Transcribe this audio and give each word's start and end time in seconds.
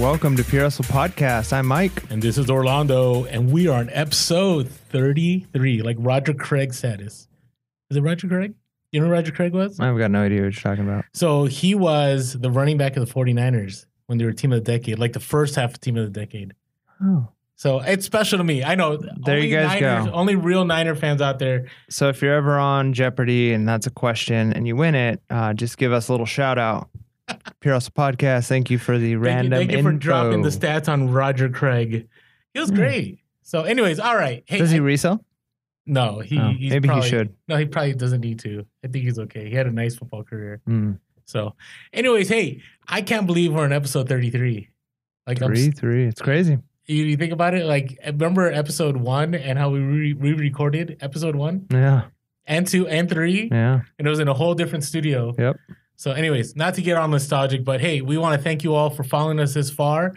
Welcome 0.00 0.36
to 0.36 0.44
Pure 0.44 0.64
Hustle 0.64 0.84
Podcast. 0.84 1.54
I'm 1.54 1.66
Mike. 1.66 2.02
And 2.10 2.20
this 2.20 2.36
is 2.36 2.50
Orlando, 2.50 3.24
and 3.24 3.50
we 3.50 3.66
are 3.66 3.78
on 3.78 3.88
episode 3.90 4.68
33, 4.68 5.80
like 5.80 5.96
Roger 5.98 6.34
Craig 6.34 6.74
status. 6.74 7.28
Is 7.90 7.96
it 7.96 8.02
Roger 8.02 8.28
Craig? 8.28 8.52
You 8.92 9.00
know 9.00 9.06
who 9.06 9.12
Roger 9.12 9.32
Craig 9.32 9.54
was? 9.54 9.80
I've 9.80 9.96
got 9.96 10.10
no 10.10 10.20
idea 10.22 10.42
what 10.42 10.52
you're 10.52 10.52
talking 10.52 10.84
about. 10.84 11.06
So 11.14 11.46
he 11.46 11.74
was 11.74 12.34
the 12.34 12.50
running 12.50 12.76
back 12.76 12.98
of 12.98 13.06
the 13.06 13.12
49ers 13.12 13.86
when 14.06 14.18
they 14.18 14.26
were 14.26 14.32
team 14.32 14.52
of 14.52 14.62
the 14.62 14.70
decade, 14.70 14.98
like 14.98 15.14
the 15.14 15.20
first 15.20 15.54
half 15.54 15.70
of 15.72 15.80
team 15.80 15.96
of 15.96 16.12
the 16.12 16.20
decade. 16.20 16.52
Oh. 17.02 17.28
So 17.54 17.80
it's 17.80 18.04
special 18.04 18.36
to 18.36 18.44
me. 18.44 18.62
I 18.62 18.74
know. 18.74 18.98
There 18.98 19.38
you 19.38 19.56
guys 19.56 19.80
Niners, 19.80 20.06
go. 20.06 20.12
Only 20.12 20.34
real 20.34 20.66
Niner 20.66 20.94
fans 20.94 21.22
out 21.22 21.38
there. 21.38 21.68
So 21.88 22.10
if 22.10 22.20
you're 22.20 22.34
ever 22.34 22.58
on 22.58 22.92
Jeopardy 22.92 23.54
and 23.54 23.66
that's 23.66 23.86
a 23.86 23.90
question 23.90 24.52
and 24.52 24.66
you 24.66 24.76
win 24.76 24.94
it, 24.94 25.22
uh, 25.30 25.54
just 25.54 25.78
give 25.78 25.92
us 25.92 26.08
a 26.08 26.12
little 26.12 26.26
shout 26.26 26.58
out. 26.58 26.90
Pure 27.60 27.74
Hustle 27.74 27.92
Podcast. 27.96 28.48
Thank 28.48 28.70
you 28.70 28.78
for 28.78 28.98
the 28.98 29.04
Thank 29.06 29.10
you, 29.12 29.18
random 29.20 29.58
thank 29.58 29.72
you 29.72 29.82
for 29.82 29.92
dropping 29.92 30.42
the 30.42 30.48
stats 30.50 30.88
on 30.88 31.10
Roger 31.10 31.48
Craig. 31.48 32.08
He 32.54 32.60
was 32.60 32.70
Hmm. 32.70 32.76
great. 32.76 33.18
So, 33.42 33.62
anyways, 33.62 33.98
all 34.00 34.16
right. 34.16 34.42
Hey, 34.46 34.58
Does 34.58 34.70
he 34.70 34.78
I- 34.78 34.80
resell? 34.80 35.24
no, 35.86 36.20
he 36.20 36.38
Oh, 36.38 36.52
maybe 36.52 36.88
probably- 36.88 37.04
he 37.04 37.10
should. 37.10 37.34
No, 37.48 37.56
he 37.56 37.64
probably 37.64 37.94
doesn't 37.94 38.20
need 38.20 38.38
to. 38.40 38.66
I 38.84 38.88
think 38.88 39.04
he's 39.04 39.18
okay. 39.18 39.48
He 39.48 39.54
had 39.54 39.66
a 39.66 39.70
nice 39.72 39.96
football 39.96 40.24
career. 40.24 40.60
Mm. 40.68 40.98
So, 41.26 41.54
anyways, 41.92 42.28
hey, 42.28 42.60
I 42.88 43.02
can't 43.02 43.26
believe 43.26 43.52
we're 43.52 43.66
in 43.66 43.72
episode 43.72 44.08
33. 44.08 44.68
Like, 45.26 45.42
I'm, 45.42 45.52
Three, 45.54 45.70
three. 45.72 46.04
It's 46.06 46.20
crazy. 46.22 46.58
you, 46.86 47.04
you 47.04 47.16
think 47.16 47.32
about 47.32 47.54
it, 47.54 47.66
like, 47.66 47.98
remember 48.06 48.50
episode 48.52 48.96
one 48.96 49.34
and 49.34 49.58
how 49.58 49.70
we 49.70 49.80
re 49.80 50.12
recorded 50.14 50.96
episode 51.00 51.34
one 51.34 51.66
Yeah. 51.70 52.02
and 52.46 52.64
two 52.66 52.86
and 52.86 53.10
three? 53.10 53.48
Yeah. 53.50 53.80
And 53.98 54.06
it 54.06 54.10
was 54.10 54.20
in 54.20 54.28
a 54.28 54.34
whole 54.34 54.54
different 54.54 54.84
studio. 54.84 55.34
Yep. 55.36 55.56
So, 55.96 56.12
anyways, 56.12 56.56
not 56.56 56.74
to 56.74 56.82
get 56.82 56.96
all 56.96 57.08
nostalgic, 57.08 57.64
but 57.64 57.80
hey, 57.80 58.00
we 58.02 58.18
want 58.18 58.38
to 58.38 58.42
thank 58.42 58.62
you 58.64 58.74
all 58.74 58.90
for 58.90 59.02
following 59.04 59.40
us 59.40 59.54
this 59.54 59.70
far. 59.70 60.14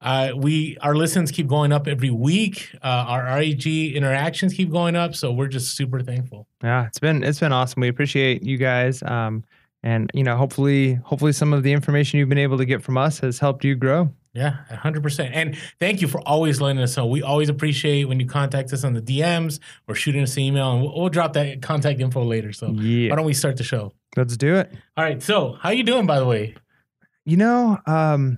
Uh, 0.00 0.30
we 0.36 0.76
our 0.80 0.94
listens 0.94 1.30
keep 1.30 1.48
going 1.48 1.72
up 1.72 1.88
every 1.88 2.10
week. 2.10 2.70
Uh, 2.82 2.86
our 3.08 3.24
REG 3.24 3.66
interactions 3.66 4.54
keep 4.54 4.70
going 4.70 4.94
up, 4.96 5.14
so 5.14 5.32
we're 5.32 5.48
just 5.48 5.76
super 5.76 6.00
thankful. 6.00 6.46
Yeah. 6.62 6.86
It's 6.86 6.98
been 7.00 7.22
it's 7.24 7.40
been 7.40 7.52
awesome. 7.52 7.80
We 7.80 7.88
appreciate 7.88 8.42
you 8.44 8.56
guys. 8.58 9.02
Um, 9.02 9.44
and 9.82 10.10
you 10.14 10.22
know, 10.24 10.36
hopefully, 10.36 10.94
hopefully 11.04 11.32
some 11.32 11.52
of 11.52 11.62
the 11.62 11.72
information 11.72 12.18
you've 12.18 12.28
been 12.28 12.38
able 12.38 12.58
to 12.58 12.64
get 12.64 12.82
from 12.82 12.96
us 12.96 13.18
has 13.20 13.38
helped 13.38 13.64
you 13.64 13.74
grow. 13.74 14.10
Yeah, 14.34 14.56
hundred 14.70 15.02
percent. 15.02 15.34
And 15.34 15.56
thank 15.80 16.00
you 16.00 16.06
for 16.06 16.20
always 16.20 16.60
letting 16.60 16.80
us 16.80 16.96
know. 16.96 17.06
We 17.06 17.22
always 17.22 17.48
appreciate 17.48 18.04
when 18.04 18.20
you 18.20 18.26
contact 18.26 18.72
us 18.72 18.84
on 18.84 18.92
the 18.94 19.02
DMs 19.02 19.58
or 19.88 19.94
shooting 19.96 20.22
us 20.22 20.36
an 20.36 20.42
email, 20.44 20.72
and 20.72 20.82
we'll, 20.82 20.96
we'll 20.96 21.08
drop 21.08 21.32
that 21.32 21.60
contact 21.60 22.00
info 22.00 22.22
later. 22.22 22.52
So 22.52 22.70
Yeah. 22.70 23.10
why 23.10 23.16
don't 23.16 23.26
we 23.26 23.34
start 23.34 23.56
the 23.56 23.64
show? 23.64 23.92
Let's 24.16 24.36
do 24.36 24.56
it. 24.56 24.72
All 24.96 25.04
right. 25.04 25.22
So 25.22 25.56
how 25.60 25.70
you 25.70 25.82
doing, 25.84 26.06
by 26.06 26.18
the 26.18 26.26
way? 26.26 26.54
You 27.24 27.36
know, 27.36 27.78
um, 27.86 28.36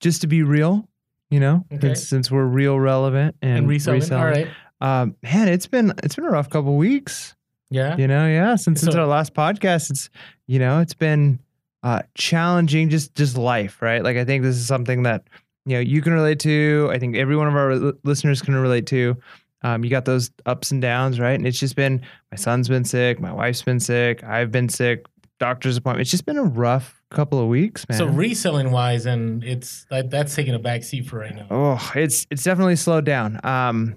just 0.00 0.20
to 0.22 0.26
be 0.26 0.42
real, 0.42 0.88
you 1.30 1.40
know, 1.40 1.64
Okay. 1.72 1.88
since, 1.88 2.08
since 2.08 2.30
we're 2.30 2.44
real 2.46 2.78
relevant 2.78 3.36
and, 3.42 3.58
And, 3.58 3.68
reselling. 3.68 4.00
reselling, 4.00 4.22
All 4.24 4.30
right. 4.30 4.48
um, 4.80 5.16
man, 5.22 5.48
it's 5.48 5.66
been 5.66 5.92
it's 6.02 6.14
been 6.14 6.24
a 6.24 6.30
rough 6.30 6.48
couple 6.50 6.76
weeks. 6.76 7.34
Yeah. 7.70 7.96
You 7.96 8.06
know, 8.06 8.26
yeah. 8.26 8.56
Since 8.56 8.80
since 8.80 8.94
our 8.94 9.06
last 9.06 9.34
podcast, 9.34 9.90
it's 9.90 10.08
you 10.46 10.58
know, 10.58 10.80
it's 10.80 10.94
been 10.94 11.40
uh, 11.82 12.02
challenging. 12.14 12.88
Just 12.88 13.14
just 13.14 13.36
life, 13.36 13.82
right? 13.82 14.02
Like 14.02 14.16
I 14.16 14.24
think 14.24 14.42
this 14.44 14.56
is 14.56 14.66
something 14.66 15.02
that 15.02 15.24
you 15.66 15.74
know 15.74 15.80
you 15.80 16.00
can 16.00 16.12
relate 16.14 16.38
to. 16.40 16.88
I 16.92 16.98
think 16.98 17.16
every 17.16 17.36
one 17.36 17.48
of 17.48 17.54
our 17.56 17.92
listeners 18.04 18.40
can 18.40 18.54
relate 18.54 18.86
to. 18.86 19.16
Um, 19.62 19.82
you 19.84 19.90
got 19.90 20.04
those 20.04 20.30
ups 20.46 20.70
and 20.70 20.80
downs, 20.80 21.18
right? 21.18 21.32
And 21.32 21.46
it's 21.46 21.58
just 21.58 21.74
been 21.76 22.00
my 22.30 22.36
son's 22.36 22.68
been 22.68 22.84
sick, 22.84 23.18
my 23.20 23.32
wife's 23.32 23.62
been 23.62 23.80
sick, 23.80 24.22
I've 24.22 24.52
been 24.52 24.68
sick, 24.68 25.06
doctor's 25.40 25.76
appointment. 25.76 26.02
It's 26.02 26.10
just 26.10 26.26
been 26.26 26.36
a 26.38 26.44
rough 26.44 27.02
couple 27.10 27.40
of 27.40 27.48
weeks, 27.48 27.88
man. 27.88 27.98
So 27.98 28.06
reselling 28.06 28.70
wise, 28.70 29.06
and 29.06 29.42
it's 29.42 29.86
that, 29.90 30.10
that's 30.10 30.34
taking 30.34 30.54
a 30.54 30.58
back 30.58 30.84
seat 30.84 31.06
for 31.06 31.18
right 31.18 31.34
now. 31.34 31.46
Oh, 31.50 31.92
it's 31.96 32.26
it's 32.30 32.44
definitely 32.44 32.76
slowed 32.76 33.04
down. 33.04 33.40
Um, 33.44 33.96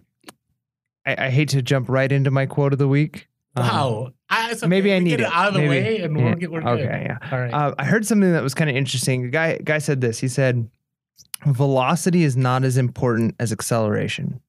I, 1.06 1.26
I 1.26 1.30
hate 1.30 1.50
to 1.50 1.62
jump 1.62 1.90
right 1.90 2.12
into 2.12 2.32
my 2.32 2.46
quote 2.46 2.74
of 2.74 2.80
the 2.80 2.88
week. 2.88 3.28
Um, 3.56 3.64
Wow. 3.68 4.14
I, 4.30 4.54
okay. 4.54 4.66
maybe 4.68 4.94
I 4.94 5.00
need 5.00 5.10
get 5.10 5.20
it 5.20 5.24
it. 5.24 5.30
out 5.34 5.50
of 5.50 5.54
the 5.56 5.60
Maybe- 5.60 5.70
way, 5.70 6.00
and 6.00 6.18
yeah. 6.18 6.24
we'll 6.24 6.36
get 6.36 6.52
we're 6.52 6.62
good. 6.62 6.80
okay, 6.86 7.06
yeah. 7.06 7.18
All 7.34 7.38
right. 7.40 7.54
Uh, 7.54 7.76
I 7.78 7.84
heard 7.84 8.06
something 8.06 8.32
that 8.32 8.42
was 8.44 8.54
kind 8.54 8.70
of 8.70 8.76
interesting. 8.78 9.24
The 9.24 9.28
guy 9.30 9.58
guy 9.62 9.78
said 9.80 10.00
this. 10.00 10.20
He 10.20 10.30
said, 10.30 10.70
"Velocity 11.46 12.24
is 12.24 12.38
not 12.38 12.64
as 12.64 12.78
important 12.78 13.36
as 13.40 13.52
acceleration." 13.52 14.40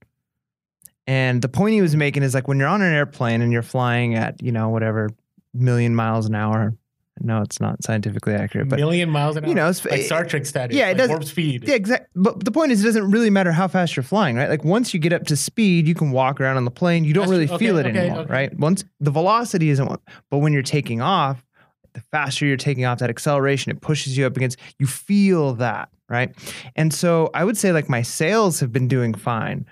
And 1.07 1.43
the 1.43 1.49
point 1.49 1.75
he 1.75 1.83
was 1.83 1.97
making 1.97 2.23
is 2.23 2.35
like 2.35 2.47
when 2.47 2.59
you're 2.59 2.69
on 2.69 2.83
an 2.83 2.93
airplane 2.93 3.43
and 3.43 3.53
you're 3.53 3.63
flying 3.63 4.15
at 4.15 4.43
you 4.43 4.53
know 4.53 4.69
whatever 4.69 5.11
million 5.55 5.95
miles 5.95 6.27
an 6.27 6.35
hour. 6.35 6.75
No, 7.21 7.43
it's 7.43 7.61
not 7.61 7.85
scientifically 7.85 8.33
accurate, 8.33 8.71
but 8.71 8.79
million 8.79 9.11
miles 9.11 9.37
an 9.37 9.45
hour. 9.45 9.49
you 9.49 9.55
know, 9.55 9.69
it's 9.69 9.85
like 9.85 10.01
Star 10.01 10.25
Trek 10.25 10.47
status. 10.47 10.75
yeah, 10.75 10.87
it 10.87 10.93
like 10.93 10.97
does- 10.97 11.09
warp 11.11 11.25
speed. 11.25 11.69
Yeah, 11.69 11.75
exactly. 11.75 12.09
But 12.17 12.45
the 12.45 12.51
point 12.51 12.73
is, 12.73 12.81
it 12.83 12.85
doesn't 12.87 13.11
really 13.11 13.29
matter 13.29 13.53
how 13.53 13.69
fast 13.69 13.95
you're 13.97 14.03
flying, 14.03 14.35
right? 14.35 14.49
Like 14.49 14.65
once 14.65 14.95
you 14.95 14.99
get 14.99 15.13
up 15.13 15.25
to 15.27 15.37
speed, 15.37 15.87
you 15.87 15.95
can 15.95 16.11
walk 16.11 16.41
around 16.41 16.57
on 16.57 16.65
the 16.65 16.71
plane. 16.71 17.05
You 17.05 17.13
don't 17.13 17.23
That's 17.25 17.31
really 17.31 17.47
true. 17.49 17.59
feel 17.59 17.77
it 17.77 17.87
okay, 17.87 17.99
anymore, 17.99 18.21
okay. 18.21 18.33
right? 18.33 18.59
Once 18.59 18.85
the 18.99 19.11
velocity 19.11 19.69
isn't 19.69 19.87
what, 19.87 20.01
but 20.31 20.39
when 20.39 20.55
you're 20.55 20.63
taking 20.63 21.03
off, 21.03 21.45
the 21.93 22.01
faster 22.11 22.47
you're 22.47 22.57
taking 22.57 22.87
off, 22.87 22.99
that 23.01 23.11
acceleration 23.11 23.71
it 23.71 23.83
pushes 23.83 24.17
you 24.17 24.25
up 24.25 24.35
against. 24.37 24.59
You 24.79 24.87
feel 24.87 25.53
that, 25.57 25.91
right? 26.09 26.35
And 26.77 26.95
so 26.95 27.31
I 27.35 27.45
would 27.45 27.59
say 27.59 27.73
like 27.73 27.91
my 27.91 28.01
sales 28.01 28.59
have 28.61 28.73
been 28.73 28.89
doing 28.89 29.13
fine. 29.13 29.67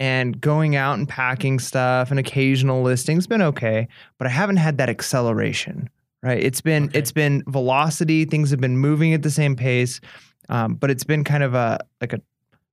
And 0.00 0.40
going 0.40 0.74
out 0.76 0.98
and 0.98 1.06
packing 1.06 1.58
stuff 1.60 2.10
and 2.10 2.18
occasional 2.18 2.82
listings 2.82 3.26
been 3.26 3.42
okay, 3.42 3.86
but 4.18 4.26
I 4.26 4.30
haven't 4.30 4.56
had 4.56 4.78
that 4.78 4.88
acceleration, 4.88 5.90
right? 6.22 6.42
It's 6.42 6.62
been 6.62 6.84
Okay. 6.84 6.98
it's 6.98 7.12
been 7.12 7.44
velocity. 7.46 8.24
Things 8.24 8.50
have 8.50 8.60
been 8.60 8.78
moving 8.78 9.12
at 9.12 9.22
the 9.22 9.30
same 9.30 9.54
pace, 9.56 10.00
um, 10.48 10.74
but 10.74 10.90
it's 10.90 11.04
been 11.04 11.22
kind 11.22 11.42
of 11.42 11.54
a 11.54 11.78
like 12.00 12.14
a 12.14 12.20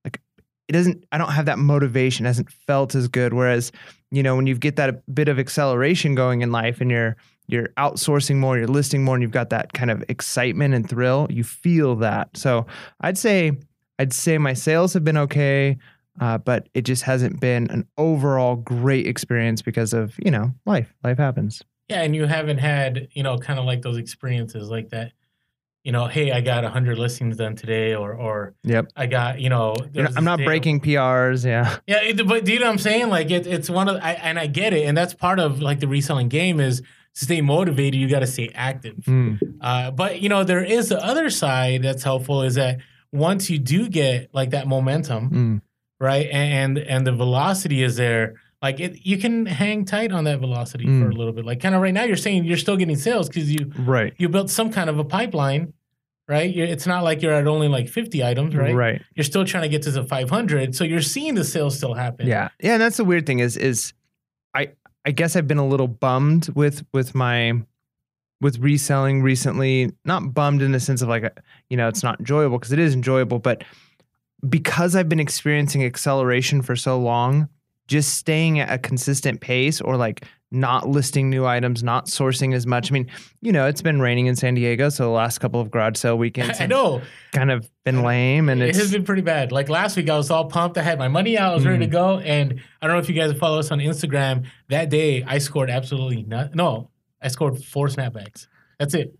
like 0.05 0.21
it 0.69 0.71
doesn't. 0.71 1.03
I 1.11 1.17
don't 1.17 1.31
have 1.31 1.45
that 1.47 1.59
motivation. 1.59 2.25
It 2.25 2.29
hasn't 2.29 2.49
felt 2.49 2.95
as 2.95 3.09
good. 3.09 3.33
Whereas 3.33 3.73
you 4.09 4.23
know 4.23 4.38
when 4.38 4.47
you 4.47 4.55
get 4.55 4.77
that 4.77 5.03
bit 5.13 5.27
of 5.27 5.38
acceleration 5.38 6.15
going 6.15 6.41
in 6.44 6.51
life 6.53 6.79
and 6.79 6.89
you're 6.89 7.17
you're 7.49 7.67
outsourcing 7.77 8.38
more, 8.38 8.57
you're 8.57 8.67
listing 8.67 9.03
more, 9.03 9.15
and 9.15 9.21
you've 9.21 9.31
got 9.31 9.49
that 9.49 9.73
kind 9.73 9.91
of 9.91 10.01
excitement 10.07 10.73
and 10.73 10.89
thrill. 10.89 11.27
You 11.29 11.44
feel 11.44 11.95
that. 11.97 12.29
So 12.38 12.65
I'd 13.01 13.17
say 13.17 13.51
I'd 13.99 14.13
say 14.13 14.38
my 14.38 14.53
sales 14.53 14.94
have 14.94 15.03
been 15.03 15.17
okay. 15.17 15.77
Uh, 16.19 16.38
but 16.38 16.67
it 16.73 16.81
just 16.81 17.03
hasn't 17.03 17.39
been 17.39 17.69
an 17.69 17.88
overall 17.97 18.55
great 18.55 19.05
experience 19.07 19.61
because 19.61 19.94
of 19.94 20.16
you 20.23 20.31
know 20.31 20.51
life. 20.66 20.94
Life 21.03 21.17
happens. 21.17 21.61
Yeah, 21.89 22.01
and 22.01 22.13
you 22.13 22.25
haven't 22.25 22.57
had, 22.57 23.07
you 23.13 23.23
know, 23.23 23.38
kind 23.38 23.59
of 23.59 23.66
like 23.66 23.81
those 23.81 23.97
experiences 23.97 24.69
like 24.69 24.89
that. 24.89 25.13
You 25.83 25.94
know, 25.94 26.07
hey, 26.07 26.33
I 26.33 26.41
got 26.41 26.66
100 26.66 26.97
listings 26.97 27.38
done 27.38 27.56
today, 27.56 27.95
or 27.95 28.13
or 28.13 28.56
Yep. 28.63 28.91
I 28.97 29.06
got, 29.06 29.39
you 29.39 29.47
know, 29.50 29.73
I'm 30.17 30.25
not 30.25 30.39
breaking 30.44 30.81
PRs. 30.81 31.45
Yeah. 31.45 31.77
Yeah, 31.88 32.01
it, 32.01 32.27
but 32.27 32.44
do 32.44 32.51
you 32.51 32.59
know 32.59 32.66
what 32.66 32.73
I'm 32.73 32.77
saying? 32.77 33.07
Like 33.09 33.31
it, 33.31 33.47
it's 33.47 33.69
one 33.69 33.88
of, 33.88 33.95
I, 34.03 34.13
and 34.13 34.38
I 34.38 34.47
get 34.47 34.73
it, 34.73 34.85
and 34.85 34.97
that's 34.97 35.13
part 35.13 35.39
of 35.39 35.61
like 35.61 35.79
the 35.79 35.88
reselling 35.88 36.27
game 36.27 36.59
is 36.59 36.81
to 36.81 37.25
stay 37.25 37.39
motivated. 37.39 38.01
You 38.01 38.09
got 38.09 38.19
to 38.19 38.27
stay 38.27 38.50
active. 38.53 38.97
Mm. 39.06 39.39
Uh, 39.61 39.91
but 39.91 40.19
you 40.22 40.27
know, 40.27 40.44
there 40.44 40.61
is 40.63 40.89
the 40.89 41.01
other 41.01 41.29
side 41.29 41.83
that's 41.83 42.03
helpful 42.03 42.41
is 42.41 42.56
that 42.56 42.79
once 43.13 43.50
you 43.50 43.57
do 43.57 43.88
get 43.88 44.29
like 44.33 44.50
that 44.50 44.67
momentum, 44.67 45.29
Mm. 45.29 45.61
Right, 46.00 46.28
and 46.31 46.78
and 46.78 47.06
the 47.08 47.12
velocity 47.12 47.84
is 47.84 47.96
there, 47.96 48.35
like 48.62 48.80
it, 48.80 49.06
you 49.06 49.18
can 49.18 49.46
hang 49.46 49.85
tight 49.85 50.12
on 50.12 50.24
that 50.25 50.40
velocity 50.40 50.85
for 50.85 50.91
Mm. 50.91 51.12
a 51.13 51.16
little 51.16 51.34
bit. 51.34 51.46
Like 51.46 51.59
kind 51.62 51.75
of 51.75 51.81
right 51.81 51.94
now, 51.94 52.03
you're 52.03 52.16
saying 52.18 52.46
you're 52.46 52.58
still 52.58 52.78
getting 52.78 52.96
sales 52.96 53.28
because 53.28 53.52
you 53.52 53.72
Right. 53.78 54.13
you 54.18 54.30
built 54.30 54.50
some 54.50 54.72
kind 54.72 54.90
of 54.90 55.00
a 55.00 55.03
pipeline, 55.03 55.74
right? 56.28 56.53
You're, 56.53 56.68
it's 56.68 56.88
not 56.88 57.03
like 57.03 57.22
you're 57.22 57.34
at 57.34 57.47
only 57.47 57.68
like 57.68 57.88
50 57.88 58.24
items, 58.24 58.56
right? 58.56 58.75
Right. 58.75 59.02
You're 59.16 59.24
still 59.24 59.46
trying 59.46 59.63
to 59.63 59.69
get 59.69 59.81
to 59.84 59.91
the 59.91 60.03
500, 60.03 60.75
so 60.75 60.84
you're 60.84 61.02
seeing 61.02 61.36
the 61.36 61.44
sales 61.44 61.78
still 61.78 61.94
happen. 61.94 62.28
Yeah. 62.28 62.50
Yeah. 62.62 62.74
And 62.74 62.81
that's 62.81 62.97
the 62.97 63.06
weird 63.06 63.25
thing 63.25 63.40
is 63.40 63.57
is 63.57 63.94
I 64.53 64.69
I 65.06 65.12
guess 65.12 65.36
I've 65.36 65.47
been 65.47 65.57
a 65.59 65.68
little 65.68 65.88
bummed 65.88 66.50
with 66.56 66.84
with 66.94 67.16
my 67.16 67.54
with 68.42 68.60
reselling 68.60 69.21
recently. 69.24 69.92
Not 70.06 70.33
bummed 70.33 70.62
in 70.62 70.71
the 70.71 70.80
sense 70.80 71.01
of 71.01 71.10
like 71.10 71.24
uh, 71.24 71.30
you 71.69 71.77
know 71.77 71.88
it's 71.88 72.04
not 72.04 72.19
enjoyable 72.19 72.57
because 72.60 72.71
it 72.74 72.80
is 72.80 72.94
enjoyable, 72.94 73.39
but 73.39 73.63
because 74.48 74.95
I've 74.95 75.10
been 75.10 75.19
experiencing 75.19 75.84
acceleration 75.84 76.62
for 76.62 76.75
so 76.75 77.00
long, 77.00 77.50
just 77.88 78.16
staying 78.16 78.60
at 78.60 78.72
a 78.72 78.78
consistent 78.78 79.39
pace 79.42 79.80
or 79.81 79.95
like 79.98 80.25
not 80.51 80.88
listing 80.88 81.30
new 81.30 81.45
items, 81.45 81.84
not 81.84 82.06
sourcing 82.06 82.54
as 82.54 82.66
much. 82.66 82.89
I 82.89 82.94
mean, 82.94 83.10
you 83.42 83.51
know, 83.51 83.68
it's 83.68 83.81
been 83.81 84.00
raining 84.01 84.28
in 84.28 84.36
San 84.38 84.54
Diego, 84.56 84.88
so 84.89 85.04
the 85.04 85.10
last 85.10 85.39
couple 85.39 85.60
of 85.60 85.69
garage 85.72 85.98
sale 85.98 86.18
weekends 86.18 86.62
I 86.62 86.68
know. 86.68 87.01
kind 87.34 87.51
of 87.51 87.69
been 87.84 88.01
lame, 88.04 88.48
and 88.48 88.62
it 88.62 88.75
has 88.75 88.92
been 88.92 89.04
pretty 89.04 89.22
bad. 89.24 89.51
Like 89.51 89.68
last 89.68 89.98
week, 89.98 90.10
I 90.10 90.16
was 90.16 90.31
all 90.31 90.45
pumped. 90.45 90.78
I 90.78 90.83
had 90.83 91.00
my 91.00 91.10
money 91.10 91.38
out. 91.38 91.51
I 91.51 91.56
was 91.56 91.66
ready 91.66 91.78
Mm. 91.80 91.88
to 91.88 91.88
go. 91.88 92.19
And 92.19 92.62
I 92.81 92.88
don't 92.88 92.95
know 92.95 93.00
if 93.01 93.10
you 93.10 93.16
guys 93.16 93.33
follow 93.38 93.60
us 93.60 93.72
on 93.72 93.80
Instagram. 93.80 94.45
That 94.69 94.90
day, 94.90 95.24
I 95.24 95.40
scored 95.40 95.69
absolutely 95.69 96.24
not. 96.24 96.56
No, 96.56 96.92
I 97.22 97.28
scored 97.28 97.62
four 97.63 97.88
snapbacks. 97.88 98.48
That's 98.80 98.94
it. 98.94 99.18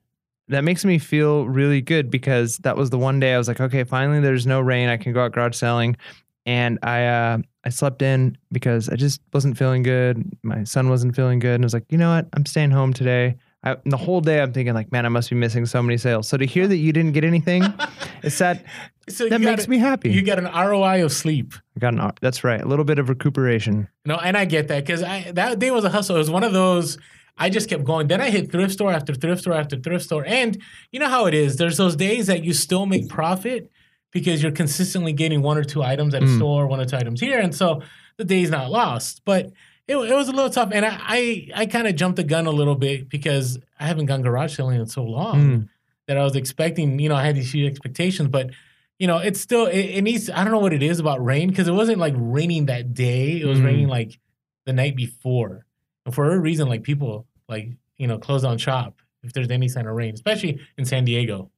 That 0.50 0.64
makes 0.64 0.86
me 0.86 0.98
feel 0.98 1.46
really 1.46 1.82
good 1.82 2.10
because 2.10 2.58
that 2.60 2.78
was 2.78 2.90
the 2.90 2.98
one 2.98 3.20
day 3.20 3.34
I 3.34 3.38
was 3.38 3.48
like, 3.48 3.60
okay, 3.60 3.84
finally 3.84 4.20
there's 4.20 4.48
no 4.48 4.62
rain. 4.62 4.90
I 4.90 4.98
can 4.98 5.14
go 5.14 5.24
out 5.24 5.32
garage 5.34 5.56
selling. 5.56 5.98
And 6.46 6.80
I 6.82 7.06
uh, 7.06 7.38
I 7.66 7.70
slept 7.70 8.02
in 8.02 8.38
because 8.54 8.88
I 8.88 8.96
just 8.96 9.20
wasn't 9.34 9.58
feeling 9.58 9.84
good. 9.84 10.24
My 10.44 10.64
son 10.64 10.90
wasn't 10.90 11.16
feeling 11.16 11.40
good. 11.40 11.56
And 11.56 11.64
I 11.64 11.66
was 11.66 11.74
like, 11.74 11.86
you 11.90 11.98
know 11.98 12.16
what? 12.16 12.28
I'm 12.34 12.46
staying 12.46 12.72
home 12.72 12.94
today. 12.94 13.36
I, 13.64 13.76
the 13.86 13.98
whole 13.98 14.22
day 14.22 14.40
I'm 14.40 14.54
thinking 14.54 14.74
like, 14.74 14.92
man, 14.92 15.06
I 15.06 15.10
must 15.10 15.30
be 15.30 15.36
missing 15.36 15.66
so 15.66 15.82
many 15.82 15.98
sales. 15.98 16.28
So 16.28 16.38
to 16.38 16.46
hear 16.46 16.68
that 16.68 16.78
you 16.78 16.94
didn't 16.94 17.12
get 17.12 17.26
anything, 17.26 17.64
it's 18.24 18.38
that 18.38 18.64
So 19.10 19.28
that 19.28 19.42
makes 19.42 19.64
got, 19.64 19.68
me 19.68 19.78
happy. 19.78 20.12
You 20.12 20.22
got 20.22 20.40
an 20.40 20.46
ROI 20.46 21.04
of 21.04 21.12
sleep. 21.12 21.54
I 21.76 21.80
got 21.80 21.94
an, 21.94 22.12
that's 22.22 22.46
right, 22.46 22.62
a 22.62 22.66
little 22.66 22.86
bit 22.86 23.00
of 23.00 23.10
recuperation. 23.10 23.90
No, 24.06 24.16
and 24.16 24.38
I 24.38 24.46
get 24.46 24.70
that 24.70 24.86
because 24.86 25.04
I 25.04 25.32
that 25.34 25.60
day 25.60 25.72
was 25.72 25.84
a 25.84 25.90
hustle. 25.90 26.16
It 26.16 26.20
was 26.20 26.32
one 26.32 26.44
of 26.44 26.54
those. 26.54 26.98
I 27.38 27.50
just 27.50 27.70
kept 27.70 27.84
going. 27.84 28.08
Then 28.08 28.22
I 28.22 28.30
hit 28.30 28.52
thrift 28.52 28.74
store 28.74 28.92
after 28.92 29.14
thrift 29.14 29.42
store 29.42 29.54
after 29.54 29.78
thrift 29.78 30.06
store, 30.06 30.26
and 30.26 30.58
you 30.92 31.00
know 31.00 31.10
how 31.10 31.26
it 31.28 31.34
is. 31.34 31.58
There's 31.58 31.78
those 31.78 31.96
days 31.96 32.28
that 32.28 32.44
you 32.44 32.54
still 32.54 32.86
make 32.86 33.10
profit 33.10 33.70
because 34.12 34.42
you're 34.42 34.52
consistently 34.52 35.14
getting 35.14 35.42
one 35.42 35.58
or 35.58 35.64
two 35.64 35.84
items 35.84 36.14
at 36.16 36.24
a 36.24 36.26
Mm. 36.26 36.38
store, 36.38 36.66
one 36.68 36.80
or 36.80 36.86
two 36.86 36.96
items 36.98 37.20
here, 37.22 37.40
and 37.40 37.54
so 37.54 37.82
the 38.18 38.24
day's 38.26 38.50
not 38.50 38.72
lost. 38.72 39.22
But 39.26 39.52
it, 39.88 39.96
it 39.96 40.16
was 40.16 40.28
a 40.28 40.32
little 40.32 40.50
tough, 40.50 40.72
and 40.74 40.84
I 40.86 40.98
I, 41.00 41.48
I 41.56 41.66
kind 41.68 41.88
of 41.88 41.96
jumped 41.96 42.16
the 42.16 42.24
gun 42.24 42.48
a 42.48 42.52
little 42.52 42.76
bit 42.76 43.08
because 43.10 43.60
I 43.80 43.86
haven't 43.86 44.08
gone 44.08 44.22
garage 44.24 44.56
selling 44.56 44.80
in 44.80 44.88
so 44.88 45.04
long 45.04 45.36
Mm. 45.40 45.70
that 46.08 46.18
I 46.18 46.24
was 46.24 46.36
expecting. 46.36 46.98
You 47.00 47.10
know, 47.10 47.16
I 47.16 47.24
had 47.24 47.36
these 47.36 47.54
huge 47.54 47.70
expectations, 47.70 48.30
but 48.30 48.50
you 48.98 49.06
know, 49.06 49.20
it's 49.20 49.40
still 49.40 49.68
it, 49.68 49.78
it 49.98 50.02
needs. 50.02 50.28
I 50.32 50.44
don't 50.44 50.52
know 50.52 50.60
what 50.60 50.74
it 50.74 50.82
is 50.82 50.98
about 51.00 51.24
rain 51.24 51.50
because 51.50 51.68
it 51.68 51.74
wasn't 51.74 52.00
like 52.00 52.16
raining 52.18 52.66
that 52.66 52.96
day. 52.96 53.40
It 53.40 53.46
was 53.46 53.60
Mm. 53.60 53.66
raining 53.66 53.88
like 53.90 54.18
the 54.66 54.74
night 54.74 54.96
before, 54.96 55.67
for 56.12 56.32
a 56.32 56.40
reason, 56.40 56.68
like 56.68 56.84
people 56.84 57.26
like 57.48 57.70
you 57.98 58.08
know 58.08 58.18
close 58.18 58.44
on 58.44 58.58
shop 58.58 58.96
if 59.24 59.34
there's 59.34 59.50
any 59.50 59.68
sign 59.68 59.88
of 59.88 59.96
rain, 59.96 60.14
especially 60.14 60.60
in 60.78 60.86
San 60.86 61.06
Diego. 61.06 61.50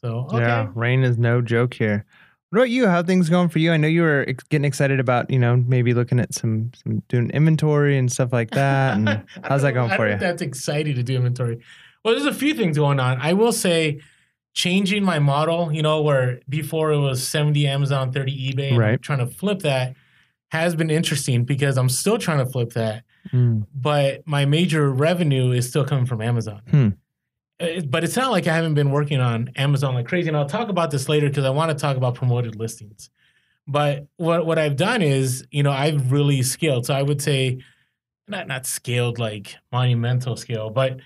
So 0.00 0.26
okay. 0.32 0.38
Yeah, 0.38 0.68
rain 0.74 1.02
is 1.04 1.18
no 1.18 1.40
joke 1.40 1.74
here. 1.74 2.04
What 2.50 2.58
about 2.58 2.70
you? 2.70 2.86
How 2.86 2.98
are 2.98 3.02
things 3.02 3.30
going 3.30 3.48
for 3.48 3.60
you? 3.60 3.72
I 3.72 3.78
know 3.78 3.88
you 3.88 4.02
were 4.02 4.26
ex- 4.28 4.44
getting 4.44 4.66
excited 4.66 5.00
about, 5.00 5.30
you 5.30 5.38
know, 5.38 5.56
maybe 5.56 5.94
looking 5.94 6.20
at 6.20 6.34
some 6.34 6.70
some 6.74 7.02
doing 7.08 7.30
inventory 7.30 7.96
and 7.96 8.12
stuff 8.12 8.32
like 8.32 8.50
that. 8.50 8.96
And 8.96 9.24
how's 9.44 9.62
that 9.62 9.72
going 9.72 9.90
I 9.90 9.96
for 9.96 10.10
you? 10.10 10.18
That's 10.18 10.42
exciting 10.42 10.96
to 10.96 11.02
do 11.02 11.16
inventory. 11.16 11.60
Well, 12.04 12.14
there's 12.14 12.26
a 12.26 12.34
few 12.34 12.52
things 12.52 12.76
going 12.76 13.00
on. 13.00 13.18
I 13.22 13.32
will 13.32 13.52
say, 13.52 14.00
changing 14.54 15.02
my 15.02 15.18
model. 15.18 15.72
You 15.72 15.80
know, 15.82 16.02
where 16.02 16.40
before 16.48 16.92
it 16.92 16.98
was 16.98 17.26
70 17.26 17.66
Amazon, 17.66 18.12
30 18.12 18.52
eBay. 18.52 18.72
I'm 18.72 18.78
Right. 18.78 19.00
trying 19.00 19.20
to 19.20 19.26
flip 19.26 19.60
that 19.60 19.94
has 20.50 20.74
been 20.76 20.90
interesting 20.90 21.44
because 21.44 21.78
I'm 21.78 21.88
still 21.88 22.18
trying 22.18 22.44
to 22.44 22.46
flip 22.46 22.74
that. 22.74 23.04
Mm. 23.32 23.66
but 23.74 24.26
my 24.26 24.44
major 24.46 24.90
revenue 24.90 25.52
is 25.52 25.68
still 25.68 25.84
coming 25.84 26.06
from 26.06 26.20
Amazon. 26.20 26.60
Hmm. 26.70 26.88
Uh, 27.60 27.80
But 27.88 28.02
it's 28.04 28.16
not 28.16 28.30
like 28.32 28.46
I 28.48 28.54
haven't 28.54 28.74
been 28.74 28.90
working 28.90 29.20
on 29.20 29.50
Amazon 29.56 29.94
like 29.94 30.06
crazy. 30.08 30.28
And 30.28 30.36
I'll 30.36 30.48
talk 30.48 30.68
about 30.68 30.90
this 30.90 31.08
later 31.08 31.28
because 31.28 31.44
I 31.44 31.50
want 31.50 31.70
to 31.70 31.76
talk 31.76 31.96
about 31.96 32.14
promoted 32.16 32.56
listings. 32.56 33.10
But 33.68 34.06
what 34.16 34.44
what 34.44 34.58
I've 34.58 34.74
done 34.76 35.02
is, 35.02 35.46
you 35.52 35.62
know, 35.62 35.70
I've 35.70 36.10
really 36.10 36.42
scaled. 36.42 36.86
So 36.86 36.94
I 36.94 37.02
would 37.02 37.22
say 37.22 37.62
not 38.26 38.48
not 38.48 38.66
scaled 38.66 39.18
like 39.20 39.54
monumental 39.70 40.36
scale, 40.36 40.68
but 40.70 40.98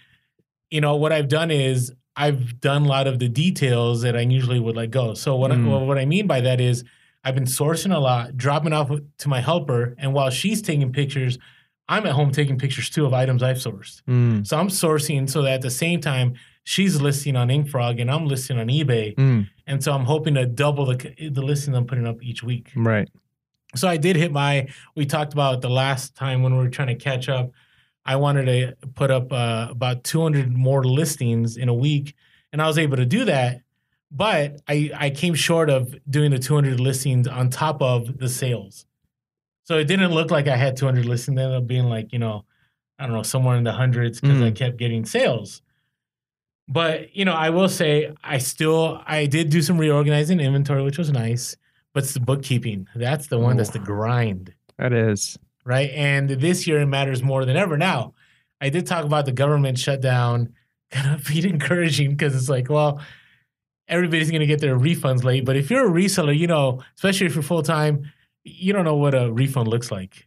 you 0.71 0.81
know, 0.81 0.97
what 0.97 1.13
I've 1.13 1.29
done 1.29 1.51
is 1.51 1.93
I've 2.17 2.61
done 2.61 2.87
a 2.87 2.89
lot 2.89 3.07
of 3.07 3.19
the 3.19 3.29
details 3.29 4.01
that 4.03 4.17
I 4.17 4.21
usually 4.21 4.59
would 4.59 4.75
let 4.75 4.91
go. 4.91 5.13
So 5.15 5.37
what 5.37 5.53
Hmm. 5.53 5.69
I, 5.69 5.83
what 5.83 5.99
I 5.99 6.07
mean 6.07 6.27
by 6.27 6.41
that 6.41 6.61
is 6.63 6.83
I've 7.25 7.35
been 7.35 7.45
sourcing 7.45 7.95
a 7.95 7.99
lot, 7.99 8.37
dropping 8.39 8.73
off 8.73 8.91
to 9.19 9.29
my 9.29 9.41
helper, 9.41 9.95
and 9.99 10.15
while 10.15 10.31
she's 10.31 10.63
taking 10.63 10.93
pictures, 10.93 11.39
I'm 11.89 12.05
at 12.07 12.13
home 12.13 12.33
taking 12.33 12.59
pictures 12.59 12.91
too 12.91 13.07
of 13.07 13.15
items 13.15 13.43
I've 13.43 13.59
sourced. 13.59 14.03
Mm. 14.09 14.47
So 14.47 14.59
I'm 14.59 14.69
sourcing 14.69 15.29
so 15.31 15.43
that 15.43 15.53
at 15.55 15.63
the 15.63 15.71
same 15.71 16.01
time 16.01 16.35
she's 16.65 17.01
listing 17.01 17.37
on 17.37 17.49
InkFrog 17.49 18.01
and 18.01 18.11
I'm 18.11 18.27
listing 18.27 18.59
on 18.59 18.67
eBay, 18.69 19.15
Mm. 19.15 19.49
and 19.69 19.83
so 19.85 19.93
I'm 19.93 20.05
hoping 20.05 20.35
to 20.35 20.47
double 20.47 20.87
the 20.87 20.97
the 21.31 21.43
listings 21.43 21.77
I'm 21.77 21.87
putting 21.87 22.07
up 22.07 22.23
each 22.23 22.43
week. 22.43 22.73
Right. 22.75 23.09
So 23.75 23.87
I 23.89 23.97
did 23.99 24.17
hit 24.17 24.33
my. 24.33 24.69
We 24.95 25.07
talked 25.07 25.33
about 25.33 25.61
the 25.61 25.71
last 25.71 26.15
time 26.17 26.43
when 26.43 26.53
we 26.57 26.59
were 26.65 26.71
trying 26.71 26.89
to 26.89 26.95
catch 26.97 27.29
up. 27.29 27.51
I 28.05 28.17
wanted 28.17 28.47
to 28.47 28.77
put 28.95 29.11
up 29.11 29.33
uh, 29.33 29.67
about 29.71 30.05
200 30.05 30.53
more 30.57 30.85
listings 30.85 31.57
in 31.57 31.69
a 31.69 31.75
week, 31.75 32.15
and 32.53 32.63
I 32.63 32.67
was 32.69 32.79
able 32.79 32.97
to 32.97 33.05
do 33.07 33.25
that. 33.27 33.63
But 34.11 34.61
I 34.69 34.91
I 34.95 35.11
came 35.11 35.35
short 35.35 35.69
of 35.69 35.95
doing 36.09 36.31
the 36.31 36.39
200 36.39 36.79
listings 36.81 37.27
on 37.29 37.51
top 37.51 37.83
of 37.83 38.19
the 38.19 38.29
sales. 38.29 38.87
So 39.67 39.79
it 39.79 39.85
didn't 39.85 40.13
look 40.13 40.31
like 40.31 40.47
I 40.49 40.57
had 40.57 40.77
200 40.77 41.05
listings. 41.05 41.39
It 41.39 41.43
ended 41.43 41.59
up 41.59 41.67
being 41.67 41.85
like 41.85 42.13
you 42.13 42.19
know, 42.19 42.45
I 42.99 43.05
don't 43.07 43.15
know, 43.15 43.23
somewhere 43.23 43.57
in 43.57 43.65
the 43.65 43.73
hundreds 43.73 44.21
because 44.21 44.41
I 44.41 44.51
Mm. 44.51 44.57
kept 44.57 44.77
getting 44.79 45.05
sales. 45.05 45.61
But 46.69 47.15
you 47.17 47.25
know, 47.25 47.33
I 47.35 47.51
will 47.51 47.69
say 47.69 48.13
I 48.25 48.39
still 48.39 49.03
I 49.07 49.27
did 49.27 49.51
do 49.51 49.63
some 49.63 49.79
reorganizing 49.79 50.41
inventory, 50.41 50.83
which 50.83 50.99
was 50.99 51.11
nice. 51.13 51.57
But 51.95 52.03
it's 52.05 52.15
the 52.15 52.21
bookkeeping. 52.21 52.89
That's 52.95 53.29
the 53.29 53.39
one 53.39 53.57
that's 53.57 53.71
the 53.71 53.79
grind, 53.79 54.53
That 54.77 54.93
is. 54.93 55.39
right? 55.65 55.91
And 55.95 56.29
this 56.29 56.67
year 56.67 56.81
it 56.81 56.87
matters 56.87 57.23
more 57.23 57.47
than 57.47 57.57
ever. 57.57 57.79
Now, 57.79 58.13
I 58.61 58.69
did 58.69 58.87
talk 58.87 59.05
about 59.07 59.25
the 59.25 59.33
government 59.33 59.79
shutdown 59.79 60.53
kind 60.91 61.15
of 61.15 61.27
being 61.27 61.45
encouraging 61.49 62.11
because 62.11 62.37
it's 62.37 62.51
like, 62.51 62.69
well, 62.69 63.01
everybody's 63.89 64.31
going 64.31 64.41
to 64.41 64.47
get 64.47 64.61
their 64.61 64.79
refunds 64.79 65.25
late. 65.25 65.45
But 65.47 65.57
if 65.57 65.71
you're 65.71 65.87
a 65.87 65.91
reseller, 65.91 66.37
you 66.37 66.47
know, 66.47 66.83
especially 66.97 67.27
if 67.29 67.35
you're 67.35 67.43
full 67.43 67.63
time, 67.63 68.11
you 68.47 68.73
don't 68.73 68.85
know 68.85 68.97
what 68.97 69.15
a 69.15 69.31
refund 69.33 69.69
looks 69.69 69.91
like. 69.91 70.27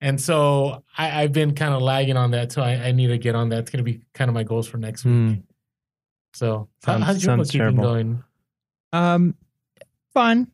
And 0.00 0.20
so 0.20 0.84
I, 0.96 1.22
I've 1.22 1.32
been 1.32 1.54
kind 1.54 1.74
of 1.74 1.82
lagging 1.82 2.16
on 2.16 2.30
that. 2.32 2.52
So 2.52 2.62
I, 2.62 2.72
I 2.88 2.92
need 2.92 3.08
to 3.08 3.18
get 3.18 3.34
on 3.34 3.48
that. 3.50 3.60
It's 3.60 3.70
going 3.70 3.84
to 3.84 3.90
be 3.90 4.02
kind 4.14 4.28
of 4.28 4.34
my 4.34 4.42
goals 4.42 4.66
for 4.68 4.78
next 4.78 5.04
week. 5.04 5.14
Mm. 5.14 5.42
So 6.34 6.68
how, 6.84 6.92
Sounds- 6.92 7.04
how's 7.04 7.24
your 7.24 7.36
bookkeeping 7.36 7.76
going? 7.76 8.22
Um, 8.92 9.34
fun. 10.12 10.50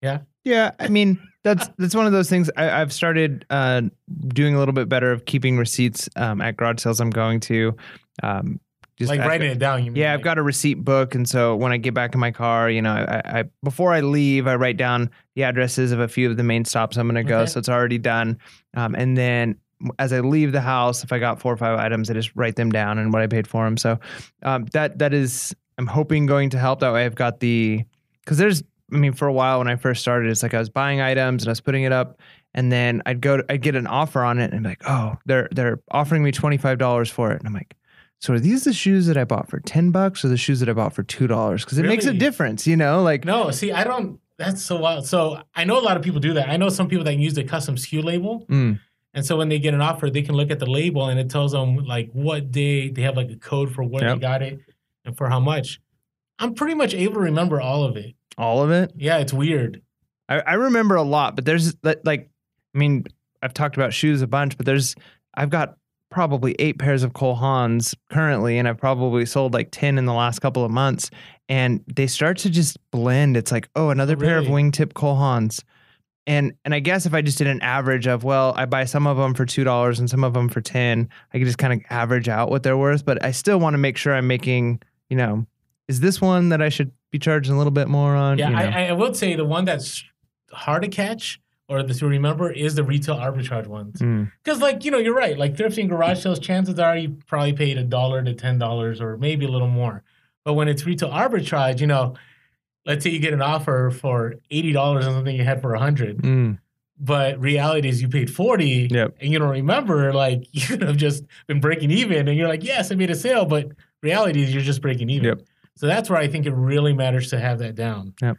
Yeah? 0.00 0.20
Yeah. 0.44 0.72
I 0.78 0.88
mean, 0.88 1.20
that's 1.44 1.68
that's 1.76 1.94
one 1.94 2.06
of 2.06 2.12
those 2.12 2.30
things. 2.30 2.50
I, 2.56 2.70
I've 2.80 2.92
started 2.92 3.44
uh, 3.50 3.82
doing 4.28 4.54
a 4.54 4.58
little 4.58 4.74
bit 4.74 4.88
better 4.88 5.10
of 5.10 5.24
keeping 5.24 5.56
receipts 5.56 6.08
um, 6.16 6.40
at 6.40 6.56
garage 6.56 6.80
sales 6.82 7.00
I'm 7.00 7.10
going 7.10 7.40
to. 7.40 7.76
Um, 8.22 8.60
just 9.08 9.18
like 9.18 9.28
writing 9.28 9.50
it 9.50 9.58
down. 9.58 9.84
You 9.84 9.90
mean? 9.90 10.00
Yeah, 10.00 10.12
I've 10.12 10.18
like- 10.18 10.24
got 10.24 10.38
a 10.38 10.42
receipt 10.42 10.74
book, 10.84 11.14
and 11.14 11.28
so 11.28 11.54
when 11.56 11.72
I 11.72 11.76
get 11.76 11.94
back 11.94 12.14
in 12.14 12.20
my 12.20 12.30
car, 12.30 12.68
you 12.70 12.82
know, 12.82 12.92
I, 12.92 13.40
I 13.40 13.44
before 13.62 13.92
I 13.92 14.00
leave, 14.00 14.46
I 14.46 14.54
write 14.56 14.76
down 14.76 15.10
the 15.34 15.44
addresses 15.44 15.92
of 15.92 16.00
a 16.00 16.08
few 16.08 16.30
of 16.30 16.36
the 16.36 16.42
main 16.42 16.64
stops 16.64 16.96
I'm 16.96 17.06
going 17.08 17.24
to 17.24 17.28
go, 17.28 17.40
Okay. 17.40 17.50
so 17.50 17.58
it's 17.58 17.68
already 17.68 17.98
done. 17.98 18.38
Um, 18.74 18.94
and 18.94 19.16
then 19.16 19.56
as 19.98 20.12
I 20.12 20.20
leave 20.20 20.52
the 20.52 20.60
house, 20.60 21.02
if 21.04 21.12
I 21.12 21.18
got 21.18 21.40
four 21.40 21.52
or 21.52 21.56
five 21.56 21.78
items, 21.78 22.08
I 22.10 22.14
just 22.14 22.30
write 22.36 22.56
them 22.56 22.70
down 22.70 22.98
and 22.98 23.12
what 23.12 23.20
I 23.22 23.26
paid 23.26 23.48
for 23.48 23.64
them. 23.64 23.76
So 23.76 23.98
um, 24.42 24.66
that 24.72 24.98
that 24.98 25.12
is, 25.12 25.54
I'm 25.78 25.86
hoping 25.86 26.26
going 26.26 26.50
to 26.50 26.58
help. 26.58 26.80
That 26.80 26.92
way, 26.92 27.04
I've 27.04 27.14
got 27.16 27.40
the 27.40 27.84
because 28.24 28.38
there's, 28.38 28.62
I 28.92 28.96
mean, 28.96 29.12
for 29.12 29.26
a 29.26 29.32
while 29.32 29.58
when 29.58 29.68
I 29.68 29.76
first 29.76 30.00
started, 30.00 30.30
it's 30.30 30.42
like 30.42 30.54
I 30.54 30.58
was 30.58 30.68
buying 30.70 31.00
items 31.00 31.42
and 31.42 31.48
I 31.48 31.52
was 31.52 31.60
putting 31.60 31.82
it 31.82 31.92
up. 31.92 32.20
And 32.54 32.70
then 32.70 33.00
I'd 33.06 33.22
go, 33.22 33.38
to, 33.38 33.44
I'd 33.50 33.62
get 33.62 33.74
an 33.76 33.86
offer 33.86 34.22
on 34.22 34.38
it, 34.38 34.52
and 34.52 34.62
be 34.62 34.68
like, 34.68 34.82
"Oh, 34.86 35.16
they're 35.24 35.48
they're 35.52 35.80
offering 35.90 36.22
me 36.22 36.32
twenty 36.32 36.58
five 36.58 36.76
dollars 36.76 37.08
for 37.10 37.32
it." 37.32 37.38
And 37.38 37.46
I'm 37.48 37.54
like, 37.54 37.74
so 38.22 38.34
are 38.34 38.38
these 38.38 38.62
the 38.62 38.72
shoes 38.72 39.06
that 39.06 39.16
I 39.16 39.24
bought 39.24 39.48
for 39.50 39.58
10 39.58 39.90
bucks 39.90 40.24
or 40.24 40.28
the 40.28 40.36
shoes 40.36 40.60
that 40.60 40.68
I 40.68 40.72
bought 40.72 40.92
for 40.94 41.02
$2? 41.02 41.58
Because 41.64 41.76
it 41.76 41.84
makes 41.84 42.06
a 42.06 42.12
difference, 42.12 42.66
you 42.68 42.76
know? 42.76 43.02
Like, 43.02 43.24
No, 43.24 43.50
see, 43.50 43.72
I 43.72 43.82
don't. 43.82 44.20
That's 44.38 44.62
so 44.62 44.76
wild. 44.78 45.06
So 45.06 45.42
I 45.56 45.64
know 45.64 45.76
a 45.78 45.82
lot 45.82 45.96
of 45.96 46.04
people 46.04 46.20
do 46.20 46.34
that. 46.34 46.48
I 46.48 46.56
know 46.56 46.68
some 46.68 46.88
people 46.88 47.04
that 47.04 47.16
use 47.16 47.34
the 47.34 47.42
custom 47.44 47.74
SKU 47.76 48.02
label, 48.04 48.46
mm, 48.48 48.78
and 49.12 49.26
so 49.26 49.36
when 49.36 49.48
they 49.48 49.58
get 49.58 49.74
an 49.74 49.80
offer, 49.80 50.08
they 50.08 50.22
can 50.22 50.36
look 50.36 50.50
at 50.52 50.58
the 50.60 50.66
label 50.70 51.06
and 51.08 51.18
it 51.20 51.28
tells 51.30 51.50
them 51.52 51.76
like 51.76 52.10
what 52.12 52.50
day 52.52 52.88
they 52.90 53.02
have 53.02 53.16
like 53.16 53.30
a 53.30 53.36
code 53.36 53.72
for 53.74 53.82
where 53.84 54.02
Yep. 54.04 54.14
they 54.16 54.20
got 54.20 54.42
it 54.42 54.60
and 55.04 55.16
for 55.16 55.28
how 55.28 55.40
much. 55.40 55.80
I'm 56.38 56.54
pretty 56.54 56.74
much 56.74 56.94
able 56.94 57.14
to 57.14 57.20
remember 57.20 57.60
all 57.60 57.84
of 57.84 57.96
it. 57.96 58.14
all 58.38 58.62
of 58.62 58.70
it. 58.70 58.92
Yeah, 58.96 59.18
it's 59.18 59.32
weird. 59.32 59.82
I, 60.28 60.40
I 60.40 60.54
remember 60.54 60.94
a 60.94 61.02
lot, 61.02 61.34
but 61.36 61.44
there's 61.44 61.74
like, 61.82 62.30
I 62.74 62.78
mean, 62.78 63.04
I've 63.42 63.52
talked 63.52 63.76
about 63.76 63.92
shoes 63.92 64.22
a 64.22 64.26
bunch, 64.26 64.56
but 64.56 64.64
there's, 64.64 64.94
I've 65.34 65.50
got 65.50 65.76
probably 66.12 66.54
eight 66.58 66.78
pairs 66.78 67.02
of 67.02 67.14
Cole 67.14 67.36
Haans 67.36 67.94
currently, 68.10 68.58
and 68.58 68.68
I've 68.68 68.78
probably 68.78 69.26
sold 69.26 69.54
like 69.54 69.70
10 69.72 69.98
in 69.98 70.04
the 70.04 70.12
last 70.12 70.38
couple 70.38 70.64
of 70.64 70.70
months. 70.70 71.10
And 71.48 71.82
they 71.92 72.06
start 72.06 72.38
to 72.38 72.50
just 72.50 72.78
blend. 72.92 73.36
It's 73.36 73.50
like, 73.50 73.68
oh, 73.74 73.90
another 73.90 74.14
oh, 74.16 74.20
pair 74.20 74.38
of 74.38 74.44
wingtip 74.44 74.94
Cole 74.94 75.16
Haans. 75.16 75.62
And 76.24 76.52
and 76.64 76.72
I 76.72 76.78
guess 76.78 77.04
if 77.04 77.14
I 77.14 77.22
just 77.22 77.38
did 77.38 77.48
an 77.48 77.60
average 77.62 78.06
of 78.06 78.22
well, 78.22 78.54
I 78.56 78.64
buy 78.64 78.84
some 78.84 79.08
of 79.08 79.16
them 79.16 79.34
for 79.34 79.44
two 79.44 79.64
dollars 79.64 79.98
and 79.98 80.08
some 80.08 80.22
of 80.22 80.34
them 80.34 80.48
for 80.48 80.60
ten, 80.60 81.08
I 81.34 81.38
could 81.38 81.46
just 81.46 81.58
kind 81.58 81.72
of 81.72 81.80
average 81.90 82.28
out 82.28 82.48
what 82.48 82.62
they're 82.62 82.76
worth. 82.76 83.04
But 83.04 83.24
I 83.24 83.32
still 83.32 83.58
want 83.58 83.74
to 83.74 83.78
make 83.78 83.96
sure 83.96 84.14
I'm 84.14 84.28
making, 84.28 84.80
you 85.10 85.16
know, 85.16 85.46
is 85.88 85.98
this 85.98 86.20
one 86.20 86.50
that 86.50 86.62
I 86.62 86.68
should 86.68 86.92
be 87.10 87.18
charging 87.18 87.54
a 87.54 87.58
little 87.58 87.72
bit 87.72 87.88
more 87.88 88.14
on? 88.14 88.38
Yeah, 88.38 88.50
You 88.50 88.56
know? 88.56 88.62
I, 88.62 88.86
I 88.86 88.92
would 88.92 89.16
say 89.16 89.34
the 89.34 89.44
one 89.44 89.64
that's 89.64 90.04
hard 90.52 90.82
to 90.82 90.88
catch 90.88 91.40
or 91.72 91.82
the 91.82 91.94
to 91.94 92.06
remember 92.06 92.50
is 92.52 92.74
the 92.74 92.84
retail 92.84 93.16
arbitrage 93.16 93.66
ones. 93.66 93.98
Mm, 94.00 94.30
Because, 94.44 94.60
like, 94.60 94.84
you 94.84 94.90
know, 94.90 94.98
you're 94.98 95.14
right. 95.14 95.38
Like, 95.38 95.56
thrifting 95.56 95.88
garage 95.88 96.22
sales, 96.22 96.38
chances 96.38 96.78
are 96.78 96.96
you 96.96 97.16
probably 97.26 97.52
paid 97.52 97.78
a 97.78 97.84
dollar 97.84 98.22
to 98.22 98.34
ten 98.34 98.58
dollars, 98.58 99.00
or 99.00 99.16
maybe 99.16 99.44
a 99.46 99.48
little 99.48 99.68
more. 99.68 100.02
But 100.44 100.54
when 100.54 100.68
it's 100.68 100.84
retail 100.84 101.10
arbitrage, 101.10 101.80
you 101.80 101.86
know, 101.86 102.14
let's 102.84 103.04
say 103.04 103.10
you 103.10 103.18
get 103.20 103.32
an 103.32 103.42
offer 103.42 103.90
for 103.90 104.34
eighty 104.50 104.72
dollars 104.72 105.06
on 105.06 105.14
something 105.14 105.34
you 105.34 105.44
had 105.44 105.60
for 105.62 105.72
a 105.74 105.78
hundred, 105.78 106.18
mm, 106.18 106.58
but 106.98 107.40
reality 107.40 107.88
is 107.88 108.02
you 108.02 108.08
paid 108.08 108.28
forty, 108.32 108.88
Yep. 108.90 109.16
and 109.20 109.32
you 109.32 109.38
don't 109.38 109.50
remember. 109.50 110.12
Like, 110.12 110.46
you 110.52 110.66
could 110.66 110.82
have 110.82 110.96
just 110.96 111.24
been 111.46 111.60
breaking 111.60 111.90
even, 111.90 112.28
and 112.28 112.36
you're 112.36 112.48
like, 112.48 112.64
yes, 112.64 112.92
I 112.92 112.96
made 112.96 113.10
a 113.10 113.14
sale, 113.16 113.44
but 113.46 113.72
reality 114.02 114.42
is 114.42 114.52
you're 114.52 114.62
just 114.62 114.82
breaking 114.82 115.10
even. 115.10 115.24
Yep. 115.26 115.40
So 115.76 115.86
that's 115.86 116.10
where 116.10 116.18
I 116.18 116.28
think 116.28 116.44
it 116.46 116.52
really 116.52 116.92
matters 116.92 117.30
to 117.30 117.38
have 117.38 117.58
that 117.60 117.74
down. 117.76 118.12
Yeah, 118.20 118.34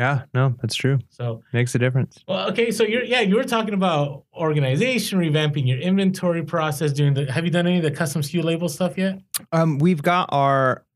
Yeah, 0.00 0.22
no, 0.32 0.54
that's 0.62 0.74
true. 0.74 0.98
So 1.10 1.42
Makes 1.52 1.74
a 1.74 1.78
difference. 1.78 2.24
well, 2.26 2.48
okay, 2.50 2.70
so 2.70 2.84
you're 2.84 3.04
yeah, 3.04 3.20
you 3.20 3.36
were 3.36 3.44
talking 3.44 3.74
about 3.74 4.24
organization, 4.34 5.18
revamping 5.18 5.66
your 5.68 5.78
inventory 5.78 6.42
process, 6.42 6.92
doing 6.92 7.12
the 7.12 7.30
have 7.30 7.44
you 7.44 7.50
done 7.50 7.66
any 7.66 7.76
of 7.76 7.82
the 7.82 7.90
custom 7.90 8.22
SKU 8.22 8.42
label 8.42 8.68
stuff 8.70 8.96
yet? 8.96 9.20
Um, 9.52 9.78
we've 9.78 10.02
got 10.02 10.30
our 10.32 10.86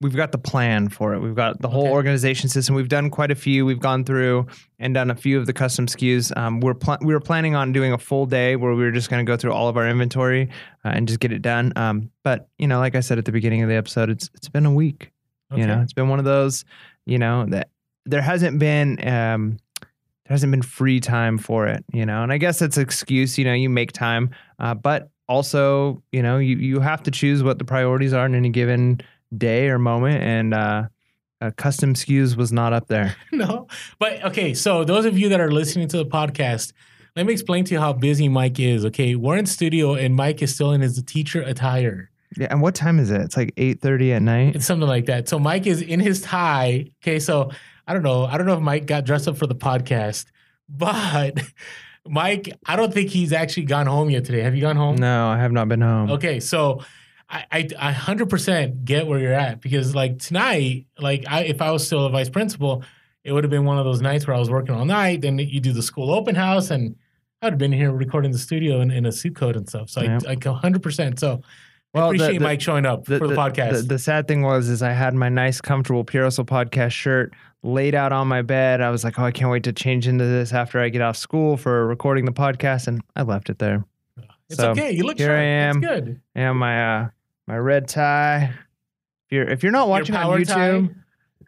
we've 0.00 0.16
got 0.16 0.32
the 0.32 0.38
plan 0.38 0.88
for 0.88 1.14
it. 1.14 1.20
We've 1.20 1.36
got 1.36 1.62
the 1.62 1.68
whole 1.68 1.84
Okay. 1.84 1.92
organization 1.92 2.48
system. 2.50 2.74
We've 2.74 2.88
done 2.88 3.10
quite 3.10 3.30
a 3.30 3.34
few. 3.36 3.64
We've 3.64 3.78
gone 3.80 4.04
through 4.04 4.46
and 4.80 4.92
done 4.92 5.10
a 5.10 5.14
few 5.14 5.38
of 5.38 5.46
the 5.46 5.52
custom 5.54 5.86
SKUs. 5.86 6.36
Um, 6.36 6.58
we're 6.60 6.74
pl- 6.74 6.98
we 7.02 7.14
were 7.14 7.20
planning 7.20 7.54
on 7.54 7.72
doing 7.72 7.92
a 7.92 7.98
full 7.98 8.26
day 8.26 8.56
where 8.56 8.74
we 8.74 8.82
were 8.82 8.90
just 8.90 9.08
going 9.08 9.24
to 9.24 9.30
go 9.30 9.36
through 9.36 9.52
all 9.52 9.68
of 9.68 9.76
our 9.76 9.88
inventory 9.88 10.50
uh, 10.84 10.88
and 10.88 11.06
just 11.06 11.20
get 11.20 11.30
it 11.32 11.42
done. 11.42 11.72
Um, 11.76 12.10
but 12.24 12.48
you 12.58 12.66
know, 12.66 12.78
like 12.80 12.96
I 12.96 13.00
said 13.00 13.18
at 13.18 13.24
the 13.24 13.32
beginning 13.32 13.62
of 13.62 13.68
the 13.68 13.76
episode, 13.76 14.10
it's 14.10 14.28
it's 14.34 14.48
been 14.48 14.66
a 14.66 14.72
week. 14.74 15.12
Okay. 15.52 15.60
You 15.62 15.68
know, 15.68 15.80
it's 15.80 15.92
been 15.92 16.08
one 16.08 16.18
of 16.18 16.24
those. 16.24 16.64
You 17.06 17.18
know 17.20 17.46
that 17.50 17.68
there 18.06 18.22
hasn't 18.22 18.58
been. 18.58 19.06
Um, 19.06 19.58
there 20.28 20.34
hasn't 20.34 20.50
been 20.50 20.62
free 20.62 20.98
time 20.98 21.38
for 21.38 21.68
it, 21.68 21.84
you 21.92 22.04
know, 22.04 22.24
and 22.24 22.32
I 22.32 22.38
guess 22.38 22.58
that's 22.58 22.76
an 22.76 22.82
excuse. 22.82 23.38
You 23.38 23.44
know, 23.44 23.52
you 23.52 23.70
make 23.70 23.92
time, 23.92 24.30
uh, 24.58 24.74
but 24.74 25.08
also, 25.28 26.02
you 26.10 26.20
know, 26.20 26.38
you 26.38 26.56
you 26.56 26.80
have 26.80 27.02
to 27.04 27.12
choose 27.12 27.44
what 27.44 27.60
the 27.60 27.64
priorities 27.64 28.12
are 28.12 28.26
in 28.26 28.34
any 28.34 28.48
given 28.48 29.00
day 29.36 29.68
or 29.68 29.78
moment, 29.78 30.22
and 30.22 30.52
uh, 30.52 30.88
uh, 31.40 31.50
custom 31.56 31.94
SKUs 31.94 32.36
was 32.36 32.52
not 32.52 32.72
up 32.72 32.88
there. 32.88 33.16
no. 33.32 33.68
But 33.98 34.24
okay, 34.24 34.54
so 34.54 34.84
those 34.84 35.04
of 35.04 35.18
you 35.18 35.28
that 35.28 35.40
are 35.40 35.50
listening 35.50 35.88
to 35.88 35.96
the 35.98 36.06
podcast, 36.06 36.72
let 37.14 37.26
me 37.26 37.32
explain 37.32 37.64
to 37.64 37.74
you 37.74 37.80
how 37.80 37.92
busy 37.92 38.28
Mike 38.28 38.58
is. 38.58 38.84
Okay, 38.86 39.14
we're 39.14 39.36
in 39.36 39.46
studio 39.46 39.94
and 39.94 40.14
Mike 40.14 40.42
is 40.42 40.54
still 40.54 40.72
in 40.72 40.80
his 40.80 41.02
teacher 41.04 41.42
attire. 41.42 42.10
Yeah, 42.36 42.48
and 42.50 42.60
what 42.60 42.74
time 42.74 42.98
is 42.98 43.10
it? 43.10 43.20
It's 43.20 43.36
like 43.36 43.52
eight 43.56 43.80
thirty 43.80 44.12
at 44.12 44.22
night. 44.22 44.56
It's 44.56 44.66
something 44.66 44.88
like 44.88 45.06
that. 45.06 45.28
So 45.28 45.38
Mike 45.38 45.66
is 45.66 45.82
in 45.82 46.00
his 46.00 46.20
tie. 46.20 46.90
Okay, 47.02 47.18
so 47.18 47.50
I 47.86 47.92
don't 47.94 48.02
know. 48.02 48.24
I 48.24 48.36
don't 48.38 48.46
know 48.46 48.54
if 48.54 48.60
Mike 48.60 48.86
got 48.86 49.04
dressed 49.04 49.28
up 49.28 49.36
for 49.36 49.46
the 49.46 49.54
podcast, 49.54 50.26
but 50.68 51.40
Mike, 52.06 52.52
I 52.66 52.76
don't 52.76 52.92
think 52.92 53.10
he's 53.10 53.32
actually 53.32 53.64
gone 53.64 53.86
home 53.86 54.10
yet 54.10 54.24
today. 54.24 54.42
Have 54.42 54.54
you 54.54 54.60
gone 54.60 54.76
home? 54.76 54.96
No, 54.96 55.28
I 55.28 55.38
have 55.38 55.52
not 55.52 55.68
been 55.68 55.80
home. 55.80 56.10
Okay, 56.12 56.40
so 56.40 56.82
I, 57.28 57.44
I 57.50 57.68
I 57.78 57.92
100% 57.92 58.84
get 58.84 59.06
where 59.06 59.18
you're 59.18 59.32
at 59.32 59.60
because 59.60 59.94
like 59.94 60.18
tonight, 60.18 60.86
like 60.98 61.24
I 61.28 61.42
if 61.44 61.60
I 61.62 61.70
was 61.70 61.84
still 61.86 62.06
a 62.06 62.10
vice 62.10 62.28
principal, 62.28 62.84
it 63.24 63.32
would 63.32 63.44
have 63.44 63.50
been 63.50 63.64
one 63.64 63.78
of 63.78 63.84
those 63.84 64.00
nights 64.00 64.26
where 64.26 64.36
I 64.36 64.38
was 64.38 64.50
working 64.50 64.74
all 64.74 64.84
night. 64.84 65.20
Then 65.22 65.38
you 65.38 65.60
do 65.60 65.72
the 65.72 65.82
school 65.82 66.12
open 66.12 66.34
house, 66.36 66.70
and 66.70 66.96
I'd 67.42 67.52
have 67.52 67.58
been 67.58 67.72
here 67.72 67.90
recording 67.92 68.30
the 68.30 68.38
studio 68.38 68.80
in, 68.80 68.90
in 68.90 69.04
a 69.06 69.12
suit 69.12 69.34
coat 69.36 69.56
and 69.56 69.68
stuff. 69.68 69.90
So 69.90 70.02
Yeah. 70.02 70.18
I, 70.24 70.28
like 70.28 70.40
100%. 70.40 71.18
So 71.18 71.32
I 71.32 71.38
Well, 71.98 72.08
the- 72.10 72.14
appreciate 72.16 72.38
the- 72.38 72.44
Mike 72.44 72.60
showing 72.60 72.86
up 72.86 73.06
for 73.06 73.18
the, 73.18 73.34
podcast. 73.34 73.72
The, 73.72 73.82
the 73.82 73.98
sad 73.98 74.28
thing 74.28 74.42
was, 74.42 74.68
is 74.68 74.80
I 74.82 74.92
had 74.92 75.14
my 75.14 75.28
nice, 75.28 75.60
comfortable 75.60 76.04
Pure 76.04 76.24
Hustle 76.24 76.44
podcast 76.44 76.92
shirt 76.92 77.34
laid 77.66 77.94
out 77.94 78.12
on 78.12 78.28
my 78.28 78.42
bed. 78.42 78.80
I 78.80 78.90
was 78.90 79.04
like, 79.04 79.18
oh, 79.18 79.24
I 79.24 79.32
can't 79.32 79.50
wait 79.50 79.64
to 79.64 79.72
change 79.72 80.06
into 80.06 80.24
this 80.24 80.52
after 80.52 80.80
I 80.80 80.88
get 80.88 81.02
off 81.02 81.16
school 81.16 81.56
for 81.56 81.86
recording 81.86 82.24
the 82.24 82.32
podcast, 82.32 82.86
and 82.86 83.02
I 83.14 83.22
left 83.22 83.50
it 83.50 83.58
there. 83.58 83.84
it's 84.48 84.58
so, 84.58 84.70
okay. 84.70 84.92
You 84.92 85.04
look 85.04 85.18
here 85.18 85.28
sharp. 85.28 85.38
I 85.38 85.42
am. 85.42 85.76
It's 85.76 85.86
good. 85.86 86.20
And 86.34 86.58
my 86.58 87.00
uh, 87.00 87.08
my 87.46 87.58
red 87.58 87.88
tie. 87.88 88.54
If 89.26 89.32
you're 89.32 89.48
if 89.48 89.62
you're 89.62 89.72
not 89.72 89.88
watching 89.88 90.14
Your 90.14 90.24
on 90.24 90.40
YouTube, 90.40 90.94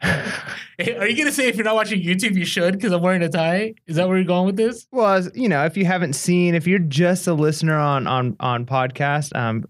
Are 0.02 1.08
you 1.08 1.16
gonna 1.16 1.32
say 1.32 1.48
if 1.48 1.56
you're 1.56 1.64
not 1.64 1.74
watching 1.74 2.00
YouTube, 2.00 2.36
you 2.36 2.44
should 2.44 2.74
because 2.74 2.92
I'm 2.92 3.02
wearing 3.02 3.22
a 3.22 3.28
tie? 3.28 3.74
Is 3.86 3.96
that 3.96 4.08
where 4.08 4.16
you're 4.16 4.26
going 4.26 4.46
with 4.46 4.56
this? 4.56 4.86
well, 4.92 5.26
you 5.34 5.48
know, 5.48 5.64
if 5.64 5.76
you 5.76 5.84
haven't 5.84 6.12
seen, 6.12 6.54
if 6.54 6.66
you're 6.66 6.78
just 6.78 7.26
a 7.26 7.34
listener 7.34 7.76
on 7.76 8.06
on 8.06 8.36
on 8.38 8.64
podcast, 8.64 9.34
um, 9.36 9.64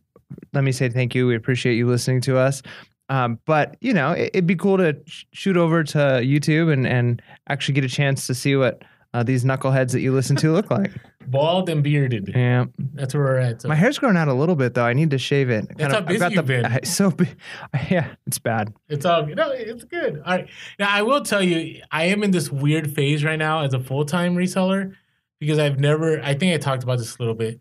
let 0.52 0.64
me 0.64 0.73
say 0.73 0.88
thank 0.90 1.14
you. 1.14 1.26
We 1.26 1.35
appreciate 1.35 1.76
you 1.76 1.87
listening 1.87 2.21
to 2.23 2.37
us. 2.37 2.62
Um, 3.09 3.38
but 3.47 3.77
you 3.81 3.93
know, 3.95 4.12
it, 4.12 4.31
it'd 4.35 4.47
be 4.47 4.57
cool 4.57 4.77
to 4.79 4.97
sh- 5.07 5.25
shoot 5.33 5.57
over 5.57 5.83
to 5.85 5.99
YouTube 5.99 6.73
and 6.73 6.87
and 6.87 7.23
actually 7.49 7.75
get 7.75 7.85
a 7.85 7.88
chance 7.88 8.27
to 8.27 8.35
see 8.35 8.57
what 8.57 8.83
uh, 9.15 9.23
these 9.23 9.45
knuckleheads 9.45 9.93
that 9.93 10.00
you 10.00 10.12
listen 10.12 10.37
to 10.37 10.53
look 10.53 10.71
like. 10.71 10.93
Bald 11.27 11.69
and 11.69 11.83
bearded. 11.83 12.33
Yeah, 12.35 12.67
That's 12.95 13.12
where 13.15 13.23
we're 13.23 13.37
at. 13.37 13.61
So. 13.61 13.69
my 13.69 13.75
hair's 13.75 13.99
growing 13.99 14.17
out 14.17 14.29
a 14.29 14.33
little 14.35 14.57
bit 14.57 14.73
though. 14.75 14.85
I 14.85 14.95
need 14.95 15.11
to 15.11 15.19
shave 15.19 15.50
it. 15.50 15.67
That's 15.77 15.93
how 15.93 16.00
busy 16.00 16.27
you've 16.31 16.47
been. 16.47 16.65
I- 16.65 16.81
so 16.85 17.12
yeah, 17.91 18.15
it's 18.27 18.38
bad. 18.38 18.73
It's 18.88 19.05
all 19.05 19.27
no, 19.27 19.50
it's 19.50 19.85
good. 19.85 20.23
All 20.25 20.37
right. 20.37 20.49
Now 20.79 20.91
I 20.91 21.03
will 21.03 21.23
tell 21.23 21.43
you, 21.43 21.83
I 21.91 22.05
am 22.05 22.23
in 22.23 22.31
this 22.31 22.50
weird 22.50 22.95
phase 22.95 23.25
right 23.25 23.38
now 23.38 23.62
as 23.62 23.75
a 23.75 23.81
full 23.81 24.05
time 24.07 24.37
reseller 24.37 24.95
because 25.38 25.59
I've 25.59 25.79
never. 25.79 26.21
I 26.23 26.35
think 26.35 26.55
I 26.55 26.59
talked 26.59 26.83
about 26.83 26.99
this 26.99 27.17
a 27.17 27.19
little 27.19 27.35
bit 27.35 27.61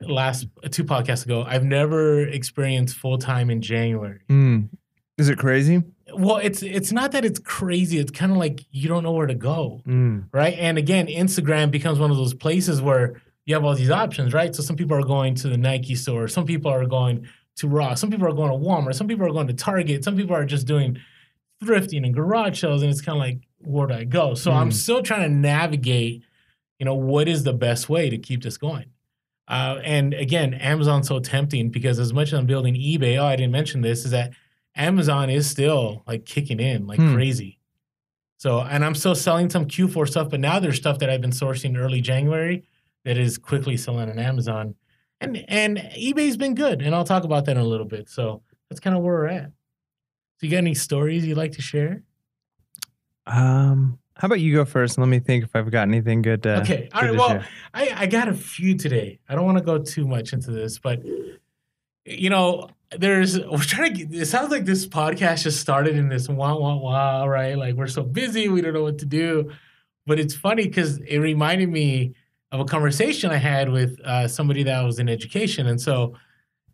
last 0.00 0.46
two 0.70 0.84
podcasts 0.84 1.24
ago. 1.24 1.42
I've 1.46 1.64
never 1.64 2.20
experienced 2.20 2.96
full 2.96 3.18
time 3.18 3.48
in 3.50 3.62
January. 3.62 4.20
Mm. 4.28 4.68
Is 5.18 5.28
it 5.28 5.38
crazy? 5.38 5.82
Well, 6.14 6.36
it's 6.36 6.62
it's 6.62 6.92
not 6.92 7.12
that 7.12 7.24
it's 7.24 7.38
crazy. 7.38 7.98
It's 7.98 8.10
kind 8.10 8.30
of 8.32 8.38
like 8.38 8.64
you 8.70 8.88
don't 8.88 9.02
know 9.02 9.12
where 9.12 9.26
to 9.26 9.34
go, 9.34 9.80
Mm. 9.86 10.26
right? 10.32 10.54
And 10.58 10.78
again, 10.78 11.06
Instagram 11.06 11.70
becomes 11.70 11.98
one 11.98 12.10
of 12.10 12.16
those 12.16 12.34
places 12.34 12.80
where 12.82 13.20
you 13.46 13.54
have 13.54 13.64
all 13.64 13.74
these 13.74 13.90
options, 13.90 14.32
right? 14.34 14.54
So 14.54 14.62
some 14.62 14.76
people 14.76 14.96
are 14.96 15.02
going 15.04 15.34
to 15.36 15.48
the 15.48 15.56
Nike 15.56 15.94
store, 15.94 16.28
some 16.28 16.44
people 16.46 16.70
are 16.70 16.84
going 16.86 17.26
to 17.56 17.68
Ross, 17.68 18.00
some 18.00 18.10
people 18.10 18.26
are 18.28 18.32
going 18.32 18.50
to 18.50 18.58
Walmart, 18.68 18.94
some 18.94 19.08
people 19.08 19.26
are 19.26 19.30
going 19.32 19.46
to 19.46 19.54
Target, 19.54 20.04
some 20.04 20.16
people 20.16 20.36
are 20.36 20.44
just 20.44 20.66
doing 20.66 20.98
thrifting 21.64 22.04
and 22.04 22.14
garage 22.14 22.60
sales, 22.60 22.82
and 22.82 22.90
it's 22.90 23.00
kind 23.00 23.16
of 23.16 23.20
like 23.20 23.38
where 23.58 23.86
do 23.86 23.94
I 23.94 24.04
go? 24.04 24.34
So 24.34 24.52
I'm 24.52 24.68
Mm. 24.68 24.74
still 24.74 25.02
trying 25.02 25.22
to 25.22 25.28
navigate, 25.34 26.22
you 26.78 26.84
know, 26.84 26.94
what 26.94 27.26
is 27.26 27.42
the 27.42 27.54
best 27.54 27.88
way 27.88 28.10
to 28.10 28.18
keep 28.18 28.42
this 28.42 28.58
going. 28.58 28.86
Uh, 29.48 29.78
and 29.82 30.12
again, 30.14 30.54
Amazon's 30.54 31.08
so 31.08 31.18
tempting 31.20 31.70
because 31.70 31.98
as 31.98 32.12
much 32.12 32.28
as 32.28 32.38
I'm 32.38 32.46
building 32.46 32.74
eBay, 32.74 33.16
oh, 33.18 33.24
I 33.24 33.34
didn't 33.36 33.52
mention 33.52 33.80
this, 33.80 34.04
is 34.04 34.10
that 34.10 34.32
Amazon 34.76 35.30
is 35.30 35.48
still 35.48 36.02
like 36.06 36.24
kicking 36.26 36.60
in 36.60 36.86
like 36.86 36.98
Hmm. 37.00 37.14
crazy. 37.14 37.58
So, 38.38 38.60
and 38.60 38.84
I'm 38.84 38.94
still 38.94 39.14
selling 39.14 39.48
some 39.48 39.64
Q4 39.64 40.06
stuff, 40.08 40.28
but 40.30 40.40
now 40.40 40.58
there's 40.60 40.76
stuff 40.76 40.98
that 40.98 41.08
I've 41.08 41.22
been 41.22 41.30
sourcing 41.30 41.76
early 41.78 42.02
January 42.02 42.64
that 43.04 43.16
is 43.16 43.38
quickly 43.38 43.76
selling 43.78 44.10
on 44.10 44.18
Amazon. 44.18 44.74
And 45.20 45.38
and 45.48 45.78
eBay's 45.78 46.36
been 46.36 46.54
good, 46.54 46.82
and 46.82 46.94
I'll 46.94 47.04
talk 47.04 47.24
about 47.24 47.46
that 47.46 47.52
in 47.52 47.62
a 47.62 47.64
little 47.64 47.86
bit. 47.86 48.10
So 48.10 48.42
that's 48.68 48.80
kind 48.80 48.94
of 48.94 49.02
where 49.02 49.14
we're 49.14 49.26
at. 49.28 49.44
So 50.38 50.46
you 50.46 50.50
got 50.50 50.58
any 50.58 50.74
stories 50.74 51.24
you'd 51.26 51.38
like 51.38 51.52
to 51.52 51.62
share? 51.62 52.02
Um, 53.26 53.98
how 54.16 54.26
about 54.26 54.40
you 54.40 54.54
go 54.54 54.64
first? 54.64 54.98
Let 54.98 55.08
me 55.08 55.18
think 55.18 55.44
if 55.44 55.56
I've 55.56 55.70
got 55.70 55.88
anything 55.88 56.20
good. 56.22 56.42
To, 56.44 56.60
okay. 56.60 56.88
All 56.92 57.02
right. 57.02 57.12
Well, 57.16 57.28
share. 57.28 57.46
I, 57.74 57.92
I 57.96 58.06
got 58.06 58.28
a 58.28 58.34
few 58.34 58.76
today. 58.76 59.18
I 59.28 59.34
don't 59.34 59.44
want 59.46 59.58
to 59.58 59.64
go 59.64 59.78
too 59.78 60.06
much 60.06 60.32
into 60.34 60.50
this, 60.50 60.78
but 60.78 61.02
you 62.06 62.30
know, 62.30 62.68
there's 62.96 63.38
we're 63.40 63.58
trying 63.58 63.94
to 63.94 64.04
get 64.04 64.22
it 64.22 64.26
sounds 64.26 64.50
like 64.50 64.64
this 64.64 64.86
podcast 64.86 65.42
just 65.42 65.60
started 65.60 65.96
in 65.96 66.08
this 66.08 66.28
wah 66.28 66.56
wah 66.56 66.76
wah, 66.76 67.24
right? 67.24 67.58
Like 67.58 67.74
we're 67.74 67.88
so 67.88 68.02
busy, 68.02 68.48
we 68.48 68.60
don't 68.60 68.74
know 68.74 68.82
what 68.82 68.98
to 68.98 69.06
do. 69.06 69.50
But 70.06 70.20
it's 70.20 70.34
funny 70.34 70.64
because 70.64 70.98
it 70.98 71.18
reminded 71.18 71.68
me 71.68 72.14
of 72.52 72.60
a 72.60 72.64
conversation 72.64 73.30
I 73.32 73.38
had 73.38 73.70
with 73.70 74.00
uh, 74.04 74.28
somebody 74.28 74.62
that 74.62 74.82
was 74.84 75.00
in 75.00 75.08
education. 75.08 75.66
And 75.66 75.80
so 75.80 76.14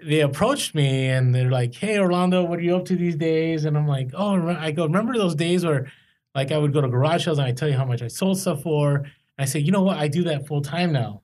they 0.04 0.20
approached 0.20 0.74
me 0.74 1.08
and 1.08 1.34
they're 1.34 1.50
like, 1.50 1.74
Hey 1.74 1.98
Orlando, 1.98 2.44
what 2.44 2.58
are 2.58 2.62
you 2.62 2.76
up 2.76 2.84
to 2.86 2.96
these 2.96 3.16
days? 3.16 3.64
And 3.64 3.76
I'm 3.76 3.88
like, 3.88 4.10
Oh, 4.14 4.48
I 4.50 4.70
go, 4.70 4.84
remember 4.84 5.14
those 5.14 5.34
days 5.34 5.64
where 5.64 5.90
like 6.34 6.52
I 6.52 6.58
would 6.58 6.72
go 6.74 6.82
to 6.82 6.88
garage 6.88 7.24
sales 7.24 7.38
and 7.38 7.46
I 7.46 7.52
tell 7.52 7.68
you 7.68 7.76
how 7.76 7.84
much 7.86 8.02
I 8.02 8.08
sold 8.08 8.38
stuff 8.38 8.62
for. 8.62 9.04
I 9.38 9.46
say, 9.46 9.60
you 9.60 9.72
know 9.72 9.82
what? 9.82 9.96
I 9.96 10.08
do 10.08 10.24
that 10.24 10.46
full 10.46 10.60
time 10.60 10.92
now. 10.92 11.22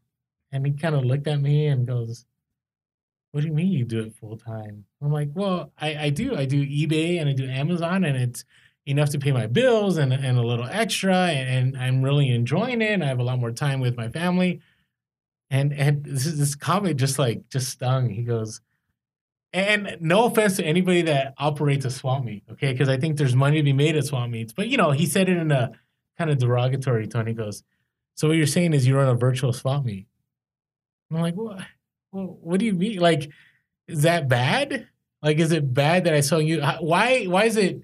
And 0.50 0.66
he 0.66 0.72
kind 0.72 0.94
of 0.94 1.04
looked 1.04 1.26
at 1.26 1.40
me 1.40 1.66
and 1.66 1.86
goes, 1.86 2.24
What 3.32 3.42
do 3.42 3.47
you 3.47 3.52
mean 3.52 3.73
you 3.73 3.85
do 3.85 4.00
it 4.00 4.14
full 4.14 4.37
time? 4.37 4.85
I'm 5.02 5.12
like, 5.12 5.30
Well, 5.35 5.73
I, 5.78 5.97
I 5.97 6.11
do. 6.11 6.35
I 6.35 6.47
do 6.47 6.64
eBay 6.64 7.20
and 7.20 7.28
I 7.28 7.32
do 7.32 7.49
Amazon, 7.49 8.04
and 8.04 8.16
it's 8.16 8.44
enough 8.87 9.11
to 9.11 9.18
pay 9.18 9.32
my 9.32 9.47
bills 9.47 9.99
and, 9.99 10.12
and 10.12 10.38
a 10.38 10.42
little 10.42 10.66
extra. 10.66 11.14
And, 11.14 11.75
and 11.75 11.82
I'm 11.82 12.02
really 12.02 12.30
enjoying 12.30 12.80
it. 12.80 12.92
And 12.92 13.04
I 13.04 13.08
have 13.08 13.18
a 13.18 13.23
lot 13.25 13.38
more 13.38 13.52
time 13.52 13.80
with 13.80 13.97
my 13.97 14.08
family. 14.08 14.61
And 15.50 15.73
and 15.73 16.04
this, 16.04 16.25
this 16.25 16.54
comment 16.54 16.99
just 16.99 17.18
like 17.18 17.49
just 17.49 17.70
stung. 17.70 18.11
He 18.11 18.23
goes, 18.23 18.61
and 19.52 19.97
no 20.00 20.26
offense 20.26 20.56
to 20.56 20.64
anybody 20.64 21.02
that 21.02 21.35
operates 21.38 21.87
a 21.87 21.90
swap 21.90 22.23
meet, 22.23 22.44
okay? 22.52 22.73
Because 22.73 22.88
I 22.88 22.99
think 22.99 23.16
there's 23.16 23.35
money 23.35 23.56
to 23.56 23.62
be 23.62 23.73
made 23.73 23.97
at 23.97 24.04
swap 24.04 24.28
meets. 24.28 24.52
But 24.52 24.68
you 24.68 24.76
know, 24.76 24.90
he 24.90 25.06
said 25.06 25.28
it 25.28 25.38
in 25.38 25.50
a 25.50 25.73
kind 26.18 26.30
of 26.30 26.38
derogatory 26.38 27.06
tone. 27.06 27.26
He 27.26 27.32
goes, 27.32 27.62
"So 28.14 28.28
what 28.28 28.37
you're 28.37 28.47
saying 28.47 28.75
is 28.75 28.87
you 28.87 28.97
run 28.97 29.08
a 29.08 29.14
virtual 29.14 29.54
swap 29.54 29.85
meet?" 29.85 30.06
I'm 31.11 31.20
like, 31.20 31.35
"What? 31.35 31.62
What 32.10 32.60
do 32.60 32.66
you 32.66 32.74
mean? 32.74 32.98
Like, 32.98 33.30
is 33.86 34.02
that 34.02 34.28
bad? 34.28 34.86
Like, 35.22 35.38
is 35.38 35.52
it 35.52 35.72
bad 35.72 36.04
that 36.04 36.14
I 36.14 36.20
saw 36.20 36.38
you? 36.38 36.62
Why? 36.80 37.24
Why 37.24 37.44
is 37.44 37.56
it 37.56 37.82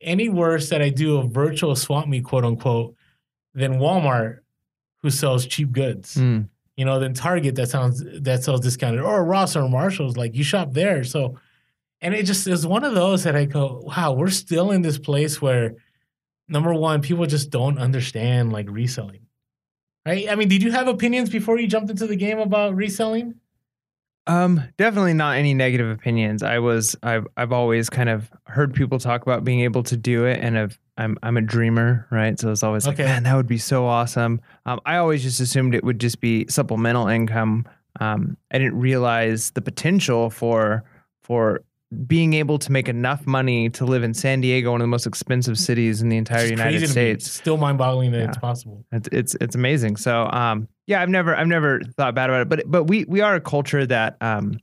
any 0.00 0.28
worse 0.28 0.68
that 0.70 0.82
I 0.82 0.90
do 0.90 1.18
a 1.18 1.26
virtual 1.26 1.74
swap 1.76 2.06
meet, 2.06 2.24
quote 2.24 2.44
unquote, 2.44 2.94
than 3.54 3.74
Walmart, 3.74 4.40
who 5.02 5.10
sells 5.10 5.46
cheap 5.46 5.72
goods?" 5.72 6.16
Mm. 6.16 6.48
you 6.76 6.84
know, 6.84 6.98
than 6.98 7.14
Target 7.14 7.54
that 7.56 7.68
sounds 7.68 8.02
that 8.22 8.42
sells 8.44 8.60
discounted 8.60 9.00
or 9.00 9.24
Ross 9.24 9.56
or 9.56 9.68
Marshalls. 9.68 10.16
Like 10.16 10.34
you 10.34 10.44
shop 10.44 10.72
there, 10.72 11.04
so 11.04 11.38
and 12.00 12.14
it 12.14 12.26
just 12.26 12.46
is 12.46 12.66
one 12.66 12.84
of 12.84 12.94
those 12.94 13.24
that 13.24 13.34
I 13.34 13.46
go, 13.46 13.80
wow, 13.84 14.12
we're 14.12 14.28
still 14.28 14.70
in 14.72 14.82
this 14.82 14.98
place 14.98 15.40
where 15.40 15.76
number 16.48 16.74
one, 16.74 17.00
people 17.00 17.24
just 17.24 17.48
don't 17.48 17.78
understand 17.78 18.52
like 18.52 18.68
reselling. 18.68 19.20
Right? 20.04 20.30
I 20.30 20.34
mean, 20.34 20.48
did 20.48 20.62
you 20.62 20.70
have 20.70 20.86
opinions 20.86 21.30
before 21.30 21.58
you 21.58 21.66
jumped 21.66 21.90
into 21.90 22.06
the 22.06 22.16
game 22.16 22.38
about 22.38 22.76
reselling? 22.76 23.36
Um, 24.26 24.62
definitely 24.78 25.12
not 25.14 25.36
any 25.36 25.52
negative 25.54 25.90
opinions. 25.90 26.42
I 26.42 26.58
was 26.58 26.96
I've 27.02 27.26
I've 27.36 27.52
always 27.52 27.90
kind 27.90 28.08
of 28.08 28.30
heard 28.46 28.72
people 28.74 28.98
talk 28.98 29.22
about 29.22 29.44
being 29.44 29.60
able 29.60 29.82
to 29.84 29.96
do 29.96 30.24
it, 30.24 30.40
and 30.40 30.58
I've, 30.58 30.78
I'm 30.96 31.18
I'm 31.22 31.36
a 31.36 31.42
dreamer, 31.42 32.06
right? 32.10 32.38
So 32.40 32.50
it's 32.50 32.62
always 32.62 32.86
like, 32.86 32.94
Okay. 32.98 33.04
man, 33.04 33.24
that 33.24 33.36
would 33.36 33.46
be 33.46 33.58
so 33.58 33.86
awesome. 33.86 34.40
Um, 34.64 34.80
I 34.86 34.96
always 34.96 35.22
just 35.22 35.40
assumed 35.40 35.74
it 35.74 35.84
would 35.84 35.98
just 36.00 36.20
be 36.20 36.46
supplemental 36.48 37.06
income. 37.08 37.66
Um, 38.00 38.36
I 38.50 38.58
didn't 38.58 38.78
realize 38.80 39.50
the 39.50 39.60
potential 39.60 40.30
for 40.30 40.84
for 41.22 41.62
being 42.06 42.32
able 42.34 42.58
to 42.58 42.72
make 42.72 42.88
enough 42.88 43.24
money 43.26 43.68
to 43.70 43.84
live 43.84 44.02
in 44.02 44.14
San 44.14 44.40
Diego, 44.40 44.72
one 44.72 44.80
of 44.80 44.84
the 44.84 44.88
most 44.88 45.06
expensive 45.06 45.56
cities 45.58 46.02
in 46.02 46.08
the 46.08 46.16
entire 46.16 46.46
United 46.46 46.70
crazy 46.78 46.86
to 46.86 46.88
me. 46.88 46.92
States. 46.92 47.30
Still 47.30 47.56
mind-boggling 47.56 48.10
that 48.12 48.22
it's 48.30 48.38
possible. 48.38 48.84
It's 48.90 49.08
it's 49.12 49.34
it's 49.40 49.54
amazing. 49.54 49.96
So 49.96 50.28
um 50.32 50.66
yeah, 50.86 51.00
I've 51.00 51.08
never 51.08 51.34
I've 51.34 51.46
never 51.46 51.80
thought 51.96 52.14
bad 52.14 52.30
about 52.30 52.42
it, 52.42 52.48
but 52.48 52.62
but 52.70 52.84
we 52.84 53.04
we 53.04 53.20
are 53.20 53.34
a 53.34 53.40
culture 53.40 53.86
that 53.86 54.16
um 54.20 54.58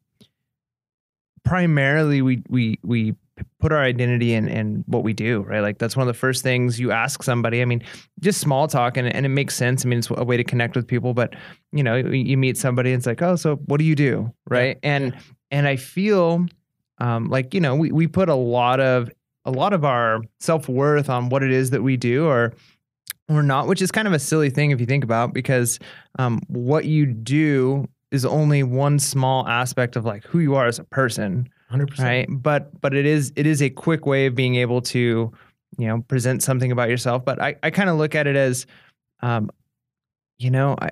primarily 1.43 2.21
we 2.21 2.43
we 2.49 2.79
we 2.83 3.15
put 3.59 3.71
our 3.71 3.81
identity 3.81 4.33
in 4.33 4.47
in 4.47 4.83
what 4.87 5.03
we 5.03 5.13
do, 5.13 5.41
right? 5.41 5.61
Like 5.61 5.79
that's 5.79 5.95
one 5.95 6.07
of 6.07 6.13
the 6.13 6.17
first 6.17 6.43
things 6.43 6.79
you 6.79 6.91
ask 6.91 7.23
somebody. 7.23 7.61
I 7.61 7.65
mean, 7.65 7.83
just 8.19 8.39
small 8.39 8.67
talk 8.67 8.97
and 8.97 9.07
and 9.07 9.25
it 9.25 9.29
makes 9.29 9.55
sense. 9.55 9.85
I 9.85 9.89
mean, 9.89 9.99
it's 9.99 10.09
a 10.09 10.23
way 10.23 10.37
to 10.37 10.43
connect 10.43 10.75
with 10.75 10.87
people, 10.87 11.13
but 11.13 11.35
you 11.71 11.83
know, 11.83 11.95
you 11.95 12.11
you 12.11 12.37
meet 12.37 12.57
somebody 12.57 12.91
and 12.91 12.99
it's 12.99 13.07
like, 13.07 13.21
"Oh, 13.21 13.35
so 13.35 13.55
what 13.65 13.77
do 13.77 13.83
you 13.83 13.95
do?" 13.95 14.31
right? 14.49 14.77
And 14.83 15.15
and 15.49 15.67
I 15.67 15.75
feel 15.75 16.45
um 16.99 17.29
like, 17.29 17.53
you 17.53 17.61
know, 17.61 17.75
we 17.75 17.91
we 17.91 18.07
put 18.07 18.29
a 18.29 18.35
lot 18.35 18.79
of 18.79 19.09
a 19.45 19.51
lot 19.51 19.73
of 19.73 19.83
our 19.83 20.21
self-worth 20.39 21.09
on 21.09 21.29
what 21.29 21.41
it 21.41 21.51
is 21.51 21.71
that 21.71 21.81
we 21.81 21.97
do 21.97 22.27
or 22.27 22.53
or 23.37 23.43
not, 23.43 23.67
which 23.67 23.81
is 23.81 23.91
kind 23.91 24.07
of 24.07 24.13
a 24.13 24.19
silly 24.19 24.49
thing 24.49 24.71
if 24.71 24.79
you 24.79 24.85
think 24.85 25.03
about 25.03 25.33
because 25.33 25.79
um, 26.19 26.41
what 26.47 26.85
you 26.85 27.05
do 27.05 27.87
is 28.11 28.25
only 28.25 28.61
one 28.63 28.99
small 28.99 29.47
aspect 29.47 29.95
of 29.95 30.05
like 30.05 30.23
who 30.25 30.39
you 30.39 30.55
are 30.55 30.67
as 30.67 30.79
a 30.79 30.83
person, 30.83 31.49
100%. 31.71 31.99
right? 31.99 32.27
But 32.29 32.79
but 32.81 32.93
it 32.93 33.05
is 33.05 33.31
it 33.35 33.47
is 33.47 33.61
a 33.61 33.69
quick 33.69 34.05
way 34.05 34.25
of 34.25 34.35
being 34.35 34.55
able 34.55 34.81
to 34.81 35.31
you 35.77 35.87
know 35.87 36.01
present 36.01 36.43
something 36.43 36.71
about 36.71 36.89
yourself. 36.89 37.23
But 37.25 37.41
I, 37.41 37.55
I 37.63 37.69
kind 37.71 37.89
of 37.89 37.97
look 37.97 38.15
at 38.15 38.27
it 38.27 38.35
as, 38.35 38.65
um, 39.21 39.49
you 40.37 40.51
know, 40.51 40.75
I, 40.79 40.89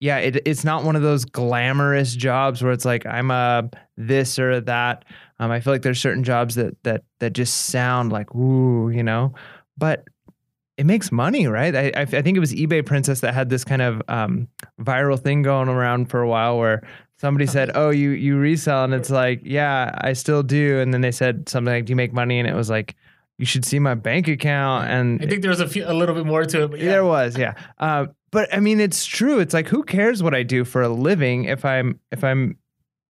yeah, 0.00 0.16
it, 0.18 0.42
it's 0.46 0.64
not 0.64 0.84
one 0.84 0.96
of 0.96 1.02
those 1.02 1.26
glamorous 1.26 2.14
jobs 2.14 2.62
where 2.62 2.72
it's 2.72 2.86
like 2.86 3.04
I'm 3.04 3.30
a 3.30 3.68
this 3.96 4.38
or 4.38 4.50
a 4.50 4.60
that. 4.62 5.04
Um, 5.38 5.50
I 5.50 5.60
feel 5.60 5.72
like 5.72 5.82
there's 5.82 6.00
certain 6.00 6.24
jobs 6.24 6.54
that 6.54 6.82
that 6.84 7.04
that 7.18 7.34
just 7.34 7.66
sound 7.66 8.10
like 8.10 8.34
ooh, 8.34 8.88
you 8.88 9.02
know, 9.02 9.34
but 9.76 10.04
it 10.80 10.86
makes 10.86 11.12
money, 11.12 11.46
right? 11.46 11.76
I, 11.76 11.92
I, 11.94 12.04
think 12.06 12.38
it 12.38 12.40
was 12.40 12.54
eBay 12.54 12.84
Princess 12.84 13.20
that 13.20 13.34
had 13.34 13.50
this 13.50 13.64
kind 13.64 13.82
of 13.82 14.00
um, 14.08 14.48
viral 14.80 15.20
thing 15.20 15.42
going 15.42 15.68
around 15.68 16.06
for 16.06 16.22
a 16.22 16.26
while 16.26 16.56
where 16.56 16.82
somebody 17.18 17.46
said, 17.46 17.72
"Oh, 17.74 17.90
you 17.90 18.12
you 18.12 18.38
resell," 18.38 18.84
and 18.84 18.94
it's 18.94 19.10
like, 19.10 19.42
"Yeah, 19.44 19.94
I 19.98 20.14
still 20.14 20.42
do." 20.42 20.78
And 20.78 20.94
then 20.94 21.02
they 21.02 21.10
said 21.10 21.50
something 21.50 21.70
like, 21.70 21.84
"Do 21.84 21.90
you 21.90 21.96
make 21.96 22.14
money?" 22.14 22.38
And 22.38 22.48
it 22.48 22.54
was 22.54 22.70
like, 22.70 22.96
"You 23.36 23.44
should 23.44 23.66
see 23.66 23.78
my 23.78 23.94
bank 23.94 24.26
account." 24.26 24.88
And 24.88 25.22
I 25.22 25.26
think 25.26 25.42
there's 25.42 25.60
a 25.60 25.68
few, 25.68 25.84
a 25.86 25.92
little 25.92 26.14
bit 26.14 26.24
more 26.24 26.46
to 26.46 26.62
it. 26.62 26.70
But 26.70 26.80
yeah. 26.80 26.92
there 26.92 27.04
was, 27.04 27.36
yeah. 27.36 27.52
Uh, 27.76 28.06
but 28.30 28.48
I 28.50 28.60
mean, 28.60 28.80
it's 28.80 29.04
true. 29.04 29.38
It's 29.38 29.52
like, 29.52 29.68
who 29.68 29.82
cares 29.82 30.22
what 30.22 30.34
I 30.34 30.42
do 30.42 30.64
for 30.64 30.80
a 30.80 30.88
living 30.88 31.44
if 31.44 31.62
I'm 31.62 32.00
if 32.10 32.24
I'm 32.24 32.56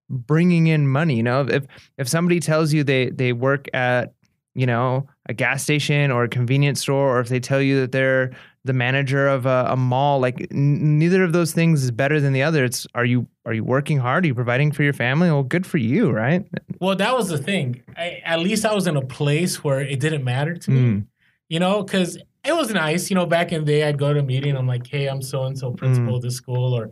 bringing 0.09 0.67
in 0.67 0.89
money? 0.89 1.19
You 1.19 1.23
know, 1.23 1.43
if 1.43 1.67
if 1.99 2.09
somebody 2.09 2.41
tells 2.41 2.73
you 2.73 2.83
they 2.83 3.11
they 3.11 3.33
work 3.33 3.69
at 3.73 4.12
you 4.57 4.67
know 4.67 5.07
a 5.29 5.35
gas 5.35 5.62
station 5.62 6.11
or 6.11 6.25
a 6.25 6.29
convenience 6.29 6.81
store, 6.81 7.17
or 7.17 7.21
if 7.21 7.29
they 7.29 7.41
tell 7.41 7.61
you 7.61 7.81
that 7.81 7.93
they're 7.93 8.31
the 8.65 8.73
manager 8.73 9.27
of 9.27 9.47
a, 9.47 9.67
a 9.71 9.77
mall, 9.77 10.21
like 10.21 10.41
n- 10.50 10.99
neither 10.99 11.23
of 11.25 11.33
those 11.33 11.53
things 11.53 11.83
is 11.83 11.91
better 11.91 12.21
than 12.21 12.33
the 12.33 12.43
other. 12.43 12.65
It's 12.65 12.87
are 12.95 13.05
you 13.05 13.27
are 13.47 13.53
you 13.55 13.65
working 13.65 13.99
hard? 13.99 14.25
Are 14.25 14.27
you 14.29 14.35
providing 14.35 14.73
for 14.73 14.83
your 14.83 14.93
family? 14.93 15.31
Well, 15.31 15.43
good 15.43 15.67
for 15.67 15.79
you, 15.79 16.11
right? 16.11 16.45
Well, 16.81 16.97
that 16.97 17.15
was 17.17 17.29
the 17.29 17.39
thing. 17.39 17.83
I, 17.97 18.21
at 18.25 18.41
least 18.41 18.65
I 18.65 18.75
was 18.75 18.87
in 18.87 18.97
a 18.97 19.03
place 19.03 19.62
where 19.65 19.81
it 19.81 20.00
didn't 20.00 20.25
matter 20.25 20.57
to 20.57 20.71
me. 20.71 20.81
Mm. 20.81 21.07
you 21.49 21.59
know, 21.61 21.83
because 21.83 22.17
it 22.45 22.55
was 22.55 22.71
nice. 22.73 23.11
You 23.11 23.17
know, 23.17 23.27
back 23.27 23.53
in 23.53 23.65
the 23.65 23.73
day, 23.73 23.85
I'd 23.85 23.99
go 23.99 24.12
to 24.12 24.21
a 24.21 24.23
meeting. 24.23 24.57
I'm 24.57 24.67
like, 24.67 24.87
hey, 24.87 25.07
I'm 25.07 25.21
so 25.23 25.45
and 25.45 25.59
so 25.59 25.73
principal 25.73 26.17
of 26.17 26.23
this 26.23 26.37
school, 26.37 26.73
or, 26.75 26.91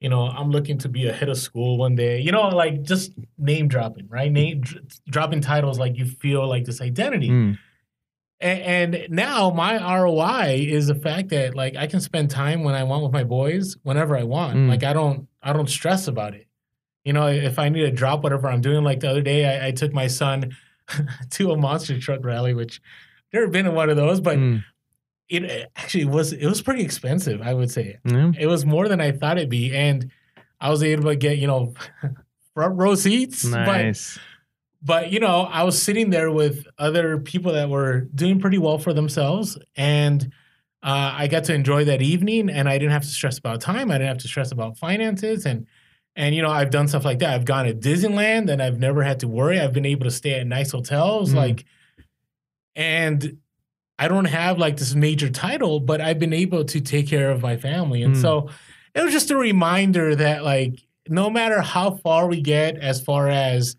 you 0.00 0.08
know, 0.08 0.28
I'm 0.28 0.50
looking 0.50 0.78
to 0.78 0.88
be 0.88 1.06
a 1.08 1.12
head 1.12 1.28
of 1.28 1.36
school 1.36 1.76
one 1.76 1.94
day. 1.94 2.20
You 2.20 2.32
know, 2.32 2.48
like 2.48 2.82
just 2.82 3.12
name 3.36 3.68
dropping, 3.68 4.08
right? 4.08 4.30
Name 4.32 4.60
dr- 4.62 4.82
dropping 5.10 5.42
titles 5.42 5.78
like 5.78 5.96
you 5.98 6.06
feel 6.06 6.46
like 6.48 6.64
this 6.64 6.80
identity. 6.80 7.28
Mm. 7.28 7.58
And, 8.40 8.94
and 8.94 9.10
now 9.12 9.50
my 9.50 9.76
ROI 10.00 10.66
is 10.68 10.86
the 10.86 10.94
fact 10.94 11.30
that 11.30 11.54
like 11.56 11.74
I 11.76 11.86
can 11.88 12.00
spend 12.00 12.30
time 12.30 12.62
when 12.62 12.74
I 12.76 12.84
want 12.84 13.02
with 13.02 13.12
my 13.12 13.24
boys 13.24 13.76
whenever 13.82 14.16
I 14.16 14.22
want. 14.22 14.56
Mm. 14.56 14.68
Like 14.68 14.84
I 14.84 14.92
don't 14.92 15.26
I 15.42 15.52
don't 15.52 15.68
stress 15.68 16.06
about 16.08 16.34
it. 16.34 16.46
You 17.04 17.12
know, 17.14 17.26
if 17.26 17.58
I 17.58 17.68
need 17.68 17.80
to 17.82 17.90
drop 17.90 18.22
whatever 18.22 18.48
I'm 18.48 18.60
doing, 18.60 18.84
like 18.84 19.00
the 19.00 19.10
other 19.10 19.22
day, 19.22 19.44
I, 19.58 19.68
I 19.68 19.70
took 19.72 19.92
my 19.92 20.06
son 20.06 20.56
to 21.30 21.52
a 21.52 21.56
monster 21.56 21.98
truck 21.98 22.24
rally, 22.24 22.54
which 22.54 22.80
I've 23.28 23.40
never 23.40 23.48
been 23.48 23.66
in 23.66 23.74
one 23.74 23.90
of 23.90 23.96
those, 23.96 24.20
but 24.20 24.38
Mm. 24.38 24.62
it 25.28 25.70
actually 25.76 26.04
was 26.04 26.32
it 26.32 26.46
was 26.46 26.62
pretty 26.62 26.82
expensive. 26.82 27.42
I 27.42 27.54
would 27.54 27.70
say 27.70 27.98
Yeah. 28.04 28.32
it 28.38 28.46
was 28.46 28.64
more 28.64 28.88
than 28.88 29.00
I 29.00 29.10
thought 29.12 29.36
it'd 29.38 29.50
be, 29.50 29.74
and 29.74 30.10
I 30.60 30.70
was 30.70 30.82
able 30.82 31.04
to 31.04 31.16
get 31.16 31.38
you 31.38 31.46
know 31.48 31.74
front 32.54 32.76
row 32.78 32.94
seats. 32.94 33.44
Nice. 33.44 34.14
but 34.16 34.22
you 35.10 35.20
know, 35.20 35.42
I 35.42 35.62
was 35.64 35.80
sitting 35.80 36.10
there 36.10 36.30
with 36.30 36.66
other 36.78 37.18
people 37.18 37.52
that 37.52 37.68
were 37.68 38.02
doing 38.14 38.40
pretty 38.40 38.58
well 38.58 38.78
for 38.78 38.92
themselves, 38.92 39.58
and 39.76 40.32
uh, 40.82 41.12
I 41.16 41.26
got 41.26 41.44
to 41.44 41.54
enjoy 41.54 41.84
that 41.86 42.00
evening, 42.02 42.48
and 42.48 42.68
I 42.68 42.78
didn't 42.78 42.92
have 42.92 43.02
to 43.02 43.08
stress 43.08 43.38
about 43.38 43.60
time. 43.60 43.90
I 43.90 43.94
didn't 43.94 44.08
have 44.08 44.18
to 44.18 44.28
stress 44.28 44.52
about 44.52 44.78
finances, 44.78 45.46
and 45.46 45.66
and 46.16 46.34
you 46.34 46.42
know, 46.42 46.50
I've 46.50 46.70
done 46.70 46.88
stuff 46.88 47.04
like 47.04 47.18
that. 47.20 47.34
I've 47.34 47.44
gone 47.44 47.66
to 47.66 47.74
Disneyland, 47.74 48.50
and 48.50 48.62
I've 48.62 48.78
never 48.78 49.02
had 49.02 49.20
to 49.20 49.28
worry. 49.28 49.60
I've 49.60 49.72
been 49.72 49.86
able 49.86 50.04
to 50.04 50.10
stay 50.10 50.34
at 50.38 50.46
nice 50.46 50.70
hotels, 50.72 51.32
Mm. 51.32 51.36
like, 51.36 51.64
and 52.76 53.38
I 53.98 54.06
don't 54.08 54.26
have 54.26 54.58
like 54.58 54.76
this 54.76 54.94
major 54.94 55.28
title, 55.28 55.80
but 55.80 56.00
I've 56.00 56.18
been 56.20 56.32
able 56.32 56.64
to 56.64 56.80
take 56.80 57.08
care 57.08 57.30
of 57.30 57.42
my 57.42 57.56
family, 57.56 58.02
and 58.02 58.14
Mm. 58.14 58.22
so 58.22 58.48
it 58.94 59.02
was 59.02 59.12
just 59.12 59.30
a 59.30 59.36
reminder 59.36 60.14
that 60.14 60.44
like 60.44 60.80
no 61.08 61.30
matter 61.30 61.60
how 61.60 61.92
far 61.96 62.28
we 62.28 62.40
get 62.40 62.76
as 62.76 63.00
far 63.00 63.28
as 63.28 63.76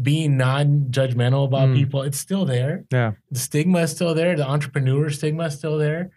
being 0.00 0.36
non-judgmental 0.36 1.46
about 1.46 1.68
Mm. 1.70 1.74
people, 1.74 2.02
it's 2.02 2.18
still 2.18 2.44
there. 2.44 2.84
Yeah. 2.92 3.12
The 3.30 3.38
stigma 3.38 3.78
is 3.80 3.90
still 3.92 4.14
there. 4.14 4.36
The 4.36 4.46
entrepreneur 4.46 5.08
stigma 5.10 5.44
is 5.46 5.54
still 5.54 5.78
there. 5.78 6.10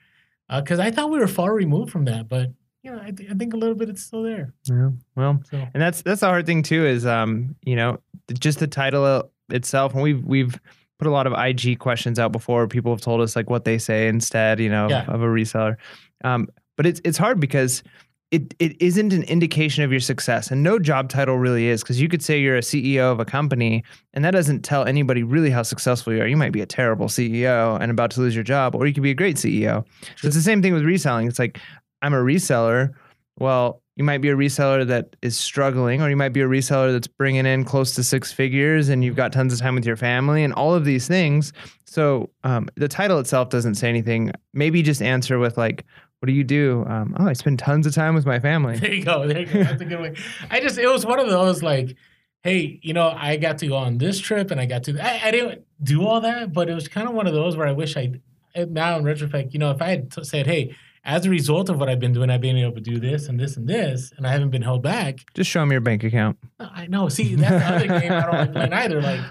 Because 0.54 0.80
I 0.80 0.90
thought 0.92 1.12
we 1.12 1.20
were 1.20 1.28
far 1.28 1.54
removed 1.54 1.92
from 1.92 2.06
that, 2.06 2.28
but 2.28 2.52
you 2.84 2.92
know, 2.92 3.00
I, 3.04 3.12
th- 3.12 3.30
I 3.30 3.34
think 3.36 3.54
a 3.54 3.58
little 3.58 3.76
bit 3.76 3.90
it's 3.90 4.02
still 4.02 4.24
there. 4.24 4.54
Yeah. 4.66 4.90
Well, 5.16 5.42
So 5.52 5.58
and 5.74 5.82
that's 5.82 6.02
that's 6.02 6.22
the 6.22 6.28
hard 6.28 6.46
thing 6.46 6.64
too 6.64 6.86
is 6.86 7.06
um 7.06 7.56
you 7.64 7.76
know 7.76 8.00
just 8.40 8.60
the 8.60 8.68
title 8.68 9.30
itself 9.52 9.94
and 9.94 10.02
we've 10.02 10.24
we've 10.26 10.60
put 10.98 11.08
a 11.08 11.12
lot 11.12 11.28
of 11.28 11.34
ig 11.34 11.78
questions 11.80 12.18
out 12.20 12.32
before 12.32 12.68
people 12.68 12.92
have 12.92 13.02
told 13.02 13.22
us 13.22 13.36
like 13.36 13.50
what 13.50 13.64
they 13.66 13.78
say 13.78 14.08
instead 14.08 14.60
you 14.60 14.70
know 14.70 14.88
Yeah. 14.90 15.06
of 15.08 15.22
a 15.22 15.26
reseller 15.26 15.76
um 16.24 16.48
but 16.78 16.86
it's 16.86 17.02
it's 17.04 17.18
hard 17.18 17.40
because 17.40 17.84
it 18.32 18.54
it 18.60 18.80
isn't 18.82 19.12
an 19.12 19.24
indication 19.24 19.84
of 19.84 19.92
your 19.92 20.00
success 20.00 20.52
and 20.52 20.62
no 20.62 20.78
job 20.78 21.10
title 21.10 21.38
really 21.38 21.68
is 21.68 21.82
because 21.82 22.00
you 22.00 22.08
could 22.08 22.22
say 22.22 22.40
you're 22.40 22.58
a 22.58 22.62
ceo 22.62 23.12
of 23.12 23.20
a 23.20 23.26
company 23.26 23.84
and 24.14 24.24
that 24.24 24.32
doesn't 24.32 24.62
tell 24.62 24.86
anybody 24.86 25.24
really 25.24 25.50
how 25.50 25.64
successful 25.64 26.14
you 26.14 26.22
are. 26.22 26.28
You 26.28 26.38
might 26.38 26.52
be 26.52 26.62
a 26.62 26.66
terrible 26.66 27.08
ceo 27.08 27.80
and 27.82 27.92
about 27.92 28.12
to 28.12 28.22
lose 28.22 28.36
your 28.36 28.44
job 28.44 28.76
or 28.76 28.86
you 28.86 28.94
could 28.94 29.04
be 29.04 29.12
a 29.12 29.16
great 29.16 29.38
ceo 29.38 29.86
so 30.18 30.28
it's 30.28 30.36
the 30.36 30.42
same 30.42 30.62
thing 30.62 30.74
with 30.74 30.84
reselling. 30.84 31.28
It's 31.28 31.40
like 31.40 31.60
i'm 32.02 32.14
a 32.14 32.18
reseller. 32.18 32.94
Well, 33.38 33.82
you 34.00 34.06
might 34.06 34.20
be 34.20 34.30
a 34.30 34.36
reseller 34.36 34.88
that 34.88 35.18
is 35.22 35.38
struggling, 35.38 36.02
or 36.02 36.10
you 36.10 36.16
might 36.16 36.30
be 36.30 36.40
a 36.40 36.48
reseller 36.48 36.94
that's 36.94 37.08
bringing 37.08 37.46
in 37.46 37.66
close 37.66 37.96
to 37.96 38.04
six 38.04 38.32
figures 38.32 38.88
and 38.88 39.04
you've 39.04 39.18
got 39.18 39.34
tons 39.34 39.52
of 39.52 39.60
time 39.60 39.76
with 39.76 39.86
your 39.86 39.98
family 39.98 40.42
and 40.42 40.54
all 40.54 40.74
of 40.74 40.86
these 40.86 41.06
things. 41.06 41.52
So 41.86 42.30
um, 42.46 42.70
the 42.76 42.88
title 42.88 43.20
itself 43.20 43.50
doesn't 43.50 43.76
say 43.76 43.90
anything. 43.90 44.32
Maybe 44.54 44.82
just 44.82 45.02
answer 45.02 45.38
with, 45.38 45.58
like, 45.58 45.84
what 46.20 46.28
do 46.28 46.34
you 46.34 46.44
do? 46.44 46.86
Um, 46.88 47.16
oh, 47.20 47.28
I 47.28 47.34
spend 47.34 47.60
tons 47.60 47.88
of 47.88 47.94
time 47.94 48.14
with 48.16 48.26
my 48.26 48.40
family. 48.40 48.78
there 48.78 48.94
you 48.94 49.04
go. 49.04 49.28
There 49.28 49.40
you 49.40 49.46
go. 49.46 49.64
That's 49.64 49.82
a 49.82 49.86
good 49.86 50.00
way. 50.02 50.16
I 50.50 50.60
just, 50.60 50.78
it 50.78 50.88
was 50.88 51.06
one 51.06 51.20
of 51.20 51.30
those 51.30 51.64
like, 51.64 51.96
hey, 52.42 52.80
you 52.82 52.94
know, 52.94 53.10
I 53.10 53.38
got 53.38 53.58
to 53.60 53.68
go 53.68 53.76
on 53.76 53.98
this 53.98 54.20
trip 54.20 54.52
and 54.52 54.60
I 54.60 54.66
got 54.66 54.84
to, 54.86 55.00
I, 55.00 55.28
I 55.28 55.32
didn't 55.32 55.66
do 55.84 56.06
all 56.06 56.22
that, 56.22 56.54
but 56.54 56.70
it 56.70 56.74
was 56.74 56.88
kind 56.88 57.08
of 57.08 57.14
one 57.14 57.28
of 57.28 57.34
those 57.34 57.56
where 57.56 57.68
I 57.68 57.72
wish 57.72 57.96
I, 57.98 58.14
now 58.56 58.98
in 58.98 59.04
retrospect, 59.04 59.54
you 59.54 59.60
know, 59.60 59.72
if 59.72 59.82
I 59.82 59.90
had 59.90 60.12
t- 60.12 60.24
said, 60.24 60.48
hey, 60.48 60.76
as 61.06 61.26
a 61.26 61.30
result 61.30 61.70
of 61.70 61.80
what 61.80 61.88
I've 61.88 62.00
been 62.00 62.12
doing, 62.12 62.30
I've 62.30 62.42
been 62.42 62.58
able 62.58 62.76
to 62.76 62.82
do 62.82 63.00
this 63.00 63.30
and 63.30 63.40
this 63.40 63.56
and 63.56 63.68
this, 63.68 64.12
and 64.18 64.28
I 64.28 64.32
haven't 64.32 64.50
been 64.50 64.62
held 64.62 64.84
back. 64.84 65.20
Just 65.34 65.50
show 65.50 65.66
me 65.66 65.74
your 65.74 65.82
bank 65.82 66.04
account. 66.04 66.38
I 66.60 66.88
know. 66.88 67.08
See, 67.08 67.36
that's 67.36 67.66
the 67.66 67.76
other 67.76 68.00
game 68.02 68.12
I 68.12 68.22
don't 68.22 68.32
like 68.32 68.52
playing 68.52 68.74
either. 68.74 69.02
Like, 69.02 69.22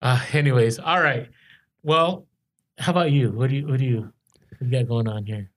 uh, 0.00 0.20
anyways, 0.32 0.78
all 0.78 1.00
right. 1.00 1.28
Well, 1.82 2.26
how 2.78 2.92
about 2.92 3.12
you? 3.12 3.30
What 3.32 3.50
do 3.50 3.56
you, 3.56 3.66
what 3.66 3.78
do 3.78 3.84
you, 3.84 4.00
what 4.00 4.58
do 4.60 4.64
you 4.66 4.70
got 4.70 4.88
going 4.88 5.08
on 5.08 5.26
here? 5.26 5.50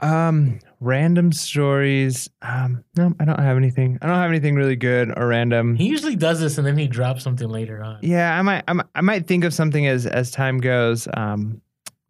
Um, 0.00 0.60
random 0.80 1.32
stories. 1.32 2.28
Um, 2.42 2.84
no, 2.96 3.12
I 3.18 3.24
don't 3.24 3.40
have 3.40 3.56
anything. 3.56 3.98
I 4.00 4.06
don't 4.06 4.16
have 4.16 4.30
anything 4.30 4.54
really 4.54 4.76
good 4.76 5.12
or 5.18 5.26
random. 5.26 5.74
He 5.74 5.86
usually 5.86 6.16
does 6.16 6.40
this 6.40 6.58
and 6.58 6.66
then 6.66 6.78
he 6.78 6.86
drops 6.86 7.24
something 7.24 7.48
later 7.48 7.82
on. 7.82 7.98
Yeah, 8.02 8.38
I 8.38 8.42
might, 8.42 8.64
I 8.68 8.72
might, 8.74 8.86
I 8.94 9.00
might 9.00 9.26
think 9.26 9.44
of 9.44 9.52
something 9.52 9.86
as 9.86 10.06
as 10.06 10.30
time 10.30 10.58
goes. 10.58 11.08
Um, 11.14 11.60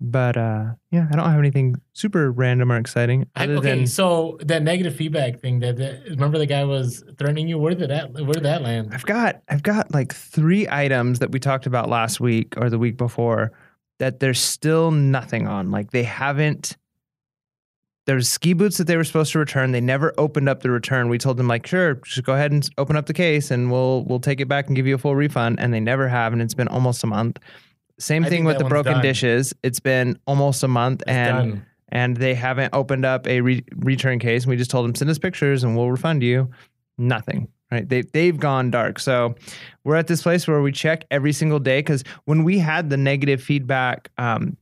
But 0.01 0.37
uh, 0.37 0.75
yeah, 0.93 1.09
I 1.11 1.17
don't 1.17 1.29
have 1.29 1.41
anything 1.41 1.75
super 1.93 2.31
random 2.31 2.71
or 2.71 2.77
exciting. 2.77 3.27
I, 3.35 3.45
Other 3.45 3.57
okay, 3.57 3.71
than 3.71 3.87
so 3.87 4.39
that 4.43 4.63
negative 4.63 4.95
feedback 4.95 5.41
thing 5.41 5.59
that, 5.61 5.77
that 5.79 6.05
remember 6.11 6.39
the 6.39 6.47
guy 6.47 6.63
was 6.65 7.03
threatening 7.19 7.49
you. 7.49 7.59
Where 7.59 7.75
did 7.75 7.91
that 7.91 8.13
where 8.13 8.35
did 8.35 8.45
that 8.45 8.63
land? 8.63 8.91
I've 8.93 9.07
got 9.07 9.43
I've 9.49 9.63
got 9.65 9.93
like 9.93 10.15
three 10.15 10.69
items 10.69 11.19
that 11.19 11.33
we 11.33 11.41
talked 11.41 11.67
about 11.67 11.89
last 11.89 12.21
week 12.21 12.55
or 12.59 12.71
the 12.71 12.79
week 12.79 12.97
before 12.97 13.51
that 13.99 14.21
there's 14.21 14.39
still 14.39 14.93
nothing 14.93 15.49
on. 15.49 15.71
Like 15.73 15.91
they 15.91 16.05
haven't. 16.05 16.77
There's 18.09 18.27
ski 18.27 18.55
boots 18.55 18.79
that 18.79 18.87
they 18.87 18.97
were 18.97 19.05
supposed 19.05 19.33
to 19.33 19.39
return. 19.39 19.73
They 19.73 19.83
never 19.83 20.15
opened 20.17 20.49
up 20.49 20.63
the 20.63 20.71
return. 20.71 21.11
We 21.11 21.19
told 21.19 21.37
them 21.37 21.47
like, 21.47 21.67
sure, 21.67 21.97
just 21.97 22.25
go 22.25 22.33
ahead 22.33 22.53
and 22.53 22.67
open 22.79 22.97
up 22.97 23.05
the 23.05 23.13
case, 23.13 23.51
and 23.51 23.71
we'll 23.71 24.03
we'll 24.05 24.19
take 24.19 24.41
it 24.41 24.49
back 24.49 24.67
and 24.67 24.75
give 24.75 24.87
you 24.87 24.95
a 24.95 24.99
full 24.99 25.15
refund. 25.15 25.61
And 25.61 25.75
they 25.75 25.79
never 25.81 26.09
have, 26.09 26.33
and 26.33 26.41
it's 26.41 26.55
been 26.55 26.69
almost 26.69 27.05
a 27.05 27.07
month. 27.07 27.39
Same 27.99 28.25
I 28.25 28.31
thing 28.31 28.45
with 28.47 28.57
the 28.57 28.65
broken 28.65 28.95
done. 28.95 29.03
dishes. 29.03 29.53
It's 29.63 29.79
been 29.79 30.19
almost 30.27 30.63
a 30.63 30.69
month, 30.69 31.03
It's 31.03 31.11
and 31.11 31.37
done. 31.37 31.67
and 31.91 32.17
they 32.17 32.33
haven't 32.35 32.73
opened 32.73 33.05
up 33.05 33.27
a 33.27 33.43
re- 33.43 33.65
return 33.77 34.19
case. 34.21 34.45
And 34.45 34.51
We 34.51 34.57
just 34.57 34.71
told 34.71 34.87
them 34.87 34.95
send 34.95 35.11
us 35.11 35.19
pictures 35.19 35.63
and 35.63 35.77
we'll 35.77 35.91
refund 35.91 36.23
you. 36.23 36.49
Nothing. 36.97 37.49
Right? 37.71 37.87
They 37.87 38.01
they've 38.01 38.39
gone 38.41 38.71
dark. 38.71 39.01
So 39.01 39.35
we're 39.85 39.97
at 39.97 40.07
this 40.07 40.23
place 40.23 40.49
where 40.49 40.63
we 40.63 40.73
check 40.73 41.05
every 41.11 41.35
single 41.35 41.59
day 41.59 41.81
because 41.81 42.05
when 42.25 42.43
we 42.43 42.59
had 42.59 42.89
the 42.89 42.97
negative 42.97 43.43
feedback 43.43 44.11
um, 44.17 44.57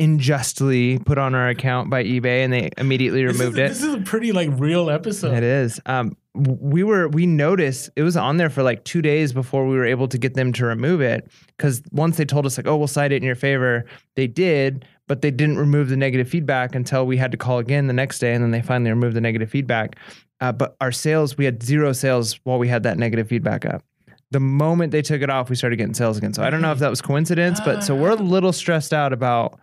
unjustly 0.00 0.98
put 1.00 1.18
on 1.18 1.34
our 1.34 1.48
account 1.48 1.90
by 1.90 2.04
eBay 2.04 2.44
and 2.44 2.52
they 2.52 2.70
immediately 2.78 3.24
This 3.24 3.34
is- 3.34 3.40
removed 3.40 3.58
it. 3.58 3.68
This 3.68 3.82
is 3.82 3.94
a 3.94 4.00
pretty 4.00 4.32
like 4.32 4.48
real 4.52 4.90
episode. 4.90 5.34
It 5.34 5.42
is. 5.42 5.80
Um, 5.86 6.16
we 6.34 6.84
were 6.84 7.08
we 7.08 7.26
noticed 7.26 7.90
it 7.96 8.02
was 8.02 8.16
on 8.16 8.36
there 8.36 8.50
for 8.50 8.62
like 8.62 8.84
two 8.84 9.02
days 9.02 9.32
before 9.32 9.66
we 9.66 9.74
were 9.76 9.84
able 9.84 10.06
to 10.08 10.16
get 10.18 10.34
them 10.34 10.52
to 10.54 10.64
remove 10.64 11.00
it 11.00 11.28
because 11.56 11.82
once 11.90 12.16
they 12.16 12.24
told 12.24 12.46
us 12.46 12.56
like, 12.56 12.66
oh, 12.66 12.76
we'll 12.76 12.86
cite 12.86 13.12
it 13.12 13.16
in 13.16 13.22
your 13.24 13.34
favor, 13.34 13.84
they 14.14 14.26
did, 14.28 14.84
but 15.08 15.22
they 15.22 15.30
didn't 15.32 15.58
remove 15.58 15.88
the 15.88 15.96
negative 15.96 16.28
feedback 16.28 16.74
until 16.74 17.04
we 17.06 17.16
had 17.16 17.32
to 17.32 17.36
call 17.36 17.58
again 17.58 17.88
the 17.88 17.92
next 17.92 18.20
day, 18.20 18.32
and 18.32 18.44
then 18.44 18.52
they 18.52 18.62
finally 18.62 18.90
removed 18.90 19.16
the 19.16 19.20
negative 19.20 19.50
feedback. 19.50 19.96
Uh, 20.40 20.52
but 20.52 20.76
our 20.80 20.92
sales, 20.92 21.36
we 21.36 21.44
had 21.44 21.62
zero 21.62 21.92
sales 21.92 22.38
while 22.44 22.58
we 22.58 22.68
had 22.68 22.84
that 22.84 22.96
negative 22.96 23.28
feedback 23.28 23.66
up. 23.66 23.82
The 24.30 24.40
moment 24.40 24.92
they 24.92 25.02
took 25.02 25.22
it 25.22 25.28
off, 25.30 25.50
we 25.50 25.56
started 25.56 25.76
getting 25.76 25.94
sales 25.94 26.16
again. 26.16 26.32
So 26.32 26.44
I 26.44 26.50
don't 26.50 26.62
know 26.62 26.70
if 26.70 26.78
that 26.78 26.88
was 26.88 27.02
coincidence, 27.02 27.60
but 27.60 27.82
so 27.82 27.96
we're 27.96 28.10
a 28.10 28.14
little 28.14 28.52
stressed 28.52 28.92
out 28.94 29.12
about. 29.12 29.58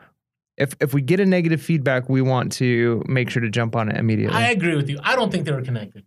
If, 0.58 0.74
if 0.82 0.94
we 0.94 1.02
get 1.02 1.20
a 1.20 1.26
negative 1.26 1.62
feedback, 1.62 2.10
we 2.10 2.22
want 2.22 2.52
to 2.54 3.04
make 3.08 3.30
sure 3.30 3.42
to 3.42 3.50
jump 3.50 3.76
on 3.76 3.90
it 3.90 3.98
immediately. 3.98 4.36
I 4.36 4.50
agree 4.50 4.76
with 4.76 4.90
you. 4.90 5.00
I 5.04 5.16
don't 5.16 5.32
think 5.32 5.46
they 5.46 5.52
were 5.52 5.62
connected. 5.62 6.04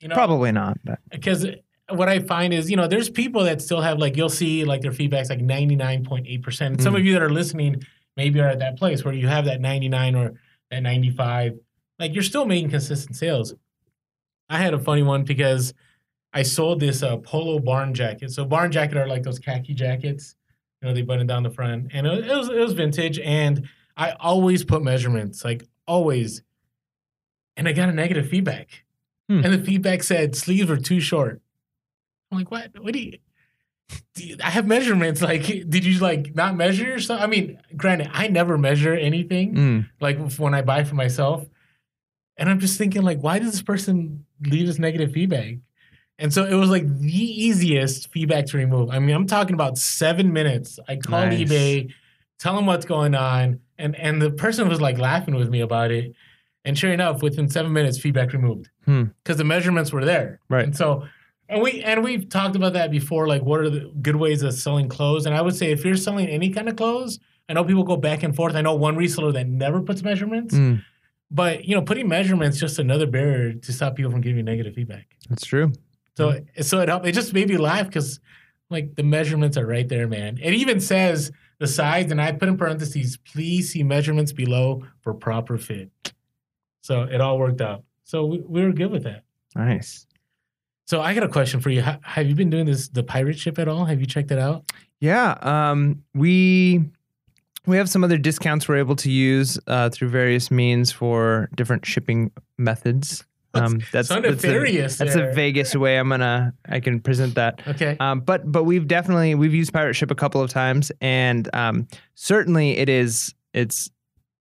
You 0.00 0.08
know, 0.08 0.14
Probably 0.14 0.52
not, 0.52 0.78
because 1.10 1.46
what 1.90 2.08
I 2.08 2.20
find 2.20 2.54
is, 2.54 2.70
you 2.70 2.76
know, 2.76 2.86
there's 2.86 3.10
people 3.10 3.42
that 3.44 3.60
still 3.60 3.80
have 3.82 3.98
like 3.98 4.16
you'll 4.16 4.28
see 4.30 4.64
like 4.64 4.80
their 4.80 4.92
feedback's 4.92 5.28
like 5.28 5.40
99.8 5.40 6.42
percent. 6.42 6.80
Some 6.80 6.94
Mm. 6.94 6.98
of 7.00 7.04
you 7.04 7.12
that 7.14 7.22
are 7.22 7.28
listening 7.30 7.82
maybe 8.16 8.40
are 8.40 8.48
at 8.48 8.60
that 8.60 8.78
place 8.78 9.04
where 9.04 9.12
you 9.12 9.26
have 9.28 9.44
that 9.46 9.60
99 9.60 10.14
or 10.14 10.32
that 10.70 10.80
95. 10.80 11.58
Like 11.98 12.14
you're 12.14 12.22
still 12.22 12.46
making 12.46 12.70
consistent 12.70 13.16
sales. 13.16 13.54
I 14.48 14.58
had 14.58 14.72
a 14.72 14.78
funny 14.78 15.02
one 15.02 15.24
because 15.24 15.74
I 16.32 16.42
sold 16.44 16.80
this 16.80 17.02
uh, 17.02 17.18
polo 17.18 17.58
barn 17.58 17.92
jacket. 17.92 18.30
So 18.30 18.44
barn 18.44 18.72
jacket 18.72 18.96
are 18.96 19.06
like 19.06 19.22
those 19.24 19.38
khaki 19.38 19.74
jackets. 19.74 20.34
You 20.80 20.88
know, 20.88 20.94
they 20.94 21.02
button 21.02 21.26
down 21.26 21.42
the 21.42 21.50
front, 21.50 21.88
and 21.92 22.06
it 22.06 22.10
was, 22.10 22.20
it 22.26 22.36
was 22.36 22.48
it 22.48 22.58
was 22.60 22.72
vintage. 22.72 23.18
And 23.18 23.68
I 23.96 24.12
always 24.12 24.64
put 24.64 24.82
measurements, 24.82 25.44
like 25.44 25.66
always. 25.86 26.42
And 27.56 27.68
I 27.68 27.72
got 27.72 27.88
a 27.88 27.92
negative 27.92 28.28
feedback, 28.28 28.84
Hmm. 29.28 29.44
and 29.44 29.52
the 29.52 29.58
feedback 29.64 30.02
said 30.02 30.34
sleeves 30.34 30.68
were 30.70 30.76
too 30.78 31.00
short. 31.00 31.40
I'm 32.32 32.38
like, 32.38 32.50
what? 32.50 32.70
What 32.80 32.92
do 32.94 33.00
you? 33.00 33.18
do 34.14 34.24
you- 34.26 34.36
I 34.42 34.50
have 34.50 34.66
measurements. 34.68 35.20
Like, 35.20 35.42
did 35.44 35.84
you 35.84 35.98
like 35.98 36.34
not 36.36 36.56
measure 36.56 36.84
yourself? 36.84 37.20
I 37.20 37.26
mean, 37.26 37.58
granted, 37.76 38.08
I 38.12 38.28
never 38.28 38.56
measure 38.56 38.94
anything 38.94 39.54
mm, 39.54 39.88
like 40.00 40.18
when 40.38 40.54
I 40.54 40.62
buy 40.62 40.84
for 40.84 40.94
myself. 40.94 41.44
And 42.36 42.48
I'm 42.48 42.60
just 42.60 42.78
thinking, 42.78 43.02
like, 43.02 43.18
why 43.20 43.38
does 43.40 43.50
this 43.50 43.62
person 43.62 44.24
leave 44.46 44.66
this 44.68 44.78
negative 44.78 45.12
feedback? 45.12 45.56
And 46.20 46.32
so 46.32 46.44
it 46.46 46.54
was 46.54 46.70
like 46.70 46.86
the 47.00 47.12
easiest 47.12 48.10
feedback 48.12 48.46
to 48.46 48.56
remove. 48.58 48.90
I 48.90 48.98
mean, 49.00 49.14
I'm 49.14 49.26
talking 49.26 49.54
about 49.54 49.76
seven 49.76 50.32
minutes. 50.32 50.78
I 50.88 50.96
called 50.96 51.30
Nice. 51.30 51.40
eBay, 51.50 51.92
tell 52.38 52.54
them 52.54 52.66
what's 52.66 52.86
going 52.86 53.14
on, 53.14 53.58
and 53.80 53.96
and 53.96 54.20
the 54.22 54.30
person 54.30 54.68
was 54.68 54.80
like 54.80 54.98
laughing 54.98 55.34
with 55.34 55.48
me 55.48 55.60
about 55.60 55.90
it. 55.90 56.14
And 56.64 56.76
sure 56.78 56.92
enough, 56.92 57.22
within 57.22 57.48
seven 57.48 57.72
minutes, 57.72 57.98
feedback 57.98 58.32
removed 58.34 58.68
Hmm. 58.84 59.04
because 59.22 59.38
the 59.38 59.44
measurements 59.44 59.92
were 59.92 60.04
there. 60.04 60.40
Right. 60.50 60.64
And 60.64 60.76
so, 60.76 61.06
and 61.48 61.62
we 61.62 61.82
and 61.82 62.04
we've 62.04 62.28
talked 62.28 62.54
about 62.54 62.74
that 62.74 62.90
before. 62.90 63.26
Like, 63.26 63.42
what 63.42 63.60
are 63.60 63.70
the 63.70 63.90
good 64.02 64.16
ways 64.16 64.42
of 64.42 64.52
selling 64.52 64.88
clothes? 64.88 65.24
And 65.26 65.34
I 65.34 65.40
would 65.40 65.56
say 65.56 65.72
if 65.72 65.84
you're 65.84 65.96
selling 65.96 66.28
any 66.28 66.50
kind 66.50 66.68
of 66.68 66.76
clothes, 66.76 67.18
I 67.48 67.54
know 67.54 67.64
people 67.64 67.82
go 67.84 67.96
back 67.96 68.22
and 68.22 68.36
forth. 68.36 68.54
I 68.54 68.60
know 68.60 68.74
one 68.74 68.96
reseller 68.96 69.32
that 69.32 69.48
never 69.48 69.80
puts 69.80 70.02
measurements, 70.02 70.54
mm, 70.54 70.82
but 71.30 71.64
you 71.64 71.74
know, 71.74 71.82
putting 71.82 72.06
measurements 72.08 72.58
just 72.60 72.78
another 72.78 73.06
barrier 73.06 73.54
to 73.54 73.72
stop 73.72 73.96
people 73.96 74.10
from 74.12 74.20
giving 74.20 74.36
you 74.36 74.42
negative 74.42 74.74
feedback. 74.74 75.06
that's 75.30 75.46
true. 75.46 75.72
So, 76.16 76.40
so 76.60 76.80
it 76.80 76.88
helped. 76.90 77.06
It 77.06 77.12
just 77.12 77.32
made 77.32 77.48
me 77.48 77.56
laugh 77.56 77.86
because, 77.86 78.20
like, 78.68 78.94
the 78.96 79.02
measurements 79.02 79.56
are 79.56 79.64
right 79.66 79.88
there, 79.88 80.06
man. 80.06 80.38
It 80.42 80.52
even 80.52 80.78
says 80.78 81.30
the 81.60 81.66
size, 81.66 82.10
and 82.10 82.20
I 82.20 82.32
put 82.32 82.48
in 82.48 82.56
parentheses, 82.56 83.18
please 83.18 83.70
see 83.70 83.82
measurements 83.84 84.32
below 84.32 84.82
for 85.02 85.14
proper 85.14 85.58
fit. 85.58 85.90
So 86.80 87.02
it 87.02 87.20
all 87.20 87.38
worked 87.38 87.60
out. 87.60 87.84
So 88.04 88.24
we, 88.24 88.38
we 88.40 88.64
were 88.64 88.72
good 88.72 88.90
with 88.90 89.04
that. 89.04 89.22
Nice. 89.54 90.06
So 90.86 91.02
I 91.02 91.14
got 91.14 91.22
a 91.22 91.28
question 91.28 91.60
for 91.60 91.70
you. 91.70 91.82
Ha- 91.82 92.00
have 92.02 92.26
you 92.26 92.34
been 92.34 92.50
doing 92.50 92.66
this 92.66 92.88
the 92.88 93.04
pirate 93.04 93.38
ship 93.38 93.58
at 93.58 93.68
all? 93.68 93.84
Have 93.84 94.00
you 94.00 94.06
checked 94.06 94.32
it 94.32 94.38
out? 94.38 94.64
Yeah. 95.00 95.36
Um, 95.42 96.02
we 96.14 96.84
we 97.66 97.76
have 97.76 97.90
some 97.90 98.02
other 98.02 98.18
discounts 98.18 98.66
we're 98.66 98.78
able 98.78 98.96
to 98.96 99.10
use 99.10 99.58
uh, 99.66 99.90
through 99.90 100.08
various 100.08 100.50
means 100.50 100.90
for 100.90 101.50
different 101.54 101.84
shipping 101.84 102.32
methods. 102.58 103.24
Um, 103.54 103.80
that's 103.92 104.08
so 104.08 104.20
that's, 104.20 104.44
a, 104.44 104.46
nefarious. 104.46 104.96
that's 104.96 105.14
there. 105.14 105.30
a 105.30 105.34
Vegas 105.34 105.74
way 105.74 105.98
I'm 105.98 106.08
gonna 106.08 106.54
I 106.68 106.80
can 106.80 107.00
present 107.00 107.34
that. 107.34 107.60
Okay. 107.66 107.96
Um, 107.98 108.20
but 108.20 108.50
but 108.50 108.64
we've 108.64 108.86
definitely 108.86 109.34
we've 109.34 109.54
used 109.54 109.72
Pirate 109.72 109.94
Ship 109.94 110.10
a 110.10 110.14
couple 110.14 110.40
of 110.40 110.50
times, 110.50 110.92
and 111.00 111.48
um, 111.54 111.88
certainly 112.14 112.78
it 112.78 112.88
is 112.88 113.34
it's 113.52 113.90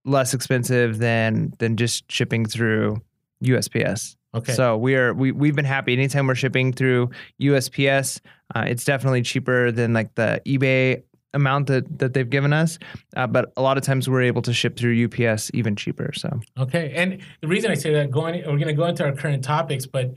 less 0.06 0.34
expensive 0.34 1.00
than 1.00 1.54
than 1.58 1.76
just 1.76 2.12
shipping 2.12 2.46
through 2.46 3.02
USPS. 3.44 4.16
Okay. 4.36 4.54
So 4.54 4.78
we 4.78 4.96
are 4.96 5.14
we 5.14 5.32
we've 5.32 5.56
been 5.56 5.66
happy. 5.66 5.94
Anytime 5.94 6.28
we're 6.28 6.36
shipping 6.36 6.72
through 6.72 7.10
USPS, 7.42 8.20
uh, 8.56 8.66
it's 8.68 8.86
definitely 8.86 9.24
cheaper 9.24 9.72
than 9.72 9.94
like 9.94 10.14
the 10.16 10.42
eBay 10.46 11.02
amount 11.34 11.68
that 11.68 12.00
that 12.00 12.14
they've 12.14 12.30
given 12.30 12.54
us. 12.54 12.80
Uh, 13.16 13.28
but 13.28 13.52
a 13.58 13.62
lot 13.62 13.78
of 13.78 13.84
times 13.84 14.10
we're 14.10 14.22
able 14.24 14.42
to 14.44 14.54
ship 14.54 14.78
through 14.78 15.06
UPS 15.06 15.52
even 15.54 15.76
cheaper. 15.76 16.12
So 16.14 16.40
okay. 16.58 16.92
And 16.96 17.20
the 17.42 17.48
reason 17.48 17.70
I 17.72 17.76
say 17.76 17.94
that, 17.94 18.12
going, 18.12 18.36
we're 18.42 18.58
going 18.58 18.68
to 18.68 18.74
go 18.74 18.86
into 18.86 19.04
our 19.06 19.12
current 19.14 19.44
topics, 19.44 19.86
but 19.86 20.14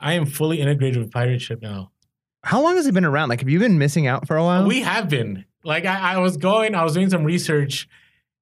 I 0.00 0.14
am 0.14 0.26
fully 0.26 0.60
integrated 0.60 1.00
with 1.00 1.10
pirate 1.10 1.40
ship 1.40 1.62
now. 1.62 1.90
how 2.44 2.60
long 2.62 2.76
has 2.76 2.86
it 2.86 2.94
been 2.94 3.04
around? 3.04 3.28
Like, 3.28 3.40
have 3.40 3.48
you 3.48 3.58
been 3.58 3.78
missing 3.78 4.06
out 4.06 4.26
for 4.26 4.36
a 4.36 4.42
while? 4.42 4.66
We 4.66 4.80
have 4.80 5.08
been. 5.08 5.44
Like 5.64 5.84
I, 5.86 6.14
I 6.14 6.18
was 6.18 6.36
going, 6.36 6.74
I 6.74 6.82
was 6.82 6.94
doing 6.94 7.08
some 7.08 7.22
research 7.24 7.88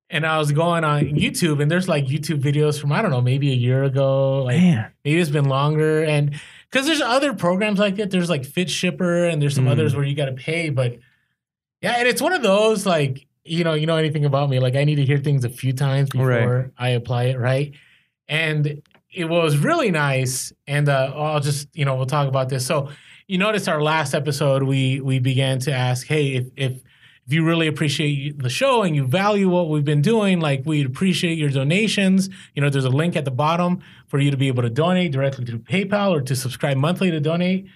and 0.09 0.25
I 0.27 0.39
was 0.39 0.51
going 0.53 0.85
on 0.85 1.03
YouTube 1.03 1.61
and 1.61 1.71
there's 1.71 1.87
like 1.89 2.07
YouTube 2.07 2.41
videos 2.41 2.81
from 2.81 2.93
I 2.93 3.03
don't 3.03 3.11
know, 3.11 3.21
maybe 3.21 3.53
a 3.53 3.55
year 3.55 3.85
ago. 3.85 4.43
Like 4.45 4.57
Man, 4.59 4.91
maybe 5.05 5.21
it's 5.21 5.31
been 5.31 5.45
longer. 5.51 6.03
And 6.03 6.41
because 6.71 6.87
there's 6.87 7.03
other 7.03 7.35
programs 7.35 7.79
like 7.79 7.99
it. 7.99 8.11
There's 8.11 8.31
like 8.31 8.45
Fit 8.47 8.71
Shipper 8.71 9.27
and 9.27 9.41
there's 9.43 9.55
some 9.55 9.67
Mm. 9.67 9.71
others 9.73 9.95
where 9.95 10.05
you 10.05 10.15
gotta 10.17 10.33
pay. 10.33 10.71
But 10.71 10.99
yeah, 11.83 11.95
and 11.99 12.09
it's 12.09 12.21
one 12.23 12.33
of 12.33 12.43
those 12.43 12.87
like, 12.87 13.27
you 13.45 13.65
know, 13.65 13.75
you 13.75 13.87
know 13.87 13.97
anything 13.97 14.25
about 14.25 14.51
me. 14.51 14.61
Like 14.61 14.77
I 14.77 14.85
need 14.85 14.97
to 14.97 15.05
hear 15.05 15.19
things 15.19 15.45
a 15.45 15.49
few 15.49 15.73
times 15.73 16.11
before 16.11 16.27
Right. 16.27 16.71
I 16.79 16.89
apply 16.91 17.25
it, 17.25 17.39
right? 17.39 17.73
And 18.29 18.83
it 19.13 19.25
was 19.25 19.57
really 19.57 19.91
nice. 19.91 20.53
And 20.67 20.89
uh, 20.89 21.13
I'll 21.17 21.41
just, 21.41 21.69
you 21.75 21.85
know, 21.85 21.97
we'll 21.97 22.07
talk 22.07 22.29
about 22.29 22.49
this. 22.49 22.65
So 22.65 22.91
you 23.27 23.39
notice 23.39 23.67
our 23.67 23.83
last 23.83 24.15
episode, 24.15 24.63
we 24.63 25.01
we 25.01 25.19
began 25.19 25.59
to 25.61 25.73
ask, 25.73 26.07
hey, 26.07 26.35
if 26.35 26.47
if 26.57 26.73
if 27.27 27.35
you 27.35 27.45
really 27.47 27.69
appreciate 27.69 28.43
the 28.43 28.49
show 28.49 28.83
and 28.83 28.97
you 28.97 29.07
value 29.07 29.49
what 29.49 29.69
we've 29.69 29.85
been 29.85 30.03
doing, 30.03 30.41
like 30.41 30.63
we'd 30.65 30.87
appreciate 30.87 31.39
your 31.39 31.51
donations. 31.51 32.29
You 32.55 32.63
know, 32.63 32.71
there's 32.71 32.85
a 32.85 32.91
link 32.91 33.15
at 33.15 33.25
the 33.25 33.31
bottom 33.31 33.81
for 34.09 34.19
you 34.19 34.31
to 34.33 34.37
be 34.37 34.49
able 34.49 34.63
to 34.63 34.71
donate 34.71 35.13
directly 35.13 35.45
through 35.45 35.61
PayPal 35.61 36.11
or 36.11 36.23
to 36.23 36.35
subscribe 36.35 36.77
monthly 36.77 37.11
to 37.13 37.21
donate. 37.21 37.67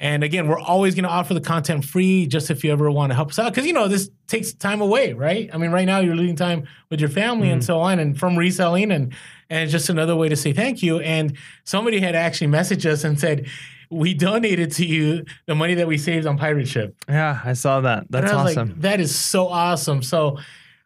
And 0.00 0.24
again, 0.24 0.48
we're 0.48 0.58
always 0.58 0.94
going 0.94 1.04
to 1.04 1.10
offer 1.10 1.34
the 1.34 1.40
content 1.40 1.84
free 1.84 2.26
just 2.26 2.50
if 2.50 2.64
you 2.64 2.72
ever 2.72 2.90
want 2.90 3.10
to 3.10 3.14
help 3.14 3.30
us 3.30 3.38
out. 3.38 3.52
Because, 3.52 3.66
you 3.66 3.72
know, 3.72 3.86
this 3.86 4.10
takes 4.26 4.52
time 4.52 4.80
away, 4.80 5.12
right? 5.12 5.48
I 5.52 5.56
mean, 5.56 5.70
right 5.70 5.86
now 5.86 6.00
you're 6.00 6.16
losing 6.16 6.36
time 6.36 6.66
with 6.90 7.00
your 7.00 7.08
family 7.08 7.50
and 7.50 7.62
mm. 7.62 7.64
so 7.64 7.78
on 7.78 8.00
and 8.00 8.18
from 8.18 8.36
reselling. 8.36 8.90
And, 8.90 9.14
and 9.48 9.62
it's 9.62 9.72
just 9.72 9.88
another 9.88 10.16
way 10.16 10.28
to 10.28 10.36
say 10.36 10.52
thank 10.52 10.82
you. 10.82 10.98
And 10.98 11.36
somebody 11.62 12.00
had 12.00 12.16
actually 12.16 12.48
messaged 12.48 12.90
us 12.90 13.04
and 13.04 13.18
said, 13.18 13.46
we 13.90 14.14
donated 14.14 14.72
to 14.72 14.84
you 14.84 15.24
the 15.46 15.54
money 15.54 15.74
that 15.74 15.86
we 15.86 15.96
saved 15.96 16.26
on 16.26 16.36
Pirate 16.36 16.66
Ship. 16.66 16.96
yeah, 17.08 17.40
I 17.44 17.52
saw 17.52 17.80
that. 17.82 18.06
That's 18.10 18.30
And 18.30 18.40
I 18.40 18.44
was 18.44 18.52
awesome. 18.56 18.68
Like, 18.70 18.80
that 18.80 19.00
is 19.00 19.14
so 19.14 19.46
awesome. 19.46 20.02
So 20.02 20.38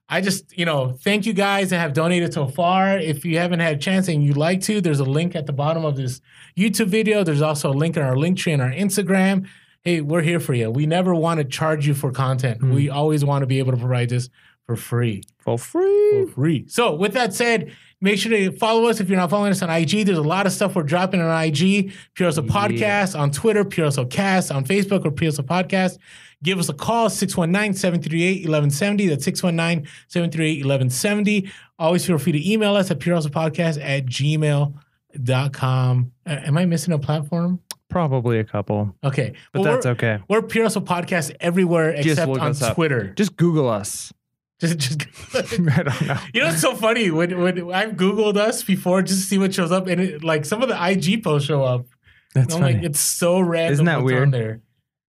I 0.09 0.21
just, 0.23 0.57
you 0.57 0.65
know, 0.65 0.93
thank 0.93 1.27
you 1.27 1.35
guys 1.35 1.71
that 1.71 1.79
have 1.79 1.93
donated 1.93 2.33
so 2.33 2.47
far. 2.47 2.97
If 2.99 3.25
you 3.27 3.39
haven't 3.39 3.61
had 3.61 3.77
a 3.77 3.79
chance 3.79 4.09
and 4.09 4.25
you'd 4.25 4.39
like 4.39 4.63
to, 4.63 4.81
there's 4.81 5.01
a 5.01 5.05
link 5.05 5.37
at 5.37 5.45
the 5.47 5.53
bottom 5.53 5.85
of 5.85 5.97
this 5.97 6.23
YouTube 6.57 6.87
video. 6.87 7.23
There's 7.25 7.43
also 7.43 7.71
a 7.71 7.75
link 7.75 7.97
in 7.97 8.03
our 8.03 8.17
link 8.17 8.39
tree 8.39 8.53
and 8.53 8.63
our 8.63 8.71
Instagram. 8.71 9.47
Hey, 9.83 10.01
we're 10.01 10.23
here 10.23 10.41
for 10.41 10.55
you. 10.55 10.71
We 10.71 10.87
never 10.87 11.15
want 11.15 11.39
to 11.39 11.45
charge 11.45 11.87
you 11.87 11.93
for 11.95 12.11
content. 12.11 12.61
Mm. 12.61 12.75
We 12.75 12.89
always 12.89 13.25
want 13.25 13.43
to 13.43 13.47
be 13.47 13.59
able 13.59 13.73
to 13.73 13.79
provide 13.79 14.09
this 14.09 14.31
for 14.65 14.77
free. 14.77 15.23
For 15.39 15.59
free. 15.59 16.27
For 16.27 16.33
free. 16.33 16.65
So 16.69 16.95
with 16.95 17.13
that 17.13 17.35
said, 17.35 17.75
make 18.01 18.19
sure 18.19 18.31
to 18.33 18.53
follow 18.53 18.87
us 18.89 19.01
if 19.01 19.09
you're 19.09 19.19
not 19.19 19.31
following 19.31 19.51
us 19.51 19.63
on 19.63 19.71
IG. 19.71 20.07
There's 20.07 20.19
a 20.19 20.23
lot 20.23 20.47
of 20.47 20.53
stuff 20.53 20.75
we're 20.75 20.83
dropping 20.85 21.21
on 21.21 21.45
IG. 21.45 21.93
Pure 22.15 22.31
Yeah. 22.31 22.43
Podcast 22.43 23.19
on 23.19 23.31
Twitter, 23.31 23.65
Pure 23.65 23.87
Hustle 23.87 24.07
Cast 24.07 24.51
on 24.51 24.65
Facebook 24.65 25.05
or 25.05 25.11
Pure 25.11 25.33
Hustle 25.33 25.45
Podcast. 25.45 25.99
Give 26.43 26.59
us 26.59 26.69
a 26.69 26.75
call, 26.75 27.09
619-738-1170. 27.09 29.09
That's 29.09 29.27
619-738-1170. 29.27 31.51
Always 31.79 32.07
feel 32.07 32.19
free 32.19 32.33
to 32.33 32.51
email 32.53 32.75
us 32.77 32.91
at 32.91 32.99
purehustlepodcast 32.99 33.83
at 33.83 34.05
gmail.com. 34.07 36.13
Am 36.27 36.59
I 36.59 36.65
missing 36.67 36.93
a 36.95 36.99
platform? 36.99 37.61
Probably 37.89 38.39
a 38.39 38.45
couple, 38.45 38.95
Okay. 39.03 39.33
but 39.53 39.63
Well, 39.63 39.73
that's 39.73 39.87
we're, 39.87 39.93
okay. 39.93 40.19
we're 40.29 40.43
Pure 40.43 40.65
Hustle 40.65 40.83
Podcast 40.83 41.35
everywhere 41.41 41.91
except 41.91 42.31
on 42.31 42.41
us 42.41 42.61
up. 42.61 42.75
Twitter. 42.75 43.15
Just 43.17 43.35
Google 43.37 43.67
us. 43.69 44.13
Just, 44.61 44.77
just 44.79 45.07
I 45.35 45.41
don't 45.85 46.07
know. 46.07 46.19
You 46.35 46.43
know, 46.43 46.49
it's 46.49 46.61
so 46.61 46.75
funny 46.75 47.11
when 47.11 47.39
when 47.41 47.73
I've 47.73 47.93
Googled 47.93 48.37
us 48.37 48.63
before 48.63 49.01
just 49.03 49.23
to 49.23 49.27
see 49.27 49.39
what 49.39 49.55
shows 49.55 49.73
up, 49.73 49.87
and 49.87 50.01
it, 50.01 50.23
like 50.25 50.45
some 50.45 50.63
of 50.63 50.69
the 50.69 50.77
IG 50.91 51.25
posts 51.25 51.47
show 51.49 51.63
up. 51.63 51.87
That's 52.35 52.55
I'm 52.55 52.61
funny. 52.61 52.75
like, 52.75 52.83
it's 52.83 53.01
so 53.01 53.41
random. 53.41 53.73
Isn't 53.73 53.85
that 53.87 54.03
what's 54.03 54.13
on 54.13 54.19
weird? 54.19 54.33
there. 54.33 54.61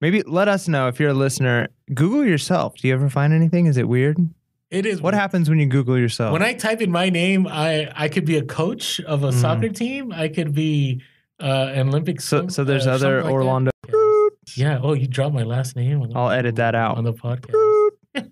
Maybe 0.00 0.22
let 0.22 0.48
us 0.48 0.68
know 0.68 0.88
if 0.88 1.00
you're 1.00 1.10
a 1.10 1.14
listener. 1.14 1.68
Google 1.92 2.24
yourself. 2.24 2.74
Do 2.76 2.86
you 2.88 2.94
ever 2.94 3.08
find 3.08 3.32
anything? 3.32 3.66
Is 3.66 3.76
it 3.76 3.88
weird? 3.88 4.16
It 4.70 4.86
is. 4.86 5.00
What 5.02 5.12
weird. 5.14 5.20
happens 5.20 5.48
when 5.50 5.58
you 5.58 5.66
Google 5.66 5.98
yourself? 5.98 6.32
When 6.32 6.42
I 6.42 6.52
type 6.54 6.80
in 6.80 6.90
my 6.92 7.10
name, 7.10 7.46
I 7.48 7.90
I 7.96 8.08
could 8.08 8.24
be 8.24 8.36
a 8.36 8.44
coach 8.44 9.00
of 9.00 9.24
a 9.24 9.30
Mm. 9.30 9.40
soccer 9.40 9.68
team. 9.70 10.12
I 10.12 10.28
could 10.28 10.54
be 10.54 11.02
uh, 11.40 11.72
an 11.74 11.88
Olympic. 11.88 12.20
so, 12.20 12.38
swim- 12.40 12.50
so 12.50 12.64
there's 12.64 12.86
uh, 12.86 12.92
other 12.92 13.22
like. 13.22 13.32
Orlando. 13.32 13.70
Yeah. 14.56 14.78
Oh, 14.82 14.92
you 14.94 15.06
dropped 15.06 15.34
my 15.34 15.42
last 15.42 15.76
name. 15.76 16.00
On 16.02 16.08
the, 16.08 16.16
I'll 16.18 16.30
edit 16.30 16.56
that 16.56 16.74
out. 16.74 16.96
on 16.96 17.04
the 17.04 17.12
podcast. 17.12 17.54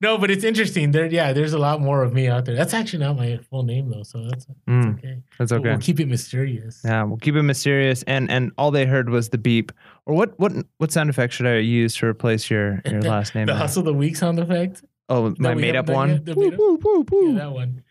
no, 0.00 0.16
but 0.18 0.30
it's 0.30 0.44
interesting. 0.44 0.92
There, 0.92 1.06
yeah, 1.06 1.32
there's 1.32 1.52
a 1.52 1.58
lot 1.58 1.80
more 1.80 2.02
of 2.02 2.12
me 2.14 2.28
out 2.28 2.44
there. 2.44 2.54
That's 2.54 2.72
actually 2.74 3.00
not 3.04 3.16
my 3.16 3.38
full 3.50 3.62
name 3.64 3.90
though, 3.90 4.02
so 4.02 4.22
that's, 4.28 4.46
that's 4.46 4.58
Mm, 4.68 4.98
okay. 4.98 5.18
that's 5.38 5.52
We'll- 5.52 5.60
okay. 5.60 5.70
We'll 5.70 5.78
keep 5.78 6.00
it 6.00 6.06
mysterious. 6.08 6.80
Yeah, 6.84 7.02
we'll 7.04 7.18
keep 7.18 7.34
it 7.34 7.42
mysterious. 7.42 8.02
And 8.04 8.30
and 8.30 8.52
all 8.56 8.70
they 8.70 8.86
heard 8.86 9.10
was 9.10 9.28
the 9.30 9.38
beep. 9.38 9.72
Or 10.06 10.14
what 10.14 10.38
what 10.38 10.52
what 10.78 10.92
sound 10.92 11.10
effect 11.10 11.32
should 11.32 11.46
I 11.46 11.58
use 11.58 11.96
to 11.96 12.06
replace 12.06 12.50
your 12.50 12.80
your 12.84 13.02
last 13.14 13.34
name? 13.34 13.46
The 13.46 13.52
there? 13.52 13.60
hustle 13.60 13.80
of 13.80 13.86
the 13.86 13.94
week 13.94 14.16
sound 14.16 14.38
effect. 14.38 14.82
oh, 15.08 15.34
my 15.38 15.54
made 15.54 15.76
up 15.76 15.88
one. 15.88 16.22
yet? 16.26 16.36
Woo, 16.36 16.50
woo, 16.50 16.78
woo, 16.82 17.06
woo. 17.10 17.28
Yeah, 17.32 17.38
that 17.38 17.52
one. 17.52 17.82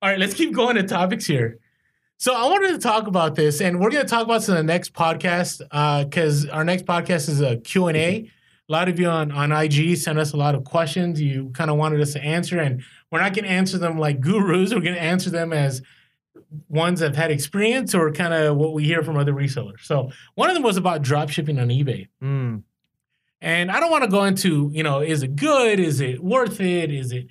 All 0.00 0.10
right, 0.10 0.18
let's 0.18 0.34
keep 0.34 0.52
going 0.54 0.76
to 0.76 0.84
topics 0.84 1.26
here. 1.26 1.58
So 2.18 2.34
I 2.34 2.46
wanted 2.46 2.72
to 2.72 2.78
talk 2.78 3.06
about 3.06 3.36
this, 3.36 3.60
and 3.60 3.78
we're 3.80 3.90
going 3.90 4.04
to 4.04 4.08
talk 4.08 4.24
about 4.24 4.40
this 4.40 4.48
in 4.48 4.56
the 4.56 4.62
next 4.62 4.92
podcast 4.92 5.60
uh, 5.70 6.04
because 6.04 6.46
our 6.48 6.64
next 6.64 6.84
podcast 6.84 7.28
is 7.28 7.40
a 7.40 7.58
Q 7.58 7.86
and 7.88 7.96
A. 7.96 8.20
Mm-hmm. 8.20 8.26
A 8.70 8.72
lot 8.72 8.88
of 8.88 8.98
you 9.00 9.06
on, 9.06 9.30
on 9.32 9.50
IG 9.50 9.96
sent 9.96 10.18
us 10.18 10.32
a 10.32 10.36
lot 10.36 10.54
of 10.54 10.64
questions 10.64 11.20
you 11.20 11.50
kind 11.54 11.70
of 11.70 11.76
wanted 11.76 12.00
us 12.00 12.12
to 12.14 12.22
answer, 12.22 12.58
and 12.58 12.82
we're 13.10 13.20
not 13.20 13.34
going 13.34 13.44
to 13.44 13.50
answer 13.50 13.78
them 13.78 13.98
like 13.98 14.20
gurus. 14.20 14.74
We're 14.74 14.80
going 14.80 14.94
to 14.94 15.02
answer 15.02 15.30
them 15.30 15.52
as 15.52 15.80
ones 16.68 17.00
that 17.00 17.06
have 17.06 17.16
had 17.16 17.30
experience 17.30 17.94
or 17.94 18.10
kind 18.12 18.32
of 18.34 18.56
what 18.56 18.72
we 18.72 18.84
hear 18.84 19.02
from 19.02 19.16
other 19.16 19.32
resellers. 19.32 19.80
So 19.82 20.10
one 20.34 20.48
of 20.50 20.54
them 20.54 20.62
was 20.62 20.76
about 20.76 21.02
drop 21.02 21.28
shipping 21.30 21.58
on 21.58 21.68
eBay. 21.68 22.08
Mm, 22.22 22.62
And 23.40 23.70
I 23.70 23.80
don't 23.80 23.90
want 23.90 24.04
to 24.04 24.10
go 24.10 24.24
into, 24.24 24.70
you 24.72 24.82
know, 24.82 25.00
is 25.00 25.22
it 25.22 25.36
good? 25.36 25.78
Is 25.80 26.00
it 26.00 26.22
worth 26.22 26.60
it? 26.60 26.92
Is 26.92 27.12
it? 27.12 27.26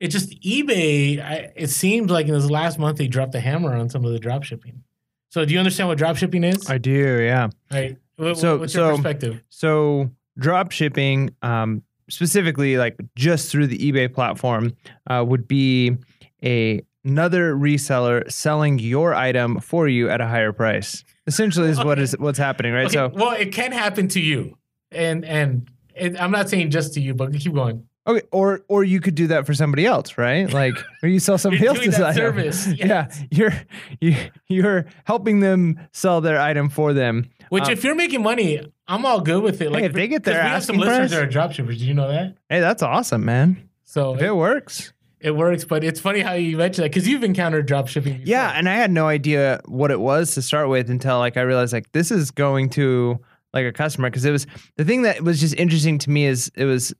It 0.00 0.08
just 0.08 0.30
eBay. 0.42 1.22
I, 1.22 1.52
it 1.56 1.68
seems 1.70 2.10
like 2.10 2.26
in 2.26 2.34
this 2.34 2.50
last 2.50 2.78
month 2.78 2.98
they 2.98 3.06
dropped 3.06 3.32
the 3.32 3.40
hammer 3.40 3.74
on 3.74 3.88
some 3.88 4.04
of 4.04 4.12
the 4.12 4.18
drop 4.18 4.42
shipping. 4.42 4.82
So 5.30 5.44
do 5.44 5.52
you 5.52 5.58
understand 5.58 5.88
what 5.88 5.98
drop 5.98 6.16
shipping 6.16 6.44
is? 6.44 6.68
I 6.68 6.78
do, 6.78 6.90
yeah. 7.22 7.48
right. 7.72 7.96
What, 8.16 8.36
So- 8.38 8.58
what's 8.58 8.74
your 8.74 8.90
so- 8.90 8.96
perspective? 8.96 9.42
So 9.48 10.10
drop 10.38 10.72
shipping, 10.72 11.34
um, 11.42 11.82
specifically 12.10 12.76
like 12.76 12.96
just 13.16 13.50
through 13.50 13.66
the 13.68 13.78
eBay 13.78 14.12
platform, 14.12 14.74
uh, 15.08 15.24
would 15.26 15.48
be 15.48 15.96
a 16.44 16.82
another 17.04 17.54
reseller 17.54 18.30
selling 18.30 18.78
your 18.78 19.14
item 19.14 19.60
for 19.60 19.88
you 19.88 20.08
at 20.08 20.20
a 20.20 20.26
higher 20.26 20.52
price. 20.52 21.04
Essentially, 21.26 21.68
is 21.70 21.82
what 21.82 21.98
is 21.98 22.14
what's 22.18 22.38
happening, 22.38 22.72
right? 22.72 22.86
Okay, 22.86 22.94
So 22.94 23.08
well, 23.14 23.32
it 23.32 23.52
can 23.52 23.72
happen 23.72 24.08
to 24.08 24.20
you, 24.20 24.56
and 24.92 25.24
and 25.24 25.68
it, 25.94 26.20
I'm 26.20 26.30
not 26.30 26.48
saying 26.48 26.70
just 26.70 26.94
to 26.94 27.00
you, 27.00 27.14
but 27.14 27.32
keep 27.34 27.54
going. 27.54 27.86
Okay, 28.06 28.20
or 28.32 28.60
or 28.68 28.84
you 28.84 29.00
could 29.00 29.14
do 29.14 29.28
that 29.28 29.46
for 29.46 29.54
somebody 29.54 29.86
else, 29.86 30.18
right? 30.18 30.52
Like, 30.52 30.74
or 31.02 31.08
you 31.08 31.18
sell 31.18 31.38
somebody 31.44 31.66
else's 31.66 31.98
item. 31.98 32.14
service, 32.16 32.66
Yeah, 32.76 33.10
you're 33.30 33.54
you, 34.00 34.14
you're 34.48 34.84
helping 35.04 35.40
them 35.40 35.80
sell 35.92 36.20
their 36.20 36.38
item 36.38 36.68
for 36.68 36.92
them. 36.92 37.30
Which, 37.48 37.64
Um, 37.64 37.70
if 37.72 37.84
you're 37.84 37.94
making 37.94 38.22
money, 38.22 38.60
I'm 38.86 39.06
all 39.06 39.20
good 39.22 39.42
with 39.42 39.62
it. 39.62 39.72
Like 39.72 39.84
if 39.84 39.92
they 39.94 40.08
get 40.08 40.24
their 40.24 40.34
we 40.42 40.48
have 40.48 40.62
some 40.64 40.76
asking 40.76 40.86
listeners 40.90 41.10
that 41.12 41.22
are 41.22 41.26
drop 41.26 41.52
shippers. 41.52 41.78
Did 41.78 41.86
you 41.88 41.94
know 41.94 42.08
that? 42.08 42.34
Hey, 42.50 42.60
that's 42.60 42.82
awesome, 42.82 43.24
man. 43.24 43.70
So 43.84 44.14
If 44.14 44.20
it 44.22 44.36
works, 44.36 44.92
it 45.24 45.34
works, 45.34 45.64
but 45.64 45.82
it's 45.82 45.98
funny 45.98 46.20
how 46.20 46.34
you 46.34 46.58
mentioned 46.58 46.84
that 46.84 46.90
because 46.90 47.08
you've 47.08 47.24
encountered 47.24 47.64
drop 47.64 47.88
shipping. 47.88 48.18
before. 48.18 48.28
yeah. 48.28 48.52
And 48.54 48.68
I 48.68 48.74
had 48.74 48.90
no 48.90 49.08
idea 49.08 49.60
what 49.64 49.90
it 49.90 49.98
was 49.98 50.34
to 50.34 50.42
start 50.42 50.68
with 50.68 50.90
until 50.90 51.18
like 51.18 51.38
I 51.38 51.40
realized 51.40 51.72
like 51.72 51.90
this 51.92 52.10
is 52.10 52.30
going 52.30 52.68
to 52.70 53.18
like 53.54 53.64
a 53.64 53.72
customer 53.72 54.10
because 54.10 54.26
it 54.26 54.32
was 54.32 54.46
the 54.76 54.84
thing 54.84 55.02
that 55.02 55.22
was 55.22 55.40
just 55.40 55.54
interesting 55.54 55.96
to 56.00 56.10
me 56.10 56.26
is 56.26 56.52
it 56.56 56.66
was 56.66 56.92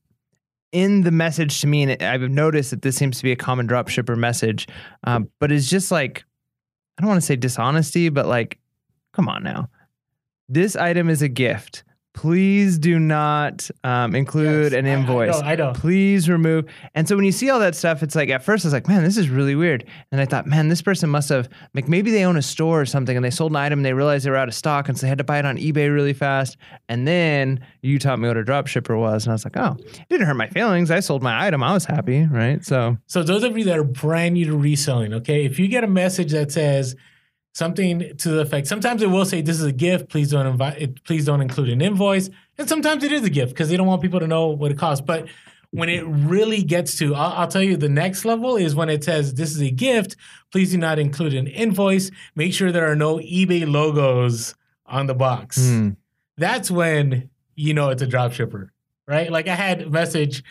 in 0.72 1.02
the 1.02 1.10
message 1.10 1.60
to 1.60 1.66
me, 1.66 1.82
and 1.82 2.02
I've 2.02 2.22
noticed 2.22 2.70
that 2.70 2.80
this 2.80 2.96
seems 2.96 3.18
to 3.18 3.24
be 3.24 3.30
a 3.30 3.37
common 3.37 3.66
drop 3.66 3.88
shipper 3.88 4.16
message, 4.16 4.66
um, 5.04 5.28
but 5.38 5.52
it's 5.52 5.68
just 5.68 5.92
like 5.92 6.24
I 6.96 7.02
don't 7.02 7.10
want 7.10 7.20
to 7.20 7.26
say 7.26 7.37
dishonesty, 7.37 8.08
but 8.08 8.26
like, 8.26 8.58
come 9.12 9.28
on 9.28 9.42
now, 9.42 9.68
this 10.48 10.76
item 10.76 11.10
is 11.10 11.20
a 11.20 11.28
gift. 11.28 11.84
Please 12.14 12.79
do 12.79 12.98
not 13.00 13.68
um, 13.83 14.14
include 14.14 14.72
Yes, 14.72 14.79
an 14.79 14.87
I- 14.87 14.90
invoice. 14.90 15.35
I, 15.37 15.40
know. 15.40 15.46
I 15.46 15.55
know. 15.57 15.72
Please 15.74 16.29
remove. 16.29 16.64
And 16.94 17.09
so 17.09 17.16
when 17.16 17.24
you 17.24 17.33
see 17.33 17.50
all 17.50 17.59
that 17.59 17.74
stuff, 17.74 18.03
it's 18.05 18.14
like 18.14 18.31
at 18.31 18.44
first 18.44 18.64
I 18.64 18.68
was 18.68 18.72
like, 18.72 18.87
man, 18.87 19.03
this 19.03 19.16
is 19.16 19.29
really 19.29 19.57
weird. 19.57 19.85
And 20.12 20.20
I 20.20 20.24
thought, 20.24 20.46
man, 20.46 20.68
this 20.68 20.81
person 20.81 21.11
must 21.11 21.29
have 21.29 21.48
like 21.74 21.88
maybe 21.88 22.12
they 22.12 22.24
own 22.24 22.37
a 22.37 22.42
store 22.42 22.81
or 22.81 22.87
something 22.87 23.16
and 23.16 23.24
they 23.24 23.31
sold 23.31 23.50
an 23.53 23.57
item 23.57 23.81
and 23.81 23.87
they 23.87 23.92
realized 23.94 24.24
they 24.24 24.31
were 24.31 24.37
out 24.37 24.46
of 24.48 24.55
stock 24.55 24.88
and 24.88 24.96
so 24.96 25.03
they 25.03 25.09
had 25.09 25.18
to 25.18 25.24
buy 25.24 25.38
it 25.40 25.44
on 25.44 25.57
eBay 25.57 25.92
really 25.92 26.12
fast. 26.12 26.57
And 26.88 27.07
then 27.07 27.61
you 27.83 27.98
taught 27.98 28.20
me 28.20 28.29
what 28.29 28.37
a 28.37 28.44
drop 28.44 28.68
shipper 28.68 28.96
was, 28.96 29.24
and 29.27 29.33
I 29.33 29.35
was 29.35 29.44
like, 29.44 29.57
oh, 29.57 29.77
it 29.81 30.09
didn't 30.09 30.27
hurt 30.27 30.35
my 30.37 30.48
feelings. 30.48 30.90
I 30.92 31.00
sold 31.00 31.22
my 31.22 31.46
item. 31.46 31.62
I 31.64 31.72
was 31.74 31.85
happy, 31.85 32.24
right? 32.27 32.64
So 32.64 32.96
So 33.07 33.22
those 33.24 33.42
of 33.42 33.59
you 33.59 33.64
that 33.64 33.77
are 33.79 33.85
brand 33.85 34.35
new 34.35 34.46
to 34.46 34.57
reselling, 34.57 35.12
okay, 35.14 35.44
if 35.44 35.59
you 35.59 35.66
get 35.68 35.83
a 35.85 35.88
message 35.88 36.31
that 36.33 36.53
says 36.53 36.94
something 37.54 38.16
to 38.18 38.28
the 38.28 38.40
effect, 38.40 38.66
sometimes 38.66 39.00
it 39.00 39.08
will 39.08 39.24
say 39.24 39.40
this 39.40 39.58
is 39.58 39.64
a 39.64 39.72
gift. 39.72 40.10
Please 40.10 40.30
don't 40.30 40.46
invite. 40.46 40.80
It, 40.80 41.04
please 41.04 41.24
don't 41.24 41.40
include 41.40 41.70
an 41.70 41.80
invoice. 41.80 42.28
And 42.58 42.68
sometimes 42.68 43.02
it 43.02 43.12
is 43.12 43.22
a 43.22 43.30
gift 43.30 43.54
because 43.54 43.68
they 43.70 43.76
don't 43.76 43.86
want 43.86 44.02
people 44.02 44.20
to 44.20 44.26
know 44.26 44.48
what 44.48 44.70
it 44.70 44.78
costs. 44.78 45.04
But 45.04 45.28
when 45.70 45.88
it 45.88 46.02
really 46.06 46.62
gets 46.62 46.98
to, 46.98 47.14
I'll, 47.14 47.32
I'll 47.32 47.48
tell 47.48 47.62
you, 47.62 47.76
the 47.76 47.88
next 47.88 48.24
level 48.24 48.56
is 48.56 48.74
when 48.74 48.88
it 48.88 49.02
says 49.02 49.34
this 49.34 49.50
is 49.50 49.62
a 49.62 49.70
gift. 49.70 50.16
Please 50.52 50.72
do 50.72 50.78
not 50.78 50.98
include 50.98 51.34
an 51.34 51.46
invoice. 51.46 52.10
Make 52.36 52.52
sure 52.52 52.70
there 52.70 52.90
are 52.90 52.96
no 52.96 53.16
eBay 53.18 53.70
logos 53.70 54.54
on 54.86 55.06
the 55.06 55.14
box. 55.14 55.56
hmm. 55.58 55.90
That's 56.36 56.70
when 56.70 57.30
you 57.54 57.74
know 57.74 57.90
it's 57.90 58.02
a 58.02 58.06
drop 58.06 58.32
shipper, 58.32 58.72
right? 59.06 59.30
Like 59.30 59.46
I 59.46 59.54
had 59.54 59.82
a 59.82 59.90
message. 59.90 60.42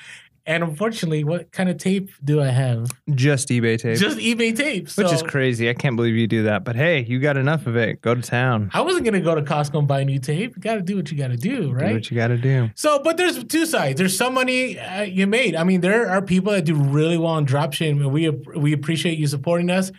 And 0.46 0.62
unfortunately, 0.62 1.24
what 1.24 1.52
kind 1.54 1.70
of 1.70 1.78
tape 1.78 2.10
do 2.22 2.42
I 2.42 2.48
have? 2.48 2.90
just 3.16 3.48
eBay 3.48 3.80
tape, 3.80 3.98
Just 3.98 4.18
eBay 4.18 4.54
tape. 4.56 4.90
which 4.90 5.12
is 5.12 5.24
crazy. 5.24 5.70
I 5.70 5.74
can't 5.74 5.96
believe 5.96 6.16
you 6.16 6.28
do 6.28 6.44
that. 6.44 6.66
But 6.66 6.76
hey, 6.76 7.06
you 7.06 7.20
got 7.20 7.38
enough 7.38 7.66
of 7.66 7.78
it. 7.78 8.02
Go 8.02 8.14
to 8.14 8.22
town. 8.22 8.70
I 8.74 8.82
wasn't 8.82 9.06
gonna 9.06 9.22
go 9.22 9.36
to 9.36 9.42
Costco 9.42 9.80
and 9.80 9.88
buy 9.88 10.04
new 10.04 10.20
tape. 10.20 10.56
You 10.58 10.62
got 10.62 10.76
to 10.76 10.82
do 10.82 10.98
what 10.98 11.10
you 11.12 11.18
got 11.18 11.30
to 11.30 11.38
do, 11.38 11.72
right? 11.72 11.88
Do 11.90 11.94
what 11.94 12.12
you 12.12 12.16
got 12.18 12.28
to 12.28 12.38
do. 12.38 12.70
So, 12.76 13.00
but 13.00 13.16
there's 13.16 13.42
two 13.46 13.66
sides. 13.66 13.98
There's 13.98 14.18
some 14.18 14.34
money 14.34 14.78
uh, 14.80 15.04
you 15.04 15.28
made. 15.28 15.56
I 15.56 15.64
mean, 15.64 15.80
there 15.80 16.10
are 16.10 16.22
people 16.22 16.52
that 16.52 16.66
do 16.66 16.76
really 16.76 17.18
well 17.18 17.32
on 17.34 17.46
dropshipping, 17.46 18.02
and 18.02 18.12
we 18.12 18.30
we 18.30 18.74
appreciate 18.74 19.18
you 19.18 19.28
supporting 19.28 19.70
us. 19.70 19.92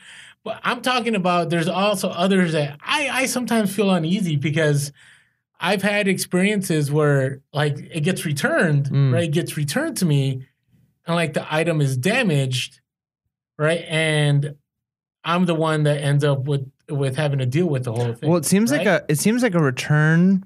But 0.43 0.61
I'm 0.63 0.83
talking 0.83 1.15
about 1.15 1.49
there's 1.49 1.69
also 1.69 2.11
others 2.11 2.53
that 2.53 2.79
I 2.85 3.09
I 3.09 3.27
sometimes 3.27 3.75
feel 3.75 3.91
uneasy 3.91 4.37
because 4.37 4.93
I've 5.61 5.83
had 5.83 6.09
experiences 6.09 6.91
where 6.91 7.41
like 7.53 7.79
it 7.79 8.01
gets 8.01 8.25
returned, 8.27 8.87
Mm. 8.87 9.13
right? 9.13 9.25
It 9.25 9.33
gets 9.33 9.57
returned 9.57 9.97
to 9.99 10.05
me, 10.07 10.47
and 11.07 11.17
like 11.17 11.33
the 11.35 11.47
item 11.55 11.81
is 11.81 11.97
damaged, 11.97 12.81
right? 13.59 13.85
And 13.89 14.57
I'm 15.25 15.47
the 15.47 15.55
one 15.55 15.85
that 15.85 16.03
ends 16.03 16.25
up 16.25 16.45
with 16.45 16.71
with 16.91 17.17
having 17.17 17.39
to 17.39 17.47
deal 17.47 17.67
with 17.67 17.85
the 17.85 17.93
whole 17.93 18.13
thing. 18.13 18.29
Well, 18.29 18.39
it 18.39 18.45
seems 18.45 18.71
like 18.71 18.87
a 18.87 19.05
it 19.09 19.19
seems 19.19 19.43
like 19.43 19.55
a 19.55 19.63
return 19.63 20.45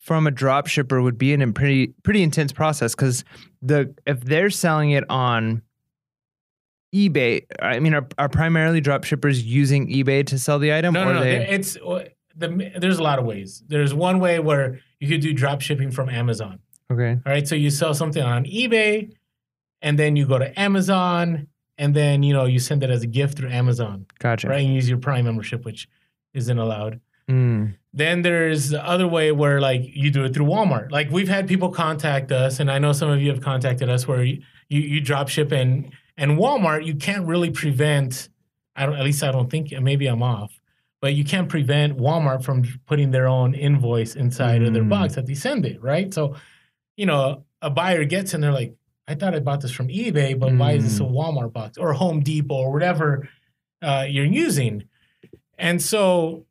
from 0.00 0.26
a 0.26 0.30
drop 0.30 0.66
shipper 0.66 1.00
would 1.00 1.16
be 1.16 1.32
an 1.32 1.40
in 1.40 1.54
pretty 1.54 1.94
pretty 2.02 2.22
intense 2.22 2.52
process 2.52 2.94
because 2.94 3.24
the 3.62 3.94
if 4.06 4.20
they're 4.20 4.50
selling 4.50 4.90
it 4.90 5.04
on 5.08 5.62
eBay, 6.94 7.44
I 7.60 7.80
mean, 7.80 7.94
are, 7.94 8.06
are 8.18 8.28
primarily 8.28 8.80
drop 8.80 9.04
shippers 9.04 9.42
using 9.42 9.88
eBay 9.88 10.24
to 10.26 10.38
sell 10.38 10.58
the 10.58 10.72
item, 10.72 10.94
No, 10.94 11.02
or 11.02 11.06
no, 11.06 11.12
no. 11.14 11.20
they? 11.20 11.48
It's 11.48 11.76
uh, 11.76 12.04
the 12.36 12.72
there's 12.78 12.98
a 12.98 13.02
lot 13.02 13.18
of 13.18 13.24
ways. 13.24 13.62
There's 13.68 13.92
one 13.94 14.18
way 14.20 14.38
where 14.38 14.80
you 15.00 15.08
could 15.08 15.20
do 15.20 15.32
drop 15.32 15.60
shipping 15.60 15.90
from 15.90 16.08
Amazon. 16.08 16.58
okay, 16.90 17.18
All 17.26 17.32
right, 17.32 17.46
so 17.46 17.54
you 17.54 17.70
sell 17.70 17.94
something 17.94 18.22
on 18.22 18.44
eBay, 18.44 19.12
and 19.82 19.98
then 19.98 20.16
you 20.16 20.26
go 20.26 20.38
to 20.38 20.58
Amazon, 20.58 21.48
and 21.78 21.94
then 21.94 22.22
you 22.22 22.32
know 22.32 22.44
you 22.46 22.58
send 22.58 22.82
it 22.82 22.90
as 22.90 23.02
a 23.02 23.06
gift 23.06 23.36
through 23.38 23.50
Amazon, 23.50 24.06
gotcha. 24.18 24.48
right? 24.48 24.64
And 24.64 24.74
use 24.74 24.88
your 24.88 24.98
Prime 24.98 25.24
membership, 25.24 25.64
which 25.64 25.88
isn't 26.32 26.58
allowed. 26.58 27.00
Mm, 27.28 27.76
Then 27.94 28.20
there's 28.22 28.68
the 28.70 28.84
other 28.86 29.08
way 29.08 29.32
where 29.32 29.60
like 29.60 29.82
you 29.82 30.10
do 30.10 30.24
it 30.24 30.34
through 30.34 30.46
Walmart. 30.46 30.90
Like 30.90 31.10
we've 31.10 31.28
had 31.28 31.48
people 31.48 31.70
contact 31.70 32.32
us, 32.32 32.60
and 32.60 32.70
I 32.70 32.78
know 32.78 32.92
some 32.92 33.08
of 33.10 33.22
you 33.22 33.30
have 33.30 33.40
contacted 33.40 33.88
us 33.88 34.06
where 34.06 34.22
you, 34.22 34.42
you 34.68 34.80
you 34.80 35.00
drop 35.00 35.28
ship 35.28 35.50
and 35.52 35.90
and 36.16 36.32
Walmart, 36.38 36.84
you 36.84 36.94
can't 36.96 37.26
really 37.26 37.50
prevent. 37.50 38.28
I 38.76 38.86
don't. 38.86 38.96
At 38.96 39.04
least 39.04 39.22
I 39.22 39.30
don't 39.32 39.50
think. 39.50 39.72
Maybe 39.80 40.06
I'm 40.06 40.22
off, 40.22 40.60
but 41.04 41.12
you 41.14 41.22
can't 41.22 41.50
prevent 41.50 41.98
Walmart 41.98 42.42
from 42.42 42.64
putting 42.86 43.10
their 43.10 43.26
own 43.28 43.52
invoice 43.52 44.16
inside 44.16 44.62
of 44.62 44.72
their 44.72 44.82
Mm. 44.84 44.88
box 44.88 45.16
that 45.16 45.26
they 45.26 45.34
send 45.34 45.66
it. 45.66 45.82
Right. 45.82 46.14
So, 46.14 46.34
you 46.96 47.04
know, 47.04 47.44
a 47.60 47.68
buyer 47.68 48.06
gets 48.06 48.32
and 48.32 48.42
they're 48.42 48.54
like, 48.54 48.74
I 49.06 49.14
thought 49.14 49.34
I 49.34 49.40
bought 49.40 49.60
this 49.60 49.70
from 49.70 49.88
eBay, 49.88 50.38
but 50.38 50.54
why 50.54 50.72
is 50.72 50.84
this 50.84 51.00
a 51.00 51.02
Walmart 51.02 51.52
box 51.52 51.76
or 51.76 51.92
Home 51.92 52.20
Depot 52.22 52.54
or 52.54 52.72
whatever 52.72 53.28
uh, 53.82 54.06
you're 54.08 54.24
using? 54.24 54.84
And 55.58 55.82
so, 55.82 56.46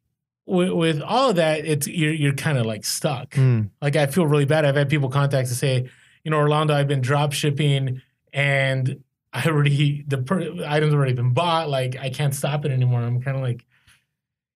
with, 0.45 0.69
with 0.69 1.01
all 1.01 1.31
of 1.31 1.37
that, 1.37 1.65
it's 1.65 1.87
you're 1.87 2.13
you're 2.13 2.35
kind 2.35 2.59
of 2.59 2.67
like 2.67 2.85
stuck. 2.85 3.31
Mm. 3.31 3.71
Like 3.81 3.95
I 3.95 4.05
feel 4.05 4.27
really 4.27 4.45
bad. 4.45 4.65
I've 4.65 4.75
had 4.75 4.87
people 4.87 5.09
contact 5.09 5.49
to 5.49 5.55
say, 5.55 5.89
you 6.23 6.29
know, 6.29 6.37
Orlando, 6.37 6.75
I've 6.75 6.87
been 6.87 7.01
drop 7.01 7.33
shipping 7.33 8.03
and 8.31 9.01
I 9.33 9.47
already 9.47 10.03
the 10.07 10.19
per- 10.19 10.63
items 10.67 10.93
already 10.93 11.13
been 11.13 11.33
bought. 11.33 11.69
Like 11.71 11.97
I 11.99 12.11
can't 12.11 12.35
stop 12.35 12.65
it 12.65 12.71
anymore. 12.71 13.01
I'm 13.01 13.19
kind 13.19 13.35
of 13.35 13.41
like, 13.41 13.65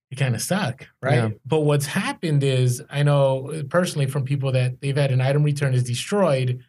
you're 0.10 0.18
kind 0.18 0.36
of 0.36 0.42
stuck, 0.42 0.88
right? 1.02 1.16
Yeah. 1.16 1.30
But 1.46 1.62
what's 1.62 1.86
happened 1.86 2.44
is 2.44 2.82
I 2.90 3.04
know 3.04 3.64
personally 3.70 4.08
from 4.08 4.24
people 4.24 4.52
that 4.54 4.80
they've 4.82 4.96
had 4.96 5.12
an 5.12 5.20
item 5.22 5.44
return 5.44 5.74
is 5.74 5.84
destroyed, 5.84 6.64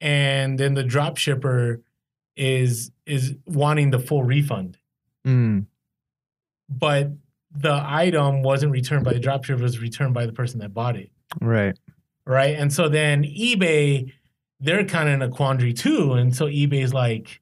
and 0.00 0.58
then 0.58 0.74
the 0.74 0.82
drop 0.84 1.16
shipper 1.16 1.82
is 2.36 2.90
is 3.06 3.34
wanting 3.46 3.90
the 3.90 3.98
full 3.98 4.22
refund, 4.24 4.78
Mm. 5.26 5.66
but 6.68 7.10
the 7.50 7.82
item 7.84 8.42
wasn't 8.42 8.72
returned 8.72 9.04
by 9.04 9.12
the 9.12 9.18
drop 9.20 9.44
shipper; 9.44 9.60
it 9.60 9.62
was 9.62 9.78
returned 9.80 10.14
by 10.14 10.26
the 10.26 10.32
person 10.32 10.60
that 10.60 10.72
bought 10.72 10.96
it. 10.96 11.10
Right. 11.40 11.76
right? 12.24 12.54
And 12.56 12.72
so 12.72 12.88
then 12.88 13.24
eBay, 13.24 14.12
they're 14.60 14.84
kind 14.84 15.08
of 15.08 15.14
in 15.14 15.22
a 15.22 15.28
quandary 15.28 15.72
too. 15.74 16.12
And 16.14 16.34
so 16.34 16.46
eBay's 16.46 16.92
like, 16.94 17.40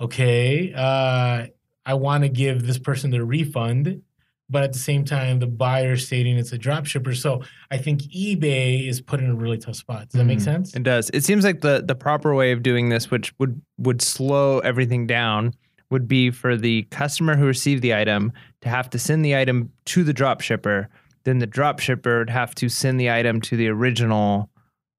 okay, 0.00 0.72
uh, 0.74 1.46
I 1.86 1.94
want 1.94 2.22
to 2.24 2.28
give 2.28 2.66
this 2.66 2.78
person 2.78 3.10
their 3.10 3.24
refund, 3.24 4.02
but 4.52 4.62
at 4.62 4.72
the 4.72 4.78
same 4.78 5.04
time, 5.04 5.38
the 5.38 5.46
buyer 5.46 5.96
stating 5.96 6.36
it's 6.36 6.52
a 6.52 6.58
drop 6.58 6.84
shipper. 6.86 7.14
So 7.14 7.42
I 7.70 7.78
think 7.78 8.02
eBay 8.02 8.86
is 8.86 9.00
put 9.00 9.18
in 9.20 9.30
a 9.30 9.34
really 9.34 9.56
tough 9.58 9.76
spot. 9.76 10.10
Does 10.10 10.18
that 10.18 10.24
make 10.24 10.38
Mhm. 10.38 10.42
sense? 10.42 10.74
It 10.76 10.82
does. 10.82 11.10
It 11.14 11.24
seems 11.24 11.42
like 11.44 11.62
the 11.62 11.82
the 11.84 11.94
proper 11.94 12.34
way 12.34 12.52
of 12.52 12.62
doing 12.62 12.90
this, 12.90 13.10
which 13.10 13.32
would 13.38 13.60
would 13.78 14.02
slow 14.02 14.58
everything 14.60 15.06
down, 15.06 15.54
would 15.90 16.06
be 16.06 16.30
for 16.30 16.56
the 16.56 16.82
customer 16.90 17.36
who 17.36 17.46
received 17.46 17.82
the 17.82 17.94
item 17.94 18.30
to 18.60 18.68
have 18.68 18.90
to 18.90 18.98
send 18.98 19.24
the 19.24 19.34
item 19.36 19.70
to 19.86 20.04
the 20.04 20.12
drop 20.12 20.42
shipper. 20.42 20.88
Then 21.24 21.38
the 21.38 21.46
drop 21.46 21.78
shipper 21.80 22.18
would 22.18 22.30
have 22.30 22.54
to 22.56 22.68
send 22.68 23.00
the 23.00 23.10
item 23.10 23.40
to 23.42 23.56
the 23.56 23.68
original 23.68 24.50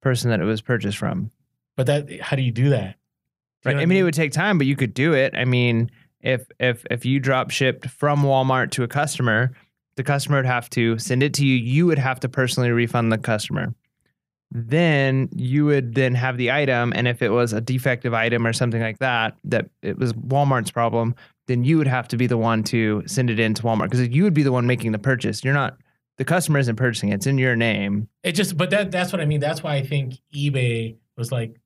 person 0.02 0.30
that 0.32 0.40
it 0.42 0.46
was 0.46 0.62
purchased 0.62 0.98
from. 0.98 1.30
But 1.78 1.86
that, 1.88 2.22
how 2.22 2.36
do 2.36 2.42
you 2.42 2.52
do 2.52 2.70
that? 2.70 2.96
Do 3.64 3.70
you 3.70 3.76
Right. 3.76 3.76
know 3.78 3.82
I 3.84 3.86
mean, 3.86 3.98
it 4.00 4.04
would 4.04 4.14
take 4.14 4.32
time, 4.34 4.58
but 4.58 4.68
you 4.68 4.76
could 4.76 4.94
do 4.94 5.14
it. 5.14 5.34
I 5.36 5.46
mean, 5.46 5.90
if 6.24 6.48
if 6.60 6.86
if 6.90 7.06
you 7.06 7.20
drop 7.20 7.52
shipped 7.52 7.90
from 7.90 8.24
Walmart 8.24 8.72
to 8.72 8.84
a 8.84 8.88
customer, 8.88 9.52
the 9.96 10.04
customer 10.04 10.38
would 10.38 10.46
have 10.46 10.70
to 10.72 10.98
send 10.98 11.22
it 11.22 11.34
to 11.36 11.46
you. 11.46 11.56
You 11.56 11.86
would 11.86 12.00
have 12.00 12.20
to 12.22 12.30
personally 12.30 12.72
refund 12.72 13.12
the 13.12 13.18
customer. 13.18 13.76
Then 14.50 15.30
you 15.36 15.66
would 15.66 15.96
then 15.96 16.16
have 16.16 16.38
the 16.38 16.52
item, 16.52 16.94
and 16.96 17.08
if 17.08 17.22
it 17.22 17.30
was 17.30 17.54
a 17.54 17.62
defective 17.62 18.14
item 18.14 18.46
or 18.46 18.54
something 18.54 18.82
like 18.82 19.00
that, 19.00 19.36
that 19.44 19.70
it 19.82 19.98
was 19.98 20.14
Walmart's 20.14 20.72
problem, 20.72 21.16
then 21.48 21.64
you 21.64 21.78
would 21.78 21.88
have 21.88 22.08
to 22.10 22.18
be 22.18 22.28
the 22.28 22.38
one 22.38 22.64
to 22.66 23.04
send 23.06 23.30
it 23.30 23.40
in 23.40 23.54
to 23.56 23.64
Walmart 23.64 23.90
because 23.90 24.08
you 24.08 24.24
would 24.24 24.34
be 24.34 24.44
the 24.44 24.52
one 24.52 24.68
making 24.68 24.92
the 24.92 25.00
purchase. 25.00 25.44
You're 25.44 25.54
not. 25.54 25.78
The 26.18 26.26
customer 26.26 26.60
isn't 26.60 26.76
purchasing 26.76 27.10
it; 27.10 27.16
it's 27.16 27.28
in 27.28 27.40
your 27.40 27.56
name. 27.56 28.08
It 28.22 28.34
just, 28.34 28.56
but 28.56 28.70
that 28.70 28.92
that's 28.92 29.12
what 29.12 29.20
I 29.20 29.26
mean. 29.26 29.40
That's 29.40 29.64
why 29.64 29.76
I 29.76 29.84
think 29.84 30.20
eBay 30.34 30.98
was 31.18 31.32
like, 31.32 31.60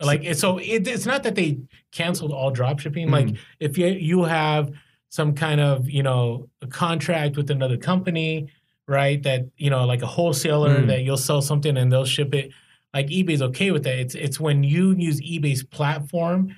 like 0.00 0.34
so. 0.34 0.58
It, 0.58 0.86
it's 0.86 1.06
not 1.06 1.22
that 1.24 1.34
they 1.34 1.58
canceled 1.92 2.32
all 2.32 2.50
drop 2.50 2.78
shipping. 2.80 3.10
Like 3.10 3.26
Mhm. 3.28 3.38
if 3.60 3.76
you 3.78 3.86
you 3.88 4.24
have 4.24 4.70
some 5.08 5.34
kind 5.34 5.60
of 5.60 5.88
you 5.88 6.02
know 6.02 6.48
a 6.62 6.66
contract 6.66 7.36
with 7.36 7.50
another 7.50 7.76
company, 7.76 8.48
right? 8.86 9.22
That 9.22 9.46
you 9.56 9.70
know 9.70 9.84
like 9.86 10.02
a 10.02 10.06
wholesaler 10.06 10.80
Mm. 10.82 10.86
that 10.88 11.02
you'll 11.02 11.16
sell 11.16 11.42
something 11.42 11.76
and 11.76 11.90
they'll 11.90 12.04
ship 12.04 12.34
it. 12.34 12.50
Like 12.94 13.08
eBay's 13.08 13.42
okay 13.42 13.70
with 13.70 13.82
that. 13.84 13.98
It's 13.98 14.14
it's 14.14 14.38
when 14.40 14.62
you 14.62 14.94
use 14.96 15.20
eBay's 15.20 15.62
platform 15.64 16.54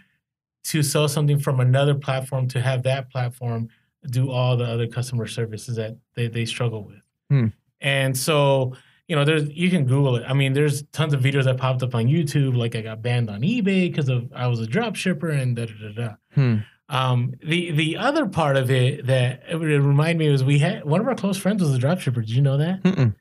to 0.64 0.82
sell 0.82 1.08
something 1.08 1.38
from 1.38 1.58
another 1.60 1.94
platform 1.94 2.46
to 2.48 2.60
have 2.60 2.82
that 2.82 3.10
platform 3.10 3.68
do 4.10 4.30
all 4.30 4.56
the 4.56 4.64
other 4.64 4.86
customer 4.86 5.26
services 5.26 5.76
that 5.76 5.96
they, 6.14 6.26
they 6.28 6.44
struggle 6.44 6.84
with. 6.84 7.00
Hmm. 7.30 7.46
And 7.82 8.16
so, 8.16 8.74
you 9.10 9.16
know, 9.16 9.24
there's 9.24 9.50
you 9.50 9.68
can 9.70 9.86
Google 9.86 10.14
it. 10.16 10.24
I 10.26 10.34
mean, 10.34 10.52
there's 10.52 10.84
tons 10.92 11.12
of 11.12 11.20
videos 11.20 11.44
that 11.44 11.56
popped 11.58 11.82
up 11.82 11.94
on 11.96 12.04
YouTube, 12.06 12.56
like 12.56 12.76
I 12.76 12.80
got 12.80 13.02
banned 13.02 13.28
on 13.28 13.40
eBay 13.40 13.90
because 13.90 14.08
of 14.08 14.32
I 14.32 14.46
was 14.46 14.60
a 14.60 14.66
drop 14.66 14.94
shipper 14.94 15.28
and 15.28 15.56
da 15.56 15.66
da 15.66 15.72
da 15.82 15.92
da. 16.00 16.14
Hmm. 16.34 16.56
Um, 16.88 17.34
the 17.44 17.72
the 17.72 17.96
other 17.96 18.26
part 18.26 18.56
of 18.56 18.70
it 18.70 19.06
that 19.06 19.42
it 19.50 19.56
would 19.56 19.68
remind 19.68 20.18
me 20.20 20.28
was 20.30 20.44
we 20.44 20.60
had 20.60 20.84
one 20.84 21.00
of 21.00 21.08
our 21.08 21.16
close 21.16 21.36
friends 21.36 21.60
was 21.60 21.74
a 21.74 21.78
drop 21.78 21.98
shipper. 22.00 22.20
Did 22.20 22.30
you 22.30 22.42
know 22.42 22.56
that? 22.58 22.82
Mm-mm. 22.84 23.14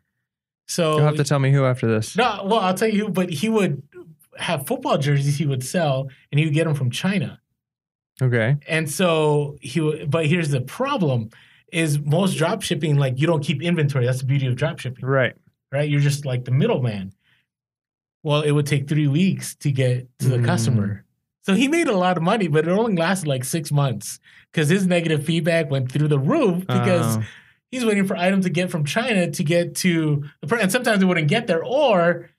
So 0.68 0.98
You'll 0.98 1.06
have 1.08 1.16
to 1.16 1.24
tell 1.24 1.40
me 1.40 1.52
who 1.52 1.66
after 1.66 1.88
this. 1.88 2.16
no, 2.16 2.42
well, 2.46 2.60
I'll 2.60 2.76
tell 2.76 2.88
you 2.90 3.06
who, 3.06 3.10
but 3.12 3.32
he 3.32 3.50
would 3.50 3.82
have 4.38 4.68
football 4.68 5.00
jerseys 5.00 5.38
he 5.38 5.48
would 5.48 5.64
sell 5.64 6.08
and 6.32 6.38
he 6.40 6.46
would 6.46 6.54
get 6.54 6.66
them 6.66 6.76
from 6.76 6.92
China. 6.92 7.42
Okay. 8.22 8.58
And 8.68 8.88
so 8.90 9.58
he, 9.62 9.80
w- 9.80 10.06
but 10.06 10.28
here's 10.28 10.50
the 10.50 10.62
problem: 10.62 11.30
is 11.74 11.98
most 12.00 12.36
drop 12.38 12.62
shipping 12.62 12.98
like 12.98 13.20
you 13.20 13.26
don't 13.26 13.44
keep 13.44 13.64
inventory. 13.64 14.06
That's 14.06 14.20
the 14.20 14.26
beauty 14.26 14.46
of 14.46 14.56
drop 14.56 14.78
shipping, 14.80 15.04
Right. 15.06 15.34
Right? 15.72 15.90
You're 15.90 16.00
just 16.02 16.26
like 16.26 16.46
the 16.46 16.52
middleman. 16.52 17.14
Well, 18.24 18.42
it 18.42 18.52
would 18.52 18.66
take 18.66 18.88
three 18.88 19.08
weeks 19.08 19.56
to 19.56 19.72
get 19.72 20.08
to 20.20 20.30
the 20.30 20.38
Mm. 20.38 20.46
customer. 20.46 21.06
So 21.44 21.56
he 21.56 21.68
made 21.68 21.88
a 21.88 21.96
lot 21.96 22.18
of 22.18 22.24
money, 22.24 22.48
but 22.48 22.68
it 22.68 22.72
only 22.72 22.96
lasted 22.96 23.28
like 23.28 23.44
six 23.44 23.72
months 23.72 24.20
because 24.52 24.68
his 24.70 24.86
negative 24.86 25.26
feedback 25.26 25.72
went 25.72 25.92
through 25.92 26.10
the 26.10 26.20
roof 26.20 26.68
because 26.68 27.18
Oh. 27.18 27.24
he's 27.72 27.86
waiting 27.86 28.06
for 28.06 28.18
items 28.18 28.46
to 28.46 28.50
get 28.52 28.70
from 28.70 28.84
China 28.86 29.32
to 29.32 29.44
get 29.44 29.74
to 29.76 30.24
the 30.42 30.56
and 30.58 30.72
sometimes 30.72 31.02
it 31.02 31.06
wouldn't 31.06 31.28
get 31.30 31.48
there, 31.48 31.64
or 31.64 32.30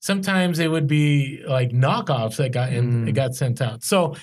sometimes 0.00 0.58
it 0.60 0.70
would 0.70 0.86
be 0.86 1.42
like 1.46 1.70
knockoffs 1.70 2.36
that 2.36 2.52
got 2.52 2.72
in, 2.72 3.04
Mm. 3.04 3.08
it 3.08 3.12
got 3.12 3.34
sent 3.34 3.60
out. 3.60 3.82
So 3.82 4.14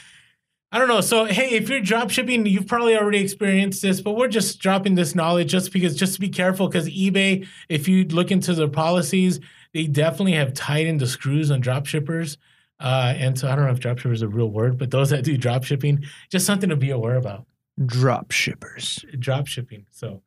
I 0.71 0.79
don't 0.79 0.87
know. 0.87 1.01
So 1.01 1.25
hey, 1.25 1.49
if 1.51 1.69
you're 1.69 1.81
drop 1.81 2.09
shipping, 2.11 2.45
you've 2.45 2.67
probably 2.67 2.95
already 2.97 3.19
experienced 3.19 3.81
this, 3.81 3.99
but 3.99 4.13
we're 4.15 4.29
just 4.29 4.59
dropping 4.59 4.95
this 4.95 5.15
knowledge 5.15 5.51
just 5.51 5.73
because 5.73 5.95
just 5.95 6.15
to 6.15 6.21
be 6.21 6.29
careful 6.29 6.67
because 6.67 6.87
eBay, 6.87 7.45
if 7.67 7.87
you 7.89 8.05
look 8.05 8.31
into 8.31 8.53
their 8.53 8.69
policies, 8.69 9.39
they 9.73 9.85
definitely 9.87 10.33
have 10.33 10.53
tightened 10.53 11.01
the 11.01 11.07
screws 11.07 11.51
on 11.51 11.59
drop 11.59 11.85
shippers. 11.85 12.37
Uh, 12.79 13.13
and 13.17 13.37
so 13.37 13.47
I 13.49 13.55
don't 13.55 13.65
know 13.65 13.71
if 13.71 13.79
drop 13.79 13.99
shipper 13.99 14.13
is 14.13 14.21
a 14.21 14.27
real 14.27 14.49
word, 14.49 14.77
but 14.77 14.89
those 14.91 15.09
that 15.11 15.23
do 15.23 15.37
drop 15.37 15.63
shipping, 15.65 16.03
just 16.31 16.45
something 16.45 16.69
to 16.69 16.75
be 16.75 16.89
aware 16.89 17.15
about 17.15 17.45
Drop 17.85 18.31
shippers. 18.31 19.03
drop 19.19 19.47
shipping. 19.47 19.85
So, 19.91 20.21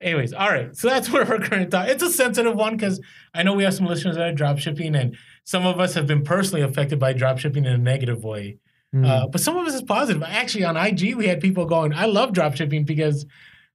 anyways, 0.00 0.32
all 0.32 0.48
right. 0.48 0.74
So 0.76 0.88
that's 0.88 1.10
where 1.12 1.26
our 1.26 1.38
current 1.38 1.70
thought. 1.70 1.88
It's 1.88 2.02
a 2.02 2.10
sensitive 2.10 2.56
one 2.56 2.76
because 2.76 3.00
I 3.34 3.42
know 3.42 3.52
we 3.54 3.64
have 3.64 3.74
some 3.74 3.86
listeners 3.86 4.16
that 4.16 4.28
are 4.28 4.32
drop 4.32 4.58
shipping, 4.58 4.94
and 4.94 5.16
some 5.44 5.66
of 5.66 5.80
us 5.80 5.94
have 5.94 6.06
been 6.06 6.22
personally 6.22 6.62
affected 6.62 6.98
by 6.98 7.12
drop 7.12 7.38
shipping 7.38 7.64
in 7.64 7.72
a 7.72 7.78
negative 7.78 8.24
way. 8.24 8.58
Mm. 8.94 9.06
Uh, 9.06 9.26
but 9.28 9.40
some 9.40 9.56
of 9.56 9.66
us 9.66 9.74
is 9.74 9.82
positive. 9.82 10.22
Actually, 10.22 10.64
on 10.64 10.76
IG, 10.76 11.14
we 11.14 11.26
had 11.26 11.40
people 11.40 11.64
going, 11.64 11.94
"I 11.94 12.06
love 12.06 12.32
drop 12.32 12.56
shipping 12.56 12.84
because 12.84 13.24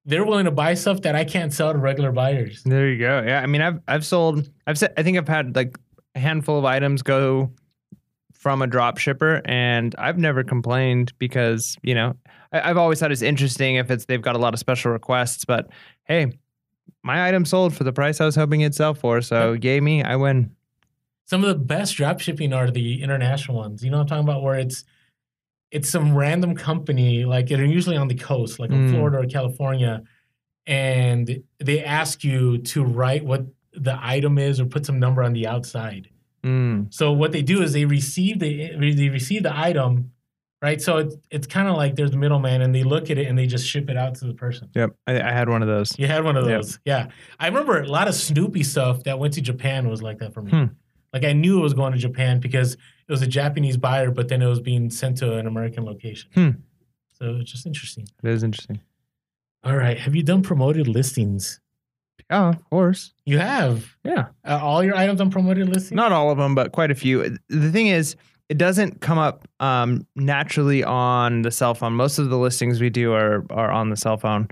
they're 0.05 0.25
willing 0.25 0.45
to 0.45 0.51
buy 0.51 0.75
stuff 0.75 1.01
that 1.01 1.15
I 1.15 1.25
can't 1.25 1.51
sell 1.51 1.73
to 1.73 1.79
regular 1.79 2.11
buyers." 2.11 2.61
There 2.63 2.89
you 2.89 2.99
go. 2.99 3.23
Yeah, 3.25 3.41
I 3.41 3.47
mean, 3.47 3.61
I've 3.61 3.79
I've 3.87 4.05
sold. 4.05 4.49
I've 4.67 4.77
said. 4.77 4.93
I 4.95 5.03
think 5.03 5.17
I've 5.17 5.27
had 5.27 5.55
like 5.55 5.77
a 6.15 6.19
handful 6.19 6.59
of 6.59 6.65
items 6.65 7.01
go 7.01 7.51
from 8.33 8.61
a 8.61 8.67
drop 8.67 8.99
shipper, 8.99 9.41
and 9.45 9.95
I've 9.97 10.19
never 10.19 10.43
complained 10.43 11.13
because 11.17 11.77
you 11.81 11.95
know 11.95 12.15
I, 12.51 12.69
I've 12.69 12.77
always 12.77 12.99
thought 12.99 13.11
it's 13.11 13.23
interesting 13.23 13.75
if 13.75 13.89
it's 13.89 14.05
they've 14.05 14.21
got 14.21 14.35
a 14.35 14.39
lot 14.39 14.53
of 14.53 14.59
special 14.59 14.91
requests. 14.91 15.45
But 15.45 15.67
hey, 16.03 16.37
my 17.03 17.27
item 17.27 17.43
sold 17.43 17.75
for 17.75 17.83
the 17.83 17.93
price 17.93 18.21
I 18.21 18.25
was 18.25 18.35
hoping 18.35 18.61
it'd 18.61 18.75
sell 18.75 18.93
for. 18.93 19.21
So 19.21 19.53
yay 19.53 19.79
me, 19.79 20.03
I 20.03 20.15
win. 20.15 20.51
Some 21.25 21.43
of 21.43 21.49
the 21.49 21.55
best 21.55 21.95
drop 21.95 22.19
shipping 22.19 22.53
are 22.53 22.69
the 22.69 23.01
international 23.01 23.57
ones. 23.57 23.83
You 23.83 23.89
know 23.89 23.97
what 23.97 24.03
I'm 24.03 24.07
talking 24.07 24.23
about? 24.29 24.43
Where 24.43 24.55
it's 24.55 24.85
it's 25.71 25.89
some 25.89 26.15
random 26.15 26.55
company, 26.55 27.25
like 27.25 27.47
they're 27.47 27.63
usually 27.65 27.97
on 27.97 28.07
the 28.07 28.15
coast, 28.15 28.57
like 28.59 28.71
in 28.71 28.87
Mm. 28.87 28.91
Florida 28.91 29.17
or 29.19 29.25
California, 29.25 30.01
and 30.65 31.43
they 31.59 31.83
ask 31.83 32.23
you 32.23 32.57
to 32.59 32.83
write 32.83 33.25
what 33.25 33.45
the 33.73 33.97
item 34.01 34.37
is 34.37 34.59
or 34.59 34.65
put 34.65 34.85
some 34.85 34.99
number 34.99 35.23
on 35.23 35.33
the 35.33 35.47
outside. 35.47 36.09
Mm. 36.43 36.93
So 36.93 37.11
what 37.11 37.31
they 37.31 37.41
do 37.41 37.61
is 37.61 37.73
they 37.73 37.85
receive 37.85 38.39
the 38.39 38.71
they 38.79 39.09
receive 39.09 39.43
the 39.43 39.57
item, 39.57 40.11
right? 40.61 40.81
So 40.81 40.97
it's 40.97 41.15
it's 41.29 41.47
kind 41.47 41.67
of 41.67 41.75
like 41.75 41.95
there's 41.95 42.11
the 42.11 42.17
middleman, 42.17 42.61
and 42.61 42.73
they 42.73 42.83
look 42.83 43.09
at 43.09 43.17
it 43.17 43.27
and 43.27 43.37
they 43.37 43.45
just 43.47 43.67
ship 43.67 43.89
it 43.89 43.97
out 43.97 44.15
to 44.15 44.25
the 44.25 44.33
person. 44.33 44.69
Yep, 44.75 44.95
I, 45.07 45.21
I 45.21 45.31
had 45.31 45.49
one 45.49 45.61
of 45.61 45.67
those. 45.67 45.97
You 45.99 46.07
had 46.07 46.23
one 46.23 46.37
of 46.37 46.45
Yep. 46.47 46.61
those, 46.61 46.79
yeah. 46.85 47.07
I 47.39 47.47
remember 47.47 47.81
a 47.81 47.87
lot 47.87 48.07
of 48.07 48.15
Snoopy 48.15 48.63
stuff 48.63 49.03
that 49.03 49.19
went 49.19 49.33
to 49.33 49.41
Japan 49.41 49.89
was 49.89 50.01
like 50.01 50.19
that 50.19 50.33
for 50.33 50.41
me. 50.41 50.51
Hmm. 50.51 50.65
Like 51.17 51.29
I 51.29 51.33
knew 51.33 51.59
it 51.59 51.63
was 51.63 51.73
going 51.73 51.93
to 51.93 51.97
Japan 51.99 52.39
because 52.39 52.73
it 52.73 53.11
was 53.11 53.21
a 53.23 53.27
Japanese 53.27 53.75
buyer, 53.77 54.11
but 54.11 54.27
then 54.27 54.41
it 54.41 54.47
was 54.47 54.59
being 54.59 54.89
sent 54.89 55.17
to 55.17 55.33
an 55.37 55.47
American 55.47 55.83
location. 55.85 56.29
Hmm. 56.33 56.49
So 57.13 57.37
it's 57.41 57.51
just 57.51 57.65
interesting. 57.65 58.07
It 58.23 58.29
is 58.29 58.43
interesting. 58.43 58.81
All 59.63 59.75
right, 59.75 59.97
have 59.99 60.15
you 60.15 60.21
done 60.21 60.43
promoted 60.43 60.87
listings? 60.87 61.59
Oh, 62.29 62.49
of 62.49 62.63
course. 62.69 63.13
You 63.25 63.39
have 63.39 63.95
Yeah. 64.03 64.27
uh, 64.45 64.59
all 64.61 64.83
your 64.83 64.95
items 64.95 65.19
on 65.21 65.31
promoted 65.31 65.67
listings. 65.69 65.93
Not 65.95 66.11
all 66.11 66.29
of 66.29 66.37
them, 66.37 66.53
but 66.55 66.71
quite 66.71 66.91
a 66.91 66.95
few. 66.95 67.37
The 67.49 67.71
thing 67.71 67.87
is, 67.87 68.15
it 68.49 68.57
doesn't 68.59 69.01
come 69.01 69.17
up 69.17 69.47
um, 69.59 70.05
naturally 70.15 70.83
on 70.83 71.41
the 71.41 71.51
cell 71.51 71.73
phone. 71.73 71.93
Most 71.93 72.19
of 72.19 72.29
the 72.29 72.37
listings 72.37 72.79
we 72.79 72.89
do 72.91 73.13
are 73.13 73.43
are 73.49 73.71
on 73.71 73.89
the 73.89 73.97
cell 73.97 74.17
phone. 74.17 74.47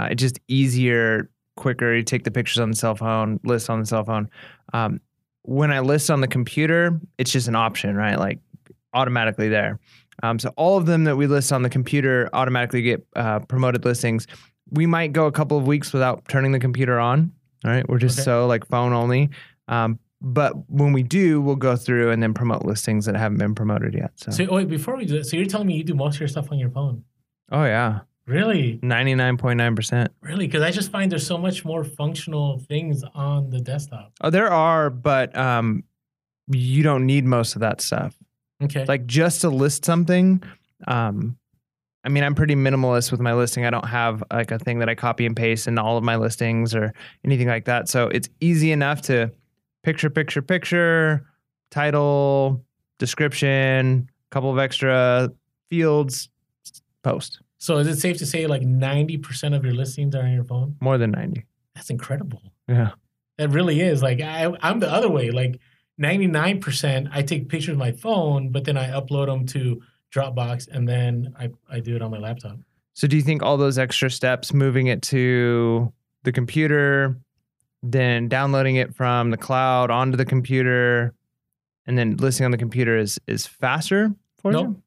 Uh, 0.00 0.08
it's 0.10 0.20
just 0.20 0.38
easier, 0.48 1.30
quicker. 1.56 1.94
You 1.94 2.02
take 2.02 2.24
the 2.24 2.30
pictures 2.30 2.58
on 2.58 2.70
the 2.70 2.76
cell 2.76 2.94
phone, 2.94 3.40
list 3.44 3.70
on 3.70 3.80
the 3.80 3.86
cell 3.86 4.04
phone. 4.04 4.28
Um, 4.74 5.00
when 5.42 5.70
I 5.70 5.80
list 5.80 6.10
on 6.10 6.20
the 6.20 6.28
computer, 6.28 7.00
it's 7.18 7.30
just 7.32 7.48
an 7.48 7.54
option, 7.56 7.96
right? 7.96 8.18
Like 8.18 8.38
automatically 8.94 9.48
there. 9.48 9.78
Um, 10.22 10.38
so 10.38 10.52
all 10.56 10.76
of 10.76 10.86
them 10.86 11.04
that 11.04 11.16
we 11.16 11.26
list 11.26 11.52
on 11.52 11.62
the 11.62 11.70
computer 11.70 12.28
automatically 12.32 12.82
get 12.82 13.06
uh, 13.14 13.38
promoted 13.40 13.84
listings. 13.84 14.26
We 14.70 14.84
might 14.86 15.12
go 15.12 15.26
a 15.26 15.32
couple 15.32 15.56
of 15.56 15.66
weeks 15.66 15.92
without 15.92 16.26
turning 16.28 16.52
the 16.52 16.58
computer 16.58 16.98
on. 16.98 17.32
All 17.64 17.70
right, 17.70 17.88
we're 17.88 17.98
just 17.98 18.18
Okay. 18.18 18.24
so 18.24 18.46
like 18.46 18.66
phone 18.66 18.92
only. 18.92 19.30
Um, 19.68 19.98
but 20.20 20.54
when 20.68 20.92
we 20.92 21.04
do, 21.04 21.40
we'll 21.40 21.54
go 21.56 21.76
through 21.76 22.10
and 22.10 22.20
then 22.22 22.34
promote 22.34 22.64
listings 22.64 23.04
that 23.06 23.14
haven't 23.14 23.38
been 23.38 23.54
promoted 23.54 23.94
yet. 23.94 24.10
So, 24.16 24.32
So 24.32 24.52
wait, 24.52 24.68
before 24.68 24.96
we 24.96 25.04
do 25.06 25.18
that, 25.18 25.24
so 25.26 25.36
you're 25.36 25.46
telling 25.46 25.68
me 25.68 25.76
you 25.76 25.84
do 25.84 25.94
most 25.94 26.16
of 26.16 26.20
your 26.20 26.28
stuff 26.28 26.50
on 26.50 26.58
your 26.58 26.70
phone? 26.70 27.04
oh 27.52 27.64
yeah, 27.64 28.00
Really? 28.28 28.78
ninety 28.82 29.14
nine 29.14 29.36
point 29.38 29.56
nine 29.56 29.74
percent. 29.74 30.12
Really? 30.20 30.46
Because 30.46 30.62
I 30.62 30.70
just 30.70 30.90
find 30.90 31.10
there's 31.10 31.26
so 31.26 31.38
much 31.38 31.64
more 31.64 31.82
functional 31.82 32.58
things 32.58 33.02
on 33.14 33.50
the 33.50 33.58
desktop. 33.58 34.12
Oh, 34.20 34.30
there 34.30 34.50
are, 34.52 34.90
but 34.90 35.34
um, 35.36 35.82
you 36.46 36.82
don't 36.82 37.06
need 37.06 37.24
most 37.24 37.56
of 37.56 37.60
that 37.60 37.80
stuff. 37.80 38.14
Okay. 38.60 38.84
like 38.86 39.06
just 39.06 39.42
to 39.42 39.50
list 39.50 39.84
something 39.84 40.42
um 40.88 41.38
i 42.02 42.08
mean 42.08 42.24
i'm 42.24 42.34
pretty 42.34 42.56
minimalist 42.56 43.12
with 43.12 43.20
my 43.20 43.32
listing 43.32 43.64
i 43.64 43.70
don't 43.70 43.86
have 43.86 44.20
like 44.32 44.50
a 44.50 44.58
thing 44.58 44.80
that 44.80 44.88
i 44.88 44.96
copy 44.96 45.26
and 45.26 45.36
paste 45.36 45.68
in 45.68 45.78
all 45.78 45.96
of 45.96 46.02
my 46.02 46.16
listings 46.16 46.74
or 46.74 46.92
anything 47.24 47.46
like 47.46 47.66
that 47.66 47.88
so 47.88 48.08
it's 48.08 48.28
easy 48.40 48.72
enough 48.72 49.00
to 49.00 49.30
picture 49.84 50.10
picture 50.10 50.42
picture 50.42 51.24
title 51.70 52.64
description 52.98 54.10
couple 54.32 54.50
of 54.50 54.58
extra 54.58 55.30
fields 55.70 56.28
post 57.04 57.40
so 57.58 57.78
is 57.78 57.86
it 57.88 57.96
safe 57.98 58.16
to 58.18 58.26
say 58.26 58.46
like 58.46 58.62
90% 58.62 59.54
of 59.56 59.64
your 59.64 59.74
listings 59.74 60.14
are 60.14 60.22
on 60.22 60.32
your 60.32 60.44
phone? 60.44 60.76
more 60.80 60.96
than 60.98 61.10
90 61.10 61.44
That's 61.74 61.90
incredible. 61.90 62.42
yeah 62.68 62.90
That 63.38 63.50
really 63.50 63.80
is. 63.80 64.02
Like 64.02 64.20
I, 64.20 64.52
I'm 64.62 64.80
the 64.80 64.90
other 64.90 65.08
way. 65.08 65.30
Like 65.30 65.60
99%, 66.00 67.08
I 67.12 67.22
take 67.22 67.48
pictures 67.48 67.72
of 67.72 67.78
my 67.78 67.92
phone, 67.92 68.50
but 68.50 68.64
then 68.64 68.76
I 68.76 68.88
upload 68.90 69.26
them 69.26 69.46
to 69.46 69.82
Dropbox 70.14 70.68
and 70.68 70.88
then 70.88 71.34
I, 71.38 71.50
I 71.70 71.80
do 71.80 71.94
it 71.96 72.02
on 72.02 72.10
my 72.10 72.18
laptop. 72.18 72.56
so 72.94 73.06
do 73.06 73.16
you 73.16 73.22
think 73.22 73.42
all 73.42 73.56
those 73.58 73.78
extra 73.78 74.10
steps 74.10 74.52
moving 74.54 74.86
it 74.86 75.02
to 75.02 75.92
the 76.24 76.32
computer 76.32 77.16
then 77.82 78.26
downloading 78.28 78.74
it 78.76 78.92
from 78.96 79.30
the 79.30 79.36
cloud 79.36 79.88
onto 79.90 80.16
the 80.16 80.24
computer 80.24 81.14
and 81.86 81.96
then 81.98 82.16
listing 82.16 82.44
on 82.44 82.50
the 82.50 82.58
computer 82.58 82.96
is 82.98 83.20
is 83.28 83.46
faster 83.46 84.10
for 84.40 84.50
Nope. 84.50 84.66
you 84.68 84.82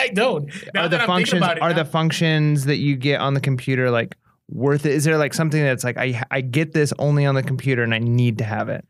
I 0.00 0.08
don't. 0.08 0.46
Now 0.74 0.82
are 0.82 0.88
the 0.88 0.96
that 0.98 1.08
I'm 1.08 1.16
thinking 1.16 1.40
functions 1.40 1.42
it, 1.58 1.62
are 1.62 1.70
now- 1.70 1.76
the 1.76 1.84
functions 1.84 2.64
that 2.66 2.76
you 2.76 2.96
get 2.96 3.20
on 3.20 3.34
the 3.34 3.40
computer 3.40 3.90
like 3.90 4.16
worth 4.48 4.84
it 4.84 4.92
is 4.92 5.04
there 5.04 5.16
like 5.16 5.32
something 5.32 5.62
that's 5.62 5.84
like 5.84 5.96
i 5.96 6.20
i 6.32 6.40
get 6.40 6.72
this 6.72 6.92
only 6.98 7.24
on 7.24 7.36
the 7.36 7.42
computer 7.42 7.84
and 7.84 7.94
i 7.94 7.98
need 8.00 8.38
to 8.38 8.42
have 8.44 8.68
it 8.68 8.84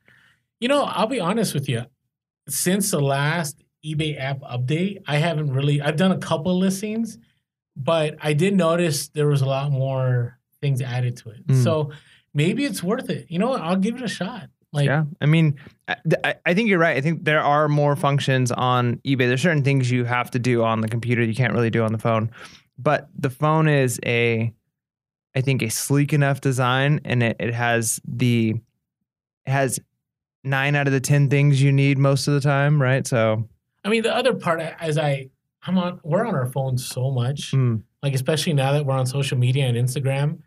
You 0.58 0.68
know, 0.68 0.84
I'll 0.84 1.06
be 1.06 1.20
honest 1.20 1.52
with 1.52 1.68
you. 1.68 1.84
Since 2.48 2.90
the 2.90 3.00
last 3.00 3.62
eBay 3.84 4.18
app 4.18 4.40
update, 4.40 5.02
I 5.06 5.16
haven't 5.16 5.52
really. 5.52 5.80
I've 5.82 5.96
done 5.96 6.12
a 6.12 6.18
couple 6.18 6.58
listings, 6.58 7.18
but 7.76 8.16
I 8.20 8.32
did 8.32 8.54
notice 8.56 9.08
there 9.08 9.26
was 9.28 9.42
a 9.42 9.46
lot 9.46 9.70
more 9.70 10.38
things 10.60 10.80
added 10.82 11.16
to 11.18 11.30
it. 11.30 11.46
Mm. 11.46 11.62
So 11.64 11.92
maybe 12.34 12.64
it's 12.64 12.82
worth 12.82 13.08
it. 13.10 13.26
You 13.30 13.38
know, 13.38 13.50
what? 13.50 13.60
I'll 13.62 13.76
give 13.76 13.96
it 13.96 14.02
a 14.02 14.08
shot. 14.08 14.48
Like, 14.72 14.86
yeah 14.86 15.04
i 15.20 15.26
mean 15.26 15.56
I, 15.88 16.34
I- 16.46 16.54
think 16.54 16.68
you're 16.68 16.78
right 16.78 16.96
i 16.96 17.00
think 17.00 17.24
there 17.24 17.40
are 17.42 17.68
more 17.68 17.96
functions 17.96 18.52
on 18.52 18.96
ebay 19.06 19.18
there's 19.28 19.42
certain 19.42 19.64
things 19.64 19.90
you 19.90 20.04
have 20.04 20.30
to 20.32 20.38
do 20.38 20.62
on 20.62 20.80
the 20.80 20.88
computer 20.88 21.22
you 21.22 21.34
can't 21.34 21.52
really 21.52 21.70
do 21.70 21.82
on 21.82 21.92
the 21.92 21.98
phone 21.98 22.30
but 22.78 23.08
the 23.18 23.30
phone 23.30 23.68
is 23.68 23.98
a 24.06 24.52
i 25.34 25.40
think 25.40 25.62
a 25.62 25.68
sleek 25.70 26.12
enough 26.12 26.40
design 26.40 27.00
and 27.04 27.22
it, 27.22 27.36
it 27.40 27.52
has 27.52 28.00
the 28.06 28.54
it 29.46 29.50
has 29.50 29.80
nine 30.44 30.76
out 30.76 30.86
of 30.86 30.92
the 30.92 31.00
ten 31.00 31.28
things 31.28 31.60
you 31.60 31.72
need 31.72 31.98
most 31.98 32.28
of 32.28 32.34
the 32.34 32.40
time 32.40 32.80
right 32.80 33.06
so 33.06 33.48
I 33.82 33.88
mean, 33.88 34.02
the 34.02 34.14
other 34.14 34.34
part, 34.34 34.60
as 34.60 34.98
I, 34.98 35.30
I'm 35.66 35.78
on, 35.78 36.00
we're 36.04 36.26
on 36.26 36.34
our 36.34 36.44
phones 36.44 36.86
so 36.86 37.10
much. 37.10 37.52
mm, 37.52 37.82
Like, 38.02 38.12
especially 38.12 38.52
now 38.52 38.72
that 38.72 38.84
we're 38.84 38.92
on 38.92 39.06
social 39.06 39.38
media 39.38 39.64
and 39.68 39.74
Instagram. 39.74 40.40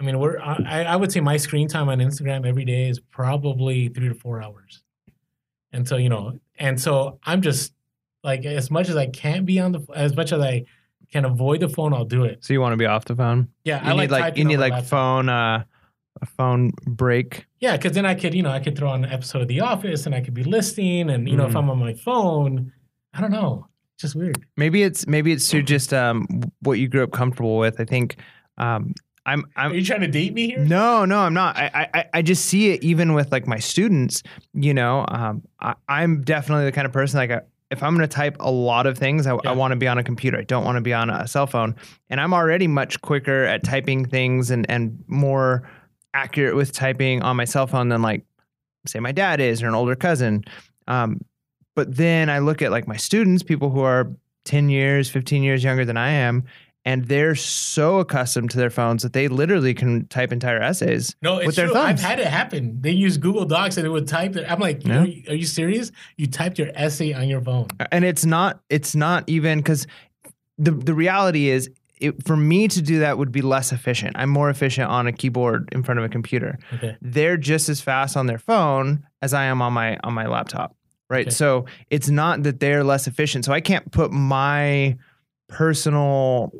I 0.00 0.02
mean, 0.02 0.18
we're. 0.18 0.38
I, 0.40 0.84
I 0.84 0.96
would 0.96 1.12
say 1.12 1.20
my 1.20 1.36
screen 1.36 1.68
time 1.68 1.88
on 1.90 1.98
Instagram 1.98 2.46
every 2.46 2.64
day 2.64 2.88
is 2.88 2.98
probably 2.98 3.88
three 3.88 4.08
to 4.08 4.14
four 4.14 4.42
hours. 4.42 4.82
And 5.72 5.86
so 5.86 5.96
you 5.98 6.08
know, 6.08 6.38
and 6.58 6.80
so 6.80 7.18
I'm 7.24 7.42
just 7.42 7.74
like 8.24 8.44
as 8.46 8.70
much 8.70 8.88
as 8.88 8.96
I 8.96 9.06
can't 9.06 9.44
be 9.46 9.60
on 9.60 9.72
the, 9.72 9.80
as 9.94 10.16
much 10.16 10.32
as 10.32 10.40
I 10.40 10.64
can 11.12 11.24
avoid 11.24 11.60
the 11.60 11.68
phone, 11.68 11.92
I'll 11.92 12.04
do 12.04 12.24
it. 12.24 12.42
so 12.44 12.52
you 12.52 12.60
want 12.60 12.72
to 12.72 12.76
be 12.76 12.86
off 12.86 13.04
the 13.04 13.14
phone 13.16 13.48
Yeah, 13.64 13.82
you 13.84 13.90
I 13.90 13.92
need 13.92 14.10
like 14.10 14.22
like 14.22 14.36
you 14.36 14.44
need 14.44 14.56
like 14.58 14.72
laptop. 14.72 14.88
phone 14.90 15.28
uh 15.28 15.64
a 16.22 16.26
phone 16.26 16.70
break 16.86 17.46
Yeah, 17.60 17.76
because 17.76 17.92
then 17.92 18.04
I 18.04 18.14
could, 18.14 18.34
you 18.34 18.42
know, 18.42 18.50
I 18.50 18.58
could 18.60 18.76
throw 18.76 18.90
on 18.90 19.04
an 19.04 19.12
episode 19.12 19.42
of 19.42 19.48
The 19.48 19.60
Office, 19.60 20.06
and 20.06 20.14
I 20.14 20.20
could 20.20 20.34
be 20.34 20.44
listening, 20.44 21.08
and 21.10 21.28
you 21.28 21.36
know, 21.36 21.46
if 21.46 21.52
Mm. 21.52 21.58
I'm 21.58 21.70
on 21.70 21.78
my 21.78 21.94
phone, 21.94 22.72
I 23.14 23.20
don't 23.20 23.30
know, 23.30 23.66
it's 23.94 24.02
just 24.02 24.16
weird. 24.16 24.44
maybe 24.56 24.82
it's 24.82 25.06
maybe 25.06 25.30
it's 25.32 25.48
to 25.50 25.62
just 25.62 25.92
um 25.94 26.26
what 26.60 26.78
you 26.78 26.88
grew 26.88 27.02
up 27.04 27.12
comfortable 27.12 27.58
with 27.58 27.80
i 27.80 27.84
think 27.84 28.16
um 28.58 28.92
i'm 29.32 29.44
Are 29.56 29.66
i'm 29.66 29.74
you 29.74 29.84
trying 29.84 30.00
to 30.00 30.08
date 30.08 30.32
me 30.34 30.46
here? 30.48 30.58
no 30.64 31.04
no 31.04 31.18
i'm 31.20 31.34
not 31.34 31.56
i 31.56 31.88
i 31.94 32.04
i 32.14 32.22
just 32.22 32.46
see 32.46 32.70
it 32.70 32.82
even 32.82 33.14
with 33.14 33.30
like 33.32 33.46
my 33.46 33.58
students 33.58 34.22
you 34.54 34.74
know 34.74 35.04
um 35.08 35.42
I, 35.60 35.74
i'm 35.88 36.22
definitely 36.22 36.64
the 36.66 36.72
kind 36.72 36.86
of 36.86 36.92
person 36.92 37.18
like 37.18 37.30
I, 37.30 37.40
if 37.70 37.82
i'm 37.82 37.94
going 37.96 38.08
to 38.08 38.14
type 38.14 38.36
a 38.40 38.50
lot 38.50 38.86
of 38.86 38.98
things 38.98 39.26
i, 39.26 39.32
Yeah. 39.32 39.40
I 39.46 39.52
want 39.52 39.72
to 39.72 39.76
be 39.76 39.88
on 39.88 39.98
a 39.98 40.04
computer 40.04 40.38
i 40.38 40.44
don't 40.44 40.64
want 40.64 40.76
to 40.76 40.80
be 40.82 40.92
on 40.92 41.10
a 41.10 41.26
cell 41.28 41.46
phone 41.46 41.76
and 42.08 42.20
i'm 42.20 42.34
already 42.34 42.66
much 42.66 43.00
quicker 43.02 43.44
at 43.44 43.62
typing 43.64 44.04
things 44.04 44.50
and 44.50 44.68
and 44.70 45.02
more 45.06 45.68
accurate 46.14 46.56
with 46.56 46.72
typing 46.72 47.22
on 47.22 47.36
my 47.36 47.44
cell 47.44 47.66
phone 47.66 47.88
than 47.88 48.02
like 48.02 48.24
say 48.86 48.98
my 48.98 49.12
dad 49.12 49.40
is 49.40 49.62
or 49.62 49.68
an 49.68 49.74
older 49.74 49.94
cousin 49.94 50.42
um 50.88 51.20
but 51.76 51.94
then 51.96 52.28
i 52.28 52.38
look 52.40 52.62
at 52.62 52.70
like 52.70 52.88
my 52.88 52.96
students 52.96 53.42
people 53.42 53.70
who 53.70 53.80
are 53.80 54.10
10 54.46 54.70
years 54.70 55.08
15 55.10 55.42
years 55.42 55.62
younger 55.62 55.84
than 55.84 55.96
i 55.96 56.08
am 56.10 56.42
and 56.84 57.04
they're 57.08 57.34
so 57.34 57.98
accustomed 57.98 58.50
to 58.50 58.56
their 58.56 58.70
phones 58.70 59.02
that 59.02 59.12
they 59.12 59.28
literally 59.28 59.74
can 59.74 60.06
type 60.06 60.32
entire 60.32 60.60
essays 60.62 61.14
No, 61.22 61.36
it's 61.38 61.46
with 61.48 61.56
their 61.56 61.66
true. 61.68 61.76
I've 61.76 62.00
had 62.00 62.18
it 62.20 62.26
happen. 62.26 62.80
They 62.80 62.92
use 62.92 63.18
Google 63.18 63.44
Docs 63.44 63.76
and 63.76 63.86
it 63.86 63.90
would 63.90 64.08
type 64.08 64.34
it. 64.36 64.50
I'm 64.50 64.60
like, 64.60 64.86
Yeah. 64.86 65.00
are, 65.02 65.06
you, 65.06 65.22
are 65.28 65.34
you 65.34 65.46
serious? 65.46 65.92
You 66.16 66.26
typed 66.26 66.58
your 66.58 66.70
essay 66.74 67.12
on 67.12 67.28
your 67.28 67.40
phone. 67.42 67.68
and 67.92 68.04
it's 68.04 68.24
not 68.24 68.60
it's 68.70 68.94
not 68.94 69.24
even 69.28 69.58
because 69.58 69.86
the 70.58 70.70
the 70.70 70.94
reality 70.94 71.48
is 71.48 71.70
it, 72.00 72.26
for 72.26 72.36
me 72.36 72.66
to 72.68 72.80
do 72.80 73.00
that 73.00 73.18
would 73.18 73.30
be 73.30 73.42
less 73.42 73.72
efficient 73.72 74.16
i'm 74.18 74.30
more 74.30 74.48
efficient 74.48 74.88
on 74.90 75.06
a 75.06 75.12
keyboard 75.12 75.68
in 75.72 75.82
front 75.82 75.98
of 75.98 76.04
a 76.04 76.08
computer 76.08 76.58
Okay. 76.74 76.96
they're 77.02 77.36
just 77.36 77.68
as 77.68 77.80
fast 77.82 78.16
on 78.16 78.26
their 78.26 78.38
phone 78.38 79.04
as 79.20 79.34
i 79.34 79.44
am 79.44 79.60
on 79.60 79.74
my 79.74 79.98
on 80.02 80.14
my 80.14 80.26
laptop 80.26 80.74
right 81.10 81.26
Okay. 81.26 81.30
so 81.30 81.66
it's 81.90 82.08
not 82.08 82.42
that 82.44 82.58
they're 82.60 82.84
less 82.84 83.06
efficient 83.06 83.44
so 83.44 83.52
i 83.52 83.60
can't 83.60 83.90
put 83.92 84.12
my 84.12 84.96
personal 85.50 86.52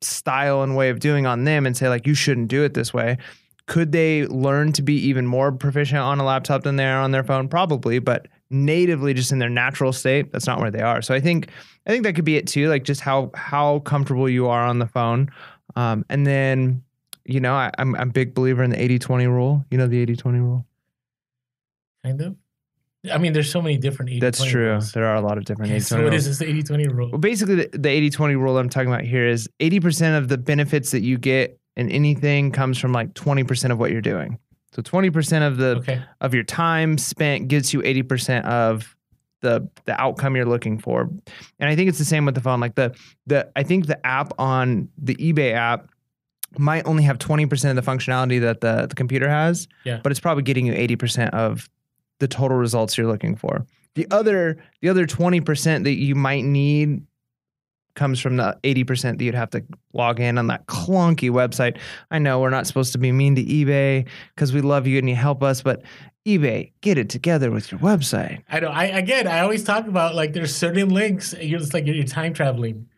style 0.00 0.62
and 0.62 0.76
way 0.76 0.88
of 0.90 1.00
doing 1.00 1.26
on 1.26 1.44
them 1.44 1.66
and 1.66 1.76
say 1.76 1.88
like 1.88 2.06
you 2.06 2.14
shouldn't 2.14 2.48
do 2.48 2.62
it 2.62 2.74
this 2.74 2.94
way. 2.94 3.18
Could 3.66 3.92
they 3.92 4.26
learn 4.26 4.72
to 4.72 4.82
be 4.82 4.94
even 4.94 5.26
more 5.26 5.52
proficient 5.52 6.00
on 6.00 6.18
a 6.18 6.24
laptop 6.24 6.62
than 6.62 6.76
they 6.76 6.86
are 6.86 7.00
on 7.00 7.10
their 7.10 7.24
phone? 7.24 7.48
Probably 7.48 7.98
but 7.98 8.28
natively 8.50 9.14
just 9.14 9.30
in 9.30 9.38
their 9.38 9.48
natural 9.48 9.92
state 9.92 10.32
that's 10.32 10.46
not 10.46 10.58
where 10.58 10.70
they 10.70 10.80
are. 10.82 11.02
So 11.02 11.14
i 11.14 11.20
think 11.20 11.48
i 11.86 11.90
think 11.90 12.04
that 12.04 12.14
could 12.14 12.24
be 12.24 12.36
it 12.36 12.46
too 12.46 12.68
like 12.68 12.84
just 12.84 13.00
how 13.00 13.30
how 13.34 13.80
comfortable 13.80 14.28
you 14.28 14.48
are 14.48 14.64
on 14.64 14.78
the 14.78 14.86
phone. 14.86 15.30
Um, 15.76 16.04
and 16.08 16.26
then 16.26 16.82
you 17.24 17.40
know 17.40 17.54
I, 17.54 17.70
I'm, 17.78 17.94
I'm 17.94 18.08
a 18.08 18.12
big 18.12 18.34
believer 18.34 18.62
in 18.62 18.70
the 18.70 18.76
80-20 18.76 19.26
rule. 19.26 19.64
You 19.70 19.78
know 19.78 19.86
the 19.86 20.04
80-20 20.04 20.32
rule? 20.40 20.66
Kind 22.04 22.20
of. 22.22 22.36
I 23.12 23.16
mean, 23.18 23.32
there's 23.32 23.50
so 23.50 23.62
many 23.62 23.78
different 23.78 24.10
80 24.10 24.20
that's 24.20 24.44
true 24.44 24.78
there 24.92 25.06
are 25.06 25.14
a 25.14 25.20
lot 25.22 25.38
of 25.38 25.44
different 25.44 25.72
80-20 25.72 25.82
So 25.84 25.96
what 25.96 26.10
rules. 26.10 26.14
is 26.26 26.26
this 26.26 26.38
the 26.38 26.48
80 26.48 26.62
20 26.64 26.88
rule? 26.88 27.08
Well, 27.10 27.18
basically, 27.18 27.54
the, 27.56 27.78
the 27.78 27.88
80 27.88 28.10
20 28.10 28.34
rule 28.36 28.58
I'm 28.58 28.68
talking 28.68 28.92
about 28.92 29.04
here 29.04 29.26
is 29.26 29.48
80% 29.60 30.18
of 30.18 30.28
the 30.28 30.36
benefits 30.36 30.90
that 30.90 31.00
you 31.00 31.16
get 31.16 31.58
in 31.76 31.90
anything 31.90 32.50
comes 32.52 32.78
from 32.78 32.92
like 32.92 33.14
20% 33.14 33.70
of 33.72 33.78
what 33.78 33.90
you're 33.90 34.02
doing. 34.02 34.38
So 34.72 34.82
20% 34.82 35.46
of 35.46 35.56
the 35.56 35.76
Okay. 35.78 36.02
of 36.20 36.34
your 36.34 36.42
time 36.44 36.98
spent 36.98 37.48
gets 37.48 37.72
you 37.72 37.80
80% 37.80 38.44
of 38.44 38.94
the 39.40 39.66
the 39.86 39.98
outcome 39.98 40.36
you're 40.36 40.44
looking 40.44 40.78
for. 40.78 41.08
And 41.58 41.70
I 41.70 41.74
think 41.74 41.88
it's 41.88 41.98
the 41.98 42.04
same 42.04 42.26
with 42.26 42.34
the 42.34 42.42
phone. 42.42 42.60
Like 42.60 42.74
the 42.74 42.94
the 43.26 43.50
I 43.56 43.62
think 43.62 43.86
the 43.86 44.04
app 44.06 44.32
on 44.38 44.90
the 44.98 45.14
eBay 45.16 45.54
app 45.54 45.88
might 46.58 46.84
only 46.86 47.04
have 47.04 47.16
20% 47.18 47.70
of 47.70 47.76
the 47.76 47.82
functionality 47.82 48.40
that 48.42 48.60
the, 48.60 48.86
the 48.86 48.94
computer 48.94 49.28
has, 49.30 49.66
Yeah. 49.84 50.00
but 50.02 50.10
it's 50.12 50.20
probably 50.20 50.42
getting 50.42 50.66
you 50.66 50.74
80% 50.74 51.30
of 51.30 51.70
the 52.20 52.28
total 52.28 52.56
results 52.56 52.96
you're 52.96 53.08
looking 53.08 53.34
for. 53.34 53.66
The 53.94 54.06
other 54.10 54.62
the 54.80 54.88
other 54.88 55.06
20% 55.06 55.84
that 55.84 55.94
you 55.94 56.14
might 56.14 56.44
need 56.44 57.02
comes 57.94 58.20
from 58.20 58.36
the 58.36 58.56
80% 58.62 59.18
that 59.18 59.24
you'd 59.24 59.34
have 59.34 59.50
to 59.50 59.64
log 59.92 60.20
in 60.20 60.38
on 60.38 60.46
that 60.46 60.66
clunky 60.66 61.28
website. 61.28 61.76
I 62.10 62.20
know 62.20 62.40
we're 62.40 62.50
not 62.50 62.66
supposed 62.66 62.92
to 62.92 62.98
be 62.98 63.10
mean 63.10 63.34
to 63.34 63.44
eBay 63.44 64.06
because 64.34 64.52
we 64.52 64.60
love 64.60 64.86
you 64.86 64.98
and 64.98 65.08
you 65.08 65.16
help 65.16 65.42
us, 65.42 65.60
but 65.60 65.82
eBay, 66.26 66.72
get 66.82 66.98
it 66.98 67.08
together 67.08 67.50
with 67.50 67.72
your 67.72 67.80
website. 67.80 68.42
I 68.48 68.60
know. 68.60 68.68
I 68.68 68.84
again, 68.84 69.26
I 69.26 69.40
always 69.40 69.64
talk 69.64 69.86
about 69.86 70.14
like 70.14 70.34
there's 70.34 70.54
certain 70.54 70.90
links. 70.90 71.34
You're 71.40 71.58
just 71.58 71.74
like 71.74 71.86
you're 71.86 72.04
time 72.04 72.32
traveling, 72.34 72.88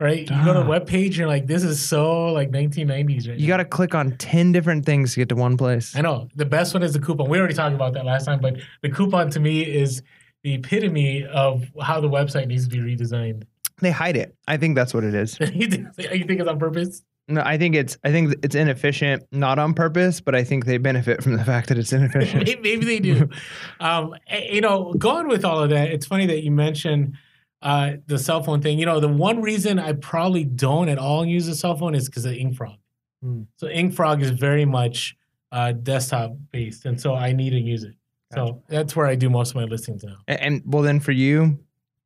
right? 0.00 0.28
You 0.28 0.44
go 0.44 0.52
to 0.52 0.60
a 0.60 0.66
web 0.66 0.86
page, 0.86 1.18
you're 1.18 1.28
like, 1.28 1.46
this 1.46 1.64
is 1.64 1.86
so 1.86 2.32
like 2.32 2.50
1990s, 2.50 3.28
right? 3.28 3.38
You 3.38 3.46
got 3.46 3.58
to 3.58 3.64
click 3.64 3.94
on 3.94 4.16
10 4.18 4.52
different 4.52 4.84
things 4.84 5.14
to 5.14 5.20
get 5.20 5.28
to 5.30 5.36
one 5.36 5.56
place. 5.56 5.96
I 5.96 6.00
know. 6.00 6.28
The 6.34 6.44
best 6.44 6.74
one 6.74 6.82
is 6.82 6.92
the 6.92 7.00
coupon. 7.00 7.28
We 7.28 7.38
already 7.38 7.54
talked 7.54 7.74
about 7.74 7.94
that 7.94 8.04
last 8.04 8.26
time, 8.26 8.40
but 8.40 8.56
the 8.82 8.90
coupon 8.90 9.30
to 9.30 9.40
me 9.40 9.62
is 9.62 10.02
the 10.42 10.54
epitome 10.54 11.24
of 11.26 11.64
how 11.82 12.00
the 12.00 12.08
website 12.08 12.46
needs 12.46 12.68
to 12.68 12.70
be 12.70 12.78
redesigned. 12.78 13.44
They 13.80 13.90
hide 13.90 14.16
it. 14.16 14.34
I 14.46 14.56
think 14.56 14.74
that's 14.74 14.94
what 14.94 15.04
it 15.04 15.14
is. 15.14 15.38
you 15.54 15.68
think 15.68 15.88
you 15.98 16.24
think 16.24 16.40
it's 16.40 16.48
on 16.48 16.58
purpose? 16.58 17.02
No, 17.28 17.42
I 17.44 17.58
think 17.58 17.74
it's 17.74 17.98
I 18.04 18.12
think 18.12 18.34
it's 18.42 18.54
inefficient, 18.54 19.24
not 19.32 19.58
on 19.58 19.74
purpose, 19.74 20.20
but 20.20 20.34
I 20.34 20.44
think 20.44 20.64
they 20.64 20.78
benefit 20.78 21.22
from 21.22 21.36
the 21.36 21.44
fact 21.44 21.68
that 21.68 21.78
it's 21.78 21.92
inefficient. 21.92 22.46
Maybe, 22.62 22.84
they 22.84 23.00
do. 23.00 23.28
um, 23.80 24.14
you 24.50 24.60
know, 24.60 24.94
going 24.94 25.26
with 25.26 25.44
all 25.44 25.62
of 25.62 25.70
that, 25.70 25.90
it's 25.90 26.06
funny 26.06 26.26
that 26.26 26.44
you 26.44 26.52
mentioned 26.52 27.18
uh, 27.66 27.96
the 28.06 28.16
cell 28.16 28.44
phone 28.44 28.62
thing. 28.62 28.78
You 28.78 28.86
know, 28.86 29.00
the 29.00 29.08
one 29.08 29.42
reason 29.42 29.80
I 29.80 29.92
probably 29.94 30.44
don't 30.44 30.88
at 30.88 30.98
all 30.98 31.26
use 31.26 31.48
a 31.48 31.54
cell 31.54 31.76
phone 31.76 31.96
is 31.96 32.08
because 32.08 32.24
of 32.24 32.32
InkFrog. 32.32 32.76
Hmm. 33.20 33.42
So 33.56 33.66
InkFrog 33.66 34.22
is 34.22 34.30
very 34.30 34.64
much 34.64 35.16
uh, 35.50 35.72
desktop 35.72 36.36
based, 36.52 36.86
and 36.86 37.00
so 37.00 37.16
I 37.16 37.32
need 37.32 37.50
to 37.50 37.58
use 37.58 37.82
it. 37.82 37.94
So 38.32 38.62
that's 38.68 38.94
where 38.94 39.06
I 39.06 39.16
do 39.16 39.28
most 39.28 39.50
of 39.50 39.56
my 39.56 39.64
listings 39.64 40.04
now. 40.04 40.16
and, 40.28 40.40
and 40.40 40.62
well, 40.64 40.82
then 40.82 41.00
for 41.00 41.10
you, 41.10 41.58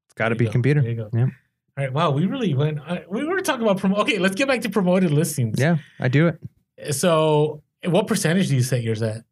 it's 0.07 0.15
got 0.15 0.31
to 0.31 0.35
be 0.35 0.45
you 0.45 0.49
go. 0.49 0.53
computer. 0.53 0.81
There 0.81 0.91
you 0.91 0.97
go. 0.97 1.11
Yeah. 1.13 1.25
All 1.25 1.31
right. 1.77 1.93
Wow. 1.93 2.11
We 2.13 2.25
really 2.25 2.55
went. 2.55 2.79
Uh, 2.87 3.01
we 3.11 3.25
were 3.25 3.41
talking 3.41 3.63
about 3.63 3.79
promo. 3.79 3.99
Okay. 3.99 4.19
Let's 4.19 4.37
get 4.37 4.49
back 4.49 4.63
to 4.63 4.71
promoted 4.71 5.11
listings. 5.11 5.61
Yeah, 5.61 5.77
I 5.99 6.09
do 6.09 6.29
it. 6.29 6.95
So, 6.95 7.63
what 7.85 8.07
percentage 8.07 8.49
do 8.49 8.55
you 8.55 8.63
set 8.63 8.83
yours 8.83 9.03
at? 9.03 9.25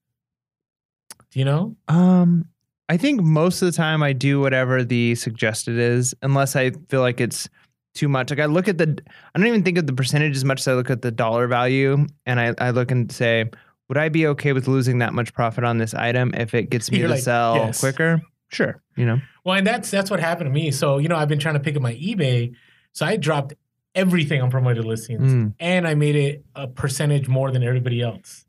Do 1.30 1.38
you 1.38 1.46
know? 1.46 1.76
Um, 1.88 2.48
I 2.88 2.96
think 2.96 3.20
most 3.22 3.60
of 3.62 3.66
the 3.66 3.72
time 3.76 4.02
I 4.02 4.12
do 4.12 4.40
whatever 4.40 4.82
the 4.82 5.14
suggested 5.14 5.78
is, 5.78 6.14
unless 6.22 6.56
I 6.56 6.70
feel 6.88 7.00
like 7.00 7.20
it's 7.20 7.48
too 7.94 8.08
much. 8.08 8.30
Like 8.30 8.38
I 8.40 8.46
look 8.46 8.66
at 8.68 8.78
the, 8.78 8.98
I 9.34 9.38
don't 9.38 9.46
even 9.48 9.62
think 9.62 9.76
of 9.78 9.86
the 9.86 9.92
percentage 9.92 10.36
as 10.36 10.44
much 10.44 10.60
as 10.60 10.68
I 10.68 10.74
look 10.74 10.88
at 10.90 11.02
the 11.02 11.10
dollar 11.10 11.46
value, 11.48 12.06
and 12.26 12.40
I, 12.40 12.54
I 12.58 12.70
look 12.70 12.90
and 12.90 13.10
say, 13.12 13.50
would 13.88 13.98
I 13.98 14.08
be 14.08 14.26
okay 14.28 14.52
with 14.52 14.68
losing 14.68 14.98
that 14.98 15.12
much 15.14 15.32
profit 15.34 15.64
on 15.64 15.78
this 15.78 15.94
item 15.94 16.32
if 16.34 16.54
it 16.54 16.70
gets 16.70 16.90
me 16.90 16.98
You're 16.98 17.08
to 17.08 17.14
like, 17.14 17.22
sell 17.22 17.56
yes. 17.56 17.80
quicker? 17.80 18.22
Sure, 18.50 18.80
you 18.96 19.04
know. 19.04 19.20
Well, 19.44 19.56
and 19.56 19.66
that's 19.66 19.90
that's 19.90 20.10
what 20.10 20.20
happened 20.20 20.46
to 20.46 20.52
me. 20.52 20.70
So, 20.70 20.96
you 20.98 21.08
know, 21.08 21.16
I've 21.16 21.28
been 21.28 21.38
trying 21.38 21.54
to 21.54 21.60
pick 21.60 21.76
up 21.76 21.82
my 21.82 21.94
eBay. 21.94 22.54
So 22.92 23.04
I 23.04 23.16
dropped 23.16 23.52
everything 23.94 24.40
on 24.40 24.50
promoted 24.50 24.84
listings, 24.86 25.30
Mm. 25.32 25.54
and 25.60 25.86
I 25.86 25.94
made 25.94 26.16
it 26.16 26.44
a 26.54 26.66
percentage 26.68 27.28
more 27.28 27.50
than 27.50 27.62
everybody 27.62 28.00
else. 28.00 28.46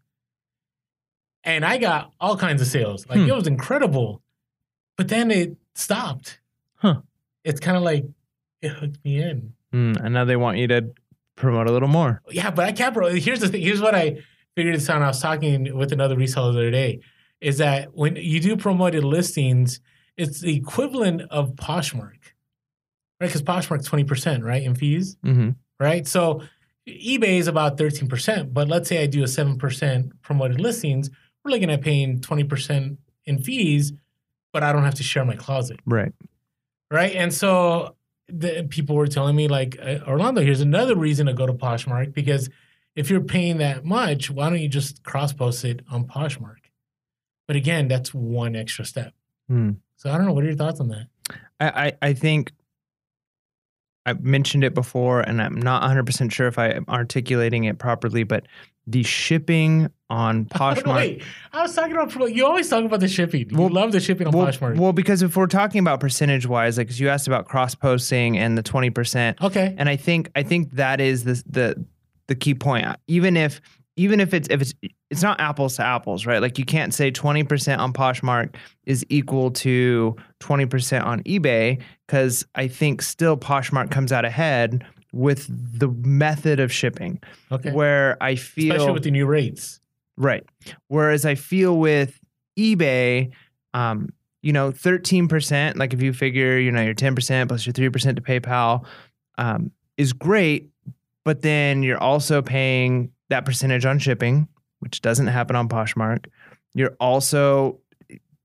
And 1.43 1.65
I 1.65 1.77
got 1.77 2.11
all 2.19 2.37
kinds 2.37 2.61
of 2.61 2.67
sales. 2.67 3.05
Like 3.07 3.19
Hmm. 3.19 3.29
it 3.29 3.35
was 3.35 3.47
incredible. 3.47 4.21
But 4.99 5.07
then 5.07 5.31
it 5.31 5.55
stopped. 5.75 6.41
Huh. 6.75 6.99
It's 7.45 7.61
kind 7.61 7.77
of 7.77 7.83
like 7.83 8.03
it 8.61 8.67
hooked 8.67 8.97
me 9.05 9.23
in. 9.23 9.53
Mm, 9.73 9.95
and 10.03 10.13
now 10.13 10.25
they 10.25 10.35
want 10.35 10.57
you 10.57 10.67
to 10.67 10.91
promote 11.37 11.67
a 11.67 11.71
little 11.71 11.87
more. 11.87 12.21
Yeah, 12.29 12.51
but 12.51 12.65
I 12.65 12.73
can't. 12.73 12.93
Pro- 12.93 13.07
here's 13.07 13.39
the 13.39 13.47
thing. 13.47 13.61
Here's 13.61 13.79
what 13.79 13.95
I 13.95 14.17
figured 14.57 14.75
this 14.75 14.89
out. 14.89 15.01
I 15.01 15.07
was 15.07 15.21
talking 15.21 15.73
with 15.73 15.93
another 15.93 16.17
reseller 16.17 16.51
the 16.51 16.59
other 16.59 16.71
day. 16.71 16.99
Is 17.39 17.59
that 17.59 17.95
when 17.95 18.17
you 18.17 18.41
do 18.41 18.57
promoted 18.57 19.05
listings, 19.05 19.79
it's 20.17 20.41
the 20.41 20.53
equivalent 20.53 21.21
of 21.31 21.51
Poshmark, 21.51 22.19
right? 23.21 23.27
Because 23.27 23.41
Poshmark's 23.41 23.85
twenty 23.85 24.03
percent, 24.03 24.43
right, 24.43 24.63
in 24.63 24.75
fees, 24.75 25.15
hmm 25.23 25.51
right? 25.79 26.05
So 26.05 26.41
eBay 26.85 27.39
is 27.39 27.47
about 27.47 27.77
thirteen 27.77 28.09
percent, 28.09 28.53
but 28.53 28.67
let's 28.67 28.89
say 28.89 29.01
I 29.01 29.05
do 29.05 29.23
a 29.23 29.29
seven 29.29 29.57
percent 29.57 30.21
promoted 30.23 30.59
listings, 30.59 31.09
we're 31.45 31.51
looking 31.51 31.71
at 31.71 31.79
paying 31.79 32.19
twenty 32.19 32.43
percent 32.43 32.99
in 33.23 33.41
fees, 33.41 33.93
but 34.53 34.63
I 34.63 34.71
don't 34.73 34.83
have 34.83 34.95
to 34.95 35.03
share 35.03 35.25
my 35.25 35.35
closet 35.35 35.79
Right. 35.85 36.11
right? 36.91 37.13
And 37.15 37.33
so 37.33 37.95
the 38.27 38.65
people 38.69 38.95
were 38.95 39.07
telling 39.07 39.35
me 39.35 39.47
like 39.47 39.77
uh, 39.81 39.99
Orlando, 40.07 40.41
here's 40.41 40.61
another 40.61 40.95
reason 40.95 41.25
to 41.27 41.33
go 41.33 41.45
to 41.45 41.53
Poshmark 41.53 42.13
because 42.13 42.49
if 42.95 43.09
you're 43.09 43.21
paying 43.21 43.57
that 43.57 43.85
much, 43.85 44.29
why 44.29 44.49
don't 44.49 44.59
you 44.59 44.67
just 44.67 45.03
cross 45.03 45.33
post 45.33 45.63
it 45.65 45.81
on 45.91 46.05
Poshmark? 46.05 46.57
But 47.47 47.55
again, 47.55 47.87
that's 47.87 48.13
one 48.13 48.55
extra 48.55 48.85
step. 48.85 49.13
Hmm. 49.47 49.71
So 49.95 50.11
I 50.11 50.17
don't 50.17 50.25
know. 50.27 50.33
What 50.33 50.43
are 50.43 50.47
your 50.47 50.55
thoughts 50.55 50.79
on 50.79 50.89
that? 50.89 51.07
I, 51.59 51.87
I, 51.87 51.93
I 52.09 52.13
think 52.13 52.51
I've 54.05 54.23
mentioned 54.23 54.63
it 54.63 54.73
before, 54.73 55.21
and 55.21 55.41
I'm 55.41 55.55
not 55.55 55.83
100% 55.83 56.31
sure 56.31 56.47
if 56.47 56.57
I 56.57 56.69
am 56.69 56.85
articulating 56.87 57.65
it 57.65 57.77
properly, 57.79 58.23
but 58.23 58.45
the 58.89 59.03
shipping 59.03 59.89
on 60.09 60.45
Poshmark. 60.45 60.95
Wait, 60.95 61.23
I 61.53 61.61
was 61.61 61.75
talking 61.75 61.93
about. 61.93 62.33
You 62.33 62.45
always 62.45 62.69
talk 62.69 62.83
about 62.83 62.99
the 62.99 63.07
shipping. 63.07 63.49
You 63.49 63.57
Well- 63.57 63.69
love 63.69 63.91
the 63.91 63.99
shipping 63.99 64.27
on 64.27 64.33
well, 64.33 64.47
Poshmark. 64.47 64.77
well, 64.77 64.93
because 64.93 65.21
if 65.21 65.35
we're 65.37 65.47
talking 65.47 65.79
about 65.79 65.99
percentage 65.99 66.45
wise, 66.47 66.77
like 66.77 66.87
'cause 66.87 66.99
you 66.99 67.09
asked 67.09 67.27
about 67.27 67.47
cross 67.47 67.75
posting 67.75 68.37
and 68.37 68.57
the 68.57 68.63
20%, 68.63 69.41
okay. 69.41 69.75
and 69.77 69.87
I 69.87 69.95
think 69.95 70.31
I 70.35 70.43
think 70.43 70.71
that 70.75 70.99
is 70.99 71.23
the 71.23 71.43
the 71.47 71.85
the 72.27 72.35
key 72.35 72.55
point. 72.55 72.87
Even 73.07 73.37
if 73.37 73.61
even 73.97 74.19
if 74.19 74.33
it's 74.33 74.47
if 74.49 74.61
it's 74.61 74.73
it's 75.09 75.21
not 75.23 75.39
apples 75.41 75.75
to 75.75 75.83
apples, 75.85 76.25
right? 76.25 76.41
Like 76.41 76.57
you 76.59 76.65
can't 76.65 76.93
say 76.93 77.11
20% 77.11 77.79
on 77.79 77.91
Poshmark 77.93 78.53
is 78.85 79.03
equal 79.09 79.49
to 79.51 80.15
20% 80.39 81.03
on 81.03 81.23
eBay 81.23 81.81
because 82.05 82.45
I 82.53 82.67
think 82.67 83.01
still 83.01 83.35
Poshmark 83.35 83.89
comes 83.89 84.11
out 84.11 84.23
ahead 84.23 84.85
with 85.11 85.47
the 85.79 85.87
method 85.87 86.59
of 86.59 86.71
shipping 86.71 87.19
Okay. 87.51 87.71
where 87.71 88.15
I 88.21 88.35
feel 88.35 88.73
Especially 88.73 88.93
with 88.93 89.03
the 89.03 89.11
new 89.11 89.25
rates. 89.25 89.79
Right. 90.17 90.43
Whereas 90.87 91.25
I 91.25 91.35
feel 91.35 91.77
with 91.77 92.19
eBay, 92.57 93.31
um, 93.73 94.09
you 94.41 94.53
know, 94.53 94.71
13%, 94.71 95.77
like 95.77 95.93
if 95.93 96.01
you 96.01 96.13
figure, 96.13 96.57
you 96.57 96.71
know, 96.71 96.81
your 96.81 96.93
10% 96.93 97.47
plus 97.47 97.65
your 97.65 97.73
3% 97.73 98.15
to 98.15 98.21
PayPal 98.21 98.85
um, 99.37 99.71
is 99.97 100.13
great. 100.13 100.69
But 101.25 101.41
then 101.41 101.83
you're 101.83 102.01
also 102.01 102.41
paying 102.41 103.11
that 103.29 103.45
percentage 103.45 103.85
on 103.85 103.99
shipping, 103.99 104.47
which 104.79 105.01
doesn't 105.01 105.27
happen 105.27 105.55
on 105.55 105.67
Poshmark. 105.69 106.25
You're 106.73 106.95
also 106.99 107.79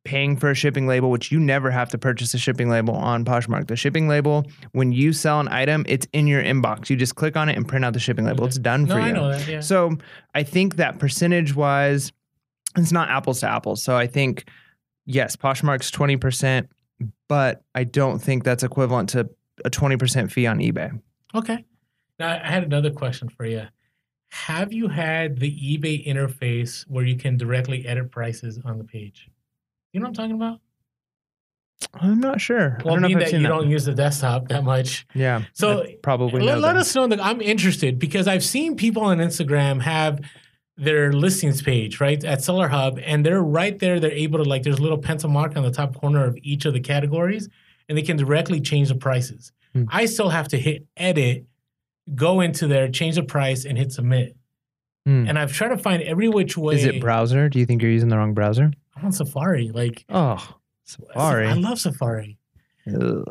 paying 0.05 0.37
for 0.37 0.51
a 0.51 0.55
shipping 0.55 0.87
label, 0.87 1.11
which 1.11 1.33
you 1.33 1.41
never 1.41 1.71
have 1.71 1.89
to 1.89 1.99
purchase 1.99 2.35
a 2.35 2.39
shipping 2.39 2.69
label 2.69 2.95
on 2.95 3.25
Poshmark. 3.25 3.69
The 3.69 3.77
shipping 3.77 4.07
label, 4.07 4.47
when 4.73 4.93
you 4.93 5.13
sell 5.13 5.41
an 5.41 5.49
item, 5.49 5.85
it's 5.89 6.07
in 6.13 6.27
your 6.27 6.43
inbox. 6.43 6.91
You 6.91 6.97
just 6.97 7.15
click 7.15 7.37
on 7.37 7.49
it 7.49 7.57
and 7.57 7.67
print 7.67 7.85
out 7.85 7.95
the 7.95 7.99
shipping 7.99 8.27
label. 8.27 8.43
Okay. 8.45 8.49
It's 8.49 8.59
done 8.59 8.85
No, 8.85 8.95
for 8.95 9.01
you. 9.01 9.07
I 9.07 9.11
know 9.13 9.29
that. 9.31 9.49
Yeah. 9.49 9.61
So 9.61 9.97
I 10.35 10.43
think 10.43 10.77
that 10.77 10.99
percentage 10.99 11.55
wise, 11.55 12.13
it's 12.77 12.93
not 12.93 13.09
apples 13.09 13.41
to 13.41 13.49
apples. 13.49 13.83
So 13.83 13.97
I 13.97 14.07
think, 14.07 14.47
yes, 15.07 15.37
Poshmark's 15.37 15.91
20%, 15.91 16.69
but 17.29 17.63
I 17.75 17.85
don't 17.85 18.19
think 18.19 18.45
that's 18.45 18.63
equivalent 18.63 19.09
to 19.11 19.31
a 19.65 19.71
20% 19.71 20.31
fee 20.31 20.47
on 20.47 20.59
eBay. 20.59 21.01
Okay. 21.35 21.65
Now 22.19 22.29
I 22.29 22.47
had 22.47 22.63
another 22.63 22.91
question 22.91 23.31
for 23.31 23.47
you. 23.47 23.63
Have 24.29 24.73
you 24.73 24.89
had 24.89 25.39
the 25.39 25.51
eBay 25.51 26.07
interface 26.07 26.83
where 26.89 27.05
you 27.05 27.17
can 27.17 27.37
directly 27.37 27.87
edit 27.87 28.11
prices 28.11 28.59
on 28.65 28.79
the 28.79 28.85
page? 28.85 29.31
You 29.95 30.01
know 30.01 30.07
what 30.07 30.19
I'm 30.19 30.29
talking 30.31 30.37
about? 30.37 30.61
I'm 31.95 32.19
not 32.21 32.41
sure. 32.41 32.79
I 32.81 32.83
Well, 32.83 32.95
don't 32.95 33.03
know 33.03 33.09
being 33.09 33.19
that 33.21 33.33
you 33.33 33.39
that. 33.43 33.49
don't 33.49 33.71
use 33.71 33.85
the 33.85 33.95
desktop 33.95 34.49
that 34.49 34.65
much. 34.65 35.07
yeah. 35.15 35.43
So 35.53 35.83
I 35.85 35.97
probably 36.03 36.43
let, 36.43 36.59
let 36.59 36.77
us 36.77 36.95
know 36.97 37.07
that 37.07 37.25
I'm 37.25 37.41
interested 37.41 37.99
because 38.01 38.27
I've 38.27 38.43
seen 38.45 38.75
people 38.77 39.03
on 39.05 39.19
Instagram 39.19 39.81
have 39.83 40.21
their 40.77 41.13
listings 41.13 41.63
page 41.63 42.01
right 42.01 42.23
at 42.25 42.43
Seller 42.43 42.67
Hub, 42.67 42.99
and 43.05 43.25
they're 43.25 43.41
right 43.43 43.79
there. 43.79 44.01
They're 44.01 44.11
able 44.11 44.43
to 44.43 44.49
like 44.49 44.65
there's 44.65 44.79
a 44.81 44.83
little 44.83 44.99
pencil 44.99 45.31
mark 45.31 45.57
on 45.57 45.63
the 45.63 45.71
top 45.71 45.95
corner 45.95 46.25
of 46.25 46.37
each 46.43 46.65
of 46.65 46.73
the 46.75 46.81
categories, 46.81 47.49
and 47.89 47.97
they 47.97 48.03
can 48.03 48.17
directly 48.17 48.61
change 48.61 48.89
the 48.89 48.97
prices. 48.97 49.53
Hmm. 49.75 49.85
I 49.89 50.07
still 50.07 50.31
have 50.31 50.49
to 50.49 50.59
hit 50.59 50.87
edit, 50.97 51.47
go 52.17 52.41
into 52.41 52.67
there, 52.67 52.89
change 52.89 53.15
the 53.15 53.23
price, 53.23 53.65
and 53.65 53.79
hit 53.79 53.93
submit. 53.93 54.37
Hmm. 55.07 55.27
And 55.29 55.39
I've 55.39 55.53
tried 55.53 55.69
to 55.69 55.79
find 55.79 56.03
every 56.03 56.29
which 56.29 56.57
way. 56.59 56.75
Is 56.75 56.85
it 56.85 57.01
browser? 57.01 57.49
Do 57.49 57.61
you 57.61 57.67
think 57.67 57.81
you're 57.81 57.93
using 57.93 58.09
the 58.09 58.17
wrong 58.19 58.35
browser? 58.35 58.73
I'm 58.97 59.07
on 59.07 59.13
Safari. 59.13 59.71
Like 59.71 60.05
Oh, 60.09 60.57
Safari. 60.85 61.47
I 61.49 61.55
love 61.55 61.79
Safari. 61.79 62.39
Ugh. 62.87 63.25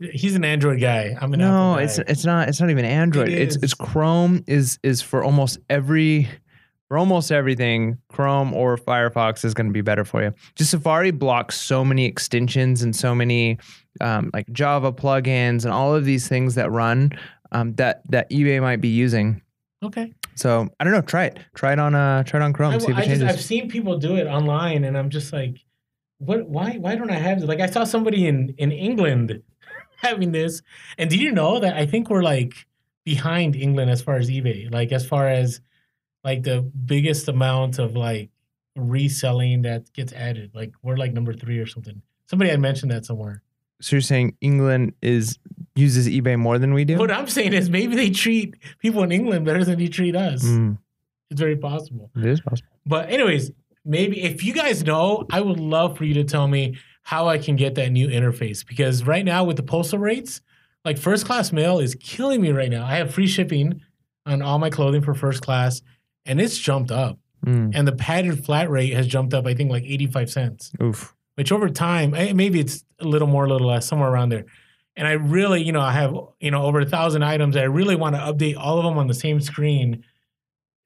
He's 0.00 0.34
an 0.34 0.44
Android 0.44 0.80
guy. 0.80 1.16
I'm 1.20 1.32
an 1.32 1.38
No, 1.40 1.72
Apple 1.74 1.84
it's 1.84 1.98
guy. 1.98 2.04
it's 2.08 2.24
not 2.24 2.48
it's 2.48 2.60
not 2.60 2.70
even 2.70 2.84
Android. 2.84 3.28
It 3.28 3.38
it's 3.40 3.56
it's 3.56 3.74
Chrome 3.74 4.42
is 4.46 4.78
is 4.82 5.00
for 5.02 5.22
almost 5.22 5.58
every 5.70 6.28
for 6.88 6.98
almost 6.98 7.30
everything. 7.32 7.98
Chrome 8.08 8.52
or 8.52 8.76
Firefox 8.76 9.44
is 9.44 9.54
going 9.54 9.66
to 9.68 9.72
be 9.72 9.80
better 9.80 10.04
for 10.04 10.22
you. 10.22 10.34
Just 10.56 10.70
Safari 10.72 11.10
blocks 11.12 11.60
so 11.60 11.84
many 11.84 12.04
extensions 12.04 12.82
and 12.82 12.94
so 12.96 13.14
many 13.14 13.58
um, 14.00 14.30
like 14.34 14.50
Java 14.52 14.92
plugins 14.92 15.64
and 15.64 15.72
all 15.72 15.94
of 15.94 16.04
these 16.04 16.28
things 16.28 16.56
that 16.56 16.70
run 16.72 17.12
um, 17.52 17.74
that 17.74 18.02
that 18.10 18.28
eBay 18.30 18.60
might 18.60 18.80
be 18.80 18.88
using. 18.88 19.40
okay. 19.84 20.12
So 20.36 20.68
I 20.78 20.84
don't 20.84 20.92
know. 20.92 21.00
Try 21.00 21.26
it. 21.26 21.38
Try 21.54 21.72
it 21.72 21.78
on 21.78 21.94
uh 21.94 22.22
try 22.22 22.40
it 22.40 22.42
on 22.42 22.52
Chrome. 22.52 22.74
I, 22.74 22.78
see 22.78 22.84
if 22.84 22.90
it 22.90 22.94
I 22.94 23.00
just, 23.00 23.08
changes. 23.08 23.22
I've 23.28 23.40
seen 23.40 23.68
people 23.68 23.98
do 23.98 24.16
it 24.16 24.26
online, 24.26 24.84
and 24.84 24.96
I'm 24.96 25.10
just 25.10 25.32
like, 25.32 25.58
what? 26.18 26.48
Why? 26.48 26.76
Why 26.78 26.94
don't 26.94 27.10
I 27.10 27.18
have 27.18 27.42
it? 27.42 27.46
Like, 27.46 27.60
I 27.60 27.66
saw 27.66 27.84
somebody 27.84 28.26
in 28.26 28.54
in 28.58 28.70
England 28.70 29.42
having 30.02 30.32
this. 30.32 30.62
And 30.98 31.10
did 31.10 31.20
you 31.20 31.32
know 31.32 31.58
that 31.58 31.76
I 31.76 31.86
think 31.86 32.10
we're 32.10 32.22
like 32.22 32.54
behind 33.04 33.56
England 33.56 33.90
as 33.90 34.02
far 34.02 34.16
as 34.16 34.28
eBay, 34.28 34.72
like 34.72 34.92
as 34.92 35.06
far 35.06 35.28
as 35.28 35.60
like 36.22 36.42
the 36.42 36.60
biggest 36.60 37.28
amount 37.28 37.78
of 37.78 37.96
like 37.96 38.30
reselling 38.76 39.62
that 39.62 39.92
gets 39.92 40.12
added. 40.12 40.50
Like 40.54 40.72
we're 40.82 40.96
like 40.96 41.12
number 41.12 41.32
three 41.32 41.58
or 41.58 41.66
something. 41.66 42.02
Somebody 42.28 42.50
had 42.50 42.60
mentioned 42.60 42.90
that 42.90 43.06
somewhere. 43.06 43.42
So 43.80 43.96
you're 43.96 44.00
saying 44.00 44.36
England 44.40 44.94
is 45.02 45.38
uses 45.74 46.08
eBay 46.08 46.38
more 46.38 46.58
than 46.58 46.72
we 46.72 46.84
do? 46.84 46.96
What 46.96 47.10
I'm 47.10 47.26
saying 47.28 47.52
is 47.52 47.68
maybe 47.68 47.94
they 47.96 48.10
treat 48.10 48.54
people 48.78 49.02
in 49.02 49.12
England 49.12 49.44
better 49.44 49.64
than 49.64 49.78
they 49.78 49.88
treat 49.88 50.16
us. 50.16 50.42
Mm, 50.44 50.78
It's 51.30 51.40
very 51.40 51.56
possible. 51.56 52.10
it 52.16 52.24
is 52.24 52.40
possible. 52.40 52.68
But 52.86 53.10
anyways, 53.10 53.50
maybe 53.84 54.22
if 54.22 54.42
you 54.44 54.54
guys 54.54 54.82
know, 54.84 55.26
I 55.30 55.40
would 55.42 55.60
love 55.60 55.98
for 55.98 56.04
you 56.04 56.14
to 56.14 56.24
tell 56.24 56.48
me 56.48 56.78
how 57.02 57.28
I 57.28 57.38
can 57.38 57.56
get 57.56 57.74
that 57.74 57.90
new 57.92 58.08
interface 58.08 58.66
because 58.66 59.04
right 59.04 59.24
now 59.24 59.44
with 59.44 59.56
the 59.56 59.62
postal 59.62 59.98
rates, 59.98 60.40
like 60.84 60.96
first 60.98 61.26
class 61.26 61.52
mail 61.52 61.78
is 61.78 61.94
killing 62.00 62.40
me 62.40 62.52
right 62.52 62.70
now. 62.70 62.84
I 62.86 62.96
have 62.96 63.12
free 63.12 63.26
shipping 63.26 63.80
on 64.24 64.40
all 64.42 64.58
my 64.58 64.70
clothing 64.70 65.02
for 65.02 65.14
first 65.14 65.42
class 65.42 65.82
and 66.24 66.40
it's 66.40 66.56
jumped 66.56 66.90
up. 66.90 67.18
Mm, 67.44 67.72
And 67.74 67.86
the 67.86 67.92
padded 67.92 68.44
flat 68.44 68.70
rate 68.70 68.94
has 68.94 69.06
jumped 69.06 69.34
up 69.34 69.46
I 69.46 69.52
think 69.54 69.70
like 69.70 69.84
85 69.84 70.30
cents, 70.30 70.72
oof. 70.82 71.14
Which 71.36 71.52
over 71.52 71.68
time, 71.68 72.14
eh, 72.14 72.32
maybe 72.34 72.60
it's 72.60 72.84
a 73.00 73.04
little 73.04 73.28
more, 73.28 73.44
a 73.44 73.48
little 73.48 73.68
less, 73.68 73.86
somewhere 73.86 74.10
around 74.10 74.30
there. 74.30 74.44
And 74.96 75.06
I 75.06 75.12
really, 75.12 75.62
you 75.62 75.72
know, 75.72 75.80
I 75.80 75.92
have, 75.92 76.14
you 76.40 76.50
know, 76.50 76.62
over 76.64 76.80
a 76.80 76.86
thousand 76.86 77.22
items. 77.22 77.56
I 77.56 77.64
really 77.64 77.96
want 77.96 78.14
to 78.16 78.20
update 78.20 78.56
all 78.58 78.78
of 78.78 78.84
them 78.84 78.96
on 78.98 79.06
the 79.06 79.14
same 79.14 79.40
screen. 79.40 80.02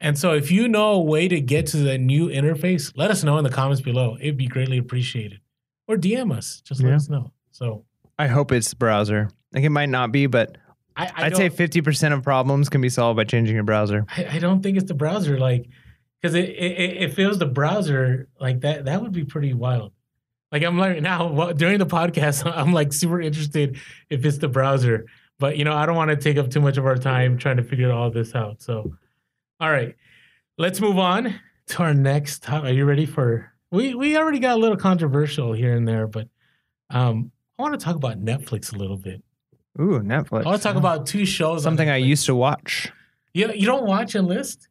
And 0.01 0.19
so 0.19 0.33
if 0.35 0.51
you 0.51 0.67
know 0.69 0.93
a 0.93 1.01
way 1.01 1.29
to 1.29 1.41
get 1.41 1.67
to 1.69 1.77
the 1.77 1.97
new 1.99 2.29
interface, 2.29 2.93
let 2.97 3.11
us 3.11 3.23
know 3.23 3.39
in 3.39 3.45
the 3.45 3.51
comments 3.51 3.81
below. 3.83 4.17
It'd 4.21 4.37
be 4.37 4.47
greatly 4.49 4.79
appreciated. 4.79 5.41
Or 5.87 5.97
DM 5.97 6.33
us. 6.37 6.61
Just 6.63 6.83
let 6.83 6.91
Yeah. 6.91 6.97
us 6.97 7.09
know. 7.09 7.33
So 7.53 7.85
I 8.19 8.27
hope 8.27 8.51
it's 8.53 8.73
browser. 8.75 9.29
Like 9.53 9.65
it 9.65 9.71
might 9.71 9.89
not 9.89 10.11
be, 10.13 10.27
but 10.27 10.57
I, 10.97 11.07
I 11.07 11.13
I'd 11.27 11.37
say 11.37 11.49
50% 11.51 12.13
of 12.13 12.23
problems 12.23 12.69
can 12.69 12.81
be 12.81 12.89
solved 12.89 13.17
by 13.17 13.25
changing 13.25 13.55
your 13.55 13.65
browser. 13.65 14.07
I, 14.17 14.27
I 14.33 14.39
don't 14.39 14.63
think 14.63 14.77
it's 14.77 14.89
the 14.89 14.95
browser, 14.95 15.39
like, 15.39 15.69
because 16.21 16.35
it, 16.35 16.49
it 16.51 16.73
it- 16.79 17.03
it 17.03 17.15
feels 17.15 17.39
the 17.39 17.47
browser 17.47 18.29
like 18.41 18.61
that. 18.61 18.85
That 18.87 19.01
would 19.03 19.13
be 19.13 19.25
pretty 19.25 19.55
wild. 19.55 19.93
Like 20.53 20.63
I'm 20.63 20.79
like 20.79 21.01
now 21.01 21.33
well, 21.33 21.55
during 21.55 21.79
the 21.79 21.87
podcast, 21.87 22.51
I'm 22.57 22.73
like 22.73 22.93
super 22.93 23.21
interested 23.21 23.79
if 24.09 24.25
it's 24.25 24.39
the 24.39 24.49
browser, 24.49 25.07
but 25.39 25.57
you 25.57 25.65
know 25.65 25.75
I 25.75 25.87
don't 25.87 25.97
want 25.97 26.11
to 26.11 26.17
take 26.17 26.37
up 26.39 26.51
too 26.51 26.61
much 26.61 26.77
of 26.77 26.87
our 26.87 26.97
time 26.97 27.39
trying 27.39 27.57
to 27.59 27.63
figure 27.63 27.93
all 27.93 28.11
this 28.11 28.35
out. 28.35 28.63
So, 28.63 28.93
all 29.61 29.71
right, 29.71 29.95
let's 30.59 30.81
move 30.81 30.99
on 30.99 31.39
to 31.69 31.83
our 31.83 31.95
next. 31.95 32.43
Top. 32.43 32.65
Are 32.65 32.73
you 32.73 32.85
ready 32.85 33.07
for? 33.07 33.53
We 33.71 33.95
we 33.95 34.17
already 34.17 34.41
got 34.41 34.57
a 34.57 34.61
little 34.61 34.77
controversial 34.77 35.53
here 35.53 35.75
and 35.75 35.87
there, 35.87 36.07
but 36.09 36.29
um, 36.91 37.31
I 37.59 37.63
want 37.63 37.79
to 37.79 37.85
talk 37.85 37.97
about 37.97 38.25
Netflix 38.25 38.75
a 38.75 38.77
little 38.77 38.97
bit. 38.97 39.23
Ooh, 39.81 40.01
Netflix. 40.01 40.43
I 40.43 40.49
want 40.49 40.61
to 40.61 40.67
talk 40.67 40.77
about 40.77 41.07
two 41.07 41.25
shows. 41.25 41.63
something 41.63 41.89
I 41.89 41.97
used 41.97 42.27
to 42.27 42.35
watch. 42.35 42.93
You 43.35 43.53
you 43.53 43.67
don't 43.67 43.87
watch 43.87 44.15
and 44.17 44.27
list. 44.27 44.69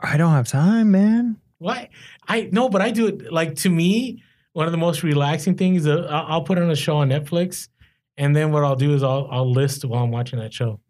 I 0.00 0.16
don't 0.16 0.32
have 0.32 0.48
time, 0.48 0.90
man. 0.90 1.36
What? 1.58 1.88
I 2.26 2.48
no, 2.52 2.68
but 2.68 2.82
I 2.82 2.90
do 2.90 3.06
it 3.06 3.32
like 3.32 3.56
to 3.56 3.70
me. 3.70 4.22
One 4.58 4.66
of 4.66 4.72
the 4.72 4.78
most 4.78 5.04
relaxing 5.04 5.54
things. 5.54 5.86
Uh, 5.86 6.04
I'll 6.10 6.42
put 6.42 6.58
on 6.58 6.68
a 6.68 6.74
show 6.74 6.96
on 6.96 7.10
Netflix, 7.10 7.68
and 8.16 8.34
then 8.34 8.50
what 8.50 8.64
I'll 8.64 8.74
do 8.74 8.92
is 8.92 9.04
I'll 9.04 9.28
I'll 9.30 9.48
list 9.48 9.84
while 9.84 10.02
I'm 10.02 10.10
watching 10.10 10.40
that 10.40 10.52
show. 10.52 10.80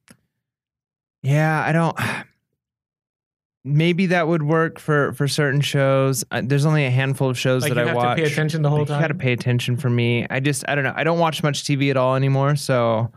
Yeah, 1.22 1.62
I 1.62 1.72
don't. 1.72 1.94
Maybe 3.66 4.06
that 4.06 4.26
would 4.26 4.42
work 4.42 4.78
for 4.78 5.12
for 5.12 5.28
certain 5.28 5.60
shows. 5.60 6.24
Uh, 6.30 6.40
there's 6.42 6.64
only 6.64 6.86
a 6.86 6.90
handful 6.90 7.28
of 7.28 7.38
shows 7.38 7.62
Like 7.62 7.74
that 7.74 7.88
I 7.88 7.92
watch. 7.92 8.16
to 8.16 8.22
pay 8.22 8.32
attention 8.32 8.62
the 8.62 8.70
whole 8.70 8.78
Like, 8.78 8.88
You 8.88 9.00
got 9.00 9.08
to 9.08 9.14
pay 9.14 9.34
attention 9.34 9.76
for 9.76 9.90
me. 9.90 10.26
I 10.30 10.40
just 10.40 10.66
I 10.66 10.74
don't 10.74 10.84
know. 10.84 10.94
I 10.96 11.04
don't 11.04 11.18
watch 11.18 11.42
much 11.42 11.64
TV 11.64 11.90
at 11.90 11.98
all 11.98 12.14
anymore. 12.16 12.56
So, 12.56 13.12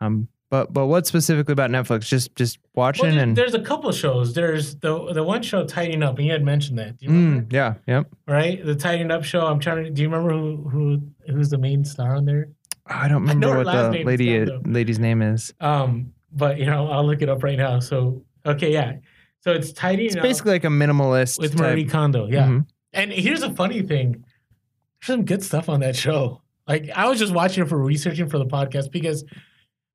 um, 0.00 0.28
but 0.50 0.72
but 0.72 0.86
what 0.86 1.06
specifically 1.06 1.52
about 1.52 1.70
Netflix? 1.70 2.06
Just 2.06 2.34
just 2.36 2.58
Well, 2.74 2.86
watching 2.86 3.10
there- 3.10 3.22
and 3.24 3.36
there's 3.36 3.54
a 3.54 3.60
couple 3.60 3.90
shows. 3.92 4.34
There's 4.34 4.76
the 4.76 5.12
the 5.12 5.22
one 5.24 5.42
show 5.42 5.64
Tidying 5.66 6.02
Up, 6.02 6.18
and 6.18 6.26
you 6.26 6.32
had 6.32 6.44
mentioned 6.44 6.78
that. 6.78 6.98
Do 6.98 7.06
you 7.06 7.12
remember? 7.12 7.42
Mm, 7.46 7.52
yeah, 7.52 7.74
yep. 7.86 8.06
Right, 8.28 8.64
the 8.64 8.74
Tidying 8.74 9.10
Up 9.10 9.24
show. 9.24 9.46
I'm 9.46 9.58
trying 9.58 9.84
to. 9.84 9.90
Do 9.90 10.02
you 10.02 10.08
remember 10.08 10.30
who 10.32 10.68
who 10.68 11.02
who's 11.32 11.50
the 11.50 11.58
main 11.58 11.84
star 11.84 12.14
on 12.16 12.24
there? 12.24 12.48
I 12.86 13.08
don't 13.08 13.22
remember 13.22 13.48
her 13.52 13.64
what 13.64 13.72
the 13.72 13.90
name 13.90 14.00
is 14.02 14.06
lady 14.06 14.46
lady's 14.64 14.98
name 15.00 15.20
is. 15.22 15.52
Um, 15.60 16.12
but 16.32 16.58
you 16.58 16.66
know 16.66 16.88
I'll 16.88 17.04
look 17.06 17.22
it 17.22 17.28
up 17.28 17.42
right 17.42 17.58
now. 17.58 17.80
So 17.80 18.22
okay, 18.44 18.72
yeah. 18.72 18.92
So 19.40 19.52
it's 19.52 19.72
Tidying 19.72 20.08
It's 20.08 20.16
Up 20.16 20.22
basically 20.22 20.52
like 20.52 20.64
a 20.64 20.68
minimalist 20.68 21.38
with 21.40 21.52
type. 21.56 21.60
Marie 21.72 21.84
Kondo. 21.84 22.26
Yeah. 22.28 22.46
Mhm. 22.46 22.66
And 22.92 23.12
here's 23.12 23.42
a 23.42 23.50
funny 23.52 23.82
thing. 23.82 24.12
There's 24.12 25.06
some 25.18 25.24
good 25.24 25.42
stuff 25.42 25.68
on 25.68 25.80
that 25.80 25.96
show. 25.96 26.42
Like 26.68 26.90
I 26.94 27.08
was 27.08 27.18
just 27.18 27.32
watching 27.32 27.64
it 27.64 27.68
for 27.68 27.78
researching 27.78 28.28
for 28.28 28.38
the 28.38 28.46
podcast 28.46 28.90
because 28.90 29.24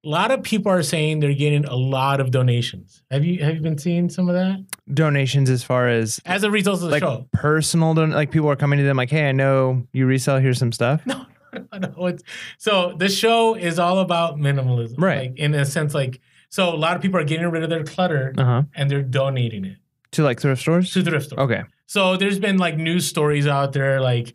a 0.03 0.09
lot 0.09 0.31
of 0.31 0.41
people 0.43 0.71
are 0.71 0.81
saying 0.83 1.19
they're 1.19 1.33
getting 1.33 1.65
a 1.65 1.75
lot 1.75 2.19
of 2.19 2.31
donations. 2.31 3.03
Have 3.11 3.23
you 3.23 3.43
have 3.43 3.55
you 3.55 3.61
been 3.61 3.77
seeing 3.77 4.09
some 4.09 4.27
of 4.29 4.35
that 4.35 4.63
donations 4.93 5.49
as 5.49 5.63
far 5.63 5.87
as 5.87 6.19
as 6.25 6.43
a 6.43 6.51
result 6.51 6.77
of 6.77 6.85
the 6.85 6.89
like 6.89 7.03
show? 7.03 7.27
personal 7.33 7.93
don- 7.93 8.11
like 8.11 8.31
people 8.31 8.49
are 8.49 8.55
coming 8.55 8.77
to 8.79 8.83
them 8.83 8.97
like 8.97 9.09
hey 9.09 9.29
i 9.29 9.31
know 9.31 9.87
you 9.93 10.05
resell 10.05 10.37
here's 10.39 10.57
some 10.59 10.71
stuff 10.71 11.01
No, 11.53 11.77
no. 11.79 12.07
It's, 12.07 12.23
so 12.57 12.93
the 12.97 13.09
show 13.09 13.55
is 13.55 13.77
all 13.77 13.99
about 13.99 14.37
minimalism, 14.37 14.95
Right. 14.97 15.29
Like 15.31 15.37
in 15.39 15.53
a 15.53 15.65
sense, 15.65 15.93
like 15.93 16.19
so 16.49 16.73
a 16.73 16.75
lot 16.77 16.95
of 16.95 17.01
people 17.01 17.19
are 17.19 17.23
getting 17.25 17.47
rid 17.49 17.61
of 17.63 17.69
their 17.69 17.83
clutter 17.83 18.33
uh-huh 18.37 18.63
and 18.75 18.89
they're 18.89 19.01
donating 19.03 19.65
it 19.65 19.77
to 20.11 20.23
like 20.23 20.39
thrift 20.39 20.61
stores 20.61 20.91
to 20.93 21.03
thrift 21.03 21.25
stores. 21.27 21.39
okay 21.39 21.63
So 21.87 22.17
there's 22.17 22.39
been 22.39 22.57
like 22.57 22.75
news 22.77 23.05
stories 23.05 23.47
out 23.47 23.73
there, 23.73 23.99
like 24.01 24.33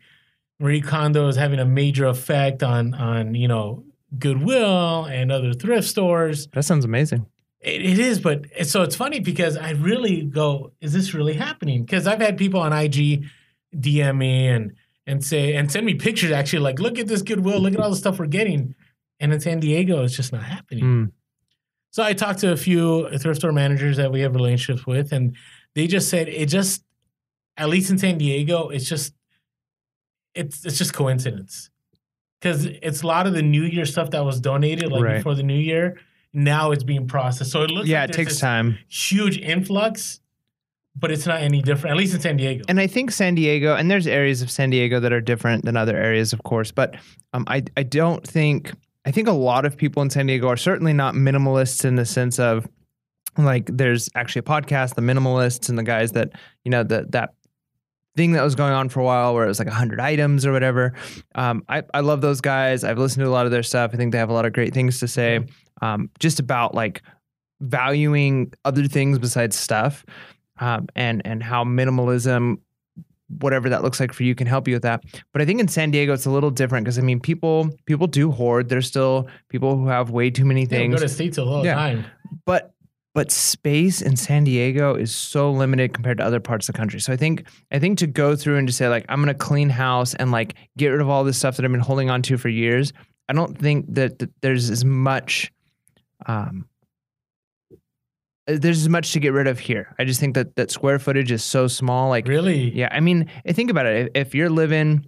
Marie 0.59 0.81
Kondo 0.81 1.27
is 1.27 1.35
having 1.35 1.59
a 1.59 1.65
major 1.65 2.05
effect 2.05 2.63
on 2.63 2.93
on 2.93 3.33
you 3.35 3.47
know 3.47 3.83
Goodwill 4.17 5.05
and 5.05 5.31
other 5.31 5.53
thrift 5.53 5.87
stores. 5.87 6.47
that 6.53 6.63
sounds 6.63 6.85
amazing 6.85 7.25
It, 7.61 7.81
it 7.81 7.99
is, 7.99 8.19
but 8.19 8.45
it's- 8.45 8.71
so 8.71 8.81
it's 8.83 8.95
funny 8.95 9.19
because 9.19 9.57
I 9.57 9.71
really 9.71 10.23
go, 10.23 10.71
is 10.79 10.93
this 10.93 11.13
really 11.13 11.33
happening? 11.33 11.83
Because 11.83 12.07
I've 12.07 12.21
had 12.21 12.37
people 12.37 12.59
on 12.59 12.71
IG 12.73 13.25
DM 13.75 14.17
me 14.17 14.47
and 14.47 14.73
and 15.05 15.23
say 15.23 15.55
and 15.55 15.71
send 15.71 15.85
me 15.85 15.93
pictures 15.95 16.31
actually 16.31 16.59
like 16.59 16.79
look 16.79 16.97
at 16.99 17.07
this 17.07 17.21
Goodwill, 17.21 17.59
look 17.59 17.73
at 17.73 17.79
all 17.79 17.89
the 17.89 17.95
stuff 17.95 18.19
we're 18.19 18.27
getting, 18.27 18.75
and 19.19 19.33
in 19.33 19.39
San 19.39 19.59
Diego 19.59 20.03
it's 20.03 20.15
just 20.15 20.31
not 20.31 20.43
happening. 20.43 20.83
Mm, 20.83 21.11
So 21.91 22.03
I 22.03 22.13
talked 22.13 22.39
to 22.39 22.51
a 22.51 22.57
few 22.57 23.09
thrift 23.17 23.39
store 23.41 23.51
managers 23.51 23.97
that 23.97 24.11
we 24.11 24.21
have 24.21 24.35
relationships 24.35 24.85
with, 24.87 25.11
and 25.11 25.35
they 25.75 25.87
just 25.87 26.09
said 26.09 26.27
it 26.29 26.47
just, 26.47 26.83
at 27.57 27.69
least 27.69 27.89
in 27.89 27.97
San 27.97 28.17
Diego, 28.17 28.69
it's 28.69 28.87
just, 28.87 29.13
it's 30.35 30.65
it's 30.65 30.77
just 30.77 30.93
coincidence, 30.93 31.69
because 32.39 32.65
it's 32.65 33.01
a 33.03 33.07
lot 33.07 33.27
of 33.27 33.33
the 33.33 33.41
New 33.41 33.63
Year 33.63 33.85
stuff 33.85 34.11
that 34.11 34.23
was 34.25 34.39
donated 34.39 34.91
like 34.91 35.03
Right. 35.03 35.15
before 35.17 35.35
the 35.35 35.43
New 35.43 35.57
Year. 35.59 35.99
Now 36.33 36.71
it's 36.71 36.83
being 36.83 37.07
processed, 37.07 37.51
so 37.51 37.63
it 37.63 37.71
looks 37.71 37.87
yeah 37.87 38.01
like 38.01 38.09
it 38.11 38.13
takes 38.13 38.39
time 38.39 38.77
huge 38.89 39.37
influx, 39.39 40.19
but 40.95 41.09
it's 41.11 41.25
not 41.25 41.41
any 41.41 41.61
different. 41.61 41.91
At 41.91 41.97
least 41.97 42.13
in 42.13 42.21
San 42.21 42.37
Diego. 42.37 42.63
and 42.67 42.79
i 42.79 42.85
think 42.87 43.11
san 43.11 43.33
diego 43.35 43.75
and 43.75 43.89
there's 43.89 44.05
areas 44.07 44.41
of 44.41 44.51
san 44.51 44.69
diego 44.69 44.99
that 44.99 45.13
are 45.13 45.21
different 45.21 45.63
than 45.65 45.77
other 45.77 45.95
areas 45.95 46.33
of 46.33 46.43
course 46.43 46.71
but 46.71 46.95
um, 47.33 47.43
I, 47.47 47.63
I 47.75 47.83
don't 47.83 48.25
think 48.27 48.73
i 49.05 49.11
think 49.11 49.27
a 49.27 49.31
lot 49.31 49.65
of 49.65 49.77
people 49.77 50.01
in 50.03 50.09
san 50.09 50.27
diego 50.27 50.47
are 50.47 50.57
certainly 50.57 50.93
not 50.93 51.15
minimalists 51.15 51.85
in 51.85 51.95
the 51.95 52.05
sense 52.05 52.39
of 52.39 52.67
like 53.37 53.65
there's 53.71 54.09
actually 54.15 54.39
a 54.39 54.43
podcast 54.43 54.95
the 54.95 55.01
minimalists 55.01 55.69
and 55.69 55.77
the 55.77 55.83
guys 55.83 56.11
that 56.13 56.31
you 56.65 56.71
know 56.71 56.83
that 56.83 57.11
that 57.13 57.33
thing 58.17 58.33
that 58.33 58.43
was 58.43 58.55
going 58.55 58.73
on 58.73 58.89
for 58.89 58.99
a 58.99 59.03
while 59.05 59.33
where 59.33 59.45
it 59.45 59.47
was 59.47 59.59
like 59.59 59.67
100 59.67 59.99
items 60.01 60.45
or 60.45 60.51
whatever. 60.51 60.93
Um, 61.35 61.63
I, 61.69 61.83
I 61.93 62.01
love 62.01 62.19
those 62.21 62.41
guys. 62.41 62.83
I've 62.83 62.97
listened 62.97 63.23
to 63.23 63.29
a 63.29 63.31
lot 63.31 63.45
of 63.45 63.51
their 63.53 63.63
stuff. 63.63 63.91
I 63.93 63.97
think 63.97 64.11
they 64.11 64.17
have 64.17 64.29
a 64.29 64.33
lot 64.33 64.45
of 64.45 64.51
great 64.53 64.73
things 64.73 64.99
to 64.99 65.07
say 65.07 65.45
um, 65.81 66.09
just 66.19 66.39
about 66.39 66.73
like 66.75 67.01
valuing 67.61 68.51
other 68.65 68.87
things 68.87 69.17
besides 69.19 69.55
stuff 69.55 70.05
um, 70.59 70.87
and 70.95 71.21
and 71.25 71.41
how 71.43 71.63
minimalism 71.63 72.57
whatever 73.41 73.67
that 73.69 73.83
looks 73.83 73.99
like 73.99 74.13
for 74.13 74.23
you 74.23 74.33
can 74.33 74.47
help 74.47 74.67
you 74.69 74.73
with 74.75 74.83
that. 74.83 75.03
But 75.33 75.41
i 75.41 75.45
think 75.45 75.59
in 75.59 75.67
san 75.67 75.91
diego 75.91 76.13
it's 76.13 76.25
a 76.25 76.29
little 76.31 76.49
different 76.49 76.85
because 76.85 76.97
i 76.97 77.01
mean 77.01 77.19
people 77.19 77.69
people 77.85 78.07
do 78.07 78.31
hoard. 78.31 78.69
There's 78.69 78.87
still 78.87 79.27
people 79.49 79.77
who 79.77 79.87
have 79.87 80.11
way 80.11 80.29
too 80.29 80.45
many 80.45 80.65
They 80.65 80.77
things 80.77 80.95
go 80.95 81.01
to 81.01 81.09
states 81.09 81.37
all 81.37 81.59
the 81.61 81.65
Yeah. 81.65 81.75
time. 81.75 82.05
but 82.45 82.73
but 83.17 83.31
space 83.31 83.99
in 83.99 84.15
San 84.15 84.43
Diego 84.43 84.93
is 84.93 85.11
so 85.11 85.51
limited 85.51 85.91
compared 85.91 86.19
to 86.19 86.23
other 86.23 86.39
parts 86.39 86.69
of 86.69 86.73
the 86.75 86.77
country. 86.77 86.99
So 86.99 87.11
I 87.11 87.17
think 87.17 87.47
I 87.71 87.79
think 87.79 87.97
to 87.97 88.05
go 88.05 88.35
through 88.35 88.57
and 88.57 88.67
to 88.67 88.71
say 88.71 88.89
like 88.89 89.05
I'm 89.09 89.19
gonna 89.19 89.33
clean 89.33 89.69
house 89.69 90.13
and 90.13 90.29
like 90.29 90.53
get 90.77 90.89
rid 90.89 91.01
of 91.01 91.09
all 91.09 91.23
this 91.23 91.35
stuff 91.35 91.55
that 91.55 91.65
I've 91.65 91.71
been 91.71 91.79
holding 91.79 92.11
on 92.11 92.21
to 92.21 92.37
for 92.37 92.47
years. 92.47 92.93
I 93.27 93.33
don't 93.33 93.57
think 93.57 93.87
that, 93.95 94.19
that 94.19 94.29
there's 94.41 94.69
as 94.69 94.85
much 94.85 95.51
um 96.27 96.67
uh, 98.47 98.57
there's 98.61 98.81
as 98.83 98.89
much 98.89 99.13
to 99.13 99.19
get 99.19 99.33
rid 99.33 99.47
of 99.47 99.57
here. 99.57 99.95
I 99.97 100.05
just 100.05 100.19
think 100.19 100.35
that 100.35 100.55
that 100.55 100.69
square 100.69 100.99
footage 100.99 101.31
is 101.31 101.43
so 101.43 101.67
small. 101.67 102.09
Like 102.09 102.27
Really? 102.27 102.69
yeah, 102.69 102.89
I 102.91 102.99
mean, 102.99 103.31
think 103.47 103.71
about 103.71 103.87
it. 103.87 104.11
If, 104.13 104.27
if 104.27 104.35
you're 104.35 104.51
living, 104.51 105.07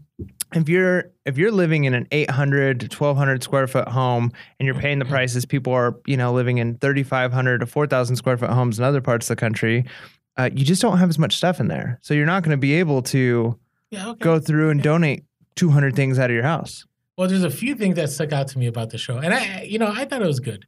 if 0.54 0.68
you're 0.68 1.12
if 1.26 1.38
you're 1.38 1.52
living 1.52 1.84
in 1.84 1.94
an 1.94 2.08
800 2.12 2.80
to 2.80 2.86
1200 2.88 3.44
square 3.44 3.68
foot 3.68 3.88
home 3.88 4.32
and 4.60 4.66
you're 4.66 4.76
paying 4.76 5.00
the 5.00 5.06
prices 5.06 5.46
people 5.46 5.74
are, 5.74 5.96
you 6.08 6.18
know, 6.18 6.34
living 6.34 6.58
in 6.58 6.78
3500 6.78 7.60
to 7.60 7.66
4000 7.66 8.16
square 8.16 8.38
foot 8.38 8.50
homes 8.50 8.80
in 8.80 8.86
other 8.86 9.02
parts 9.02 9.30
of 9.30 9.36
the 9.38 9.40
country, 9.40 9.86
uh, 10.38 10.50
you 10.54 10.66
just 10.66 10.82
don't 10.82 10.98
have 10.98 11.10
as 11.10 11.20
much 11.20 11.36
stuff 11.38 11.60
in 11.60 11.68
there. 11.68 12.00
So 12.02 12.14
you're 12.14 12.26
not 12.26 12.44
going 12.44 12.52
to 12.52 12.58
be 12.58 12.74
able 12.76 13.02
to 13.04 13.58
Yeah. 13.92 14.10
Okay. 14.10 14.20
go 14.24 14.40
through 14.40 14.70
and 14.72 14.80
Yeah. 14.80 14.84
donate 14.86 15.24
200 15.56 15.96
things 15.96 16.18
out 16.18 16.30
of 16.30 16.34
your 16.34 16.44
house. 16.44 16.86
Well, 17.18 17.28
there's 17.28 17.44
a 17.44 17.50
few 17.52 17.76
things 17.76 17.96
that 17.98 18.10
stuck 18.10 18.32
out 18.32 18.48
to 18.50 18.58
me 18.60 18.66
about 18.68 18.92
the 18.92 18.98
show, 18.98 19.18
and 19.18 19.34
I, 19.34 19.64
you 19.64 19.78
know, 19.78 19.92
I 19.94 20.06
thought 20.06 20.22
it 20.22 20.28
was 20.28 20.40
good. 20.40 20.66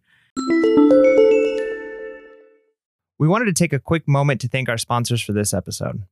We 3.17 3.27
wanted 3.27 3.45
to 3.45 3.53
take 3.53 3.71
a 3.71 3.79
quick 3.79 4.07
moment 4.07 4.41
to 4.41 4.47
thank 4.47 4.67
our 4.67 4.77
sponsors 4.77 5.21
for 5.21 5.31
this 5.31 5.53
episode. 5.53 6.03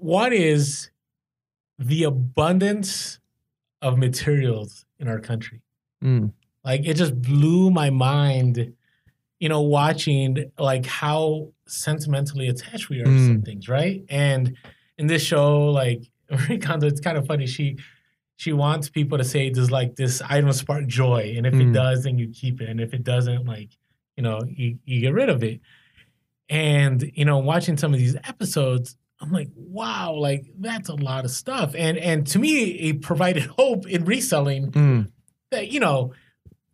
What 0.00 0.32
is 0.32 0.90
the 1.78 2.04
abundance 2.04 3.18
of 3.82 3.98
materials 3.98 4.84
in 4.98 5.08
our 5.08 5.20
country? 5.20 5.62
Mm. 6.02 6.32
Like 6.64 6.86
it 6.86 6.94
just 6.94 7.20
blew 7.20 7.70
my 7.70 7.90
mind, 7.90 8.74
you 9.38 9.48
know, 9.48 9.60
watching 9.62 10.50
like 10.58 10.86
how 10.86 11.52
sentimentally 11.66 12.48
attached 12.48 12.88
we 12.88 13.00
are 13.00 13.04
to 13.04 13.18
some 13.26 13.42
Mm. 13.42 13.44
things, 13.44 13.68
right? 13.68 14.04
And 14.08 14.56
in 14.98 15.06
this 15.06 15.22
show, 15.22 15.66
like 15.70 16.10
Marie 16.30 16.58
Kondo, 16.58 16.86
it's 16.86 17.00
kind 17.00 17.16
of 17.18 17.26
funny. 17.26 17.46
She 17.46 17.76
she 18.38 18.52
wants 18.52 18.90
people 18.90 19.16
to 19.16 19.24
say, 19.24 19.48
"Does 19.48 19.70
like 19.70 19.96
this 19.96 20.20
item 20.22 20.52
spark 20.52 20.86
joy?" 20.86 21.34
And 21.36 21.46
if 21.46 21.54
it 21.54 21.68
Mm. 21.68 21.72
does, 21.72 22.04
then 22.04 22.18
you 22.18 22.28
keep 22.28 22.60
it, 22.60 22.68
and 22.68 22.80
if 22.80 22.92
it 22.92 23.02
doesn't, 23.04 23.46
like 23.46 23.70
you 24.16 24.22
know, 24.22 24.40
you, 24.48 24.78
you 24.86 25.00
get 25.00 25.12
rid 25.14 25.28
of 25.28 25.42
it. 25.44 25.60
And 26.48 27.10
you 27.14 27.24
know, 27.24 27.38
watching 27.38 27.76
some 27.76 27.92
of 27.92 27.98
these 27.98 28.16
episodes, 28.16 28.96
I'm 29.20 29.32
like, 29.32 29.48
wow, 29.56 30.12
like 30.14 30.44
that's 30.58 30.88
a 30.88 30.94
lot 30.94 31.24
of 31.24 31.30
stuff. 31.30 31.74
And 31.76 31.96
and 31.98 32.26
to 32.28 32.38
me, 32.38 32.64
it 32.64 33.02
provided 33.02 33.44
hope 33.58 33.86
in 33.86 34.04
reselling 34.04 34.70
Mm. 34.72 35.10
that 35.50 35.70
you 35.72 35.80
know, 35.80 36.12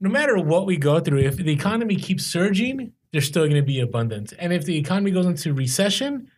no 0.01 0.11
matter 0.11 0.36
what 0.38 0.66
we 0.66 0.76
go 0.76 0.99
through, 1.01 1.20
if 1.20 1.36
the 1.36 1.53
economy 1.53 1.97
keeps 1.97 2.26
surging, 2.26 2.93
there's 3.12 3.26
still 3.26 3.45
going 3.45 3.57
to 3.57 3.62
be 3.62 3.78
abundance. 3.80 4.32
And 4.32 4.53
if 4.53 4.64
the 4.64 4.76
economy 4.76 5.11
goes 5.12 5.26
into 5.26 5.55
recession, 5.55 6.30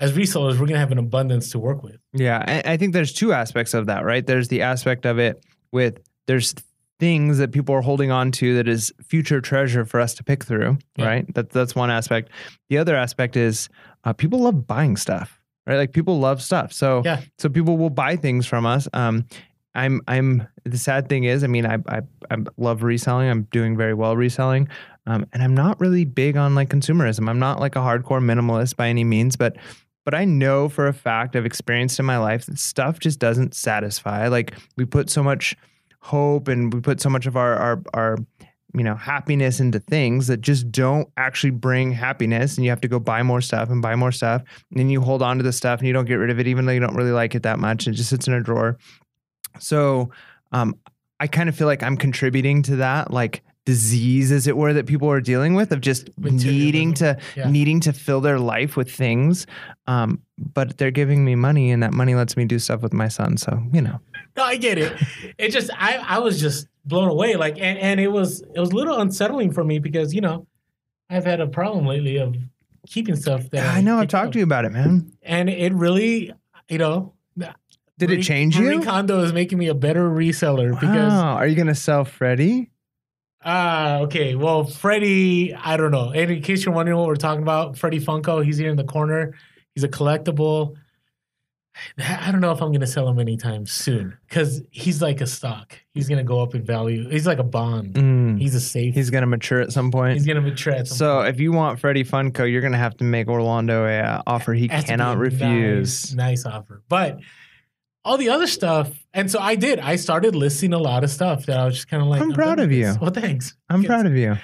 as 0.00 0.12
resellers, 0.14 0.52
we're 0.52 0.66
going 0.66 0.70
to 0.70 0.78
have 0.78 0.92
an 0.92 0.98
abundance 0.98 1.50
to 1.50 1.58
work 1.58 1.82
with. 1.82 1.98
Yeah, 2.12 2.42
I, 2.66 2.72
I 2.72 2.76
think 2.78 2.92
there's 2.94 3.12
two 3.12 3.32
aspects 3.32 3.74
of 3.74 3.86
that, 3.86 4.04
right? 4.04 4.26
There's 4.26 4.48
the 4.48 4.62
aspect 4.62 5.04
of 5.06 5.18
it 5.18 5.44
with 5.72 6.00
there's 6.26 6.54
things 6.98 7.38
that 7.38 7.52
people 7.52 7.74
are 7.74 7.80
holding 7.82 8.10
on 8.10 8.30
to 8.32 8.56
that 8.56 8.66
is 8.68 8.92
future 9.06 9.40
treasure 9.40 9.84
for 9.84 10.00
us 10.00 10.14
to 10.14 10.24
pick 10.24 10.44
through, 10.44 10.78
Yeah. 10.96 11.06
right? 11.06 11.34
That 11.34 11.50
that's 11.50 11.74
one 11.74 11.90
aspect. 11.90 12.30
The 12.70 12.78
other 12.78 12.96
aspect 12.96 13.36
is 13.36 13.68
uh, 14.04 14.12
people 14.12 14.40
love 14.40 14.66
buying 14.66 14.96
stuff, 14.96 15.40
right? 15.66 15.76
Like 15.76 15.92
people 15.92 16.18
love 16.18 16.40
stuff, 16.42 16.72
so 16.72 17.02
Yeah. 17.04 17.20
so 17.38 17.48
people 17.48 17.76
will 17.78 17.90
buy 17.90 18.16
things 18.16 18.46
from 18.46 18.66
us. 18.66 18.88
Um, 18.92 19.26
I'm 19.74 20.00
I'm 20.08 20.48
the 20.64 20.78
sad 20.78 21.08
thing 21.08 21.24
is, 21.24 21.44
I 21.44 21.46
mean, 21.46 21.64
I 21.66 21.78
I, 21.88 22.00
I 22.30 22.36
love 22.56 22.82
reselling. 22.82 23.28
I'm 23.30 23.42
doing 23.52 23.76
very 23.76 23.94
well 23.94 24.16
reselling, 24.16 24.68
um, 25.06 25.26
and 25.32 25.42
I'm 25.42 25.54
not 25.54 25.78
really 25.80 26.04
big 26.04 26.36
on 26.36 26.54
like 26.54 26.70
consumerism. 26.70 27.28
I'm 27.28 27.38
not 27.38 27.60
like 27.60 27.76
a 27.76 27.80
hardcore 27.80 28.20
minimalist 28.20 28.76
by 28.76 28.88
any 28.88 29.04
means, 29.04 29.36
but 29.36 29.56
but 30.04 30.14
I 30.14 30.24
know 30.24 30.68
for 30.68 30.86
a 30.88 30.92
fact 30.92 31.36
I've 31.36 31.46
experienced 31.46 32.00
in 32.00 32.06
my 32.06 32.18
life 32.18 32.46
that 32.46 32.58
stuff 32.58 32.98
just 32.98 33.18
doesn't 33.20 33.54
satisfy. 33.54 34.26
Like 34.28 34.54
we 34.76 34.84
put 34.86 35.08
so 35.10 35.22
much 35.22 35.54
hope 36.00 36.48
and 36.48 36.72
we 36.72 36.80
put 36.80 37.00
so 37.00 37.10
much 37.10 37.26
of 37.26 37.36
our 37.36 37.54
our 37.56 37.82
our 37.94 38.16
you 38.74 38.84
know 38.84 38.94
happiness 38.94 39.60
into 39.60 39.80
things 39.80 40.26
that 40.26 40.40
just 40.40 40.70
don't 40.70 41.08
actually 41.16 41.50
bring 41.50 41.92
happiness 41.92 42.56
and 42.56 42.64
you 42.64 42.70
have 42.70 42.80
to 42.80 42.88
go 42.88 42.98
buy 42.98 43.22
more 43.22 43.40
stuff 43.40 43.68
and 43.70 43.82
buy 43.82 43.96
more 43.96 44.12
stuff. 44.12 44.42
And 44.70 44.78
then 44.78 44.88
you 44.88 45.00
hold 45.00 45.22
on 45.22 45.36
to 45.38 45.42
the 45.42 45.52
stuff 45.52 45.80
and 45.80 45.86
you 45.86 45.92
don't 45.92 46.06
get 46.06 46.14
rid 46.14 46.30
of 46.30 46.38
it 46.38 46.46
even 46.46 46.66
though 46.66 46.72
you 46.72 46.80
don't 46.80 46.94
really 46.94 47.12
like 47.12 47.34
it 47.34 47.42
that 47.42 47.58
much. 47.58 47.86
It 47.86 47.92
just 47.92 48.10
sits 48.10 48.28
in 48.28 48.34
a 48.34 48.40
drawer. 48.40 48.78
So 49.58 50.10
um 50.52 50.74
i 51.20 51.26
kind 51.26 51.48
of 51.48 51.56
feel 51.56 51.66
like 51.66 51.82
i'm 51.82 51.96
contributing 51.96 52.62
to 52.62 52.76
that 52.76 53.12
like 53.12 53.42
disease 53.66 54.32
as 54.32 54.46
it 54.46 54.56
were 54.56 54.72
that 54.72 54.86
people 54.86 55.10
are 55.10 55.20
dealing 55.20 55.54
with 55.54 55.70
of 55.70 55.80
just 55.80 56.08
needing 56.18 56.94
to 56.94 57.16
Yeah. 57.36 57.50
needing 57.50 57.80
to 57.80 57.92
fill 57.92 58.20
their 58.20 58.38
life 58.38 58.76
with 58.76 58.90
things. 58.90 59.46
Um 59.86 60.22
but 60.38 60.78
they're 60.78 60.90
giving 60.90 61.24
me 61.24 61.34
money 61.34 61.70
and 61.70 61.82
that 61.82 61.92
money 61.92 62.14
lets 62.14 62.36
me 62.36 62.44
do 62.46 62.58
stuff 62.58 62.82
with 62.82 62.92
my 62.92 63.08
son. 63.08 63.36
So 63.36 63.62
you 63.72 63.82
know. 63.82 64.00
No, 64.36 64.44
I 64.44 64.56
get 64.56 64.78
it. 64.78 64.92
It 65.38 65.50
just 65.50 65.70
I 65.76 65.96
I 65.96 66.18
was 66.18 66.40
just 66.40 66.68
blown 66.84 67.08
away. 67.08 67.36
Like 67.36 67.58
and, 67.60 67.78
and 67.78 68.00
it 68.00 68.08
was 68.08 68.42
it 68.54 68.60
was 68.60 68.70
a 68.70 68.74
little 68.74 69.00
unsettling 69.00 69.52
for 69.52 69.62
me 69.62 69.78
because, 69.78 70.14
you 70.14 70.20
know, 70.20 70.46
I've 71.10 71.24
had 71.24 71.40
a 71.40 71.46
problem 71.46 71.86
lately 71.86 72.16
of 72.16 72.36
keeping 72.86 73.14
stuff 73.14 73.50
that 73.50 73.74
i 73.74 73.80
know. 73.80 73.98
I've 73.98 74.08
talked 74.08 74.32
to 74.32 74.38
you 74.38 74.44
about 74.44 74.64
it 74.64 74.72
man. 74.72 75.12
And 75.22 75.50
it 75.50 75.74
really, 75.74 76.32
you 76.68 76.78
know, 76.78 77.12
did 77.98 78.10
it 78.10 78.22
change 78.22 78.56
you? 78.56 78.64
Marie 78.64 78.82
Kondo 78.82 79.22
is 79.22 79.34
making 79.34 79.58
me 79.58 79.68
a 79.68 79.74
better 79.74 80.08
reseller 80.08 80.72
because 80.72 81.12
wow. 81.12 81.34
are 81.34 81.46
you 81.46 81.54
gonna 81.54 81.74
sell 81.74 82.04
freddie 82.06 82.70
ah 83.44 83.98
okay. 84.00 84.34
Well 84.34 84.64
Freddie 84.64 85.54
I 85.54 85.76
don't 85.76 85.90
know. 85.90 86.10
And 86.10 86.30
in 86.30 86.42
case 86.42 86.64
you're 86.64 86.74
wondering 86.74 86.98
what 86.98 87.06
we're 87.06 87.16
talking 87.16 87.42
about 87.42 87.76
Freddie 87.78 88.00
Funko 88.00 88.44
he's 88.44 88.56
here 88.58 88.70
in 88.70 88.76
the 88.76 88.84
corner. 88.84 89.34
He's 89.74 89.84
a 89.84 89.88
collectible. 89.88 90.76
I 91.98 92.30
don't 92.32 92.40
know 92.40 92.50
if 92.50 92.60
I'm 92.60 92.72
gonna 92.72 92.86
sell 92.86 93.08
him 93.08 93.18
anytime 93.18 93.64
soon 93.64 94.16
because 94.28 94.60
he's 94.70 95.00
like 95.00 95.20
a 95.20 95.26
stock. 95.26 95.78
He's 95.94 96.08
gonna 96.08 96.24
go 96.24 96.42
up 96.42 96.54
in 96.54 96.62
value. 96.64 97.08
He's 97.08 97.26
like 97.26 97.38
a 97.38 97.44
bond. 97.44 97.94
Mm. 97.94 98.40
he's 98.40 98.54
a 98.54 98.60
safe. 98.60 98.94
He's 98.94 99.08
gonna 99.08 99.26
mature 99.26 99.60
at 99.60 99.72
some 99.72 99.90
point. 99.90 100.14
He's 100.14 100.26
gonna 100.26 100.40
mature 100.40 100.72
at 100.74 100.88
some 100.88 100.98
So 100.98 101.16
point. 101.18 101.28
if 101.28 101.40
you 101.40 101.52
want 101.52 101.78
Freddie 101.78 102.04
Funko, 102.04 102.50
you're 102.50 102.60
gonna 102.60 102.76
have 102.76 102.96
to 102.98 103.04
make 103.04 103.28
Orlando 103.28 103.86
a 103.86 104.00
uh, 104.00 104.22
offer 104.26 104.52
he 104.52 104.68
to 104.68 104.76
be 104.76 104.82
cannot 104.82 105.16
refuse. 105.18 106.14
Nice, 106.14 106.44
nice 106.44 106.46
offer. 106.46 106.82
But 106.88 107.20
all 108.04 108.16
the 108.18 108.28
other 108.30 108.46
stuff, 108.46 108.90
and 109.12 109.30
so 109.30 109.38
I 109.38 109.54
did. 109.56 109.78
I 109.78 109.96
started 109.96 110.34
listing 110.34 110.72
a 110.72 110.78
lot 110.78 111.04
of 111.04 111.10
stuff 111.10 111.46
that 111.46 111.58
I 111.58 111.64
was 111.66 111.74
just 111.76 111.88
kind 111.88 112.02
of 112.02 112.08
like, 112.08 112.20
I'm 112.22 112.32
proud 112.32 112.58
of 112.60 112.72
you. 112.72 112.94
Well, 113.00 113.10
thanks. 113.10 113.54
I'm 113.68 113.82
Because, 113.82 113.94
proud 113.94 114.06
of 114.06 114.14
you. 114.16 114.36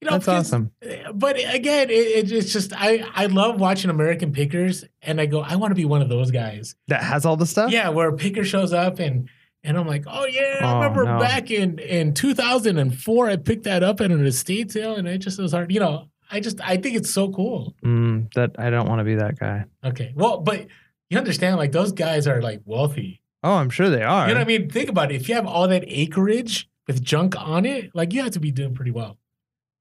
You 0.00 0.10
know, 0.10 0.18
That's 0.18 0.24
because- 0.26 0.46
awesome. 0.52 0.70
But 1.14 1.36
again, 1.38 1.88
it, 1.90 1.92
it, 1.92 2.32
it's 2.32 2.52
just 2.52 2.72
I 2.74 3.04
I 3.14 3.26
love 3.26 3.60
watching 3.60 3.90
American 3.90 4.32
Pickers, 4.32 4.84
and 5.02 5.20
I 5.20 5.26
go, 5.26 5.40
I 5.40 5.56
want 5.56 5.70
to 5.70 5.76
be 5.76 5.84
one 5.84 6.02
of 6.02 6.08
those 6.08 6.30
guys. 6.30 6.74
That 6.88 7.02
has 7.02 7.24
all 7.24 7.36
the 7.36 7.46
stuff. 7.46 7.70
Yeah, 7.70 7.88
where 7.90 8.08
a 8.08 8.16
picker 8.16 8.44
shows 8.44 8.72
up 8.72 8.98
and. 8.98 9.28
And 9.66 9.78
I'm 9.78 9.86
like, 9.86 10.04
oh 10.06 10.26
yeah, 10.26 10.58
I 10.60 10.72
Oh, 10.72 10.74
remember 10.76 11.04
no. 11.06 11.18
back 11.18 11.50
in 11.50 11.78
in 11.78 12.12
2004, 12.12 13.30
I 13.30 13.36
picked 13.36 13.64
that 13.64 13.82
up 13.82 14.02
at 14.02 14.10
an 14.10 14.26
estate 14.26 14.70
sale, 14.72 14.96
and 14.96 15.08
it 15.08 15.18
just 15.18 15.38
was 15.40 15.52
hard. 15.52 15.72
You 15.72 15.80
know, 15.80 16.10
I 16.30 16.40
just 16.40 16.60
I 16.60 16.76
think 16.76 16.96
it's 16.96 17.08
so 17.10 17.30
cool. 17.30 17.74
Mm, 17.82 18.30
that 18.34 18.56
I 18.58 18.68
don't 18.68 18.86
want 18.90 18.98
to 18.98 19.04
be 19.04 19.14
that 19.14 19.38
guy. 19.38 19.64
Okay, 19.82 20.12
well, 20.14 20.38
but 20.40 20.66
you 21.10 21.18
understand, 21.18 21.56
like 21.56 21.72
those 21.72 21.92
guys 21.92 22.26
are 22.26 22.42
like 22.42 22.60
wealthy. 22.64 23.20
Oh, 23.42 23.54
I'm 23.54 23.70
sure 23.70 23.90
they 23.90 24.02
are. 24.02 24.26
You 24.26 24.34
know 24.34 24.40
what 24.40 24.46
I 24.46 24.58
mean? 24.58 24.70
Think 24.70 24.88
about 24.88 25.12
it. 25.12 25.16
If 25.16 25.28
you 25.28 25.34
have 25.34 25.46
all 25.46 25.68
that 25.68 25.84
acreage 25.86 26.68
with 26.86 27.02
junk 27.02 27.34
on 27.38 27.66
it, 27.66 27.94
like 27.94 28.12
you 28.12 28.22
have 28.22 28.32
to 28.32 28.40
be 28.40 28.50
doing 28.50 28.74
pretty 28.74 28.90
well. 28.90 29.18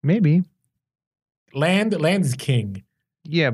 Maybe. 0.03 0.43
Land, 1.53 1.99
land 1.99 2.25
is 2.25 2.33
king. 2.33 2.83
Yeah, 3.23 3.51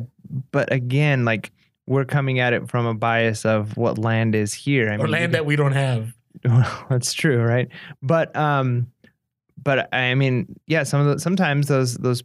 but 0.52 0.72
again, 0.74 1.26
like 1.26 1.52
we're 1.86 2.06
coming 2.06 2.40
at 2.40 2.54
it 2.54 2.70
from 2.70 2.86
a 2.86 2.94
bias 2.94 3.46
of 3.46 3.78
what 3.78 3.98
land 3.98 4.36
is 4.36 4.54
here. 4.54 4.90
I 4.90 4.98
or 4.98 5.08
land 5.08 5.34
that 5.34 5.46
we 5.46 5.56
don't 5.56 5.74
have. 5.74 6.16
That's 6.90 7.14
true, 7.14 7.42
right? 7.42 7.68
But 8.02 8.36
um, 8.36 8.88
but 9.62 9.94
I 9.94 10.16
mean, 10.16 10.56
yeah, 10.68 10.84
some 10.84 11.02
of 11.02 11.08
the 11.08 11.20
sometimes 11.20 11.68
those 11.68 11.96
those. 11.96 12.24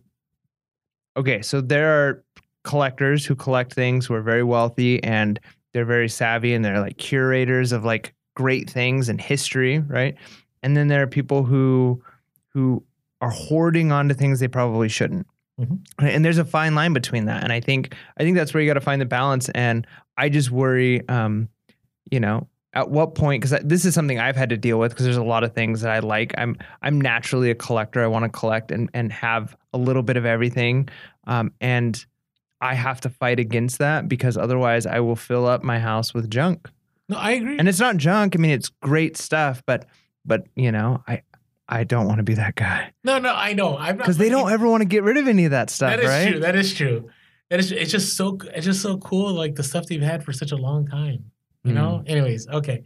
Okay, 1.16 1.42
so 1.42 1.60
there 1.60 1.90
are 1.90 2.24
collectors 2.64 3.24
who 3.24 3.34
collect 3.34 3.72
things 3.72 4.06
who 4.06 4.14
are 4.14 4.22
very 4.22 4.42
wealthy 4.42 5.02
and 5.04 5.38
they're 5.72 5.84
very 5.84 6.08
savvy 6.08 6.54
and 6.54 6.64
they're 6.64 6.80
like 6.80 6.96
curators 6.96 7.72
of 7.72 7.84
like 7.84 8.14
great 8.34 8.68
things 8.68 9.08
and 9.08 9.20
history, 9.20 9.78
right? 9.80 10.16
And 10.62 10.76
then 10.76 10.88
there 10.88 11.02
are 11.02 11.06
people 11.06 11.44
who 11.44 12.02
who 12.48 12.82
are 13.20 13.30
hoarding 13.30 13.90
onto 13.92 14.14
things 14.14 14.40
they 14.40 14.48
probably 14.48 14.88
shouldn't. 14.88 15.26
Mhm. 15.60 15.78
And 16.00 16.24
there's 16.24 16.38
a 16.38 16.44
fine 16.44 16.74
line 16.74 16.92
between 16.92 17.26
that. 17.26 17.42
And 17.42 17.52
I 17.52 17.60
think 17.60 17.94
I 18.18 18.22
think 18.22 18.36
that's 18.36 18.52
where 18.52 18.62
you 18.62 18.68
got 18.68 18.74
to 18.74 18.80
find 18.80 19.00
the 19.00 19.06
balance. 19.06 19.48
And 19.50 19.86
I 20.16 20.28
just 20.28 20.50
worry, 20.50 21.06
um, 21.08 21.48
you 22.10 22.20
know, 22.20 22.48
at 22.72 22.90
what 22.90 23.14
point 23.14 23.42
because 23.42 23.60
this 23.64 23.84
is 23.84 23.94
something 23.94 24.18
I've 24.18 24.36
had 24.36 24.48
to 24.50 24.56
deal 24.56 24.78
with 24.78 24.92
because 24.92 25.04
there's 25.04 25.16
a 25.16 25.22
lot 25.22 25.44
of 25.44 25.54
things 25.54 25.80
that 25.82 25.92
I 25.92 26.00
like. 26.00 26.34
I'm 26.38 26.56
I'm 26.82 27.00
naturally 27.00 27.50
a 27.50 27.54
collector. 27.54 28.02
I 28.02 28.06
want 28.08 28.24
to 28.24 28.28
collect 28.28 28.70
and 28.72 28.90
and 28.94 29.12
have 29.12 29.56
a 29.72 29.78
little 29.78 30.02
bit 30.02 30.16
of 30.16 30.24
everything, 30.26 30.88
um, 31.26 31.52
and 31.60 32.04
I 32.64 32.74
have 32.74 33.00
to 33.02 33.10
fight 33.10 33.38
against 33.38 33.78
that 33.78 34.08
because 34.08 34.38
otherwise 34.38 34.86
I 34.86 35.00
will 35.00 35.16
fill 35.16 35.46
up 35.46 35.62
my 35.62 35.78
house 35.78 36.14
with 36.14 36.30
junk. 36.30 36.70
No, 37.10 37.18
I 37.18 37.32
agree. 37.32 37.58
And 37.58 37.68
it's 37.68 37.78
not 37.80 37.98
junk. 37.98 38.34
I 38.34 38.38
mean, 38.38 38.52
it's 38.52 38.70
great 38.80 39.16
stuff, 39.18 39.62
but 39.66 39.86
but 40.24 40.46
you 40.56 40.72
know, 40.72 41.02
I 41.06 41.22
I 41.68 41.84
don't 41.84 42.06
want 42.06 42.18
to 42.18 42.22
be 42.24 42.34
that 42.34 42.54
guy 42.54 42.92
no, 43.04 43.18
no, 43.18 43.34
I 43.34 43.52
know. 43.52 43.76
I'm 43.76 43.96
not 43.96 43.98
because 43.98 44.16
they 44.16 44.30
don't 44.30 44.50
ever 44.50 44.66
want 44.68 44.80
to 44.80 44.86
get 44.86 45.02
rid 45.02 45.18
of 45.18 45.28
any 45.28 45.44
of 45.44 45.50
that 45.50 45.68
stuff, 45.68 45.90
That 45.90 46.00
is 46.00 46.08
right? 46.08 46.30
true. 46.30 46.40
That 46.40 46.56
is 46.56 46.74
true. 46.74 47.10
That 47.50 47.60
is. 47.60 47.70
It's 47.70 47.90
just 47.90 48.16
so. 48.16 48.38
It's 48.54 48.64
just 48.64 48.80
so 48.80 48.96
cool. 48.96 49.34
Like 49.34 49.54
the 49.54 49.62
stuff 49.62 49.86
they've 49.86 50.00
had 50.00 50.24
for 50.24 50.32
such 50.32 50.50
a 50.50 50.56
long 50.56 50.86
time. 50.86 51.30
You 51.64 51.72
know. 51.74 52.02
Mm. 52.04 52.10
Anyways, 52.10 52.48
okay. 52.48 52.84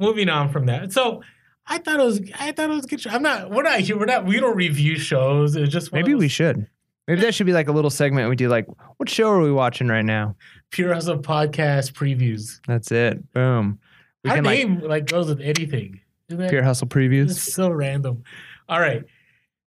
Moving 0.00 0.28
on 0.28 0.50
from 0.50 0.66
that. 0.66 0.92
So. 0.92 1.22
I 1.64 1.78
thought 1.78 2.00
it 2.00 2.04
was. 2.04 2.20
I 2.40 2.50
thought 2.50 2.70
it 2.70 2.74
was 2.74 2.86
good. 2.86 3.00
show. 3.00 3.10
I'm 3.10 3.22
not. 3.22 3.50
We're 3.52 3.62
not 3.62 3.78
here. 3.78 3.96
We're 3.96 4.06
not. 4.06 4.26
We 4.26 4.40
don't 4.40 4.56
review 4.56 4.98
shows. 4.98 5.54
It's 5.54 5.72
just 5.72 5.92
Maybe 5.92 6.12
we 6.16 6.26
should. 6.26 6.66
Maybe 7.08 7.20
that 7.22 7.34
should 7.34 7.46
be 7.46 7.52
like 7.52 7.68
a 7.68 7.72
little 7.72 7.90
segment 7.90 8.28
we 8.28 8.36
do. 8.36 8.48
Like, 8.48 8.66
what 8.96 9.08
show 9.08 9.28
are 9.30 9.40
we 9.40 9.52
watching 9.52 9.88
right 9.88 10.04
now? 10.04 10.36
pure 10.70 10.94
hustle 10.94 11.18
podcast 11.18 11.92
previews. 11.92 12.60
That's 12.66 12.90
it. 12.90 13.32
Boom. 13.32 13.78
We 14.24 14.30
Our 14.30 14.36
can 14.36 14.44
like 14.44 14.58
name 14.58 14.80
like 14.80 15.06
goes 15.06 15.28
with 15.28 15.40
anything. 15.40 16.00
That- 16.28 16.48
pure 16.50 16.62
hustle 16.62 16.88
previews. 16.88 17.30
It's 17.32 17.52
so 17.52 17.70
random. 17.70 18.22
All 18.68 18.80
right. 18.80 19.04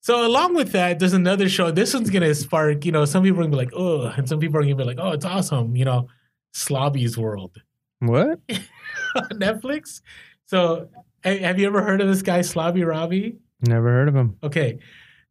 So 0.02 0.26
along 0.26 0.56
with 0.56 0.72
that, 0.72 1.00
there's 1.00 1.14
another 1.14 1.50
show. 1.50 1.72
This 1.72 1.94
one's 1.94 2.10
gonna 2.10 2.34
spark, 2.36 2.86
you 2.86 2.92
know, 2.92 3.06
some 3.06 3.24
people 3.24 3.40
are 3.40 3.44
gonna 3.44 3.52
be 3.52 3.58
like, 3.58 3.74
oh, 3.76 4.08
and 4.18 4.28
some 4.30 4.40
people 4.40 4.58
are 4.60 4.64
gonna 4.64 4.76
be 4.76 4.84
like, 4.84 5.00
oh, 5.00 5.12
it's 5.12 5.26
awesome, 5.26 5.76
you 5.76 5.84
know, 5.86 6.08
Slobby's 6.54 7.18
World. 7.18 7.58
What? 8.00 8.40
on 8.50 9.30
Netflix. 9.40 10.02
So, 10.46 10.90
ha- 11.24 11.40
have 11.40 11.60
you 11.60 11.66
ever 11.68 11.82
heard 11.84 12.02
of 12.02 12.08
this 12.08 12.22
guy, 12.22 12.40
Slobby 12.40 12.86
Robbie? 12.88 13.38
Never 13.62 13.90
heard 13.90 14.08
of 14.08 14.16
him. 14.16 14.38
Okay, 14.44 14.80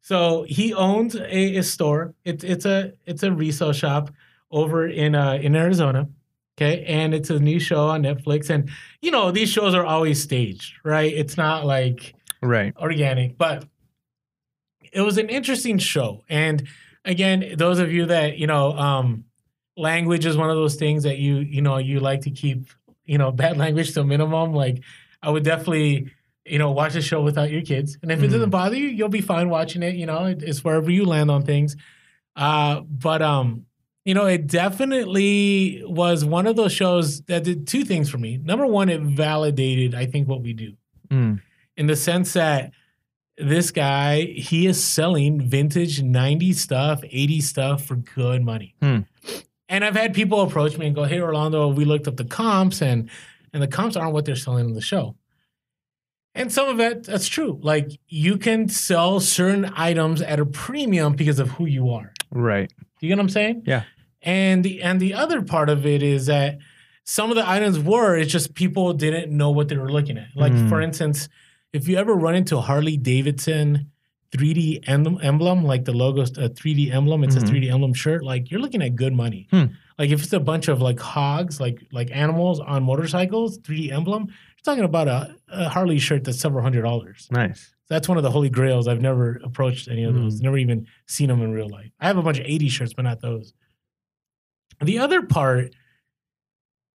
so 0.05 0.45
he 0.47 0.71
owns 0.71 1.15
a, 1.15 1.57
a 1.57 1.63
store. 1.63 2.13
It's 2.25 2.43
it's 2.43 2.63
a 2.65 2.93
it's 3.07 3.23
a 3.23 3.31
resale 3.31 3.73
shop 3.73 4.11
over 4.51 4.87
in 4.87 5.15
uh, 5.15 5.39
in 5.41 5.55
Arizona. 5.55 6.07
Okay, 6.55 6.85
and 6.85 7.15
it's 7.15 7.31
a 7.31 7.39
new 7.39 7.59
show 7.59 7.87
on 7.87 8.03
Netflix, 8.03 8.51
and 8.51 8.69
you 9.01 9.09
know 9.09 9.31
these 9.31 9.49
shows 9.49 9.73
are 9.73 9.83
always 9.83 10.21
staged, 10.21 10.75
right? 10.83 11.11
It's 11.11 11.37
not 11.37 11.65
like 11.65 12.13
Right. 12.43 12.71
organic, 12.77 13.35
but 13.35 13.65
it 14.93 15.01
was 15.01 15.17
an 15.17 15.29
interesting 15.29 15.79
show. 15.79 16.23
And 16.29 16.67
again, 17.03 17.55
those 17.57 17.79
of 17.79 17.91
you 17.91 18.05
that 18.05 18.37
you 18.37 18.45
know, 18.45 18.77
um, 18.77 19.23
language 19.75 20.27
is 20.27 20.37
one 20.37 20.51
of 20.51 20.55
those 20.55 20.75
things 20.75 21.01
that 21.01 21.17
you 21.17 21.37
you 21.37 21.63
know 21.63 21.77
you 21.77 21.99
like 21.99 22.21
to 22.21 22.29
keep 22.29 22.67
you 23.05 23.17
know 23.17 23.31
bad 23.31 23.57
language 23.63 23.91
to 23.95 24.01
a 24.01 24.05
minimum. 24.05 24.53
Like 24.53 24.83
I 25.23 25.31
would 25.31 25.43
definitely 25.43 26.11
you 26.45 26.59
know 26.59 26.71
watch 26.71 26.93
the 26.93 27.01
show 27.01 27.21
without 27.21 27.49
your 27.51 27.61
kids, 27.61 27.97
and 28.01 28.11
if 28.11 28.21
it 28.23 28.27
doesn't 28.27 28.49
bother 28.51 28.75
you, 28.75 28.87
you'll 28.87 29.09
be 29.09 29.21
fine 29.21 29.49
watching 29.49 29.81
it. 29.83 29.95
You 29.95 30.05
know, 30.05 30.25
it, 30.25 30.43
it's 30.43 30.63
wherever 30.63 30.89
you 30.91 31.05
land 31.05 31.31
on 31.31 31.43
things. 31.43 31.75
Uh, 32.35 32.81
but 32.81 33.21
um, 33.21 33.65
you 34.03 34.13
know, 34.13 34.25
it 34.25 34.45
definitely 34.47 35.83
was 35.85 36.23
one 36.25 36.47
of 36.47 36.55
those 36.55 36.71
shows 36.73 37.21
that 37.23 37.43
did 37.43 37.67
two 37.67 37.83
things 37.83 38.09
for 38.09 38.17
me. 38.17 38.37
Number 38.37 38.65
one, 38.65 38.89
it 38.89 39.01
validated 39.01 39.95
I 39.95 40.05
think 40.05 40.27
what 40.27 40.41
we 40.41 40.53
do 40.53 40.73
Mm. 41.11 41.39
in 41.77 41.85
the 41.85 41.95
sense 41.95 42.33
that 42.33 42.71
this 43.37 43.69
guy 43.69 44.21
he 44.21 44.65
is 44.65 44.83
selling 44.83 45.39
vintage 45.39 46.01
90 46.01 46.51
stuff 46.53 47.01
80 47.03 47.41
stuff 47.41 47.83
for 47.85 47.95
good 47.97 48.41
money 48.41 48.73
Hmm. 48.81 48.99
and 49.69 49.85
i've 49.85 49.95
had 49.95 50.15
people 50.15 50.41
approach 50.41 50.77
me 50.79 50.87
and 50.87 50.95
go 50.95 51.03
hey 51.03 51.21
orlando 51.21 51.67
we 51.67 51.85
looked 51.85 52.07
up 52.07 52.15
the 52.17 52.23
comps 52.25 52.81
and 52.81 53.07
and 53.53 53.61
the 53.61 53.67
comps 53.67 53.95
aren't 53.95 54.13
what 54.13 54.25
they're 54.25 54.35
selling 54.35 54.65
on 54.65 54.73
the 54.73 54.81
show 54.81 55.15
and 56.35 56.51
some 56.51 56.67
of 56.69 56.79
it 56.79 57.03
that's 57.05 57.27
true 57.27 57.59
like 57.61 57.89
you 58.07 58.37
can 58.37 58.67
sell 58.69 59.19
certain 59.19 59.71
items 59.75 60.21
at 60.21 60.39
a 60.39 60.45
premium 60.45 61.13
because 61.13 61.39
of 61.39 61.49
who 61.51 61.65
you 61.65 61.89
are 61.91 62.11
Right. 62.31 62.71
you 62.99 63.07
get 63.09 63.17
what 63.17 63.23
i'm 63.23 63.29
saying 63.29 63.63
Yeah. 63.65 63.83
and 64.21 64.63
the 64.63 64.81
and 64.81 64.99
the 64.99 65.13
other 65.13 65.41
part 65.41 65.69
of 65.69 65.85
it 65.85 66.03
is 66.03 66.25
that 66.27 66.57
some 67.03 67.29
of 67.29 67.35
the 67.35 67.47
items 67.49 67.79
were 67.79 68.15
it's 68.17 68.31
just 68.31 68.53
people 68.55 68.93
didn't 68.93 69.31
know 69.35 69.51
what 69.51 69.67
they 69.69 69.77
were 69.77 69.91
looking 69.91 70.17
at 70.17 70.27
like 70.35 70.53
Mm. 70.53 70.69
for 70.69 70.81
instance 70.81 71.29
if 71.73 71.87
you 71.87 71.97
ever 71.97 72.13
run 72.13 72.35
into 72.35 72.57
a 72.57 72.61
harley 72.61 72.97
davidson 72.97 73.91
3d 74.31 74.83
emblem, 74.87 75.19
emblem 75.21 75.63
like 75.63 75.85
the 75.85 75.93
logo's 75.93 76.31
a 76.37 76.49
3d 76.49 76.91
emblem 76.91 77.23
it's 77.23 77.35
Mhm. 77.35 77.43
a 77.43 77.45
3d 77.47 77.71
emblem 77.71 77.93
shirt 77.93 78.23
like 78.23 78.49
you're 78.51 78.59
looking 78.59 78.81
at 78.81 78.95
good 78.95 79.13
money 79.13 79.47
Hmm. 79.51 79.65
like 79.97 80.09
if 80.09 80.23
it's 80.23 80.33
a 80.33 80.39
bunch 80.39 80.67
of 80.67 80.81
like 80.81 80.99
hogs 80.99 81.59
like 81.61 81.85
like 81.93 82.09
animals 82.11 82.59
on 82.59 82.83
motorcycles 82.83 83.59
3d 83.59 83.91
emblem 83.91 84.27
talking 84.65 84.83
about 84.83 85.07
a, 85.07 85.35
a 85.49 85.69
harley 85.69 85.99
shirt 85.99 86.23
that's 86.25 86.39
several 86.39 86.61
hundred 86.63 86.81
dollars 86.81 87.27
Nice. 87.31 87.73
that's 87.87 88.09
one 88.09 88.17
of 88.17 88.23
the 88.23 88.31
holy 88.31 88.49
grails 88.49 88.87
i've 88.87 89.01
never 89.01 89.39
approached 89.43 89.87
any 89.87 90.03
of 90.03 90.13
those 90.15 90.39
Mm. 90.39 90.43
never 90.43 90.57
even 90.57 90.87
seen 91.07 91.29
them 91.29 91.41
in 91.41 91.51
real 91.51 91.69
life 91.69 91.91
i 91.99 92.07
have 92.07 92.17
a 92.17 92.21
bunch 92.23 92.39
of 92.39 92.45
80 92.45 92.67
shirts 92.69 92.93
but 92.93 93.03
not 93.03 93.21
those 93.21 93.53
the 94.81 94.99
other 94.99 95.21
part, 95.21 95.73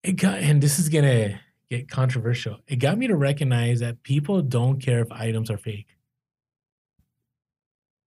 it 0.02 0.12
got, 0.12 0.38
and 0.40 0.62
this 0.62 0.78
is 0.78 0.90
gonna 0.90 1.40
get 1.70 1.88
controversial. 1.88 2.58
It 2.68 2.76
got 2.76 2.98
me 2.98 3.06
to 3.06 3.16
recognize 3.16 3.80
that 3.80 4.02
people 4.02 4.42
don't 4.42 4.80
care 4.82 5.00
if 5.00 5.10
items 5.10 5.50
are 5.50 5.56
fake. 5.56 5.96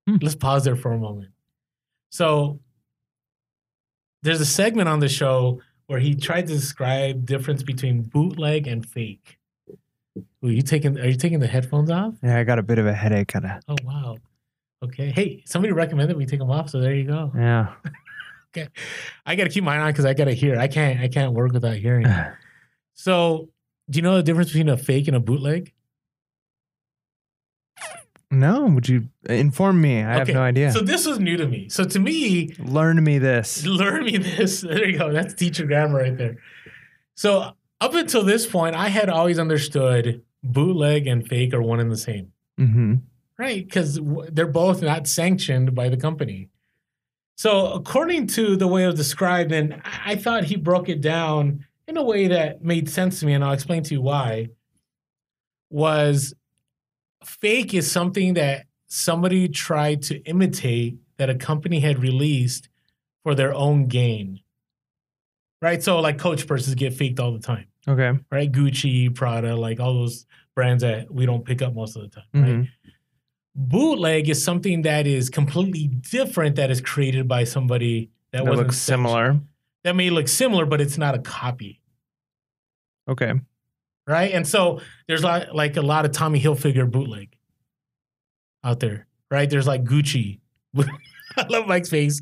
Hmm. 0.08 0.18
Let's 0.22 0.36
pause 0.36 0.64
there 0.64 0.76
for 0.76 0.92
a 0.94 0.98
moment. 1.00 1.32
So, 2.12 2.60
there's 4.22 4.42
a 4.42 4.46
segment 4.46 4.90
on 4.90 5.00
the 5.00 5.10
show 5.10 5.60
where 5.88 6.00
he 6.00 6.14
tried 6.14 6.46
to 6.48 6.54
describe 6.54 7.26
difference 7.26 7.64
between 7.64 8.04
bootleg 8.04 8.68
and 8.68 8.86
fake. 8.86 9.38
Are 10.44 10.50
you 10.50 10.62
taking? 10.62 11.00
Are 11.00 11.08
you 11.08 11.16
taking 11.16 11.40
the 11.40 11.48
headphones 11.48 11.90
off? 11.90 12.16
Yeah, 12.22 12.38
I 12.38 12.44
got 12.44 12.60
a 12.60 12.64
bit 12.64 12.78
of 12.80 12.86
a 12.86 12.94
headache. 12.94 13.30
Kind 13.30 13.46
of. 13.46 13.52
Oh 13.70 13.76
wow. 13.84 14.18
Okay. 14.84 15.10
Hey, 15.12 15.42
somebody 15.46 15.72
recommended 15.72 16.18
we 16.18 16.26
take 16.26 16.40
them 16.40 16.52
off, 16.52 16.70
so 16.70 16.80
there 16.82 16.94
you 16.94 17.06
go. 17.06 17.32
Yeah. 17.36 17.74
Okay. 18.56 18.68
I 19.26 19.36
got 19.36 19.46
to 19.46 19.50
keep 19.50 19.64
mine 19.64 19.80
on 19.80 19.90
because 19.92 20.06
I 20.06 20.14
got 20.14 20.26
to 20.26 20.32
hear. 20.34 20.60
I 20.60 20.68
can't. 20.68 21.00
I 21.00 21.08
can't 21.08 21.34
work 21.34 21.54
without 21.54 21.76
hearing. 21.78 22.06
So, 22.94 23.50
do 23.90 23.98
you 23.98 24.04
know 24.04 24.16
the 24.18 24.22
difference 24.22 24.50
between 24.50 24.70
a 24.70 24.78
fake 24.78 25.08
and 25.08 25.18
a 25.18 25.20
bootleg? 25.20 25.74
no. 28.30 28.66
Would 28.66 28.88
you 28.88 29.10
uh, 29.28 29.34
inform 29.34 29.82
me? 29.82 30.04
I 30.04 30.14
have 30.20 30.28
no 30.28 30.42
idea. 30.42 30.72
So 30.72 30.82
this 30.82 31.08
was 31.08 31.20
new 31.20 31.36
to 31.38 31.48
me. 31.48 31.70
So 31.70 31.84
to 31.84 32.00
me, 32.00 32.54
Learn 32.60 33.04
me 33.04 33.18
this. 33.18 33.66
learn 33.66 34.06
me 34.06 34.18
this. 34.18 34.62
There 34.68 34.88
you 34.88 35.00
go. 35.00 35.12
That's 35.12 35.34
teacher 35.34 35.66
grammar 35.66 36.00
right 36.00 36.16
there. 36.16 36.38
So 37.16 37.54
up 37.82 37.94
until 37.96 38.24
this 38.24 38.46
point, 38.46 38.76
I 38.76 38.90
had 38.90 39.10
always 39.10 39.40
understood 39.40 40.22
bootleg 40.44 41.08
and 41.08 41.28
fake 41.28 41.54
are 41.54 41.62
one 41.62 41.80
and 41.80 41.92
the 41.92 41.98
same, 41.98 42.32
Mm-hmm. 42.60 42.96
right? 43.38 43.66
Because 43.66 44.00
they're 44.32 44.46
both 44.48 44.82
not 44.82 45.08
sanctioned 45.08 45.74
by 45.74 45.90
the 45.90 45.98
company. 45.98 46.50
So 47.36 47.74
according 47.74 48.28
to 48.28 48.56
the 48.56 48.68
way 48.68 48.84
it 48.84 48.88
was 48.88 48.96
described, 48.96 49.52
and 49.52 49.74
I 49.84 50.12
I 50.12 50.16
thought 50.16 50.44
he 50.44 50.56
broke 50.56 50.90
it 50.90 51.02
down 51.02 51.66
in 51.88 51.98
a 51.98 52.04
way 52.04 52.28
that 52.28 52.64
made 52.64 52.90
sense 52.90 53.20
to 53.20 53.26
me, 53.26 53.34
and 53.34 53.44
I'll 53.44 53.54
explain 53.54 53.84
to 53.84 53.94
you 53.94 54.02
why. 54.02 54.50
Was 55.70 56.34
fake 57.26 57.74
is 57.74 57.90
something 57.92 58.36
that 58.36 58.66
somebody 58.88 59.48
tried 59.50 60.04
to 60.04 60.18
imitate 60.26 60.98
that 61.18 61.30
a 61.32 61.36
company 61.36 61.80
had 61.80 61.98
released 62.00 62.70
for 63.24 63.34
their 63.34 63.54
own 63.54 63.88
gain. 63.88 64.42
Right? 65.62 65.82
So 65.82 66.00
like 66.00 66.20
coach 66.20 66.46
purses 66.46 66.76
get 66.76 66.94
faked 66.94 67.20
all 67.20 67.32
the 67.32 67.40
time, 67.40 67.66
Okay. 67.88 68.18
right? 68.32 68.52
Gucci, 68.52 69.14
Prada, 69.14 69.56
like 69.56 69.80
all 69.80 69.94
those 69.94 70.26
brands 70.56 70.84
that 70.84 71.12
we 71.14 71.26
don't 71.26 71.44
pick 71.46 71.62
up 71.62 71.74
most 71.74 71.96
of 71.98 72.04
the 72.04 72.08
time, 72.10 72.24
right? 72.34 72.44
Mhm. 72.46 72.70
Bootleg 73.56 74.30
is 74.30 74.44
something 74.44 74.82
that 74.84 75.06
is 75.06 75.30
completely 75.30 75.88
different 75.88 76.56
that 76.56 76.72
is 76.72 76.82
created 76.82 77.28
by 77.28 77.44
somebody 77.44 78.10
that, 78.32 78.46
That 78.46 78.56
looks 78.56 78.78
similar. 78.78 79.40
That 79.84 79.96
may 79.96 80.10
look 80.10 80.28
similar, 80.28 80.66
but 80.66 80.82
it's 80.82 80.98
not 80.98 81.14
a 81.14 81.20
copy. 81.20 81.82
Okay. 83.08 83.34
right? 84.08 84.32
And 84.34 84.48
so 84.48 84.82
there's 85.08 85.24
like 85.24 85.54
like 85.54 85.78
a 85.78 85.82
lot 85.82 86.06
of 86.06 86.12
Tommy 86.12 86.40
Hilfiger 86.42 86.90
bootleg 86.90 87.36
out 88.64 88.80
there, 88.80 89.08
right? 89.32 89.50
There's 89.50 89.68
like 89.68 89.84
Gucci. 89.84 90.40
I 91.38 91.48
love 91.50 91.68
Mike's 91.68 91.90
face. 91.90 92.22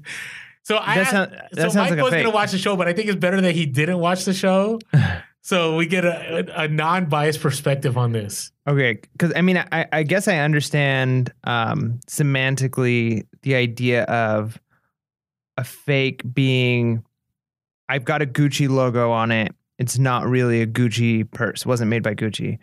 So 0.64 0.78
I 0.78 0.95
That, 0.95 1.01
asked- 1.01 1.12
sound, 1.12 1.32
so 1.74 1.80
Mike 1.80 1.91
like 1.91 2.01
was 2.01 2.12
gonna 2.14 2.30
watch 2.32 2.51
the 2.51 2.57
show, 2.57 2.76
but 2.76 2.88
I 2.88 2.93
think 2.93 3.07
it's 3.09 3.18
better 3.20 3.39
that 3.41 3.55
he 3.55 3.66
didn't 3.66 3.99
watch 3.99 4.26
the 4.26 4.34
show. 4.34 4.80
so 5.41 5.75
we 5.75 5.87
get 5.87 6.05
a, 6.05 6.61
a, 6.61 6.67
non-biased 6.67 7.41
perspective 7.41 7.97
on 7.97 8.11
this. 8.11 8.51
Okay, 8.67 8.99
because 9.13 9.33
I 9.35 9.41
mean, 9.41 9.57
I, 9.71 9.87
I 9.91 10.03
guess 10.03 10.27
I 10.27 10.37
understand 10.37 11.33
um, 11.43 11.99
semantically 12.07 13.25
the 13.41 13.55
idea 13.55 14.03
of 14.03 14.59
a 15.57 15.63
fake 15.63 16.21
being. 16.33 17.03
I've 17.89 18.05
got 18.05 18.21
a 18.21 18.25
Gucci 18.25 18.69
logo 18.69 19.11
on 19.11 19.31
it. 19.31 19.53
It's 19.79 19.97
not 19.97 20.27
really 20.27 20.61
a 20.61 20.67
Gucci 20.67 21.29
purse. 21.31 21.61
It 21.61 21.67
wasn't 21.67 21.89
made 21.89 22.03
by 22.03 22.13
Gucci. 22.13 22.59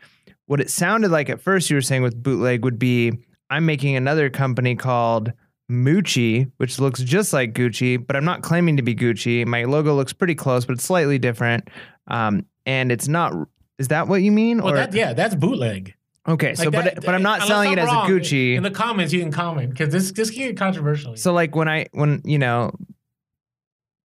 What 0.47 0.61
it 0.61 0.70
sounded 0.70 1.11
like 1.11 1.29
at 1.29 1.41
first 1.41 1.68
you 1.68 1.76
were 1.76 1.83
saying 1.83 2.03
with 2.03 2.22
bootleg 2.22 2.64
would 2.64 2.79
be 2.79 3.12
I'm 3.51 3.66
making 3.66 3.97
another 3.97 4.31
company 4.31 4.76
called 4.76 5.33
Moochie, 5.70 6.51
which 6.57 6.79
looks 6.79 7.03
just 7.03 7.33
like 7.33 7.53
Gucci, 7.55 8.05
but 8.05 8.16
I'm 8.16 8.24
not 8.24 8.43
claiming 8.43 8.76
to 8.76 8.83
be 8.83 8.95
Gucci. 8.95 9.47
My 9.47 9.64
logo 9.64 9.95
looks 9.95 10.12
pretty 10.12 10.35
close, 10.35 10.64
but 10.64 10.74
it's 10.74 10.85
slightly 10.85 11.18
different. 11.18 11.68
Um, 12.07 12.47
and 12.69 12.93
it's 12.93 13.09
not. 13.09 13.33
Is 13.79 13.89
that 13.89 14.07
what 14.09 14.23
you 14.23 14.31
mean? 14.31 14.62
Well, 14.62 14.75
that 14.75 14.93
yeah, 14.93 15.12
that's 15.14 15.35
bootleg. 15.35 15.95
Okay, 16.29 16.55
so 16.55 16.64
Like 16.64 16.73
but 16.73 16.85
that- 16.85 17.05
but 17.05 17.14
I'm 17.14 17.23
not 17.23 17.43
selling 17.43 17.73
it 17.73 17.79
I'm 17.79 17.89
as 17.89 17.93
a 17.93 17.97
Gucci. 18.12 18.55
In 18.55 18.62
the 18.62 18.71
comments, 18.71 19.12
you 19.14 19.21
can 19.21 19.33
comment 19.33 19.71
because 19.71 19.91
this 19.93 20.12
this 20.12 20.31
can 20.31 20.41
get 20.49 20.57
controversial. 20.59 21.16
so 21.16 21.33
like 21.33 21.57
when 21.57 21.69
I 21.69 21.87
when 21.93 22.21
you 22.25 22.39
know 22.39 22.73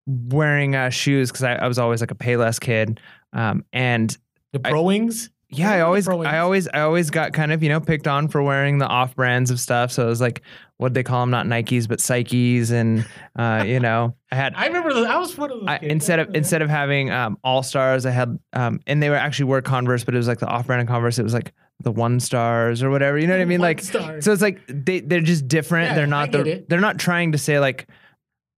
wearing 0.08 0.76
uh, 0.76 0.90
shoes 0.90 1.32
because 1.32 1.44
I, 1.44 1.56
I 1.56 1.68
was 1.68 1.80
always 1.80 2.02
like 2.02 2.12
a 2.12 2.16
Payless 2.16 2.60
kid, 2.60 3.00
um, 3.34 3.66
and 3.74 4.16
the 4.52 4.60
pro 4.60 4.84
wings. 4.84 5.30
yeah, 5.50 5.72
I 5.72 5.82
always 5.82 6.08
I 6.08 6.40
always 6.40 6.68
I 6.70 6.82
always 6.82 7.10
got 7.10 7.34
kind 7.34 7.52
of 7.52 7.62
you 7.64 7.70
know 7.70 7.80
picked 7.80 8.08
on 8.08 8.28
for 8.28 8.42
wearing 8.42 8.78
the 8.78 8.88
off 8.88 9.16
brands 9.16 9.52
of 9.52 9.60
stuff. 9.60 9.92
So 9.92 10.04
it 10.06 10.10
was 10.10 10.22
like 10.22 10.42
what 10.84 10.94
they 10.94 11.02
call 11.02 11.22
them 11.22 11.32
not 11.32 11.48
Nikes 11.48 11.88
but 11.88 12.00
Psyches, 12.00 12.70
and 12.72 13.06
uh, 13.38 13.64
you 13.66 13.80
know 13.80 14.16
I 14.32 14.36
had 14.36 14.54
I 14.58 14.68
remember. 14.68 14.94
The, 14.94 15.02
I 15.02 15.18
was 15.18 15.36
one 15.38 15.50
of 15.52 15.60
those. 15.62 15.68
I, 15.70 15.78
instead 15.82 16.20
of 16.20 16.36
instead 16.36 16.62
of 16.62 16.70
having 16.70 17.10
um, 17.10 17.38
all 17.44 17.64
stars, 17.64 18.06
I 18.06 18.12
had 18.12 18.38
um, 18.54 18.80
and 18.86 19.02
they 19.02 19.10
were 19.10 19.16
actually 19.16 19.46
were 19.46 19.62
Converse, 19.62 20.04
but 20.04 20.14
it 20.14 20.18
was 20.18 20.28
like 20.28 20.40
the 20.40 20.48
off 20.48 20.68
brand 20.68 20.82
of 20.82 20.88
Converse. 20.88 21.18
It 21.18 21.24
was 21.24 21.34
like 21.34 21.54
the 21.80 21.92
one 21.92 22.20
stars 22.20 22.84
or 22.84 22.90
whatever. 22.90 23.18
You 23.18 23.26
know 23.28 23.34
what 23.34 23.42
I 23.42 23.46
mean? 23.46 23.60
One 23.62 23.70
Like 23.70 23.82
so, 23.82 24.00
it's 24.20 24.42
like 24.42 24.60
they 24.68 25.00
they're 25.00 25.22
just 25.22 25.48
different. 25.48 25.90
Yeah, 25.92 25.96
they're 25.96 26.08
not 26.08 26.32
the, 26.32 26.64
they're 26.68 26.80
not 26.80 27.00
trying 27.00 27.32
to 27.32 27.38
say 27.38 27.60
like 27.60 27.88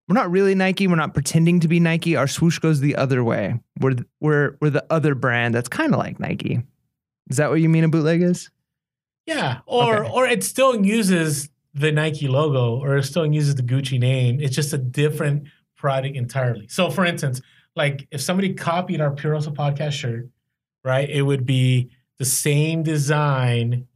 we're 0.07 0.15
not 0.15 0.29
really 0.29 0.55
Nike. 0.55 0.87
We're 0.87 0.95
not 0.95 1.13
pretending 1.13 1.59
to 1.61 1.67
be 1.67 1.79
Nike. 1.79 2.15
Our 2.15 2.27
swoosh 2.27 2.59
goes 2.59 2.79
the 2.79 2.95
other 2.95 3.23
way. 3.23 3.59
We're 3.79 3.95
we're 4.19 4.57
we're 4.59 4.71
the 4.71 4.85
other 4.89 5.15
brand 5.15 5.53
that's 5.55 5.69
kind 5.69 5.93
of 5.93 5.99
like 5.99 6.19
Nike. 6.19 6.61
Is 7.29 7.37
that 7.37 7.49
what 7.49 7.61
you 7.61 7.69
mean 7.69 7.83
a 7.83 7.87
bootleg 7.89 8.21
is? 8.21 8.49
Yeah, 9.25 9.61
or 9.65 10.03
Okay. 10.05 10.11
or 10.11 10.27
it 10.27 10.43
still 10.43 10.85
uses 10.85 11.49
the 11.75 11.91
Nike 11.91 12.27
logo, 12.27 12.77
or 12.79 12.97
it 12.97 13.03
still 13.03 13.25
uses 13.25 13.53
the 13.55 13.61
Gucci 13.63 13.99
name. 13.99 14.39
It's 14.39 14.55
just 14.55 14.73
a 14.73 14.77
different 14.77 15.43
product 15.75 16.15
entirely. 16.15 16.67
So, 16.69 16.89
for 16.89 17.05
instance, 17.05 17.41
like 17.75 18.07
if 18.11 18.21
somebody 18.21 18.53
copied 18.53 19.01
our 19.01 19.11
Pure 19.11 19.35
Hustle 19.35 19.53
podcast 19.53 19.91
shirt, 19.91 20.29
right? 20.83 21.09
It 21.09 21.21
would 21.21 21.45
be 21.45 21.89
the 22.17 22.25
same 22.25 22.81
design 22.81 23.87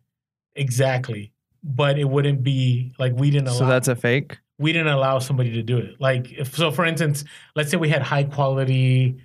exactly, 0.55 1.32
but 1.63 1.97
it 1.97 2.05
wouldn't 2.05 2.43
be 2.43 2.93
like 2.99 3.13
we 3.15 3.32
didn't 3.32 3.47
allow 3.47 3.57
So 3.59 3.65
that's 3.65 3.88
a 3.88 3.95
fake. 3.95 4.38
we 4.57 4.73
didn't 4.73 4.91
allow 4.91 5.19
somebody 5.19 5.51
to 5.53 5.63
do 5.63 5.77
it. 5.77 5.99
Like 5.99 6.32
if 6.34 6.55
so 6.55 6.71
for 6.71 6.86
instance, 6.86 7.23
let's 7.55 7.71
say 7.71 7.77
we 7.77 7.89
had 7.89 8.01
high 8.01 8.25
quality, 8.25 9.17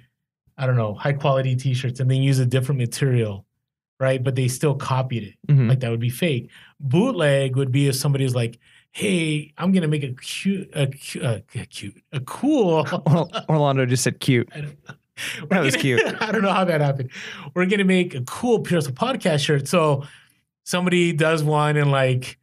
I 0.56 0.66
don't 0.66 0.76
know, 0.76 0.94
high 0.94 1.12
quality 1.14 1.56
t-shirts 1.56 2.00
and 2.00 2.08
they 2.10 2.16
use 2.16 2.38
a 2.38 2.46
different 2.46 2.78
material, 2.80 3.44
right? 3.98 4.22
But 4.22 4.36
they 4.36 4.46
still 4.48 4.74
copied 4.76 5.24
it. 5.24 5.34
Mhm. 5.52 5.68
Like 5.68 5.80
that 5.80 5.90
would 5.90 6.00
be 6.00 6.10
fake. 6.10 6.50
Bootleg 6.80 7.56
would 7.56 7.72
be 7.72 7.88
if 7.88 7.96
somebody's 7.96 8.34
like, 8.34 8.58
"Hey, 8.92 9.52
I'm 9.58 9.72
gonna 9.72 9.88
make 9.88 10.04
a 10.04 10.12
cute, 10.12 10.70
a, 10.74 10.88
uh, 11.22 11.40
a 11.54 11.66
cute, 11.66 12.02
a 12.12 12.20
cool." 12.20 12.86
Orlando 13.48 13.86
just 13.86 14.02
said 14.04 14.20
cute. 14.20 14.48
That 15.48 15.62
was 15.62 15.76
cute. 15.80 16.02
I 16.20 16.32
don't 16.32 16.42
know 16.42 16.52
how 16.52 16.64
that 16.64 16.80
happened. 16.80 17.10
We're 17.54 17.66
gonna 17.66 17.84
make 17.84 18.14
a 18.14 18.22
cool 18.22 18.60
Pierce 18.60 18.88
podcast 18.88 19.44
shirt. 19.44 19.68
So 19.68 20.04
somebody 20.64 21.12
does 21.12 21.44
one 21.44 21.76
and 21.76 21.90
like 21.92 22.38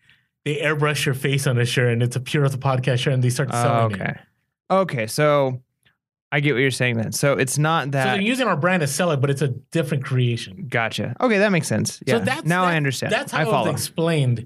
they 0.45 0.57
airbrush 0.57 1.05
your 1.05 1.15
face 1.15 1.47
on 1.47 1.57
a 1.57 1.65
shirt 1.65 1.91
and 1.91 2.01
it's 2.01 2.15
a 2.15 2.19
Pure 2.19 2.49
the 2.49 2.57
podcast 2.57 2.99
shirt 2.99 3.13
and 3.13 3.23
they 3.23 3.29
start 3.29 3.51
selling 3.51 3.93
okay. 3.93 4.03
it. 4.03 4.09
Okay. 4.09 4.19
Okay. 4.71 5.07
So 5.07 5.61
I 6.31 6.39
get 6.39 6.53
what 6.53 6.59
you're 6.59 6.71
saying 6.71 6.97
then. 6.97 7.11
So 7.11 7.33
it's 7.33 7.57
not 7.57 7.91
that. 7.91 8.03
So 8.03 8.09
they're 8.11 8.21
using 8.21 8.47
our 8.47 8.55
brand 8.55 8.81
to 8.81 8.87
sell 8.87 9.11
it, 9.11 9.17
but 9.17 9.29
it's 9.29 9.41
a 9.41 9.49
different 9.49 10.05
creation. 10.05 10.67
gotcha. 10.69 11.15
Okay, 11.19 11.39
that 11.39 11.51
makes 11.51 11.67
sense. 11.67 12.01
Yeah. 12.05 12.19
So 12.19 12.25
that's 12.25 12.45
now 12.45 12.63
I 12.63 12.75
understand. 12.77 13.11
That's 13.11 13.31
how 13.31 13.39
I 13.39 13.43
it 13.43 13.47
was 13.47 13.67
explained. 13.67 14.45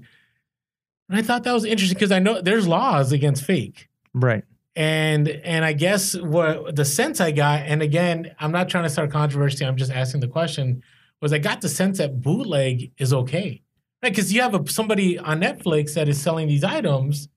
And 1.08 1.18
I 1.18 1.22
thought 1.22 1.44
that 1.44 1.52
was 1.52 1.64
interesting 1.64 1.94
because 1.94 2.10
I 2.10 2.18
know 2.18 2.40
there's 2.42 2.66
laws 2.66 3.12
against 3.12 3.44
fake. 3.44 3.88
right. 4.14 4.44
And 4.74 5.26
and 5.28 5.64
I 5.64 5.72
guess 5.72 6.14
what 6.14 6.76
the 6.76 6.84
sense 6.84 7.18
I 7.18 7.30
got, 7.30 7.62
and 7.62 7.80
again, 7.80 8.34
I'm 8.38 8.52
not 8.52 8.68
trying 8.68 8.84
to 8.84 8.90
start 8.90 9.10
controversy. 9.10 9.64
I'm 9.64 9.76
just 9.76 9.90
asking 9.90 10.20
the 10.20 10.28
question. 10.28 10.82
Was 11.22 11.32
I 11.32 11.38
got 11.38 11.62
the 11.62 11.68
sense 11.70 11.96
that 11.96 12.20
bootleg 12.20 12.92
is 12.98 13.14
okay, 13.14 13.62
right? 14.02 14.10
Because 14.10 14.34
you 14.34 14.42
have 14.42 14.54
a, 14.54 14.68
somebody 14.68 15.18
on 15.18 15.40
Netflix 15.40 15.94
that 15.94 16.10
is 16.10 16.20
selling 16.20 16.46
these 16.46 16.62
items? 16.62 17.28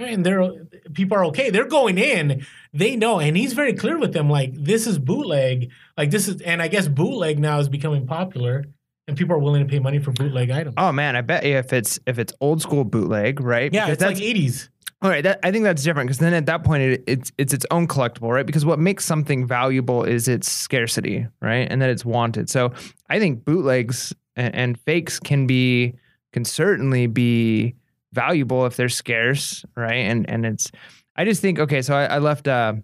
And 0.00 0.24
they're 0.24 0.52
people 0.94 1.16
are 1.16 1.24
okay. 1.26 1.50
They're 1.50 1.66
going 1.66 1.98
in. 1.98 2.46
They 2.72 2.94
know, 2.94 3.18
and 3.18 3.36
he's 3.36 3.52
very 3.52 3.72
clear 3.72 3.98
with 3.98 4.12
them. 4.12 4.30
Like 4.30 4.52
this 4.54 4.86
is 4.86 4.98
bootleg. 4.98 5.70
Like 5.96 6.10
this 6.10 6.28
is, 6.28 6.40
and 6.42 6.62
I 6.62 6.68
guess 6.68 6.86
bootleg 6.86 7.38
now 7.40 7.58
is 7.58 7.68
becoming 7.68 8.06
popular, 8.06 8.64
and 9.08 9.16
people 9.16 9.34
are 9.34 9.40
willing 9.40 9.66
to 9.66 9.68
pay 9.70 9.80
money 9.80 9.98
for 9.98 10.12
bootleg 10.12 10.50
items. 10.50 10.74
Oh 10.78 10.92
man, 10.92 11.16
I 11.16 11.22
bet 11.22 11.42
if 11.44 11.72
it's 11.72 11.98
if 12.06 12.20
it's 12.20 12.32
old 12.40 12.62
school 12.62 12.84
bootleg, 12.84 13.40
right? 13.40 13.72
yeah, 13.72 13.86
Because 13.90 14.04
it's 14.12 14.20
like 14.20 14.36
80s. 14.36 14.68
all 15.02 15.10
right. 15.10 15.24
That, 15.24 15.40
I 15.42 15.50
think 15.50 15.64
that's 15.64 15.82
different 15.82 16.06
because 16.08 16.18
then 16.18 16.32
at 16.32 16.46
that 16.46 16.62
point 16.62 16.82
it, 16.84 17.04
it's 17.08 17.32
it's 17.36 17.52
its 17.52 17.66
own 17.72 17.88
collectible, 17.88 18.30
right? 18.32 18.46
Because 18.46 18.64
what 18.64 18.78
makes 18.78 19.04
something 19.04 19.48
valuable 19.48 20.04
is 20.04 20.28
its 20.28 20.48
scarcity, 20.48 21.26
right? 21.42 21.66
And 21.68 21.82
that 21.82 21.90
it's 21.90 22.04
wanted. 22.04 22.48
So 22.48 22.72
I 23.10 23.18
think 23.18 23.44
bootlegs 23.44 24.14
and, 24.36 24.54
and 24.54 24.80
fakes 24.80 25.18
can 25.18 25.48
be 25.48 25.94
can 26.32 26.44
certainly 26.44 27.08
be 27.08 27.74
valuable 28.12 28.66
if 28.66 28.76
they're 28.76 28.88
scarce, 28.88 29.64
right? 29.76 29.92
And 29.92 30.28
and 30.28 30.46
it's 30.46 30.70
I 31.16 31.24
just 31.24 31.42
think 31.42 31.58
okay. 31.58 31.82
So 31.82 31.94
I, 31.94 32.04
I 32.04 32.18
left. 32.18 32.48
Uh, 32.48 32.74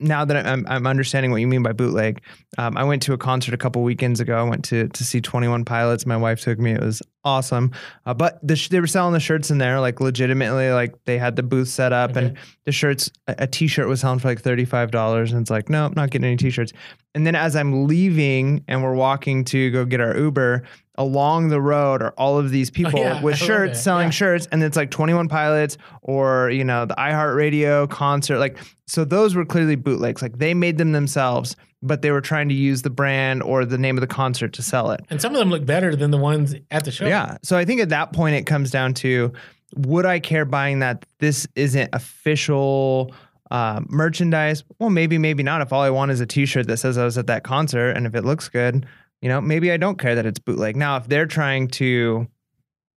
now 0.00 0.24
that 0.24 0.44
I'm 0.44 0.66
I'm 0.68 0.86
understanding 0.86 1.30
what 1.30 1.40
you 1.40 1.46
mean 1.46 1.62
by 1.62 1.72
bootleg, 1.72 2.20
um, 2.58 2.76
I 2.76 2.84
went 2.84 3.02
to 3.02 3.12
a 3.12 3.18
concert 3.18 3.54
a 3.54 3.56
couple 3.56 3.82
weekends 3.82 4.20
ago. 4.20 4.36
I 4.36 4.42
went 4.42 4.64
to 4.66 4.88
to 4.88 5.04
see 5.04 5.20
Twenty 5.20 5.48
One 5.48 5.64
Pilots. 5.64 6.04
My 6.04 6.16
wife 6.16 6.40
took 6.40 6.58
me. 6.58 6.72
It 6.72 6.80
was 6.80 7.00
awesome. 7.24 7.70
Uh, 8.04 8.12
but 8.12 8.38
the 8.46 8.56
sh- 8.56 8.68
they 8.68 8.80
were 8.80 8.86
selling 8.86 9.14
the 9.14 9.20
shirts 9.20 9.50
in 9.50 9.58
there, 9.58 9.80
like 9.80 10.00
legitimately, 10.00 10.70
like 10.72 10.94
they 11.04 11.16
had 11.16 11.36
the 11.36 11.42
booth 11.42 11.68
set 11.68 11.92
up, 11.92 12.16
and 12.16 12.36
the 12.64 12.72
shirts. 12.72 13.10
A, 13.28 13.36
a 13.38 13.46
T-shirt 13.46 13.88
was 13.88 14.00
selling 14.00 14.18
for 14.18 14.28
like 14.28 14.40
thirty 14.40 14.64
five 14.64 14.90
dollars, 14.90 15.32
and 15.32 15.40
it's 15.40 15.50
like, 15.50 15.70
no, 15.70 15.86
I'm 15.86 15.94
not 15.94 16.10
getting 16.10 16.26
any 16.26 16.36
T-shirts. 16.36 16.72
And 17.14 17.26
then 17.26 17.36
as 17.36 17.54
I'm 17.54 17.86
leaving, 17.86 18.64
and 18.66 18.82
we're 18.82 18.94
walking 18.94 19.44
to 19.46 19.70
go 19.70 19.84
get 19.84 20.00
our 20.00 20.16
Uber. 20.16 20.64
Along 20.96 21.48
the 21.48 21.60
road 21.60 22.02
are 22.02 22.12
all 22.16 22.38
of 22.38 22.50
these 22.50 22.70
people 22.70 23.00
yeah, 23.00 23.20
with 23.20 23.36
shirts 23.48 23.80
selling 23.82 24.06
Yeah. 24.06 24.10
shirts, 24.10 24.48
and 24.52 24.62
it's 24.62 24.76
like 24.76 24.90
Twenty 24.90 25.12
One 25.12 25.28
Pilots 25.28 25.76
or 26.02 26.50
you 26.50 26.62
know 26.64 26.86
the 26.86 26.94
iHeartRadio 26.94 27.90
concert. 27.90 28.38
Like 28.38 28.58
so, 28.86 29.04
those 29.04 29.34
were 29.34 29.44
clearly 29.44 29.74
bootlegs. 29.76 30.22
Like 30.22 30.38
they 30.38 30.54
made 30.54 30.78
them 30.78 30.92
themselves, 30.92 31.56
but 31.82 32.02
they 32.02 32.10
were 32.12 32.20
trying 32.20 32.48
to 32.48 32.54
use 32.54 32.82
the 32.82 32.90
brand 32.90 33.42
or 33.42 33.64
the 33.64 33.78
name 33.78 33.96
of 33.96 34.02
the 34.02 34.06
concert 34.06 34.52
to 34.52 34.62
sell 34.62 34.92
it. 34.92 35.00
And 35.10 35.20
some 35.20 35.32
of 35.32 35.38
them 35.38 35.50
look 35.50 35.66
better 35.66 35.96
than 35.96 36.12
the 36.12 36.18
ones 36.18 36.54
at 36.70 36.84
the 36.84 36.92
show. 36.92 37.06
Yeah. 37.06 37.38
So 37.42 37.56
I 37.56 37.64
think 37.64 37.80
at 37.80 37.88
that 37.88 38.12
point 38.12 38.36
it 38.36 38.44
comes 38.46 38.70
down 38.70 38.94
to 38.94 39.32
would 39.76 40.06
I 40.06 40.20
care 40.20 40.44
buying 40.44 40.78
that 40.78 41.04
this 41.18 41.48
isn't 41.56 41.90
official 41.92 43.12
uh, 43.50 43.80
merchandise? 43.88 44.62
Well, 44.78 44.90
maybe, 44.90 45.18
maybe 45.18 45.42
not. 45.42 45.60
If 45.60 45.72
all 45.72 45.82
I 45.82 45.90
want 45.90 46.10
is 46.12 46.20
a 46.20 46.26
t 46.26 46.46
shirt 46.46 46.66
that 46.68 46.76
says 46.76 46.96
I 46.96 47.04
was 47.04 47.18
at 47.18 47.26
that 47.26 47.42
concert 47.42 47.90
and 47.90 48.06
if 48.06 48.14
it 48.14 48.24
looks 48.24 48.48
good, 48.48 48.86
you 49.24 49.30
know, 49.30 49.40
maybe 49.40 49.72
I 49.72 49.78
don't 49.78 49.98
care 49.98 50.14
that 50.14 50.26
it's 50.26 50.38
bootleg. 50.38 50.76
Now, 50.76 50.98
if 50.98 51.08
they're 51.08 51.24
trying 51.24 51.68
to, 51.68 52.28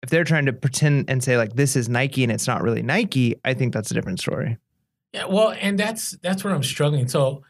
if 0.02 0.10
they're 0.10 0.24
trying 0.24 0.46
to 0.46 0.52
pretend 0.52 1.08
and 1.08 1.22
say 1.22 1.36
like 1.36 1.54
this 1.54 1.76
is 1.76 1.88
Nike 1.88 2.24
and 2.24 2.32
it's 2.32 2.48
not 2.48 2.62
really 2.62 2.82
Nike, 2.82 3.36
I 3.44 3.54
think 3.54 3.72
that's 3.72 3.92
a 3.92 3.94
different 3.94 4.18
story. 4.18 4.58
Yeah, 5.12 5.26
well, 5.26 5.54
and 5.60 5.78
that's 5.78 6.16
that's 6.22 6.42
where 6.42 6.52
I'm 6.52 6.64
struggling. 6.64 7.06
So, 7.06 7.44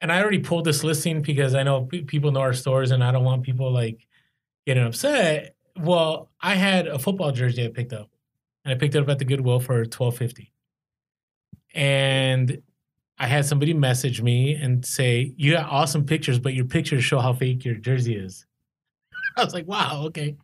and 0.00 0.12
I 0.12 0.22
already 0.22 0.38
pulled 0.38 0.64
this 0.64 0.84
listing 0.84 1.22
because 1.22 1.56
I 1.56 1.64
know 1.64 1.86
pe- 1.86 2.02
people 2.02 2.30
know 2.30 2.38
our 2.38 2.52
stores, 2.52 2.92
and 2.92 3.02
I 3.02 3.10
don't 3.10 3.24
want 3.24 3.42
people 3.42 3.72
like 3.72 4.06
getting 4.64 4.84
upset. 4.84 5.56
Well, 5.76 6.30
I 6.40 6.54
had 6.54 6.86
a 6.86 7.00
football 7.00 7.32
jersey 7.32 7.64
I 7.64 7.68
picked 7.70 7.92
up, 7.92 8.10
and 8.64 8.72
I 8.72 8.76
picked 8.78 8.94
it 8.94 9.02
up 9.02 9.08
at 9.08 9.18
the 9.18 9.24
Goodwill 9.24 9.58
for 9.58 9.84
twelve 9.86 10.16
fifty, 10.16 10.52
and 11.74 12.62
I 13.18 13.26
had 13.26 13.44
somebody 13.44 13.74
message 13.74 14.22
me 14.22 14.54
and 14.54 14.84
say, 14.84 15.34
"You 15.36 15.52
got 15.52 15.70
awesome 15.70 16.04
pictures, 16.04 16.38
but 16.38 16.54
your 16.54 16.64
pictures 16.64 17.04
show 17.04 17.20
how 17.20 17.32
fake 17.32 17.64
your 17.64 17.76
jersey 17.76 18.16
is." 18.16 18.46
I 19.36 19.44
was 19.44 19.54
like, 19.54 19.66
"Wow, 19.68 20.04
okay." 20.06 20.36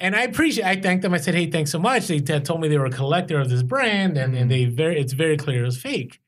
And 0.00 0.14
I 0.14 0.22
appreciate. 0.22 0.64
I 0.64 0.80
thanked 0.80 1.02
them. 1.02 1.14
I 1.14 1.18
said, 1.18 1.34
"Hey, 1.34 1.50
thanks 1.50 1.70
so 1.70 1.78
much." 1.78 2.08
They 2.08 2.20
t- 2.20 2.40
told 2.40 2.60
me 2.60 2.68
they 2.68 2.78
were 2.78 2.86
a 2.86 2.90
collector 2.90 3.38
of 3.40 3.48
this 3.48 3.62
brand, 3.62 4.16
and, 4.16 4.34
and 4.34 4.42
mm-hmm. 4.42 4.48
they 4.48 4.64
very 4.64 5.00
it's 5.00 5.12
very 5.12 5.36
clear 5.36 5.62
it 5.62 5.66
was 5.66 5.80
fake. 5.80 6.20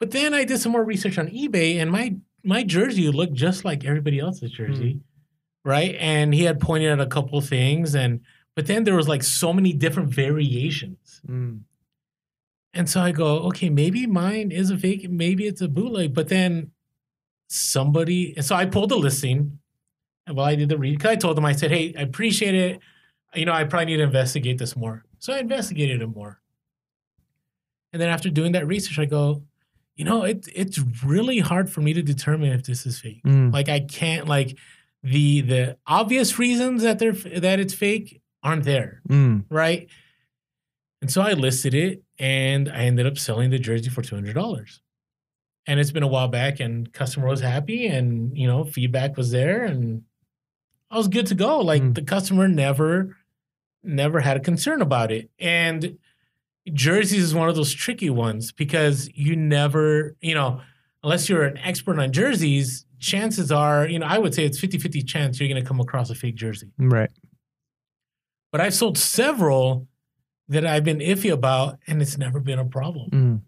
But 0.00 0.10
then 0.10 0.34
I 0.34 0.44
did 0.44 0.60
some 0.60 0.72
more 0.72 0.84
research 0.84 1.18
on 1.18 1.28
eBay, 1.28 1.76
and 1.76 1.90
my 1.90 2.16
my 2.42 2.62
jersey 2.62 3.08
looked 3.08 3.34
just 3.34 3.64
like 3.64 3.84
everybody 3.84 4.18
else's 4.18 4.50
jersey, 4.50 4.94
mm. 4.94 5.00
right? 5.64 5.96
And 5.98 6.34
he 6.34 6.42
had 6.42 6.60
pointed 6.60 6.92
out 6.92 7.00
a 7.00 7.06
couple 7.06 7.40
things, 7.40 7.94
and 7.94 8.20
but 8.54 8.66
then 8.66 8.84
there 8.84 8.96
was 8.96 9.08
like 9.08 9.22
so 9.22 9.52
many 9.52 9.72
different 9.72 10.10
variations. 10.10 11.22
Mm. 11.26 11.60
And 12.74 12.90
so 12.90 13.00
I 13.00 13.12
go, 13.12 13.38
okay, 13.44 13.70
maybe 13.70 14.06
mine 14.06 14.50
is 14.50 14.70
a 14.70 14.76
fake, 14.76 15.08
maybe 15.08 15.46
it's 15.46 15.60
a 15.60 15.68
bootleg. 15.68 16.12
But 16.12 16.28
then 16.28 16.72
somebody, 17.48 18.34
and 18.36 18.44
so 18.44 18.56
I 18.56 18.66
pulled 18.66 18.90
the 18.90 18.96
listing. 18.96 19.58
And 20.26 20.36
while 20.36 20.46
I 20.46 20.54
did 20.56 20.68
the 20.68 20.78
read, 20.78 20.96
because 20.98 21.10
I 21.10 21.16
told 21.16 21.36
them, 21.36 21.44
I 21.44 21.52
said, 21.52 21.70
hey, 21.70 21.94
I 21.98 22.02
appreciate 22.02 22.54
it. 22.54 22.80
You 23.34 23.44
know, 23.44 23.52
I 23.52 23.64
probably 23.64 23.86
need 23.86 23.98
to 23.98 24.04
investigate 24.04 24.58
this 24.58 24.74
more. 24.76 25.04
So 25.18 25.32
I 25.32 25.38
investigated 25.38 26.02
it 26.02 26.06
more. 26.06 26.40
And 27.92 28.00
then 28.00 28.08
after 28.08 28.30
doing 28.30 28.52
that 28.52 28.66
research, 28.66 28.98
I 28.98 29.04
go, 29.04 29.42
you 29.96 30.04
know, 30.04 30.24
it, 30.24 30.48
it's 30.54 30.80
really 31.04 31.38
hard 31.38 31.70
for 31.70 31.80
me 31.80 31.92
to 31.92 32.02
determine 32.02 32.52
if 32.52 32.64
this 32.64 32.86
is 32.86 32.98
fake. 32.98 33.22
Mm. 33.24 33.52
Like 33.52 33.68
I 33.68 33.80
can't 33.80 34.26
like 34.26 34.56
the 35.02 35.42
the 35.42 35.76
obvious 35.86 36.38
reasons 36.38 36.82
that 36.82 36.98
they're 36.98 37.12
that 37.12 37.60
it's 37.60 37.74
fake 37.74 38.20
aren't 38.42 38.64
there 38.64 39.00
Mm. 39.08 39.44
right? 39.50 39.88
And 41.02 41.10
so 41.10 41.20
I 41.20 41.32
listed 41.34 41.74
it 41.74 42.02
and 42.18 42.68
I 42.68 42.84
ended 42.84 43.06
up 43.06 43.18
selling 43.18 43.50
the 43.50 43.58
jersey 43.58 43.90
for 43.90 44.02
$200. 44.02 44.80
And 45.66 45.80
it's 45.80 45.90
been 45.90 46.02
a 46.02 46.08
while 46.08 46.28
back 46.28 46.60
and 46.60 46.92
customer 46.92 47.26
was 47.28 47.40
happy 47.40 47.86
and, 47.86 48.36
you 48.36 48.46
know, 48.46 48.64
feedback 48.64 49.16
was 49.16 49.30
there 49.30 49.64
and 49.64 50.02
I 50.90 50.96
was 50.98 51.08
good 51.08 51.26
to 51.28 51.34
go. 51.34 51.58
Like 51.60 51.82
Mm. 51.82 51.94
the 51.94 52.02
customer 52.02 52.46
never, 52.48 53.16
never 53.82 54.20
had 54.20 54.36
a 54.36 54.40
concern 54.40 54.82
about 54.82 55.10
it. 55.10 55.30
And 55.38 55.98
jerseys 56.72 57.22
is 57.22 57.34
one 57.34 57.48
of 57.48 57.56
those 57.56 57.72
tricky 57.72 58.10
ones 58.10 58.52
because 58.52 59.08
you 59.14 59.36
never, 59.36 60.16
you 60.20 60.34
know, 60.34 60.60
unless 61.02 61.28
you're 61.28 61.44
an 61.44 61.56
expert 61.58 61.98
on 61.98 62.12
jerseys, 62.12 62.84
chances 62.98 63.50
are, 63.50 63.86
you 63.88 63.98
know, 63.98 64.06
I 64.06 64.18
would 64.18 64.34
say 64.34 64.44
it's 64.44 64.58
50 64.58 64.78
50 64.78 65.02
chance 65.02 65.40
you're 65.40 65.48
going 65.48 65.62
to 65.62 65.66
come 65.66 65.80
across 65.80 66.10
a 66.10 66.14
fake 66.14 66.36
jersey 66.36 66.70
Right. 66.78 67.10
but 68.52 68.60
I've 68.60 68.74
sold 68.74 68.96
several 68.98 69.88
that 70.48 70.66
I've 70.66 70.84
been 70.84 70.98
iffy 70.98 71.32
about, 71.32 71.78
and 71.86 72.02
it's 72.02 72.18
never 72.18 72.40
been 72.40 72.58
a 72.58 72.64
problem. 72.64 73.10
Mm. 73.10 73.40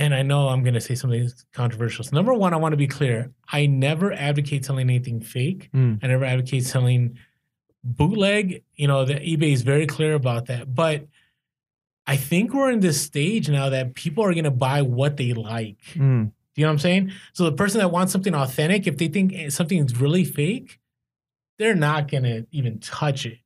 And 0.00 0.14
I 0.14 0.22
know 0.22 0.48
I'm 0.48 0.62
going 0.62 0.74
to 0.74 0.80
say 0.80 0.94
something 0.94 1.28
controversial. 1.52 2.04
So 2.04 2.14
number 2.14 2.32
one, 2.32 2.54
I 2.54 2.56
want 2.56 2.72
to 2.72 2.76
be 2.76 2.86
clear: 2.86 3.32
I 3.50 3.66
never 3.66 4.12
advocate 4.12 4.64
selling 4.64 4.88
anything 4.88 5.20
fake. 5.20 5.70
Mm. 5.74 6.00
I 6.02 6.06
never 6.06 6.24
advocate 6.24 6.64
selling 6.64 7.18
bootleg. 7.82 8.62
You 8.74 8.88
know, 8.88 9.04
the 9.04 9.14
eBay 9.14 9.52
is 9.52 9.62
very 9.62 9.86
clear 9.86 10.14
about 10.14 10.46
that. 10.46 10.74
But 10.74 11.06
I 12.06 12.16
think 12.16 12.54
we're 12.54 12.70
in 12.70 12.80
this 12.80 13.00
stage 13.00 13.48
now 13.48 13.68
that 13.70 13.94
people 13.94 14.24
are 14.24 14.32
going 14.32 14.44
to 14.44 14.50
buy 14.50 14.82
what 14.82 15.16
they 15.16 15.34
like. 15.34 15.78
Mm. 15.94 16.32
You 16.58 16.64
know 16.64 16.70
what 16.70 16.72
I'm 16.72 16.78
saying? 16.80 17.12
So 17.34 17.44
the 17.44 17.52
person 17.52 17.78
that 17.78 17.92
wants 17.92 18.12
something 18.12 18.34
authentic, 18.34 18.88
if 18.88 18.98
they 18.98 19.06
think 19.06 19.52
something 19.52 19.78
is 19.78 20.00
really 20.00 20.24
fake, 20.24 20.80
they're 21.58 21.76
not 21.76 22.10
gonna 22.10 22.46
even 22.50 22.80
touch 22.80 23.26
it. 23.26 23.38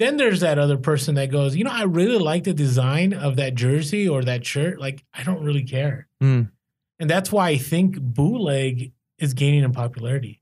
Then 0.00 0.16
there's 0.16 0.40
that 0.40 0.58
other 0.58 0.76
person 0.78 1.14
that 1.16 1.30
goes, 1.30 1.54
you 1.54 1.62
know, 1.62 1.70
I 1.70 1.84
really 1.84 2.18
like 2.18 2.42
the 2.44 2.54
design 2.54 3.12
of 3.12 3.36
that 3.36 3.54
jersey 3.54 4.08
or 4.08 4.24
that 4.24 4.44
shirt. 4.44 4.80
Like, 4.80 5.04
I 5.14 5.22
don't 5.22 5.44
really 5.44 5.62
care. 5.62 6.08
Mm. 6.22 6.50
And 6.98 7.08
that's 7.08 7.30
why 7.30 7.50
I 7.50 7.58
think 7.58 8.00
bootleg 8.00 8.92
is 9.18 9.34
gaining 9.34 9.62
in 9.62 9.72
popularity. 9.72 10.40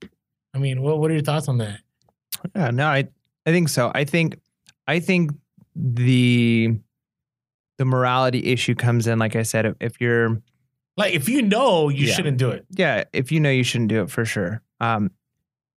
I 0.55 0.59
mean, 0.59 0.81
what 0.81 0.99
what 1.01 1.11
are 1.11 1.15
your 1.15 1.23
thoughts 1.25 1.49
on 1.49 1.59
that? 1.59 1.81
Yeah, 2.57 2.71
no, 2.71 2.87
I 2.87 3.09
I 3.45 3.51
think 3.53 3.69
so. 3.69 3.91
I 3.95 4.05
think 4.05 4.39
I 4.87 5.01
think 5.01 5.33
the 5.75 6.79
the 7.79 7.85
morality 7.85 8.47
issue 8.47 8.75
comes 8.75 9.07
in. 9.07 9.19
Like 9.19 9.37
I 9.37 9.43
said, 9.43 9.67
if, 9.67 9.75
if 9.81 10.01
you're 10.01 10.41
Like, 10.97 11.15
if 11.15 11.29
you 11.29 11.43
know, 11.43 11.89
you 11.91 12.07
Yeah. 12.07 12.15
shouldn't 12.15 12.39
do 12.39 12.51
it. 12.51 12.65
yeah, 12.71 13.05
if 13.13 13.31
you 13.33 13.41
know 13.41 13.51
you 13.51 13.63
shouldn't 13.65 13.89
do 13.91 14.03
it 14.03 14.11
for 14.11 14.25
sure. 14.25 14.63
Um, 14.81 15.11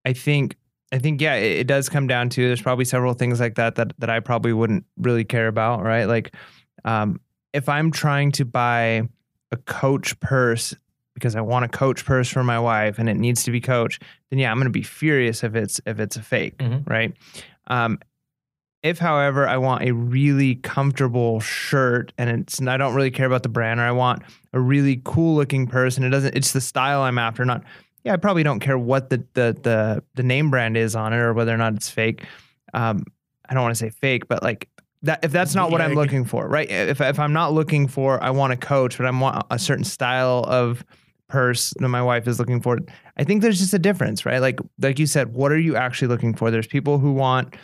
I 0.05 0.13
think 0.13 0.55
I 0.91 0.99
think 0.99 1.21
yeah, 1.21 1.35
it, 1.35 1.59
it 1.61 1.67
does 1.67 1.87
come 1.89 2.07
down 2.07 2.29
to 2.29 2.47
there's 2.47 2.61
probably 2.61 2.85
several 2.85 3.13
things 3.13 3.39
like 3.39 3.55
that 3.55 3.75
that 3.75 3.93
that 3.99 4.09
I 4.09 4.19
probably 4.19 4.53
wouldn't 4.53 4.85
really 4.97 5.23
care 5.23 5.47
about, 5.47 5.83
right? 5.83 6.05
Like, 6.05 6.35
um, 6.85 7.19
if 7.53 7.69
I'm 7.69 7.91
trying 7.91 8.31
to 8.33 8.45
buy 8.45 9.07
a 9.51 9.57
Coach 9.65 10.19
purse 10.19 10.73
because 11.13 11.35
I 11.35 11.41
want 11.41 11.65
a 11.65 11.67
Coach 11.67 12.05
purse 12.05 12.29
for 12.29 12.43
my 12.43 12.59
wife 12.59 12.97
and 12.99 13.09
it 13.09 13.15
needs 13.15 13.43
to 13.43 13.51
be 13.51 13.59
Coach, 13.61 13.99
then 14.29 14.39
yeah, 14.39 14.49
I'm 14.51 14.57
going 14.57 14.65
to 14.65 14.69
be 14.71 14.81
furious 14.83 15.43
if 15.43 15.55
it's 15.55 15.79
if 15.85 15.99
it's 15.99 16.15
a 16.15 16.21
fake, 16.23 16.57
Mhm. 16.57 16.89
right? 16.89 17.13
Um, 17.67 17.99
if, 18.83 18.97
however, 18.97 19.47
I 19.47 19.57
want 19.57 19.83
a 19.83 19.91
really 19.91 20.55
comfortable 20.55 21.39
shirt 21.39 22.13
and 22.17 22.29
it's 22.29 22.57
and 22.59 22.67
I 22.69 22.77
don't 22.77 22.95
really 22.95 23.11
care 23.11 23.27
about 23.27 23.43
the 23.43 23.49
brand, 23.49 23.79
or 23.79 23.83
I 23.83 23.91
want 23.91 24.23
a 24.53 24.59
really 24.59 25.01
cool 25.05 25.35
looking 25.35 25.67
purse 25.67 25.97
and 25.97 26.05
it 26.05 26.09
doesn't, 26.09 26.35
it's 26.35 26.51
the 26.53 26.61
style 26.61 27.01
I'm 27.01 27.17
after, 27.19 27.45
not. 27.45 27.63
Yeah, 28.03 28.13
I 28.13 28.17
probably 28.17 28.43
don't 28.43 28.59
care 28.59 28.77
what 28.77 29.09
the 29.09 29.17
the 29.33 29.57
the 29.61 30.03
the 30.15 30.23
name 30.23 30.49
brand 30.49 30.77
is 30.77 30.95
on 30.95 31.13
it 31.13 31.17
or 31.17 31.33
whether 31.33 31.53
or 31.53 31.57
not 31.57 31.73
it's 31.75 31.89
fake. 31.89 32.23
Um, 32.73 33.03
I 33.47 33.53
don't 33.53 33.63
want 33.63 33.75
to 33.75 33.79
say 33.79 33.89
fake, 33.89 34.27
but 34.27 34.41
like 34.43 34.69
that 35.03 35.23
if 35.23 35.31
that's 35.31 35.53
not 35.55 35.71
what 35.71 35.81
I'm 35.81 35.89
Yeah, 35.89 35.91
I 35.91 35.95
get- 35.95 36.01
looking 36.01 36.25
for, 36.25 36.47
right? 36.47 36.69
If 36.69 37.01
if 37.01 37.19
I'm 37.19 37.33
not 37.33 37.53
looking 37.53 37.87
for, 37.87 38.21
I 38.23 38.29
want 38.31 38.53
a 38.53 38.57
coach, 38.57 38.97
but 38.97 39.05
I 39.05 39.11
want 39.11 39.45
a 39.51 39.59
certain 39.59 39.83
style 39.83 40.43
of 40.47 40.83
purse 41.27 41.73
that 41.79 41.87
my 41.87 42.01
wife 42.01 42.27
is 42.27 42.39
looking 42.39 42.61
for. 42.61 42.77
I 43.17 43.23
think 43.23 43.41
there's 43.41 43.59
just 43.59 43.73
a 43.73 43.79
difference, 43.79 44.25
right? 44.25 44.39
Like 44.39 44.59
like 44.81 44.97
you 44.99 45.05
said, 45.05 45.33
what 45.33 45.51
are 45.51 45.59
you 45.59 45.75
actually 45.75 46.07
looking 46.07 46.33
for? 46.33 46.49
There's 46.51 46.67
people 46.67 46.97
who 46.97 47.13
want 47.13 47.55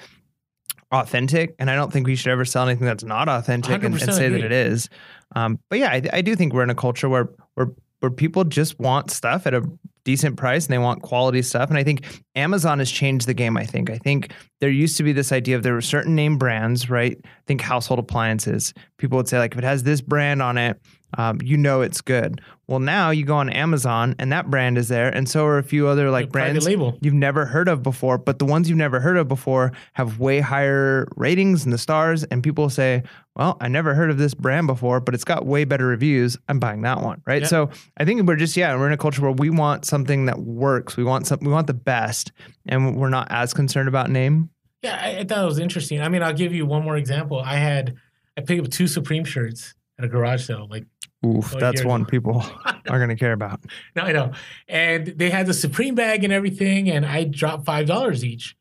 authentic, 0.92 1.56
and 1.60 1.70
I 1.70 1.76
don't 1.76 1.92
think 1.92 2.08
we 2.08 2.16
should 2.16 2.32
ever 2.32 2.46
sell 2.46 2.68
anything 2.68 2.86
that's 2.86 3.04
not 3.04 3.28
authentic 3.28 3.84
and, 3.84 3.86
and 3.86 3.96
100% 3.96 4.14
say 4.14 4.30
that 4.30 4.44
it 4.44 4.52
is. 4.52 4.90
Um, 5.36 5.60
but 5.70 5.80
yeah, 5.80 5.90
I, 5.90 6.02
I 6.14 6.22
do 6.22 6.36
think 6.36 6.54
we're 6.54 6.64
in 6.64 6.70
a 6.70 6.76
culture 6.76 7.10
where 7.10 7.30
where 7.56 7.68
where 8.00 8.12
people 8.12 8.44
just 8.44 8.80
want 8.80 9.12
stuff 9.12 9.48
at 9.48 9.54
a 9.54 9.64
decent 10.08 10.38
price 10.38 10.66
and 10.66 10.74
they 10.74 10.78
want 10.78 11.02
quality 11.02 11.42
stuff. 11.42 11.68
And 11.68 11.78
I 11.78 11.84
think 11.84 12.06
Amazon 12.34 12.80
has 12.80 12.90
changed 12.90 13.28
the 13.28 13.34
game. 13.34 13.58
I 13.58 13.66
think. 13.66 13.90
I 13.90 13.98
think 13.98 14.32
there 14.62 14.70
used 14.70 14.96
to 14.98 15.04
be 15.04 15.12
this 15.12 15.34
idea 15.34 15.58
of 15.58 15.64
there 15.64 15.74
were 15.74 15.82
certain 15.82 16.16
name 16.16 16.38
brands, 16.38 16.90
right? 16.90 17.18
Think 17.46 17.60
household 17.60 18.00
appliances. 18.00 18.74
People 18.98 19.18
would 19.18 19.28
say 19.28 19.38
like 19.38 19.52
if 19.52 19.58
it 19.58 19.66
has 19.66 19.84
this 19.84 20.00
brand 20.00 20.42
on 20.42 20.58
it, 20.58 20.80
um, 21.18 21.40
you 21.44 21.58
know 21.58 21.82
it's 21.82 22.02
good. 22.02 22.42
Well, 22.68 22.80
now 22.80 23.12
you 23.12 23.24
go 23.24 23.36
on 23.36 23.50
Amazon 23.50 24.16
and 24.20 24.32
that 24.34 24.50
brand 24.50 24.78
is 24.78 24.90
there, 24.90 25.08
and 25.10 25.30
so 25.30 25.46
are 25.46 25.58
a 25.58 25.64
few 25.64 25.88
other 25.88 26.12
like 26.12 26.32
brands 26.32 26.66
label. 26.66 26.98
you've 27.02 27.14
never 27.14 27.46
heard 27.46 27.70
of 27.70 27.82
before, 27.82 28.18
but 28.18 28.40
the 28.40 28.46
ones 28.46 28.68
you've 28.68 28.78
never 28.78 29.00
heard 29.00 29.16
of 29.16 29.28
before 29.28 29.72
have 29.94 30.20
way 30.20 30.42
higher 30.42 31.08
ratings 31.16 31.64
and 31.64 31.72
the 31.72 31.78
stars. 31.78 32.24
And 32.26 32.44
people 32.44 32.70
say, 32.70 33.04
well, 33.36 33.56
I 33.62 33.68
never 33.70 33.94
heard 33.94 34.10
of 34.10 34.18
this 34.18 34.34
brand 34.34 34.68
before, 34.68 35.00
but 35.00 35.14
it's 35.14 35.24
got 35.24 35.46
way 35.46 35.64
better 35.64 35.86
reviews. 35.86 36.38
I'm 36.50 36.60
buying 36.60 36.82
that 36.82 37.02
one. 37.02 37.22
Right. 37.26 37.44
Yeah. 37.44 37.48
So 37.48 37.70
I 37.98 38.04
think 38.04 38.24
we're 38.24 38.36
just, 38.36 38.58
yeah, 38.58 38.76
we're 38.76 38.88
in 38.88 38.94
a 38.94 38.98
culture 38.98 39.22
where 39.22 39.32
we 39.32 39.50
want 39.50 39.86
something 39.86 40.26
that 40.26 40.40
works. 40.40 40.98
We 40.98 41.04
want 41.04 41.28
some, 41.28 41.40
we 41.42 41.50
want 41.50 41.68
the 41.68 41.74
best 41.74 42.32
and 42.66 42.98
we're 42.98 43.10
not 43.10 43.28
as 43.30 43.54
concerned 43.54 43.88
about 43.88 44.10
name. 44.10 44.50
Yeah, 44.84 45.00
I, 45.02 45.20
I 45.20 45.24
thought 45.24 45.44
it 45.44 45.48
was 45.48 45.60
interesting. 45.60 46.02
I 46.02 46.10
mean, 46.10 46.22
I'll 46.22 46.34
give 46.34 46.54
you 46.54 46.66
one 46.66 46.84
more 46.84 46.98
example. 46.98 47.40
I 47.40 47.56
had 47.56 47.96
I 48.38 48.42
picked 48.42 48.66
up 48.66 48.72
two 48.72 48.88
Supreme 48.88 49.24
shirts 49.24 49.74
at 49.98 50.06
a 50.06 50.08
garage 50.08 50.46
sale. 50.46 50.68
Like, 50.70 50.86
Oof, 51.26 51.56
Oh, 51.56 51.60
that's 51.60 51.84
one 51.84 52.06
people 52.14 52.46
are 52.66 52.98
going 52.98 53.10
to 53.10 53.16
care 53.16 53.34
about. 53.34 53.60
no, 53.96 54.04
I 54.04 54.12
know. 54.12 54.32
And 54.68 55.08
they 55.08 55.30
had 55.30 55.48
the 55.48 55.54
Supreme 55.54 55.96
bag 55.96 56.24
and 56.24 56.32
everything, 56.32 56.90
and 56.90 57.06
I 57.06 57.24
dropped 57.24 57.66
five 57.66 57.88
dollars 57.88 58.24
each. 58.24 58.56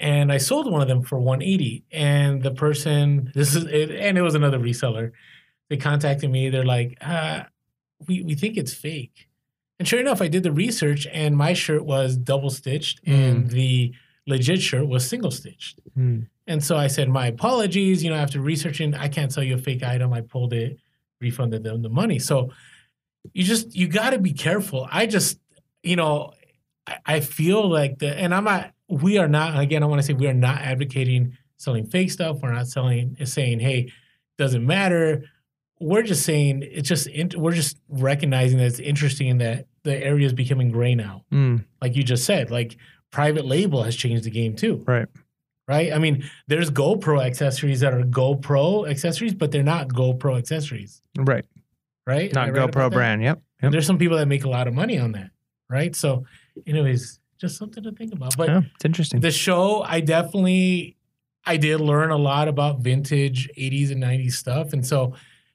And 0.00 0.30
I 0.32 0.38
sold 0.38 0.70
one 0.70 0.80
of 0.80 0.86
them 0.86 1.02
for 1.02 1.18
180. 1.18 1.84
And 1.90 2.40
the 2.40 2.52
person, 2.52 3.32
this 3.34 3.56
is 3.56 3.64
it, 3.64 3.90
and 3.90 4.16
it 4.16 4.22
was 4.22 4.36
another 4.36 4.58
reseller. 4.60 5.10
They 5.70 5.76
contacted 5.76 6.30
me. 6.30 6.50
They're 6.50 6.64
like, 6.64 6.96
uh, 7.00 7.42
we, 8.06 8.22
we 8.22 8.36
think 8.36 8.56
it's 8.56 8.72
fake. 8.72 9.28
And 9.80 9.88
sure 9.88 9.98
enough, 9.98 10.22
I 10.22 10.28
did 10.28 10.44
the 10.44 10.52
research 10.52 11.08
and 11.12 11.36
my 11.36 11.52
shirt 11.52 11.84
was 11.84 12.16
double 12.16 12.50
stitched 12.50 13.00
and 13.06 13.50
the 13.50 13.92
legit 14.26 14.62
shirt 14.62 14.86
was 14.86 15.04
single 15.08 15.32
stitched. 15.32 15.80
Hmm. 15.94 16.20
And 16.46 16.62
so 16.62 16.76
I 16.76 16.86
said, 16.86 17.08
my 17.08 17.26
apologies. 17.26 18.04
You 18.04 18.10
know, 18.10 18.16
after 18.16 18.40
researching, 18.40 18.94
I 18.94 19.08
can't 19.08 19.32
sell 19.32 19.42
you 19.42 19.56
a 19.56 19.58
fake 19.58 19.82
item. 19.82 20.12
I 20.12 20.20
pulled 20.20 20.52
it, 20.52 20.78
refunded 21.20 21.62
them 21.64 21.82
the 21.82 21.88
money. 21.88 22.18
So 22.18 22.50
you 23.32 23.44
just, 23.44 23.74
you 23.74 23.88
got 23.88 24.10
to 24.10 24.18
be 24.18 24.32
careful. 24.32 24.86
I 24.90 25.06
just, 25.06 25.38
you 25.82 25.96
know, 25.96 26.32
I, 26.86 26.96
I 27.06 27.20
feel 27.20 27.68
like 27.68 27.98
the, 27.98 28.16
and 28.16 28.34
I'm 28.34 28.44
not, 28.44 28.72
we 28.88 29.18
are 29.18 29.28
not, 29.28 29.58
again, 29.58 29.82
I 29.82 29.86
want 29.86 30.00
to 30.00 30.06
say 30.06 30.12
we 30.14 30.28
are 30.28 30.34
not 30.34 30.60
advocating 30.62 31.36
selling 31.56 31.86
fake 31.86 32.10
stuff. 32.10 32.38
We're 32.42 32.52
not 32.52 32.68
selling, 32.68 33.16
saying, 33.24 33.60
hey, 33.60 33.92
doesn't 34.38 34.64
matter. 34.64 35.24
We're 35.80 36.02
just 36.02 36.24
saying 36.24 36.62
it's 36.64 36.88
just, 36.88 37.08
we're 37.36 37.52
just 37.52 37.78
recognizing 37.88 38.58
that 38.58 38.66
it's 38.66 38.78
interesting 38.78 39.38
that 39.38 39.66
the 39.82 39.96
area 39.96 40.26
is 40.26 40.32
becoming 40.32 40.70
gray 40.70 40.94
now. 40.94 41.24
Mm, 41.32 41.64
Like 41.82 41.96
you 41.96 42.02
just 42.02 42.24
said, 42.24 42.50
like 42.50 42.76
private 43.10 43.44
label 43.44 43.82
has 43.82 43.96
changed 43.96 44.24
the 44.24 44.30
game 44.30 44.54
too 44.54 44.84
right. 44.86 45.06
Right? 45.68 45.92
I 45.92 45.98
mean, 45.98 46.24
there's 46.48 46.70
GoPro 46.70 47.22
accessories 47.24 47.80
that 47.80 47.92
are 47.92 48.02
GoPro 48.02 48.88
accessories, 48.88 49.34
but 49.34 49.52
they're 49.52 49.62
not 49.62 49.88
GoPro 49.88 50.38
accessories, 50.38 51.02
Right. 51.18 51.44
right? 52.06 52.32
Not 52.34 52.48
GoPro 52.50 52.90
brand. 52.90 53.22
Yep. 53.22 53.42
Yep. 53.62 53.72
there's 53.72 53.86
some 53.86 53.98
people 53.98 54.16
that 54.16 54.26
make 54.28 54.44
a 54.44 54.48
lot 54.48 54.66
of 54.68 54.74
money 54.74 54.98
on 54.98 55.12
that, 55.12 55.30
right? 55.68 55.94
So, 55.94 56.24
anyways, 56.66 57.18
just 57.40 57.56
something 57.58 57.82
to 57.84 57.92
think 57.92 58.12
about. 58.12 58.36
But 58.36 58.48
Yeah, 58.48 58.60
it's 58.74 58.84
interesting. 58.84 59.20
the 59.20 59.30
show, 59.30 59.82
I 59.82 60.00
definitely, 60.00 60.96
I 61.44 61.56
did 61.56 61.78
learn 61.80 62.10
a 62.10 62.16
lot 62.16 62.48
about 62.48 62.80
vintage 62.80 63.48
80s 63.56 63.90
and 63.90 64.02
90s 64.02 64.32
stuff, 64.36 64.72
and 64.72 64.86
so 64.86 65.14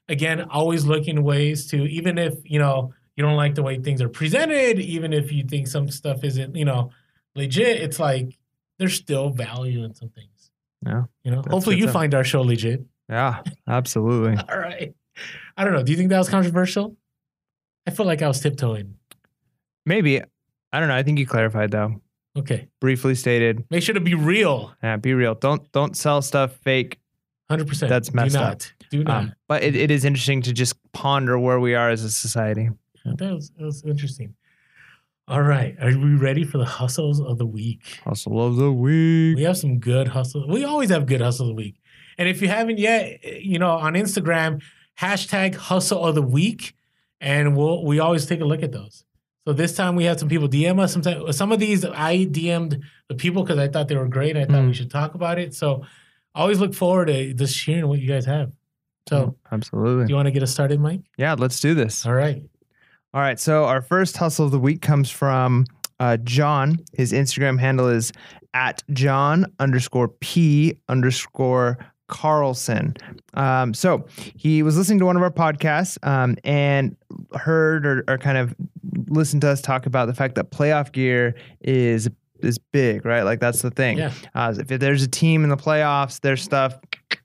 again, 0.09 0.41
always 0.49 0.86
looking 0.86 1.24
ways 1.24 1.66
to 1.68 1.86
even 1.89 2.18
if 2.18 2.34
you 2.43 2.59
know 2.59 2.93
you 3.16 3.24
don't 3.24 3.38
like 3.38 3.55
the 3.55 3.64
way 3.64 3.80
things 3.80 4.01
are 4.01 4.09
presented, 4.09 4.80
even 4.80 5.14
if 5.14 5.32
you 5.32 5.43
think 5.43 5.68
some 5.68 5.89
stuff 5.89 6.24
isn't 6.24 6.55
you 6.55 6.66
know 6.66 6.89
legit, 7.36 7.82
it's 7.82 7.99
like 7.99 8.38
there's 8.84 8.95
still 8.95 9.29
value 9.29 9.84
in 9.84 9.93
some 9.93 10.09
things. 10.09 10.51
Yeah, 10.86 11.03
You 11.23 11.31
know, 11.31 11.41
hopefully 11.49 11.77
you 11.77 11.84
stuff. 11.84 11.93
find 11.93 12.13
our 12.13 12.23
show 12.25 12.41
legit. 12.41 12.81
yeah, 13.09 13.41
absolutely. 13.67 14.36
All 14.51 14.59
right. 14.59 14.93
I 15.55 15.63
don't 15.63 15.73
know. 15.73 15.84
Do 15.84 15.91
you 15.91 15.97
think 15.97 16.09
that 16.09 16.17
was 16.17 16.27
controversial? 16.29 16.97
I 17.88 17.91
feel 17.91 18.05
like 18.05 18.21
I 18.21 18.27
was 18.27 18.39
tiptoeing. 18.41 18.95
Maybe. 19.86 20.21
I 20.73 20.79
don't 20.79 20.89
know. 20.89 20.95
I 20.95 21.03
think 21.03 21.19
you 21.19 21.25
clarified 21.27 21.71
though. 21.71 22.01
Okay. 22.38 22.67
Briefly 22.81 23.15
stated. 23.15 23.63
Make 23.69 23.84
sure 23.84 23.93
to 23.93 24.01
be 24.01 24.15
real. 24.15 24.73
Yeah, 24.81 24.97
be 24.97 25.13
real. 25.13 25.36
Don't 25.36 25.71
don't 25.71 25.95
sell 25.95 26.21
stuff 26.21 26.53
fake. 26.63 26.99
100%. 27.51 27.88
That's 27.89 28.13
messed 28.13 28.34
Do 28.34 28.39
up. 28.39 28.43
not. 28.49 28.73
Do 28.89 29.03
not. 29.03 29.23
Um, 29.23 29.34
but 29.47 29.63
it, 29.63 29.75
it 29.75 29.91
is 29.91 30.05
interesting 30.05 30.41
to 30.43 30.53
just 30.53 30.75
ponder 30.93 31.38
where 31.38 31.59
we 31.59 31.75
are 31.75 31.89
as 31.89 32.03
a 32.03 32.09
society. 32.09 32.69
that, 33.05 33.34
was, 33.34 33.51
that 33.57 33.63
was 33.65 33.84
interesting. 33.84 34.34
All 35.28 35.41
right. 35.41 35.76
Are 35.82 35.88
we 35.88 36.15
ready 36.15 36.43
for 36.43 36.57
the 36.57 36.65
hustles 36.65 37.21
of 37.21 37.38
the 37.38 37.45
week? 37.45 37.99
Hustle 38.03 38.45
of 38.45 38.57
the 38.57 38.71
week. 38.71 39.38
We 39.38 39.43
have 39.43 39.57
some 39.57 39.80
good 39.80 40.09
hustles. 40.09 40.45
We 40.47 40.65
always 40.65 40.89
have 40.89 41.05
good 41.05 41.21
hustles 41.21 41.49
of 41.49 41.55
the 41.55 41.61
week. 41.61 41.76
And 42.17 42.28
if 42.28 42.41
you 42.41 42.49
haven't 42.49 42.78
yet, 42.78 43.24
you 43.41 43.57
know, 43.57 43.71
on 43.71 43.93
Instagram, 43.93 44.61
hashtag 44.99 45.55
hustle 45.55 46.05
of 46.05 46.15
the 46.15 46.21
week. 46.21 46.76
And 47.21 47.55
we'll 47.55 47.86
we 47.86 47.99
always 47.99 48.26
take 48.26 48.41
a 48.41 48.45
look 48.45 48.63
at 48.63 48.74
those. 48.74 49.05
So 49.47 49.53
this 49.53 49.76
time 49.76 49.95
we 49.95 50.03
had 50.03 50.19
some 50.19 50.28
people 50.30 50.49
DM 50.49 50.79
us. 50.79 50.91
Sometimes 50.93 51.36
some 51.37 51.51
of 51.54 51.59
these 51.59 51.86
I 51.86 52.25
DM'd 52.25 52.82
the 53.08 53.16
people 53.16 53.43
because 53.43 53.59
I 53.59 53.70
thought 53.70 53.87
they 53.87 53.95
were 53.95 54.08
great. 54.09 54.36
I 54.36 54.43
thought 54.45 54.63
Mm. 54.63 54.67
we 54.67 54.74
should 54.74 54.91
talk 54.91 55.16
about 55.16 55.39
it. 55.39 55.54
So 55.54 55.83
I 56.36 56.41
always 56.41 56.59
look 56.59 56.74
forward 56.74 57.08
to 57.08 57.33
just 57.33 57.58
hearing 57.63 57.87
what 57.87 58.00
you 58.00 58.08
guys 58.09 58.25
have. 58.25 58.51
So 59.08 59.36
absolutely. 59.51 60.05
do 60.05 60.09
you 60.12 60.16
want 60.16 60.28
to 60.28 60.32
get 60.32 60.43
us 60.43 60.51
started, 60.51 60.79
Mike? 60.79 61.01
yeah, 61.17 61.33
let's 61.37 61.59
do 61.59 61.74
this. 61.74 62.05
All 62.05 62.13
right. 62.13 62.41
All 63.13 63.21
right. 63.21 63.39
So 63.39 63.65
our 63.65 63.81
first 63.81 64.17
hustle 64.17 64.45
of 64.45 64.51
the 64.51 64.59
week 64.59 64.81
comes 64.81 65.09
from 65.09 65.65
uh, 65.99 66.17
John. 66.17 66.79
His 66.93 67.11
Instagram 67.11 67.59
handle 67.59 67.87
is 67.87 68.11
at 68.53 68.83
John 68.91 69.45
underscore 69.59 70.07
P 70.07 70.77
underscore 70.89 71.77
Carlson. 72.07 72.95
Um, 73.33 73.73
so 73.73 74.05
he 74.35 74.63
was 74.63 74.77
listening 74.77 74.99
to 74.99 75.05
one 75.05 75.15
of 75.15 75.21
our 75.23 75.31
podcasts 75.31 75.97
um, 76.07 76.37
and 76.43 76.95
heard 77.33 77.85
or, 77.85 78.03
or 78.07 78.17
kind 78.17 78.37
of 78.37 78.55
listened 79.07 79.41
to 79.41 79.49
us 79.49 79.61
talk 79.61 79.85
about 79.85 80.07
the 80.07 80.13
fact 80.13 80.35
that 80.35 80.51
playoff 80.51 80.91
gear 80.91 81.35
is 81.61 82.09
is 82.41 82.57
big, 82.57 83.05
right? 83.05 83.23
Like 83.23 83.39
that's 83.39 83.61
the 83.61 83.71
thing. 83.71 83.97
Yeah. 83.97 84.11
Uh, 84.35 84.53
if 84.57 84.79
there's 84.79 85.03
a 85.03 85.07
team 85.07 85.43
in 85.43 85.49
the 85.49 85.57
playoffs, 85.57 86.19
their 86.19 86.35
stuff 86.35 86.77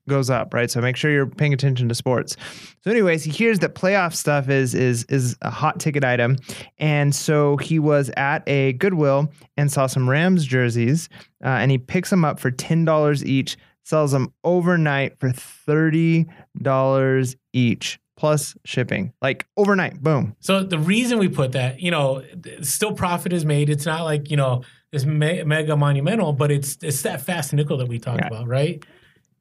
goes 0.09 0.31
up, 0.31 0.53
right? 0.53 0.69
So 0.71 0.81
make 0.81 0.97
sure 0.97 1.11
you're 1.11 1.27
paying 1.27 1.53
attention 1.55 1.89
to 1.89 1.95
sports. 1.95 2.37
So, 2.83 2.91
anyways, 2.91 3.23
he 3.25 3.31
hears 3.31 3.61
that 3.61 3.75
playoff 3.77 4.15
stuff 4.15 4.49
is 4.49 4.75
is 4.75 5.05
is 5.05 5.37
a 5.43 5.51
hot 5.51 5.79
ticket 5.79 6.05
item, 6.05 6.37
and 6.79 7.15
so 7.15 7.57
he 7.59 7.79
was 7.79 8.11
at 8.17 8.43
a 8.49 8.73
Goodwill 8.75 9.31
and 9.57 9.71
saw 9.71 9.87
some 9.87 10.09
Rams 10.11 10.45
jerseys, 10.45 11.09
uh, 11.45 11.49
and 11.49 11.71
he 11.71 11.79
picks 11.79 12.11
them 12.11 12.25
up 12.25 12.41
for 12.41 12.51
ten 12.51 12.85
dollars 12.85 13.25
each, 13.25 13.57
sells 13.85 14.13
them 14.13 14.33
overnight 14.43 15.19
for 15.21 15.31
thirty 15.33 16.27
dollars 16.61 17.37
each. 17.53 17.99
plus 18.17 18.57
shipping, 18.65 19.13
like 19.23 19.47
overnight. 19.57 20.03
Boom. 20.03 20.35
So 20.41 20.65
the 20.65 20.79
reason 20.79 21.19
we 21.21 21.29
put 21.29 21.53
that, 21.53 21.81
you 21.81 21.93
know, 21.93 22.25
still 22.63 22.93
profit 22.93 23.33
is 23.33 23.45
made. 23.45 23.71
It's 23.71 23.87
not 23.87 24.03
like 24.03 24.29
you 24.31 24.37
know 24.37 24.63
it's 24.93 25.05
me- 25.05 25.45
mega 25.45 25.77
monumental, 25.77 26.33
but 26.33 26.51
it's 26.51 26.79
it's 26.83 27.03
that 27.03 27.21
fast 27.21 27.53
nickel 27.53 27.77
that 27.79 27.87
we 27.89 27.99
talked 28.01 28.21
Yeah. 28.23 28.27
about, 28.29 28.49
right? 28.49 28.85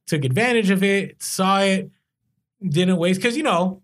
Took 0.08 0.24
advantage 0.26 0.70
of 0.70 0.84
it, 0.84 1.22
saw 1.22 1.60
it, 1.60 1.92
didn't 2.62 2.98
waste 2.98 3.20
because 3.22 3.38
you 3.38 3.44
know 3.44 3.82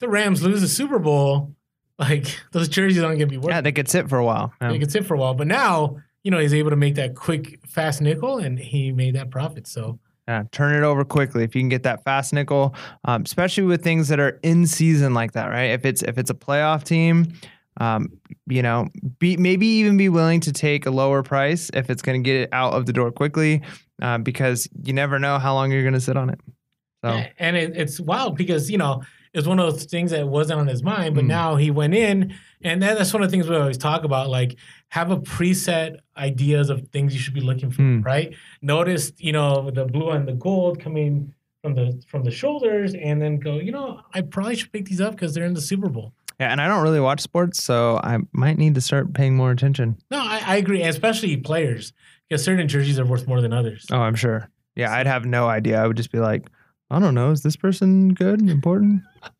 the 0.00 0.08
Rams 0.08 0.42
lose 0.42 0.60
the 0.60 0.68
Super 0.68 0.98
Bowl, 0.98 1.54
like 1.98 2.26
those 2.52 2.68
jerseys 2.68 3.02
aren't 3.02 3.18
gonna 3.18 3.28
be 3.28 3.38
worth. 3.38 3.50
Yeah, 3.50 3.60
they 3.60 3.72
could 3.72 3.88
sit 3.88 4.08
for 4.08 4.18
a 4.18 4.24
while. 4.24 4.52
Yeah. 4.60 4.70
They 4.70 4.78
could 4.78 4.92
sit 4.92 5.06
for 5.06 5.14
a 5.14 5.18
while, 5.18 5.34
but 5.34 5.46
now 5.46 5.96
you 6.24 6.30
know 6.30 6.38
he's 6.38 6.54
able 6.54 6.70
to 6.70 6.76
make 6.76 6.96
that 6.96 7.14
quick, 7.14 7.60
fast 7.66 8.00
nickel, 8.00 8.38
and 8.38 8.58
he 8.58 8.92
made 8.92 9.14
that 9.14 9.30
profit. 9.30 9.66
So 9.66 9.98
Yeah, 10.28 10.44
turn 10.52 10.74
it 10.74 10.84
over 10.84 11.04
quickly 11.04 11.44
if 11.44 11.54
you 11.54 11.62
can 11.62 11.68
get 11.68 11.84
that 11.84 12.02
fast 12.04 12.32
nickel, 12.32 12.74
um, 13.04 13.22
especially 13.22 13.64
with 13.64 13.82
things 13.82 14.08
that 14.08 14.20
are 14.20 14.40
in 14.42 14.66
season 14.66 15.14
like 15.14 15.32
that, 15.32 15.46
right? 15.46 15.70
If 15.70 15.84
it's 15.84 16.02
if 16.02 16.18
it's 16.18 16.30
a 16.30 16.34
playoff 16.34 16.84
team, 16.84 17.32
um, 17.80 18.08
you 18.46 18.62
know, 18.62 18.88
be 19.18 19.36
maybe 19.36 19.66
even 19.66 19.96
be 19.96 20.08
willing 20.08 20.40
to 20.40 20.52
take 20.52 20.86
a 20.86 20.90
lower 20.90 21.22
price 21.22 21.70
if 21.74 21.88
it's 21.90 22.02
going 22.02 22.22
to 22.22 22.26
get 22.26 22.36
it 22.42 22.48
out 22.52 22.74
of 22.74 22.86
the 22.86 22.92
door 22.92 23.10
quickly, 23.10 23.62
uh, 24.02 24.18
because 24.18 24.68
you 24.84 24.92
never 24.92 25.18
know 25.18 25.38
how 25.38 25.54
long 25.54 25.70
you're 25.72 25.82
going 25.82 25.94
to 25.94 26.00
sit 26.00 26.16
on 26.16 26.30
it. 26.30 26.40
So 27.04 27.22
And 27.38 27.56
it, 27.56 27.76
it's 27.76 27.98
wild 27.98 28.36
because, 28.36 28.70
you 28.70 28.78
know, 28.78 29.02
it's 29.34 29.46
one 29.46 29.58
of 29.58 29.72
those 29.72 29.84
things 29.86 30.10
that 30.10 30.28
wasn't 30.28 30.60
on 30.60 30.66
his 30.66 30.82
mind, 30.82 31.14
but 31.14 31.24
Mm. 31.24 31.28
now 31.28 31.56
he 31.56 31.70
went 31.70 31.94
in. 31.94 32.34
And 32.62 32.82
that, 32.82 32.98
that's 32.98 33.12
one 33.14 33.22
of 33.22 33.30
the 33.30 33.32
things 33.36 33.48
we 33.48 33.56
always 33.56 33.78
talk 33.78 34.04
about 34.04 34.28
like, 34.28 34.56
have 34.90 35.10
a 35.10 35.16
preset 35.16 35.96
ideas 36.16 36.68
of 36.68 36.86
things 36.88 37.14
you 37.14 37.18
should 37.20 37.32
be 37.34 37.40
looking 37.40 37.70
for, 37.70 37.82
Mm. 37.82 38.04
right? 38.04 38.34
Notice, 38.60 39.12
you 39.18 39.32
know, 39.32 39.70
the 39.70 39.86
blue 39.86 40.10
and 40.10 40.28
the 40.28 40.34
gold 40.34 40.78
coming 40.80 41.34
from 41.62 41.74
the 41.74 42.02
from 42.08 42.24
the 42.24 42.30
shoulders 42.30 42.94
and 42.94 43.22
then 43.22 43.38
go, 43.38 43.54
you 43.58 43.72
know, 43.72 44.00
I 44.12 44.20
probably 44.20 44.56
should 44.56 44.70
pick 44.72 44.84
these 44.84 45.00
up 45.00 45.12
because 45.12 45.32
they're 45.34 45.44
in 45.46 45.54
the 45.54 45.60
Super 45.60 45.88
Bowl. 45.88 46.12
Yeah, 46.40 46.50
and 46.50 46.60
I 46.60 46.68
don't 46.68 46.82
really 46.82 47.00
watch 47.00 47.20
sports, 47.20 47.62
so 47.62 48.00
I 48.02 48.18
might 48.32 48.58
need 48.58 48.74
to 48.74 48.80
start 48.80 49.12
paying 49.14 49.36
more 49.36 49.50
attention. 49.50 49.98
No, 50.10 50.18
I, 50.18 50.42
I 50.44 50.56
agree, 50.56 50.82
especially 50.82 51.36
players, 51.36 51.92
because 52.28 52.42
certain 52.44 52.68
jerseys 52.68 52.98
are 52.98 53.04
worth 53.06 53.26
more 53.28 53.40
than 53.40 53.52
others. 53.52 53.86
Oh, 53.90 53.98
I'm 53.98 54.14
sure. 54.14 54.50
Yeah, 54.74 54.92
I'd 54.92 55.06
have 55.06 55.24
no 55.24 55.48
idea. 55.48 55.82
I 55.82 55.86
would 55.86 55.96
just 55.96 56.12
be 56.12 56.18
like, 56.18 56.48
I 56.90 56.98
don't 56.98 57.14
know, 57.14 57.30
is 57.30 57.42
this 57.42 57.56
person 57.56 58.14
good, 58.14 58.48
important? 58.48 59.02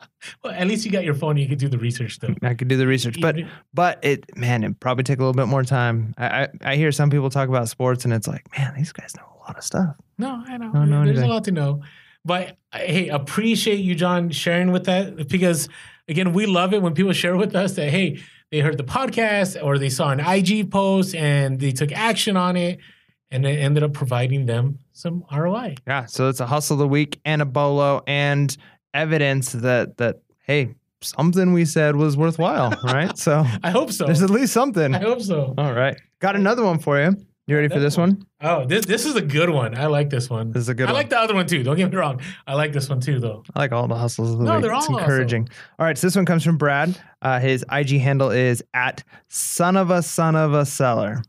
Well, 0.45 0.53
at 0.53 0.69
least 0.69 0.85
you 0.85 0.93
got 0.93 1.03
your 1.03 1.15
phone, 1.15 1.37
you 1.37 1.49
could 1.49 1.59
do 1.59 1.69
the 1.69 1.79
research 1.79 2.21
though. 2.21 2.33
I 2.43 2.55
could 2.55 2.69
do 2.69 2.77
the 2.77 2.87
research, 2.87 3.21
but 3.21 3.37
but 3.75 3.99
it 4.05 4.37
man, 4.37 4.63
it 4.63 4.79
probably 4.79 5.03
take 5.03 5.19
a 5.19 5.21
little 5.21 5.33
bit 5.35 5.49
more 5.49 5.65
time. 5.65 6.15
I, 6.17 6.43
I 6.43 6.49
I 6.61 6.77
hear 6.77 6.93
some 6.93 7.11
people 7.11 7.29
talk 7.29 7.49
about 7.49 7.69
sports, 7.69 8.05
and 8.05 8.15
it's 8.15 8.29
like, 8.29 8.47
man, 8.57 8.73
these 8.77 8.93
guys 8.93 9.17
know 9.17 9.25
a 9.25 9.39
lot 9.41 9.59
of 9.59 9.65
stuff. 9.65 9.97
No, 10.19 10.41
I 10.47 10.59
know. 10.59 10.71
Don't 10.73 10.91
know 10.91 11.05
There's 11.05 11.19
anything. 11.19 11.29
a 11.31 11.35
lot 11.35 11.43
to 11.45 11.51
know. 11.51 11.83
But 12.25 12.57
hey, 12.73 13.09
appreciate 13.09 13.81
you, 13.81 13.97
John, 13.97 14.31
sharing 14.31 14.71
with 14.71 14.85
that 14.85 15.27
because 15.29 15.69
again, 16.13 16.33
we 16.33 16.47
love 16.47 16.73
it 16.73 16.83
when 16.83 16.95
people 16.95 17.13
share 17.13 17.37
with 17.37 17.57
us 17.57 17.75
that 17.75 17.91
hey, 17.91 18.21
they 18.51 18.61
heard 18.61 18.77
the 18.77 18.85
podcast 18.85 19.63
or 19.63 19.79
they 19.79 19.89
saw 19.89 20.11
an 20.11 20.21
IG 20.21 20.71
post 20.71 21.15
and 21.15 21.59
they 21.59 21.73
took 21.73 21.91
action 21.91 22.37
on 22.37 22.57
it 22.57 22.79
and 23.31 23.47
it 23.47 23.59
ended 23.59 23.83
up 23.83 23.95
providing 23.95 24.45
them 24.47 24.79
some 24.93 25.25
ROI. 25.35 25.77
Yeah, 25.87 26.05
so 26.05 26.29
it's 26.29 26.41
a 26.41 26.47
hustle 26.47 26.75
of 26.75 26.79
the 26.81 26.89
week 26.89 27.19
and 27.25 27.41
a 27.41 27.47
bolo 27.47 28.03
and 28.07 28.55
evidence 28.95 29.53
that 29.53 29.97
that 29.97 30.17
hey, 30.47 30.75
something 31.01 31.55
we 31.55 31.65
said 31.65 31.97
was 31.97 32.17
worthwhile, 32.17 32.79
right? 32.85 33.17
So 33.27 33.45
I 33.63 33.71
hope 33.71 33.91
so. 33.91 34.05
there's 34.05 34.23
at 34.23 34.31
least 34.31 34.53
something. 34.53 34.95
I 34.95 35.01
hope 35.01 35.23
so. 35.23 35.55
All 35.57 35.73
right, 35.73 35.97
got 36.21 36.37
another 36.37 36.63
one 36.63 36.79
for 36.79 37.01
you. 37.01 37.17
You 37.49 37.57
ready 37.57 37.69
for 37.69 37.81
this 37.81 37.97
one? 37.97 38.25
Oh, 38.41 38.65
this 38.65 38.87
this 38.87 39.05
is 39.05 39.17
a 39.17 39.21
good 39.21 39.51
one. 39.51 39.77
I 39.77 39.87
like 39.87 40.11
this 40.11 40.31
one. 40.31 40.53
This 40.53 40.63
is 40.63 40.69
a 40.69 40.75
good 40.75 40.85
one. 40.85 40.91
I 40.91 40.93
one. 40.93 41.01
like 41.01 41.11
the 41.11 41.19
other 41.19 41.35
one 41.35 41.47
too. 41.47 41.65
Don't 41.65 41.77
get 41.77 41.91
me 41.91 41.97
wrong. 41.97 42.21
I 42.47 42.55
like 42.55 42.73
this 42.73 42.89
one 42.89 43.01
too, 43.01 43.19
though. 43.19 43.43
I 43.55 43.59
like 43.59 43.73
all 43.73 43.89
the 43.89 43.97
hustles 43.97 44.33
of 44.33 44.39
the 44.39 44.45
No, 44.45 44.55
week. 44.55 44.63
they're 44.63 44.73
it's 44.75 44.89
all 44.89 44.99
encouraging. 44.99 45.49
All 45.79 45.85
right, 45.85 45.99
so 45.99 46.07
this 46.07 46.15
one 46.15 46.25
comes 46.25 46.45
from 46.45 46.57
Brad. 46.57 46.97
Uh, 47.21 47.41
his 47.41 47.65
IG 47.71 48.01
handle 48.01 48.31
is 48.31 48.63
at 48.75 49.03
son 49.29 49.77
of 49.77 49.91
a 49.91 50.03
son 50.03 50.37
of 50.37 50.55
a 50.55 50.65
seller. 50.65 51.21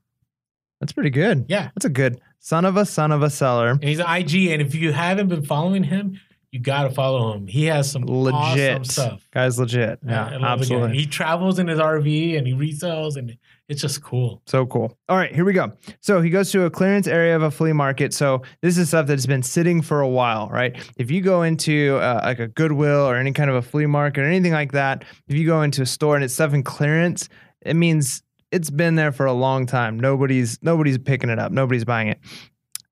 That's 0.80 0.94
pretty 0.94 1.10
good. 1.10 1.46
Yeah. 1.50 1.72
That's 1.74 1.86
a 1.86 1.90
good 1.90 2.22
son 2.40 2.66
of 2.66 2.78
a 2.78 2.86
son 2.86 3.12
of 3.12 3.24
a 3.24 3.30
seller. 3.32 3.70
And 3.72 3.84
he's 3.84 4.00
an 4.00 4.06
IG, 4.08 4.48
and 4.52 4.62
if 4.62 4.76
you 4.76 4.92
haven't 4.94 5.30
been 5.30 5.44
following 5.44 5.84
him, 5.84 6.20
you 6.52 6.60
gotta 6.60 6.92
follow 6.92 7.34
him. 7.34 7.48
He 7.48 7.66
has 7.66 7.92
some 7.92 8.04
Legit 8.06 8.36
awesome 8.36 8.84
stuff. 8.84 9.28
Guys, 9.32 9.58
legit. 9.58 9.98
Yeah, 10.06 10.26
I 10.28 10.30
love 10.30 10.32
the 10.34 10.38
guy. 10.40 10.52
absolutely. 10.54 10.98
He 11.00 11.06
travels 11.08 11.58
in 11.58 11.68
his 11.68 11.80
RV 11.80 12.38
and 12.38 12.46
he 12.46 12.54
resells, 12.54 13.16
and 13.18 13.36
it's 13.74 13.82
just 13.82 14.04
cool. 14.04 14.42
So 14.46 14.68
cool. 14.68 14.96
All 15.10 15.18
right, 15.18 15.34
here 15.34 15.44
we 15.44 15.54
go. 15.54 15.72
So 16.00 16.22
he 16.22 16.30
goes 16.30 16.52
to 16.52 16.66
a 16.66 16.70
clearance 16.70 17.08
area 17.08 17.36
of 17.36 17.42
a 17.42 17.50
flea 17.50 17.74
market. 17.74 18.14
So 18.14 18.44
this 18.62 18.78
is 18.78 18.90
stuff 18.90 19.08
that's 19.08 19.26
been 19.26 19.42
sitting 19.42 19.82
for 19.82 20.00
a 20.00 20.08
while, 20.08 20.48
right? 20.50 20.78
If 20.98 21.10
you 21.10 21.22
go 21.22 21.42
into 21.42 21.98
uh, 21.98 22.22
like 22.24 22.40
a 22.40 22.48
Goodwill 22.48 23.10
or 23.10 23.16
any 23.16 23.34
kind 23.34 23.50
of 23.50 23.56
a 23.56 23.64
flea 23.64 23.88
market 23.88 24.22
or 24.22 24.26
anything 24.26 24.54
like 24.54 24.74
that, 24.74 25.04
if 25.28 25.36
you 25.36 25.46
go 25.48 25.64
into 25.64 25.82
a 25.82 25.88
store 25.88 26.14
and 26.16 26.24
it's 26.24 26.36
stuff 26.36 26.54
in 26.54 26.62
clearance, 26.62 27.30
it 27.62 27.76
means 27.76 28.22
it's 28.52 28.70
been 28.70 28.94
there 28.94 29.12
for 29.12 29.26
a 29.26 29.34
long 29.34 29.66
time. 29.66 30.00
Nobody's 30.00 30.62
nobody's 30.62 31.00
picking 31.00 31.32
it 31.32 31.40
up. 31.40 31.52
Nobody's 31.52 31.84
buying 31.84 32.10
it. 32.10 32.20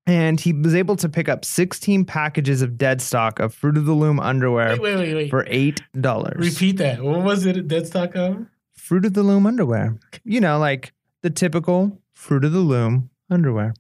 And 0.07 0.39
he 0.39 0.51
was 0.51 0.73
able 0.73 0.95
to 0.95 1.07
pick 1.07 1.29
up 1.29 1.45
16 1.45 2.05
packages 2.05 2.63
of 2.63 2.75
dead 2.75 3.01
stock 3.01 3.39
of 3.39 3.53
Fruit 3.53 3.77
of 3.77 3.85
the 3.85 3.93
Loom 3.93 4.19
underwear 4.19 4.71
Wait, 4.81 4.95
wait, 4.95 5.13
wait, 5.13 5.29
for 5.29 5.45
eight 5.47 5.79
dollars. 5.99 6.37
Repeat 6.37 6.77
that. 6.77 7.03
What 7.03 7.21
was 7.21 7.45
it? 7.45 7.67
Dead 7.67 7.85
stock 7.85 8.15
of? 8.15 8.47
Fruit 8.91 9.05
of 9.05 9.13
the 9.13 9.23
Loom 9.23 9.45
underwear. 9.45 9.97
You 10.25 10.41
know, 10.41 10.59
like 10.59 10.91
the 11.21 11.29
typical 11.29 11.97
Fruit 12.13 12.43
of 12.43 12.51
the 12.51 12.59
Loom 12.59 13.09
underwear. 13.29 13.73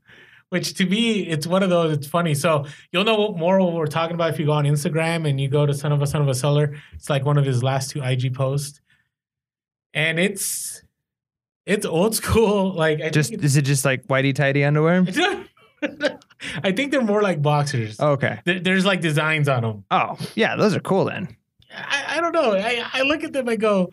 Which 0.47 0.73
to 0.75 0.85
me, 0.85 1.27
it's 1.27 1.45
one 1.45 1.63
of 1.63 1.69
those. 1.69 1.97
It's 1.97 2.07
funny. 2.07 2.33
So 2.33 2.65
you'll 2.93 3.03
know 3.03 3.19
what 3.19 3.35
more 3.35 3.59
what 3.59 3.73
we're 3.73 3.87
talking 3.87 4.15
about 4.15 4.29
if 4.29 4.39
you 4.39 4.45
go 4.45 4.53
on 4.53 4.63
Instagram 4.63 5.27
and 5.27 5.37
you 5.41 5.49
go 5.49 5.65
to 5.65 5.73
son 5.73 5.91
of 5.91 6.01
a 6.01 6.07
son 6.07 6.21
of 6.21 6.29
a 6.29 6.33
seller. 6.33 6.77
It's 6.93 7.09
like 7.09 7.25
one 7.25 7.37
of 7.37 7.43
his 7.43 7.61
last 7.61 7.91
two 7.91 8.01
IG 8.01 8.33
posts, 8.33 8.79
and 9.93 10.17
it's 10.17 10.81
it's 11.65 11.85
old 11.85 12.15
school. 12.15 12.73
Like 12.77 13.01
I 13.01 13.09
Just 13.09 13.33
is 13.33 13.57
it 13.57 13.63
just 13.63 13.83
like 13.83 14.07
whitey 14.07 14.33
tighty 14.33 14.63
underwear? 14.63 15.05
I 16.63 16.71
think 16.71 16.93
they're 16.93 17.01
more 17.01 17.21
like 17.21 17.41
boxers. 17.41 17.97
Oh, 17.99 18.11
okay. 18.11 18.39
There's 18.45 18.85
like 18.85 19.01
designs 19.01 19.49
on 19.49 19.63
them. 19.63 19.83
Oh, 19.91 20.17
yeah, 20.35 20.55
those 20.55 20.73
are 20.73 20.79
cool 20.79 21.03
then. 21.03 21.35
I, 21.75 22.17
I 22.17 22.21
don't 22.21 22.31
know. 22.31 22.53
I, 22.53 22.85
I 22.93 23.01
look 23.01 23.25
at 23.25 23.33
them. 23.33 23.49
I 23.49 23.57
go, 23.57 23.89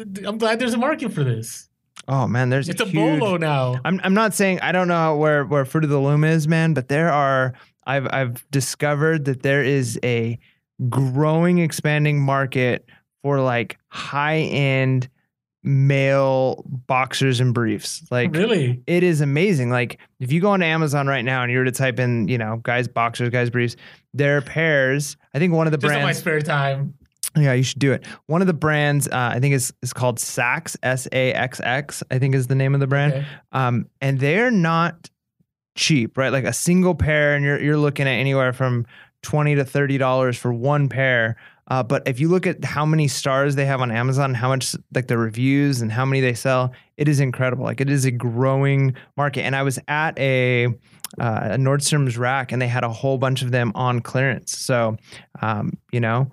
I'm 0.00 0.38
glad 0.38 0.58
there's 0.58 0.74
a 0.74 0.78
market 0.78 1.12
for 1.12 1.24
this. 1.24 1.68
Oh 2.08 2.26
man, 2.26 2.48
there's 2.50 2.68
It's 2.68 2.80
a 2.80 2.86
huge, 2.86 3.20
bolo 3.20 3.36
now. 3.36 3.76
I'm 3.84 4.00
I'm 4.02 4.14
not 4.14 4.34
saying 4.34 4.60
I 4.60 4.72
don't 4.72 4.88
know 4.88 5.16
where 5.16 5.44
where 5.44 5.64
Fruit 5.64 5.84
of 5.84 5.90
the 5.90 6.00
Loom 6.00 6.24
is, 6.24 6.48
man, 6.48 6.74
but 6.74 6.88
there 6.88 7.12
are 7.12 7.52
I've 7.86 8.08
I've 8.12 8.50
discovered 8.50 9.26
that 9.26 9.42
there 9.42 9.62
is 9.62 9.98
a 10.02 10.38
growing 10.88 11.58
expanding 11.58 12.20
market 12.20 12.86
for 13.22 13.40
like 13.40 13.78
high 13.88 14.38
end 14.38 15.08
male 15.62 16.64
boxers 16.86 17.40
and 17.40 17.52
briefs. 17.52 18.02
Like 18.10 18.34
really? 18.34 18.82
it 18.86 19.02
is 19.02 19.20
amazing. 19.20 19.70
Like 19.70 19.98
if 20.18 20.32
you 20.32 20.40
go 20.40 20.50
on 20.50 20.62
Amazon 20.62 21.06
right 21.06 21.24
now 21.24 21.42
and 21.42 21.52
you 21.52 21.58
were 21.58 21.64
to 21.64 21.72
type 21.72 21.98
in, 21.98 22.28
you 22.28 22.38
know, 22.38 22.60
guys 22.62 22.88
boxers, 22.88 23.28
guys 23.28 23.50
briefs, 23.50 23.76
there 24.14 24.38
are 24.38 24.42
pairs. 24.42 25.16
I 25.34 25.38
think 25.38 25.52
one 25.52 25.66
of 25.66 25.72
the 25.72 25.78
Just 25.78 25.92
in 25.92 25.98
my 25.98 26.04
brands 26.04 26.18
spare 26.18 26.40
time. 26.40 26.94
Yeah, 27.36 27.52
you 27.52 27.62
should 27.62 27.78
do 27.78 27.92
it. 27.92 28.06
One 28.26 28.40
of 28.40 28.46
the 28.46 28.54
brands, 28.54 29.06
uh, 29.06 29.30
I 29.34 29.40
think 29.40 29.54
is 29.54 29.72
is 29.82 29.92
called 29.92 30.18
SAXX 30.18 30.76
S 30.82 31.08
A 31.12 31.32
X 31.32 31.60
X. 31.62 32.02
I 32.10 32.18
think 32.18 32.34
is 32.34 32.48
the 32.48 32.54
name 32.54 32.74
of 32.74 32.80
the 32.80 32.86
brand. 32.86 33.12
Okay. 33.12 33.26
Um, 33.52 33.86
and 34.00 34.18
they're 34.18 34.50
not 34.50 35.08
cheap, 35.76 36.18
right? 36.18 36.32
Like 36.32 36.44
a 36.44 36.52
single 36.52 36.94
pair, 36.94 37.34
and 37.34 37.44
you're 37.44 37.60
you're 37.60 37.78
looking 37.78 38.06
at 38.06 38.12
anywhere 38.12 38.52
from 38.52 38.86
twenty 39.22 39.54
to 39.54 39.64
thirty 39.64 39.96
dollars 39.98 40.36
for 40.36 40.52
one 40.52 40.88
pair. 40.88 41.36
Uh, 41.68 41.84
but 41.84 42.02
if 42.08 42.18
you 42.18 42.28
look 42.28 42.48
at 42.48 42.64
how 42.64 42.84
many 42.84 43.06
stars 43.06 43.54
they 43.54 43.64
have 43.64 43.80
on 43.80 43.92
Amazon, 43.92 44.34
how 44.34 44.48
much 44.48 44.74
like 44.92 45.06
the 45.06 45.16
reviews 45.16 45.80
and 45.80 45.92
how 45.92 46.04
many 46.04 46.20
they 46.20 46.34
sell, 46.34 46.72
it 46.96 47.06
is 47.08 47.20
incredible. 47.20 47.64
Like 47.64 47.80
it 47.80 47.88
is 47.88 48.04
a 48.04 48.10
growing 48.10 48.96
market. 49.16 49.42
And 49.42 49.54
I 49.54 49.62
was 49.62 49.78
at 49.86 50.18
a 50.18 50.66
uh, 50.66 50.70
a 51.52 51.56
Nordstrom's 51.56 52.18
rack, 52.18 52.50
and 52.50 52.60
they 52.60 52.66
had 52.66 52.82
a 52.82 52.88
whole 52.88 53.18
bunch 53.18 53.42
of 53.42 53.52
them 53.52 53.70
on 53.74 54.00
clearance. 54.00 54.58
So, 54.58 54.96
um, 55.42 55.72
you 55.92 56.00
know, 56.00 56.32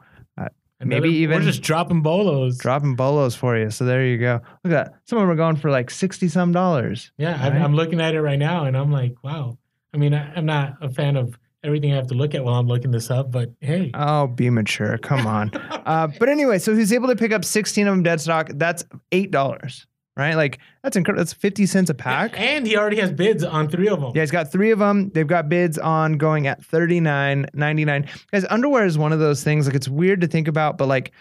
Maybe 0.80 1.10
even- 1.10 1.40
we're 1.40 1.44
just 1.46 1.62
dropping 1.64 2.02
bolos. 2.02 2.58
dropping 2.60 2.96
bolos 2.96 3.36
for 3.36 3.58
you. 3.58 3.70
So 3.72 3.84
there 3.86 4.06
you 4.06 4.18
go. 4.18 4.42
Look 4.64 4.74
at 4.74 4.86
that. 4.92 4.94
Some 5.06 5.18
of 5.18 5.24
them 5.24 5.30
are 5.32 5.36
going 5.36 5.56
for 5.56 5.72
like 5.72 5.90
sixty 5.90 6.28
some 6.28 6.52
dollars. 6.52 7.12
yeah, 7.18 7.40
I'm, 7.42 7.54
Right. 7.54 7.62
I'm 7.62 7.74
looking 7.76 8.00
at 8.00 8.14
it 8.16 8.22
right 8.22 8.38
now, 8.40 8.66
and 8.66 8.78
I'm 8.78 8.92
like, 8.92 9.16
wow. 9.24 9.58
I 9.94 9.98
mean, 9.98 10.14
I, 10.14 10.32
I'm 10.36 10.46
not 10.46 10.76
a 10.82 10.90
fan 10.90 11.16
of 11.16 11.38
everything 11.64 11.92
I 11.92 11.96
have 11.96 12.08
to 12.08 12.14
look 12.14 12.36
at 12.36 12.44
while 12.46 12.54
I'm 12.56 12.68
looking 12.68 12.92
this 12.92 13.10
up, 13.10 13.32
but 13.32 13.52
hey, 13.62 13.90
Oh, 13.96 14.28
be 14.28 14.50
mature. 14.52 14.98
Come 15.00 15.26
on. 15.26 15.50
uh, 15.56 16.08
but 16.20 16.30
anyway, 16.30 16.60
so 16.60 16.76
he's 16.76 16.94
able 16.94 17.08
to 17.08 17.16
pick 17.16 17.32
up 17.32 17.44
sixteen 17.44 17.88
of 17.88 17.94
them 17.94 18.04
dead 18.04 18.22
stock. 18.22 18.50
That's 18.54 18.86
eight 19.12 19.32
dollars, 19.32 19.88
right? 20.18 20.36
Like 20.36 20.60
that's 20.84 20.98
incredible. 20.98 21.22
That's 21.22 21.34
fifty 21.34 21.66
cents 21.66 21.90
a 21.90 21.94
pack. 21.94 22.38
and 22.40 22.66
he 22.66 22.76
already 22.76 22.98
has 22.98 23.12
bids 23.12 23.44
on 23.44 23.70
three 23.70 23.88
of 23.88 24.02
them. 24.02 24.12
Yeah, 24.16 24.24
he's 24.24 24.32
got 24.32 24.52
three 24.52 24.72
of 24.72 24.80
them. 24.80 25.10
They've 25.10 25.28
got 25.28 25.48
bids 25.48 25.78
on 25.78 26.14
going 26.14 26.48
at 26.48 26.64
thirty 26.66 27.00
nine 27.00 27.46
ninety 27.54 27.86
nine. 27.86 28.10
Guys, 28.32 28.46
underwear 28.50 28.86
is 28.86 28.98
one 28.98 29.14
of 29.14 29.20
those 29.20 29.44
things. 29.44 29.68
Like 29.68 29.76
it's 29.76 29.88
weird 29.88 30.22
to 30.22 30.28
think 30.28 30.48
about, 30.48 30.78
but 30.78 30.88
like 30.88 31.12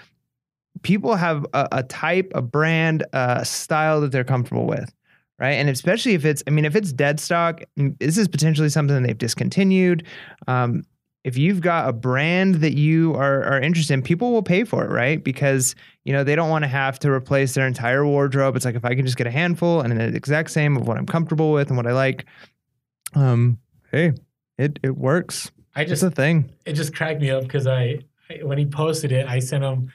people 0.82 1.14
have 1.14 1.46
a, 1.52 1.68
a 1.72 1.82
type, 1.82 2.32
a 2.34 2.42
brand, 2.42 3.04
a 3.12 3.44
style 3.44 4.00
that 4.00 4.12
they're 4.12 4.24
comfortable 4.24 4.66
with, 4.66 4.92
right? 5.38 5.52
And 5.52 5.68
especially 5.68 6.14
if 6.14 6.24
it's, 6.24 6.42
I 6.46 6.50
mean, 6.50 6.64
if 6.64 6.76
it's 6.76 6.92
dead 6.92 7.20
stock, 7.20 7.62
mm, 7.78 7.98
this 7.98 8.18
is 8.18 8.28
potentially 8.28 8.68
something 8.68 9.02
they've 9.02 9.16
discontinued. 9.16 10.04
Um, 10.46 10.84
if 11.26 11.36
you've 11.36 11.60
got 11.60 11.88
a 11.88 11.92
brand 11.92 12.56
that 12.56 12.74
you 12.74 13.12
are, 13.16 13.42
are 13.42 13.60
interested 13.60 13.94
in, 13.94 14.02
people 14.02 14.30
will 14.30 14.44
pay 14.44 14.62
for 14.62 14.84
it, 14.84 14.90
right? 14.90 15.22
Because 15.24 15.74
you 16.04 16.12
know 16.12 16.22
they 16.22 16.36
don't 16.36 16.48
want 16.50 16.62
to 16.62 16.68
have 16.68 17.00
to 17.00 17.10
replace 17.10 17.52
their 17.54 17.66
entire 17.66 18.06
wardrobe. 18.06 18.54
It's 18.54 18.64
like 18.64 18.76
if 18.76 18.84
I 18.84 18.94
can 18.94 19.04
just 19.04 19.16
get 19.16 19.26
a 19.26 19.30
handful 19.32 19.80
and 19.80 19.98
the 19.98 20.04
exact 20.14 20.52
same 20.52 20.76
of 20.76 20.86
what 20.86 20.96
I'm 20.96 21.04
comfortable 21.06 21.50
with 21.50 21.66
and 21.66 21.76
what 21.76 21.86
I 21.88 21.92
like, 21.92 22.26
um, 23.16 23.58
hey, 23.90 24.12
it 24.56 24.78
it 24.84 24.96
works. 24.96 25.50
I 25.74 25.84
just 25.84 26.04
It's 26.04 26.12
a 26.12 26.14
thing. 26.14 26.50
it 26.64 26.74
just 26.74 26.94
cracked 26.94 27.20
me 27.20 27.30
up 27.30 27.42
because 27.42 27.66
I, 27.66 27.98
I 28.30 28.44
when 28.44 28.56
he 28.56 28.64
posted 28.66 29.10
it, 29.10 29.26
I 29.26 29.40
sent 29.40 29.64
him. 29.64 29.92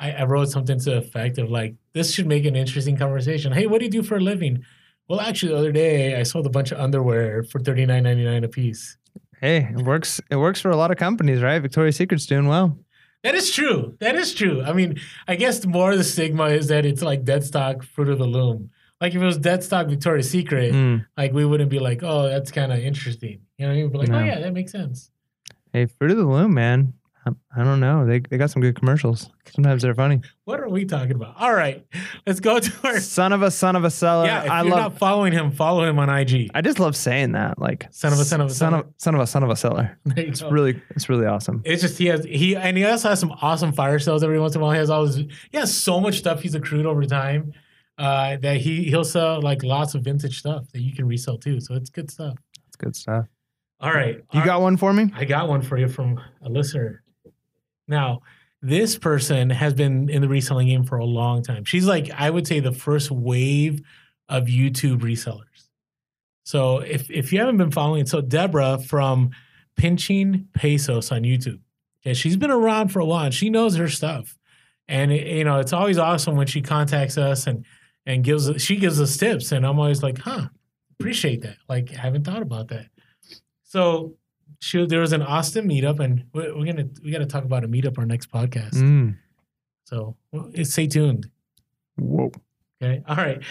I, 0.00 0.10
I 0.10 0.24
wrote 0.24 0.50
something 0.50 0.80
to 0.80 0.84
the 0.90 0.98
effect 0.98 1.38
of 1.38 1.48
like, 1.48 1.76
"This 1.92 2.12
should 2.12 2.26
make 2.26 2.44
an 2.44 2.56
interesting 2.56 2.96
conversation." 2.96 3.52
Hey, 3.52 3.68
what 3.68 3.78
do 3.78 3.84
you 3.84 3.90
do 3.90 4.02
for 4.02 4.16
a 4.16 4.20
living? 4.20 4.64
Well, 5.08 5.20
actually, 5.20 5.52
the 5.52 5.58
other 5.58 5.72
day 5.72 6.18
I 6.18 6.24
sold 6.24 6.44
a 6.46 6.50
bunch 6.50 6.72
of 6.72 6.80
underwear 6.80 7.44
for 7.44 7.60
thirty 7.60 7.86
nine 7.86 8.02
ninety 8.02 8.24
nine 8.24 8.42
a 8.42 8.48
piece. 8.48 8.96
Hey, 9.42 9.68
it 9.76 9.82
works. 9.84 10.20
It 10.30 10.36
works 10.36 10.60
for 10.60 10.70
a 10.70 10.76
lot 10.76 10.90
of 10.90 10.96
companies, 10.96 11.42
right? 11.42 11.60
Victoria's 11.60 11.96
Secret's 11.96 12.24
doing 12.26 12.46
well. 12.48 12.78
That 13.24 13.34
is 13.34 13.50
true. 13.50 13.96
That 14.00 14.14
is 14.14 14.32
true. 14.34 14.62
I 14.62 14.72
mean, 14.72 14.98
I 15.28 15.36
guess 15.36 15.58
the 15.58 15.68
more 15.68 15.96
the 15.96 16.04
stigma 16.04 16.46
is 16.46 16.68
that 16.68 16.84
it's 16.86 17.02
like 17.02 17.24
dead 17.24 17.44
stock, 17.44 17.82
fruit 17.82 18.08
of 18.08 18.18
the 18.18 18.26
loom. 18.26 18.70
Like 19.00 19.14
if 19.14 19.20
it 19.20 19.24
was 19.24 19.36
dead 19.38 19.62
stock 19.64 19.88
Victoria's 19.88 20.30
Secret, 20.30 20.72
Mm. 20.72 21.06
like 21.16 21.32
we 21.32 21.44
wouldn't 21.44 21.70
be 21.70 21.80
like, 21.80 22.02
oh, 22.02 22.28
that's 22.28 22.50
kind 22.52 22.72
of 22.72 22.78
interesting. 22.78 23.40
You 23.58 23.66
know, 23.68 23.74
we'd 23.74 23.92
be 23.92 23.98
like, 23.98 24.08
No. 24.08 24.18
oh 24.20 24.24
yeah, 24.24 24.38
that 24.40 24.52
makes 24.52 24.70
sense. 24.72 25.10
Hey, 25.72 25.86
Fruit 25.86 26.12
of 26.12 26.16
the 26.18 26.24
Loom, 26.26 26.54
man. 26.54 26.94
I, 27.24 27.62
don't 27.62 27.78
know. 27.78 28.04
They 28.04 28.18
they 28.18 28.36
got 28.36 28.50
some 28.50 28.60
good 28.62 28.74
commercials. 28.74 29.30
Sometimes 29.54 29.82
they're 29.82 29.94
funny. 29.94 30.20
What 30.44 30.58
are 30.58 30.68
we 30.68 30.84
talking 30.84 31.12
about? 31.12 31.36
All 31.40 31.54
right, 31.54 31.86
let's 32.26 32.40
go 32.40 32.58
to 32.58 32.72
our. 32.82 32.98
Son 33.00 33.32
of 33.32 33.42
a 33.42 33.50
son 33.52 33.76
of 33.76 33.84
a 33.84 33.90
seller. 33.90 34.26
Yeah, 34.26 34.42
if 34.42 34.50
I 34.50 34.62
you're 34.62 34.72
love. 34.72 34.92
not 34.92 34.98
following 34.98 35.32
him, 35.32 35.52
follow 35.52 35.84
him 35.84 36.00
on 36.00 36.10
IG. 36.10 36.50
I 36.52 36.62
just 36.62 36.80
love 36.80 36.96
saying 36.96 37.32
that. 37.32 37.60
Like 37.60 37.86
Son 37.92 38.12
of 38.12 38.18
a 38.18 38.24
son 38.24 38.40
of 38.40 38.50
a 38.50 38.54
son 38.54 38.74
of 38.74 38.86
son 38.96 39.14
of 39.14 39.20
a 39.20 39.26
son 39.28 39.44
of 39.44 39.50
a 39.50 39.56
seller. 39.56 39.96
It's 40.16 40.40
go. 40.40 40.50
really 40.50 40.82
it's 40.90 41.08
really 41.08 41.26
awesome. 41.26 41.62
It's 41.64 41.80
just 41.80 41.96
he 41.96 42.06
has 42.06 42.24
he 42.24 42.56
and 42.56 42.76
he 42.76 42.84
also 42.84 43.10
has 43.10 43.20
some 43.20 43.30
awesome 43.40 43.72
fire 43.72 44.00
sales 44.00 44.24
every 44.24 44.40
once 44.40 44.56
in 44.56 44.60
a 44.60 44.64
while. 44.64 44.72
He 44.72 44.78
has 44.78 44.90
all 44.90 45.06
this 45.06 45.16
he 45.16 45.56
has 45.58 45.72
so 45.72 46.00
much 46.00 46.18
stuff 46.18 46.42
he's 46.42 46.56
accrued 46.56 46.86
over 46.86 47.04
time 47.04 47.52
uh, 47.98 48.36
that 48.38 48.56
he 48.56 48.82
he'll 48.84 49.04
sell 49.04 49.40
like 49.40 49.62
lots 49.62 49.94
of 49.94 50.02
vintage 50.02 50.40
stuff 50.40 50.64
that 50.72 50.80
you 50.80 50.92
can 50.92 51.06
resell 51.06 51.38
too. 51.38 51.60
So 51.60 51.74
it's 51.74 51.88
good 51.88 52.10
stuff. 52.10 52.36
It's 52.66 52.76
good 52.76 52.96
stuff. 52.96 53.26
All 53.80 53.92
right, 53.92 54.16
You 54.32 54.40
All 54.40 54.46
got 54.46 54.60
one 54.60 54.76
for 54.76 54.92
me? 54.92 55.12
I 55.14 55.24
got 55.24 55.48
one 55.48 55.60
for 55.60 55.76
you 55.76 55.88
from 55.88 56.20
a 56.42 56.48
listener. 56.48 57.02
Now, 57.92 58.22
this 58.60 58.96
person 58.98 59.50
has 59.50 59.74
been 59.74 60.08
in 60.08 60.22
the 60.22 60.28
reselling 60.28 60.68
game 60.68 60.84
for 60.84 60.98
a 60.98 61.04
long 61.04 61.42
time. 61.42 61.64
She's 61.64 61.86
like, 61.86 62.10
I 62.16 62.30
would 62.30 62.46
say, 62.46 62.58
the 62.60 62.72
first 62.72 63.10
wave 63.10 63.82
of 64.28 64.44
YouTube 64.44 65.00
resellers. 65.00 65.68
So 66.44 66.78
if 66.78 67.10
if 67.10 67.32
you 67.32 67.38
haven't 67.38 67.58
been 67.58 67.70
following, 67.70 68.06
so 68.06 68.20
Deborah 68.20 68.78
from 68.78 69.30
Pinching 69.76 70.48
Pesos 70.54 71.12
on 71.12 71.22
YouTube, 71.22 71.60
yeah, 72.02 72.14
she's 72.14 72.36
been 72.36 72.50
around 72.50 72.88
for 72.88 73.00
a 73.00 73.04
while. 73.04 73.26
And 73.26 73.34
she 73.34 73.48
knows 73.50 73.76
her 73.76 73.88
stuff, 73.88 74.36
and 74.88 75.12
it- 75.12 75.26
you 75.26 75.44
know 75.44 75.58
it's 75.60 75.72
always 75.72 75.98
awesome 75.98 76.36
when 76.36 76.46
she 76.48 76.60
contacts 76.62 77.16
us 77.16 77.46
and 77.46 77.64
and 78.06 78.24
gives 78.24 78.50
she 78.62 78.76
gives 78.76 79.00
us 79.00 79.16
tips, 79.16 79.52
and 79.52 79.64
I'm 79.64 79.78
always 79.78 80.02
like, 80.02 80.18
huh, 80.18 80.48
appreciate 80.98 81.42
that. 81.42 81.58
Like, 81.68 81.92
I 81.96 82.00
haven't 82.00 82.24
thought 82.24 82.42
about 82.42 82.68
that. 82.68 82.86
So 83.62 84.16
she, 84.62 84.86
there 84.86 85.00
was 85.00 85.12
an 85.12 85.22
Austin 85.22 85.68
meetup, 85.68 85.98
and 85.98 86.24
we're, 86.32 86.56
we're 86.56 86.64
gonna 86.64 86.88
we 87.02 87.10
got 87.10 87.18
to 87.18 87.26
talk 87.26 87.44
about 87.44 87.64
a 87.64 87.68
meetup 87.68 87.98
our 87.98 88.06
next 88.06 88.30
podcast. 88.30 88.74
Mm. 88.74 89.16
So 89.84 90.16
stay 90.62 90.86
tuned. 90.86 91.28
Whoa. 91.98 92.30
Okay, 92.80 93.02
all 93.08 93.16
right. 93.16 93.42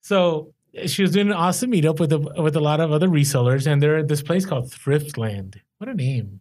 So 0.00 0.52
she 0.86 1.02
was 1.02 1.12
doing 1.12 1.28
an 1.28 1.32
Austin 1.32 1.70
meetup 1.70 2.00
with 2.00 2.12
a 2.12 2.18
with 2.42 2.56
a 2.56 2.60
lot 2.60 2.80
of 2.80 2.90
other 2.90 3.08
resellers, 3.08 3.70
and 3.70 3.80
they're 3.80 3.98
at 3.98 4.08
this 4.08 4.20
place 4.20 4.44
called 4.44 4.68
Thriftland. 4.68 5.60
What 5.78 5.88
a 5.88 5.94
name, 5.94 6.40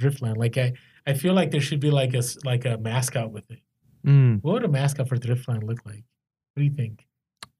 Thriftland! 0.00 0.36
Like 0.36 0.58
I 0.58 0.72
I 1.06 1.14
feel 1.14 1.32
like 1.32 1.52
there 1.52 1.60
should 1.60 1.80
be 1.80 1.92
like 1.92 2.12
a 2.12 2.22
like 2.44 2.64
a 2.64 2.76
mascot 2.76 3.30
with 3.30 3.48
it. 3.52 3.60
Mm. 4.04 4.42
What 4.42 4.54
would 4.54 4.64
a 4.64 4.68
mascot 4.68 5.08
for 5.08 5.16
Thriftland 5.16 5.62
look 5.62 5.86
like? 5.86 6.02
What 6.54 6.60
do 6.60 6.64
you 6.64 6.74
think? 6.74 7.06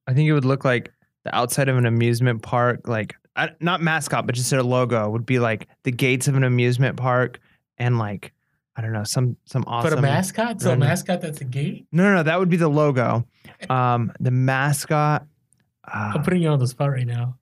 I 0.08 0.12
think 0.12 0.28
it 0.28 0.32
would 0.32 0.44
look 0.44 0.64
like 0.64 0.92
the 1.24 1.32
outside 1.34 1.68
of 1.68 1.76
an 1.76 1.86
amusement 1.86 2.42
park, 2.42 2.88
like 2.88 3.14
I, 3.36 3.50
not 3.60 3.80
mascot, 3.82 4.26
but 4.26 4.34
just 4.34 4.50
their 4.50 4.62
logo 4.62 5.10
would 5.10 5.26
be 5.26 5.38
like 5.38 5.68
the 5.84 5.92
gates 5.92 6.26
of 6.26 6.36
an 6.36 6.42
amusement 6.44 6.96
park, 6.96 7.38
and 7.78 7.98
like 7.98 8.32
I 8.76 8.82
don't 8.82 8.92
know 8.92 9.04
some 9.04 9.36
some 9.44 9.64
awesome. 9.66 9.90
But 9.90 9.98
a 9.98 10.02
mascot? 10.02 10.60
So 10.60 10.72
a 10.72 10.76
mascot 10.76 11.20
that's 11.20 11.40
a 11.40 11.44
gate? 11.44 11.86
No, 11.92 12.02
no, 12.04 12.14
no, 12.16 12.22
that 12.22 12.38
would 12.38 12.48
be 12.48 12.56
the 12.56 12.68
logo. 12.68 13.26
Um, 13.70 14.12
the 14.20 14.30
mascot. 14.32 15.24
Uh, 15.86 16.12
I'm 16.16 16.22
putting 16.22 16.42
you 16.42 16.48
on 16.48 16.58
the 16.58 16.66
spot 16.66 16.90
right 16.90 17.06
now. 17.06 17.38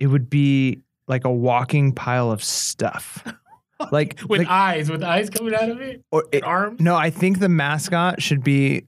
it 0.00 0.06
would 0.06 0.28
be 0.30 0.80
like 1.06 1.24
a 1.24 1.30
walking 1.30 1.92
pile 1.92 2.30
of 2.32 2.42
stuff, 2.42 3.22
like 3.92 4.20
With 4.28 4.40
like, 4.40 4.48
eyes, 4.48 4.90
with 4.90 5.02
eyes 5.02 5.30
coming 5.30 5.54
out 5.54 5.68
of 5.68 5.80
it, 5.80 6.04
or 6.10 6.24
it, 6.32 6.44
arms. 6.44 6.80
No, 6.80 6.96
I 6.96 7.10
think 7.10 7.38
the 7.38 7.48
mascot 7.48 8.22
should 8.22 8.42
be. 8.42 8.86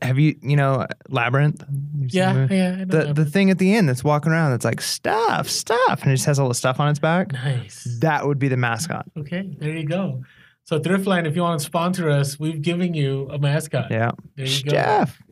Have 0.00 0.18
you, 0.18 0.36
you 0.42 0.56
know, 0.56 0.86
labyrinth? 1.08 1.64
Yeah, 2.06 2.46
yeah. 2.50 2.76
The 2.78 2.84
that. 2.84 3.16
the 3.16 3.24
thing 3.24 3.50
at 3.50 3.58
the 3.58 3.74
end 3.74 3.88
that's 3.88 4.04
walking 4.04 4.32
around 4.32 4.52
that's 4.52 4.64
like 4.64 4.80
stuff, 4.80 5.48
stuff, 5.48 6.02
and 6.02 6.12
it 6.12 6.16
just 6.16 6.26
has 6.26 6.38
all 6.38 6.48
the 6.48 6.54
stuff 6.54 6.80
on 6.80 6.88
its 6.88 6.98
back. 6.98 7.32
nice. 7.32 7.98
That 8.00 8.26
would 8.26 8.38
be 8.38 8.48
the 8.48 8.56
mascot. 8.56 9.06
Okay, 9.16 9.54
there 9.58 9.76
you 9.76 9.86
go. 9.86 10.22
So 10.64 10.78
Thriftland, 10.78 11.26
if 11.26 11.34
you 11.34 11.42
want 11.42 11.60
to 11.60 11.66
sponsor 11.66 12.08
us, 12.08 12.38
we've 12.38 12.62
given 12.62 12.94
you 12.94 13.28
a 13.30 13.38
mascot. 13.38 13.90
Yeah, 13.90 14.12
There 14.36 14.46
you 14.46 14.62
go. 14.64 14.70
Steph. 14.70 15.22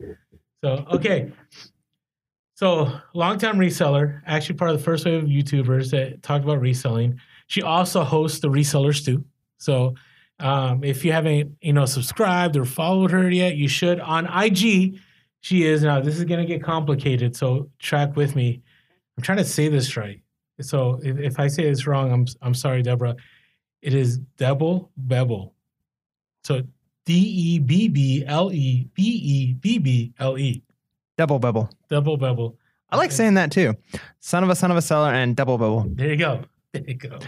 So 0.63 0.85
okay. 0.91 1.31
So 2.55 2.91
longtime 3.15 3.57
reseller, 3.57 4.21
actually 4.27 4.55
part 4.55 4.69
of 4.69 4.77
the 4.77 4.83
first 4.83 5.05
wave 5.05 5.23
of 5.23 5.29
YouTubers 5.29 5.89
that 5.91 6.21
talked 6.21 6.43
about 6.43 6.61
reselling. 6.61 7.19
She 7.51 7.61
also 7.61 8.05
hosts 8.05 8.39
the 8.39 8.47
resellers 8.47 9.03
too. 9.03 9.25
So 9.57 9.95
um, 10.39 10.85
if 10.85 11.03
you 11.03 11.11
haven't, 11.11 11.57
you 11.59 11.73
know, 11.73 11.85
subscribed 11.85 12.55
or 12.55 12.63
followed 12.63 13.11
her 13.11 13.29
yet, 13.29 13.57
you 13.57 13.67
should 13.67 13.99
on 13.99 14.25
IG. 14.25 14.97
She 15.41 15.65
is 15.65 15.83
now. 15.83 15.99
This 15.99 16.17
is 16.17 16.23
gonna 16.23 16.45
get 16.45 16.63
complicated, 16.63 17.35
so 17.35 17.69
track 17.77 18.15
with 18.15 18.37
me. 18.37 18.61
I'm 19.17 19.23
trying 19.23 19.39
to 19.39 19.43
say 19.43 19.67
this 19.67 19.97
right. 19.97 20.21
So 20.61 21.01
if, 21.03 21.19
if 21.19 21.39
I 21.41 21.47
say 21.47 21.63
this 21.69 21.85
wrong, 21.85 22.13
I'm 22.13 22.25
I'm 22.41 22.53
sorry, 22.53 22.83
Deborah. 22.83 23.17
It 23.81 23.93
is 23.95 24.19
Debble 24.37 24.89
Bebble. 25.07 25.51
So 26.45 26.61
D 27.05 27.13
E 27.15 27.59
B 27.59 27.89
B 27.89 28.23
L 28.27 28.53
E 28.53 28.87
B 28.93 29.03
E 29.03 29.53
B 29.55 29.77
B 29.77 30.13
L 30.19 30.37
E. 30.37 30.63
Double 31.17 31.37
bubble. 31.37 31.69
Double 31.89 32.17
Bebble. 32.17 32.55
I 32.89 32.95
like 32.95 33.09
Okay. 33.09 33.15
saying 33.17 33.33
that 33.33 33.51
too. 33.51 33.73
Son 34.21 34.41
of 34.41 34.49
a 34.49 34.55
son 34.55 34.71
of 34.71 34.77
a 34.77 34.81
seller 34.81 35.11
and 35.11 35.35
double 35.35 35.57
bubble. 35.57 35.85
There 35.89 36.07
you 36.07 36.15
go. 36.15 36.45
There 36.73 36.83
you 36.87 36.93
go. 36.93 37.19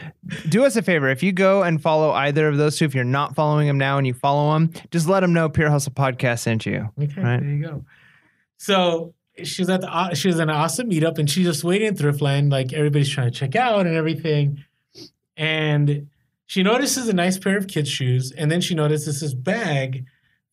Do 0.48 0.64
us 0.66 0.76
a 0.78 0.82
favor. 0.82 1.10
If 1.10 1.22
you 1.22 1.34
go 1.34 1.64
and 1.64 1.82
follow 1.82 2.12
either 2.12 2.48
of 2.48 2.58
those 2.58 2.78
two, 2.78 2.86
if 2.86 2.96
you're 2.96 3.04
not 3.04 3.36
following 3.36 3.68
them 3.68 3.78
now 3.78 3.98
and 3.98 4.08
you 4.08 4.14
follow 4.14 4.54
them, 4.54 4.72
just 4.92 5.08
let 5.10 5.20
them 5.20 5.34
know 5.34 5.50
Pure 5.50 5.70
Hustle 5.70 5.92
Podcast 5.92 6.40
sent 6.40 6.66
you. 6.66 6.90
Okay, 7.02 7.22
Right. 7.22 7.40
there 7.42 7.50
you 7.50 7.62
go. 7.64 7.86
So 8.58 9.14
she's 9.44 9.68
at 9.70 9.82
the 9.82 10.14
she 10.14 10.30
was 10.30 10.40
an 10.40 10.50
awesome 10.50 10.90
meetup, 10.90 11.18
and 11.18 11.30
she's 11.30 11.46
just 11.46 11.64
waiting 11.66 11.90
in 11.90 11.96
Thriftland, 11.96 12.52
like 12.52 12.72
everybody's 12.72 13.10
trying 13.10 13.32
to 13.32 13.38
check 13.38 13.56
out 13.58 13.86
and 13.86 13.96
everything. 13.96 14.64
And 15.36 16.08
she 16.46 16.64
notices 16.64 17.08
a 17.10 17.14
nice 17.14 17.38
pair 17.38 17.58
of 17.58 17.68
kids' 17.68 17.90
shoes, 17.90 18.32
and 18.32 18.50
then 18.50 18.62
she 18.62 18.76
notices 18.76 19.20
this 19.20 19.34
bag 19.34 20.06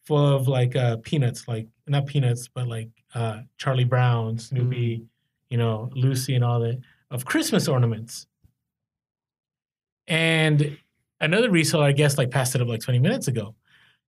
full 0.05 0.35
of 0.35 0.49
like 0.49 0.75
uh, 0.75 0.97
peanuts, 1.03 1.47
like 1.47 1.69
not 1.87 2.07
peanuts, 2.07 2.49
but 2.49 2.67
like 2.67 2.89
uh, 3.15 3.43
Charlie 3.59 3.85
Brown, 3.85 4.39
Snoopy, 4.39 5.05
you 5.51 5.59
know, 5.59 5.91
Lucy, 5.95 6.35
and 6.35 6.43
all 6.45 6.59
that 6.61 6.81
of 7.11 7.25
Christmas 7.25 7.69
ornaments. 7.69 8.27
And 10.11 10.77
another 11.20 11.49
reseller, 11.49 11.85
I 11.85 11.93
guess, 11.93 12.19
like 12.19 12.31
passed 12.31 12.55
it 12.55 12.61
up 12.61 12.69
like 12.69 12.81
20 12.81 12.99
minutes 12.99 13.28
ago. 13.28 13.55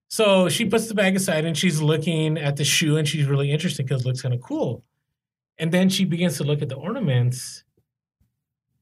So 0.08 0.48
she 0.50 0.66
puts 0.66 0.88
the 0.88 0.94
bag 0.94 1.16
aside 1.16 1.44
and 1.46 1.56
she's 1.56 1.80
looking 1.80 2.36
at 2.36 2.56
the 2.56 2.64
shoe 2.64 2.98
and 2.98 3.08
she's 3.08 3.24
really 3.26 3.50
interested 3.50 3.86
because 3.86 4.02
it 4.02 4.06
looks 4.06 4.20
kind 4.20 4.34
of 4.34 4.40
cool. 4.42 4.84
And 5.58 5.72
then 5.72 5.88
she 5.88 6.04
begins 6.04 6.36
to 6.38 6.44
look 6.44 6.60
at 6.60 6.68
the 6.68 6.74
ornaments 6.74 7.64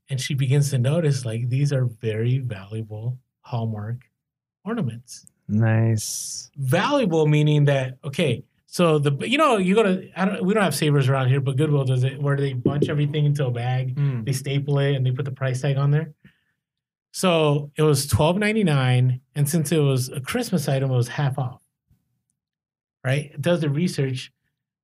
and 0.09 0.21
she 0.21 0.35
begins 0.35 0.71
to 0.71 0.79
notice 0.79 1.25
like 1.25 1.49
these 1.49 1.73
are 1.73 1.85
very 1.85 2.39
valuable 2.39 3.19
Hallmark 3.43 3.99
ornaments. 4.65 5.27
Nice. 5.47 6.51
Valuable 6.57 7.27
meaning 7.27 7.67
that, 7.67 7.99
okay, 8.05 8.43
so 8.67 8.99
the 8.99 9.13
you 9.29 9.37
know, 9.39 9.57
you 9.57 9.75
go 9.75 9.83
to 9.83 10.09
I 10.17 10.25
don't 10.25 10.45
we 10.45 10.55
don't 10.55 10.63
have 10.63 10.75
savers 10.75 11.09
around 11.09 11.29
here, 11.29 11.41
but 11.41 11.57
Goodwill 11.57 11.85
does 11.85 12.03
it 12.05 12.21
where 12.21 12.37
they 12.37 12.55
bunch 12.55 12.89
everything 12.89 13.25
into 13.27 13.47
a 13.47 13.51
bag 13.51 13.95
Mm. 13.97 14.25
they 14.25 14.33
staple 14.33 14.79
it 14.79 14.95
and 14.95 15.05
they 15.05 15.11
put 15.13 15.25
the 15.27 15.33
price 15.33 15.61
tag 15.61 15.77
on 15.77 15.91
there. 15.91 16.13
So 17.13 17.71
it 17.77 17.83
was 17.83 18.07
twelve 18.07 18.39
ninety 18.39 18.65
nine, 18.65 19.21
and 19.35 19.49
since 19.49 19.73
it 19.73 19.79
was 19.79 20.09
a 20.09 20.21
Christmas 20.21 20.69
item, 20.69 20.91
it 20.91 20.97
was 20.97 21.09
half 21.09 21.39
off. 21.39 21.61
Right? 23.05 23.31
It 23.35 23.43
does 23.43 23.61
the 23.61 23.71
research. 23.71 24.33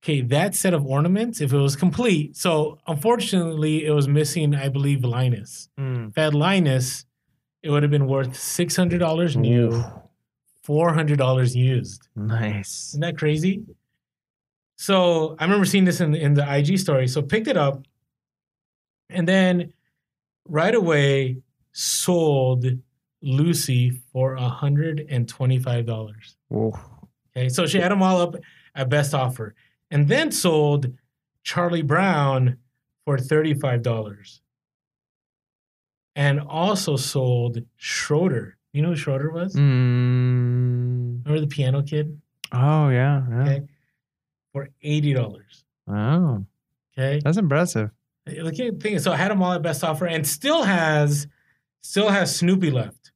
Okay, 0.03 0.21
that 0.21 0.55
set 0.55 0.75
of 0.75 0.87
ornaments, 0.87 1.41
if 1.41 1.53
it 1.53 1.59
was 1.59 1.75
complete, 1.75 2.37
so 2.37 2.79
unfortunately, 2.87 3.85
it 3.85 3.91
was 3.91 4.07
missing, 4.07 4.55
I 4.55 4.69
believe, 4.69 5.05
Linus. 5.05 5.69
Mm. 5.81 6.11
If 6.11 6.19
it 6.19 6.21
had 6.21 6.35
Linus, 6.35 7.05
it 7.63 7.71
would 7.71 7.83
have 7.83 7.91
been 7.91 8.07
worth 8.07 8.37
six 8.37 8.77
hundred 8.77 8.99
dollars 8.99 9.37
new, 9.37 9.85
four 10.63 10.93
hundred 10.93 11.19
dollars 11.19 11.57
used. 11.57 12.09
Nice. 12.15 12.91
Isn't 12.91 13.01
that 13.01 13.19
crazy? 13.19 13.65
So 14.77 15.35
I 15.41 15.45
remember 15.45 15.65
seeing 15.65 15.85
this 15.85 16.01
in 16.01 16.15
in 16.15 16.35
the 16.35 16.57
IG 16.57 16.79
story. 16.79 17.09
So 17.09 17.23
picked 17.23 17.49
it 17.49 17.57
up, 17.57 17.83
and 19.11 19.27
then 19.27 19.73
right 20.47 20.75
away 20.75 21.39
sold 21.79 22.65
Lucy 23.21 23.91
for 23.91 24.35
$125. 24.37 26.35
Ooh. 26.55 26.73
Okay, 27.37 27.49
so 27.51 27.67
she 27.67 27.79
had 27.79 27.91
them 27.91 28.03
all 28.03 28.21
up 28.23 28.35
at 28.75 28.89
best 28.89 29.13
offer, 29.15 29.55
and 29.91 30.09
then 30.09 30.33
sold 30.33 30.93
Charlie 31.43 31.83
Brown 31.83 32.57
for 33.05 33.19
thirty-five 33.19 33.83
dollars, 33.83 34.41
and 36.15 36.41
also 36.41 36.97
sold 36.97 37.59
Schroeder. 37.77 38.57
You 38.73 38.81
know 38.83 38.89
who 38.91 38.97
Schroeder 38.97 39.31
was? 39.31 39.55
Mm. 39.55 41.25
Remember 41.27 41.41
the 41.41 41.47
piano 41.47 41.83
kid? 41.83 42.19
Oh 42.53 42.89
yeah. 42.89 43.23
yeah. 43.31 43.43
Okay, 43.43 43.63
for 44.53 44.71
eighty 44.83 45.13
dollars. 45.13 45.65
Oh, 45.89 46.45
Okay, 46.97 47.21
that's 47.23 47.37
impressive. 47.37 47.91
look 48.27 48.59
at 48.59 48.73
the 48.75 48.79
thing. 48.81 48.99
So 48.99 49.13
I 49.13 49.17
had 49.17 49.31
them 49.31 49.43
all 49.43 49.53
at 49.53 49.61
best 49.63 49.85
offer, 49.85 50.07
and 50.07 50.27
still 50.27 50.63
has, 50.63 51.27
still 51.87 52.09
has 52.09 52.35
Snoopy 52.37 52.71
left. 52.71 53.13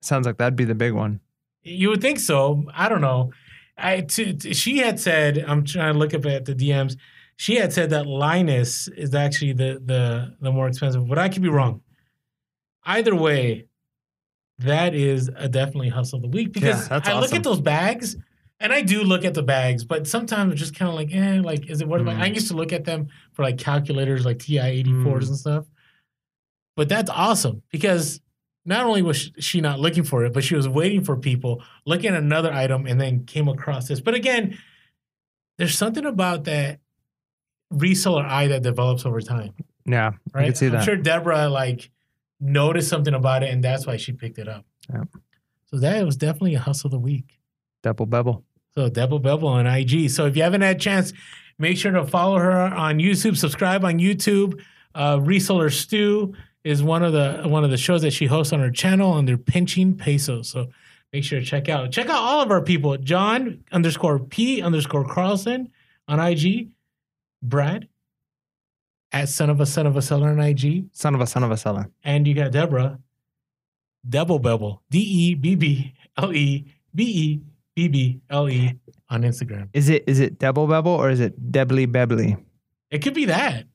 Sounds 0.00 0.26
like 0.26 0.36
that'd 0.38 0.56
be 0.56 0.64
the 0.64 0.74
big 0.74 0.92
one. 0.92 1.20
You 1.62 1.88
would 1.90 2.00
think 2.00 2.20
so. 2.20 2.64
I 2.74 2.88
don't 2.88 3.00
know. 3.00 3.32
I 3.76 4.00
to, 4.02 4.32
to- 4.32 4.54
she 4.54 4.78
had 4.78 4.98
said 5.00 5.44
I'm 5.46 5.64
trying 5.64 5.92
to 5.94 5.98
look 5.98 6.14
up 6.14 6.24
at 6.26 6.44
the 6.44 6.54
DMs. 6.54 6.96
She 7.36 7.56
had 7.56 7.72
said 7.72 7.90
that 7.90 8.06
Linus 8.06 8.88
is 8.88 9.14
actually 9.14 9.52
the 9.52 9.80
the 9.84 10.34
the 10.40 10.50
more 10.52 10.66
expensive, 10.68 11.06
but 11.08 11.18
I 11.18 11.28
could 11.28 11.42
be 11.42 11.48
wrong. 11.48 11.82
Either 12.84 13.14
way, 13.14 13.66
that 14.58 14.94
is 14.94 15.30
a 15.36 15.48
definitely 15.48 15.88
hustle 15.90 16.16
of 16.16 16.22
the 16.22 16.28
week 16.28 16.52
because 16.52 16.88
Yeah, 16.88 17.00
I 17.04 17.20
look 17.20 17.32
at 17.32 17.44
those 17.44 17.60
bags 17.60 18.16
and 18.60 18.72
I 18.72 18.80
do 18.82 19.02
look 19.04 19.24
at 19.24 19.34
the 19.34 19.42
bags, 19.42 19.84
but 19.84 20.06
sometimes 20.08 20.52
it's 20.52 20.60
just 20.60 20.74
kind 20.74 20.88
of 20.88 20.94
like, 20.96 21.14
eh, 21.14 21.40
like 21.40 21.68
is 21.70 21.80
it 21.80 21.86
worth? 21.88 22.02
Mm. 22.02 22.18
I 22.18 22.26
used 22.26 22.48
to 22.48 22.54
look 22.56 22.72
at 22.72 22.84
them 22.84 23.08
for 23.34 23.42
like 23.42 23.58
calculators, 23.58 24.24
like 24.24 24.38
TI 24.40 24.82
84s 24.82 24.86
Mm. 25.04 25.28
and 25.28 25.36
stuff. 25.36 25.64
But 26.78 26.88
that's 26.88 27.10
awesome 27.10 27.62
because 27.72 28.20
not 28.64 28.86
only 28.86 29.02
was 29.02 29.32
she 29.40 29.60
not 29.60 29.80
looking 29.80 30.04
for 30.04 30.24
it, 30.24 30.32
but 30.32 30.44
she 30.44 30.54
was 30.54 30.68
waiting 30.68 31.02
for 31.02 31.16
people, 31.16 31.60
looking 31.84 32.10
at 32.10 32.22
another 32.22 32.52
item, 32.52 32.86
and 32.86 33.00
then 33.00 33.24
came 33.24 33.48
across 33.48 33.88
this. 33.88 33.98
But 34.00 34.14
again, 34.14 34.56
there's 35.56 35.76
something 35.76 36.06
about 36.06 36.44
that 36.44 36.78
reseller 37.74 38.24
eye 38.24 38.46
that 38.46 38.62
develops 38.62 39.04
over 39.04 39.20
time, 39.20 39.54
Yeah, 39.86 40.12
right? 40.32 40.42
I 40.42 40.44
can 40.44 40.54
see 40.54 40.68
that. 40.68 40.78
I'm 40.78 40.84
sure 40.84 40.94
Deborah 40.94 41.48
like 41.48 41.90
noticed 42.38 42.88
something 42.88 43.12
about 43.12 43.42
it, 43.42 43.50
and 43.52 43.64
that's 43.64 43.84
why 43.84 43.96
she 43.96 44.12
picked 44.12 44.38
it 44.38 44.46
up. 44.46 44.64
Yeah. 44.88 45.02
So 45.72 45.80
that 45.80 46.06
was 46.06 46.16
definitely 46.16 46.54
a 46.54 46.60
hustle 46.60 46.86
of 46.86 46.92
the 46.92 47.00
week. 47.00 47.40
Double 47.82 48.06
bevel. 48.06 48.44
So 48.76 48.88
double 48.88 49.18
Bevel 49.18 49.48
on 49.48 49.66
IG. 49.66 50.10
So 50.10 50.26
if 50.26 50.36
you 50.36 50.44
haven't 50.44 50.60
had 50.60 50.76
a 50.76 50.78
chance, 50.78 51.12
make 51.58 51.76
sure 51.76 51.90
to 51.90 52.04
follow 52.06 52.38
her 52.38 52.52
on 52.60 52.98
YouTube, 52.98 53.36
subscribe 53.36 53.84
on 53.84 53.98
YouTube. 53.98 54.60
Uh, 54.94 55.16
Reseller 55.18 55.72
Stew 55.72 56.34
is 56.64 56.82
one 56.82 57.02
of 57.02 57.12
the 57.12 57.42
one 57.46 57.64
of 57.64 57.70
the 57.70 57.76
shows 57.76 58.02
that 58.02 58.12
she 58.12 58.26
hosts 58.26 58.52
on 58.52 58.60
her 58.60 58.70
channel 58.70 59.12
under 59.12 59.36
Pinching 59.36 59.94
Pesos. 59.94 60.48
So 60.48 60.68
make 61.12 61.24
sure 61.24 61.40
to 61.40 61.44
check 61.44 61.68
out 61.68 61.90
check 61.92 62.06
out 62.06 62.22
all 62.22 62.40
of 62.40 62.50
our 62.50 62.62
people. 62.62 62.96
John 62.98 63.64
underscore 63.72 64.18
P 64.18 64.62
underscore 64.62 65.06
Carlson 65.06 65.70
on 66.06 66.20
IG. 66.20 66.68
Brad 67.40 67.88
at 69.12 69.28
son 69.28 69.50
of 69.50 69.60
a 69.60 69.66
son 69.66 69.86
of 69.86 69.96
a 69.96 70.02
seller 70.02 70.28
on 70.28 70.40
IG. 70.40 70.86
Son 70.92 71.14
of 71.14 71.20
a 71.20 71.26
son 71.26 71.44
of 71.44 71.50
a 71.50 71.56
seller. 71.56 71.88
And 72.02 72.26
you 72.26 72.34
got 72.34 72.50
Deborah, 72.50 72.98
Double 74.08 74.38
Bevel, 74.38 74.82
D 74.90 74.98
E 74.98 75.34
B 75.34 75.54
B 75.54 75.94
L 76.16 76.32
E 76.32 76.66
B 76.94 77.04
E 77.04 77.40
B 77.74 77.88
B 77.88 78.20
L 78.28 78.48
E 78.48 78.74
on 79.08 79.22
Instagram. 79.22 79.68
Is 79.72 79.88
it 79.88 80.04
is 80.06 80.20
it 80.20 80.38
double 80.38 80.66
bevel 80.66 80.92
or 80.92 81.10
is 81.10 81.20
it 81.20 81.52
Debly 81.52 81.86
Bebbly? 81.86 82.42
It 82.90 83.02
could 83.02 83.14
be 83.14 83.26
that. 83.26 83.66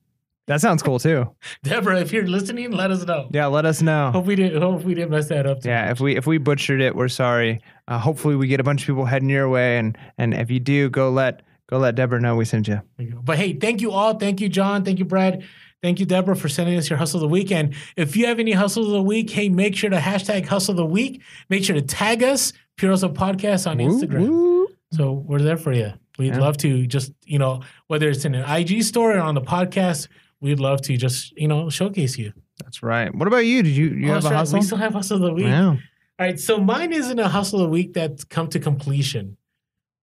That 0.46 0.60
sounds 0.60 0.82
cool 0.82 0.98
too. 0.98 1.30
Deborah, 1.62 2.00
if 2.00 2.12
you're 2.12 2.26
listening, 2.26 2.70
let 2.70 2.90
us 2.90 3.04
know. 3.06 3.28
Yeah, 3.32 3.46
let 3.46 3.64
us 3.64 3.80
know. 3.80 4.10
Hope 4.12 4.26
we 4.26 4.36
didn't 4.36 4.60
hope 4.60 4.82
we 4.82 4.94
didn't 4.94 5.10
mess 5.10 5.28
that 5.28 5.46
up. 5.46 5.62
too 5.62 5.68
Yeah, 5.70 5.84
much. 5.86 5.92
if 5.92 6.00
we 6.00 6.16
if 6.16 6.26
we 6.26 6.38
butchered 6.38 6.80
it, 6.82 6.94
we're 6.94 7.08
sorry. 7.08 7.60
Uh, 7.88 7.98
hopefully, 7.98 8.36
we 8.36 8.46
get 8.46 8.60
a 8.60 8.62
bunch 8.64 8.82
of 8.82 8.86
people 8.86 9.04
heading 9.06 9.30
your 9.30 9.48
way, 9.48 9.78
and 9.78 9.96
and 10.18 10.34
if 10.34 10.50
you 10.50 10.60
do, 10.60 10.90
go 10.90 11.10
let 11.10 11.42
go 11.68 11.78
let 11.78 11.94
Deborah 11.94 12.20
know 12.20 12.36
we 12.36 12.44
sent 12.44 12.68
you. 12.68 12.82
You. 12.98 13.20
But 13.24 13.38
hey, 13.38 13.54
thank 13.54 13.80
you 13.80 13.90
all. 13.92 14.14
Thank 14.18 14.40
you, 14.42 14.48
John. 14.50 14.84
Thank 14.84 14.98
you, 14.98 15.04
Brad. 15.06 15.44
Thank 15.82 16.00
you, 16.00 16.06
Deborah, 16.06 16.36
for 16.36 16.48
sending 16.48 16.76
us 16.78 16.88
your 16.88 16.98
hustle 16.98 17.18
of 17.18 17.22
the 17.22 17.28
week. 17.28 17.52
And 17.52 17.74
if 17.96 18.16
you 18.16 18.26
have 18.26 18.38
any 18.38 18.52
hustles 18.52 18.86
of 18.86 18.92
the 18.94 19.02
week, 19.02 19.28
hey, 19.30 19.50
make 19.50 19.76
sure 19.76 19.90
to 19.90 19.98
hashtag 19.98 20.46
hustle 20.46 20.72
of 20.72 20.76
the 20.78 20.86
week. 20.86 21.20
Make 21.50 21.62
sure 21.62 21.74
to 21.74 21.82
tag 21.82 22.22
us, 22.22 22.54
Pure 22.76 22.92
Hustle 22.92 23.10
Podcast 23.10 23.70
on 23.70 23.76
Woo, 23.78 23.88
Instagram. 24.00 24.28
woo. 24.28 24.68
So 24.92 25.12
we're 25.12 25.40
there 25.42 25.58
for 25.58 25.72
you. 25.74 25.92
We'd 26.18 26.28
Yeah. 26.34 26.40
love 26.40 26.56
to 26.58 26.86
just, 26.86 27.12
you 27.26 27.38
know, 27.38 27.60
whether 27.88 28.08
it's 28.08 28.24
in 28.24 28.34
an 28.34 28.44
IG 28.48 28.82
story 28.82 29.16
or 29.16 29.20
on 29.20 29.34
the 29.34 29.42
podcast, 29.42 30.08
we'd 30.40 30.60
love 30.60 30.80
to 30.82 30.96
just, 30.96 31.32
you 31.36 31.48
know, 31.48 31.70
showcase 31.70 32.18
you. 32.18 32.32
That's 32.62 32.82
right. 32.82 33.14
What 33.14 33.26
about 33.28 33.44
you? 33.46 33.62
Did 33.62 33.76
you 33.76 33.88
you 33.88 34.10
Oh, 34.10 34.14
have 34.14 34.24
a 34.24 34.28
right. 34.28 34.36
hustle? 34.36 34.58
We 34.58 34.64
still 34.64 34.78
have 34.78 34.92
hustle 34.94 35.16
of 35.16 35.22
the 35.22 35.32
week. 35.34 35.46
Wow. 35.46 35.70
All 35.70 35.78
right, 36.26 36.38
so 36.38 36.58
mine 36.58 36.92
isn't 36.92 37.18
a 37.18 37.28
hustle 37.28 37.60
of 37.60 37.64
the 37.66 37.70
week 37.70 37.92
that's 37.92 38.22
come 38.24 38.46
to 38.48 38.60
completion, 38.60 39.36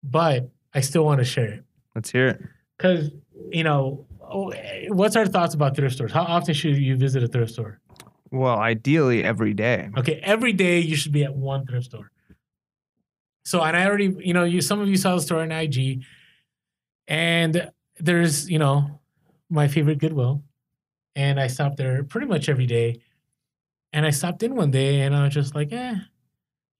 but 0.02 0.50
I 0.74 0.80
still 0.80 1.04
want 1.04 1.18
to 1.20 1.24
share 1.24 1.46
it 1.46 1.64
Let's 1.94 2.10
hear 2.10 2.26
it. 2.28 2.42
because 2.76 3.10
you 3.50 3.62
know, 3.64 4.06
oh, 4.20 4.52
what's 4.88 5.14
our 5.16 5.26
thoughts 5.26 5.54
about 5.54 5.76
thrift 5.76 5.94
stores? 5.94 6.10
How 6.12 6.22
often 6.22 6.52
should 6.54 6.76
you 6.76 6.96
visit 6.96 7.22
a 7.22 7.28
thrift 7.28 7.52
store? 7.52 7.78
Well, 8.32 8.58
ideally 8.58 9.22
every 9.24 9.54
day. 9.54 9.88
Okay, 9.98 10.20
every 10.22 10.52
day 10.52 10.80
you 10.80 10.96
should 10.96 11.12
be 11.12 11.22
at 11.24 11.34
one 11.34 11.64
thrift 11.66 11.86
store. 11.86 12.10
So, 13.44 13.62
and 13.62 13.76
I 13.76 13.86
already, 13.86 14.14
you 14.18 14.34
know, 14.34 14.44
you 14.44 14.60
some 14.60 14.80
of 14.80 14.88
you 14.88 14.96
saw 14.96 15.14
the 15.16 15.22
store 15.22 15.40
on 15.42 15.50
IG, 15.52 16.02
and 17.08 17.70
there's, 17.98 18.48
you 18.50 18.58
know, 18.58 18.99
my 19.50 19.68
favorite 19.68 19.98
Goodwill, 19.98 20.42
and 21.16 21.38
I 21.38 21.48
stopped 21.48 21.76
there 21.76 22.04
pretty 22.04 22.26
much 22.26 22.48
every 22.48 22.66
day. 22.66 23.00
And 23.92 24.06
I 24.06 24.10
stopped 24.10 24.42
in 24.44 24.54
one 24.54 24.70
day, 24.70 25.00
and 25.00 25.14
I 25.14 25.24
was 25.24 25.34
just 25.34 25.54
like, 25.54 25.72
eh, 25.72 25.96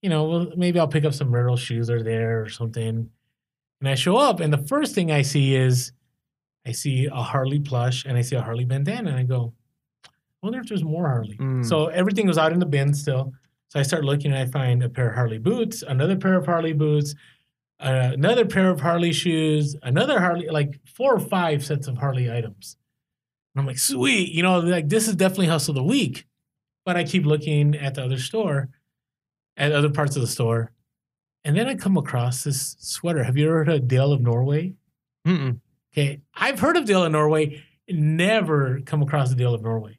you 0.00 0.08
know, 0.08 0.24
well, 0.24 0.52
maybe 0.56 0.78
I'll 0.78 0.88
pick 0.88 1.04
up 1.04 1.12
some 1.12 1.30
Merrell 1.30 1.58
shoes 1.58 1.90
or 1.90 2.02
there 2.02 2.40
or 2.40 2.48
something. 2.48 3.10
And 3.80 3.88
I 3.88 3.96
show 3.96 4.16
up, 4.16 4.40
and 4.40 4.52
the 4.52 4.64
first 4.66 4.94
thing 4.94 5.10
I 5.10 5.22
see 5.22 5.56
is, 5.56 5.92
I 6.64 6.72
see 6.72 7.06
a 7.06 7.22
Harley 7.22 7.58
plush, 7.58 8.04
and 8.04 8.16
I 8.16 8.20
see 8.20 8.36
a 8.36 8.42
Harley 8.42 8.64
bandana, 8.64 9.10
and 9.10 9.18
I 9.18 9.24
go, 9.24 9.52
I 10.06 10.10
wonder 10.46 10.60
if 10.60 10.68
there's 10.68 10.84
more 10.84 11.08
Harley. 11.08 11.36
Mm. 11.36 11.66
So 11.66 11.88
everything 11.88 12.26
was 12.26 12.38
out 12.38 12.52
in 12.52 12.60
the 12.60 12.66
bin 12.66 12.94
still. 12.94 13.32
So 13.68 13.80
I 13.80 13.82
start 13.82 14.04
looking, 14.04 14.32
and 14.32 14.40
I 14.40 14.46
find 14.46 14.82
a 14.82 14.88
pair 14.88 15.08
of 15.08 15.14
Harley 15.16 15.38
boots, 15.38 15.82
another 15.82 16.16
pair 16.16 16.36
of 16.36 16.46
Harley 16.46 16.72
boots, 16.72 17.14
uh, 17.80 18.10
another 18.12 18.44
pair 18.44 18.70
of 18.70 18.80
Harley 18.80 19.12
shoes, 19.12 19.74
another 19.82 20.20
Harley, 20.20 20.48
like 20.48 20.80
four 20.84 21.14
or 21.14 21.20
five 21.20 21.64
sets 21.64 21.88
of 21.88 21.96
Harley 21.96 22.30
items. 22.30 22.76
And 23.54 23.60
I'm 23.60 23.66
like, 23.66 23.78
sweet, 23.78 24.32
you 24.32 24.42
know, 24.42 24.60
like 24.60 24.88
this 24.88 25.08
is 25.08 25.16
definitely 25.16 25.46
hustle 25.46 25.72
of 25.72 25.76
the 25.76 25.82
week. 25.82 26.26
But 26.84 26.96
I 26.96 27.04
keep 27.04 27.24
looking 27.24 27.74
at 27.76 27.94
the 27.94 28.04
other 28.04 28.18
store, 28.18 28.68
at 29.56 29.72
other 29.72 29.90
parts 29.90 30.16
of 30.16 30.22
the 30.22 30.28
store, 30.28 30.72
and 31.44 31.56
then 31.56 31.68
I 31.68 31.74
come 31.74 31.96
across 31.96 32.44
this 32.44 32.76
sweater. 32.80 33.24
Have 33.24 33.36
you 33.36 33.46
ever 33.46 33.58
heard 33.58 33.68
of 33.68 33.88
Dale 33.88 34.12
of 34.12 34.20
Norway? 34.20 34.74
Mm-mm. 35.26 35.60
Okay, 35.92 36.20
I've 36.34 36.60
heard 36.60 36.76
of 36.76 36.84
Dale 36.84 37.04
of 37.04 37.12
Norway, 37.12 37.62
never 37.88 38.80
come 38.80 39.02
across 39.02 39.30
the 39.30 39.36
Dale 39.36 39.54
of 39.54 39.62
Norway. 39.62 39.98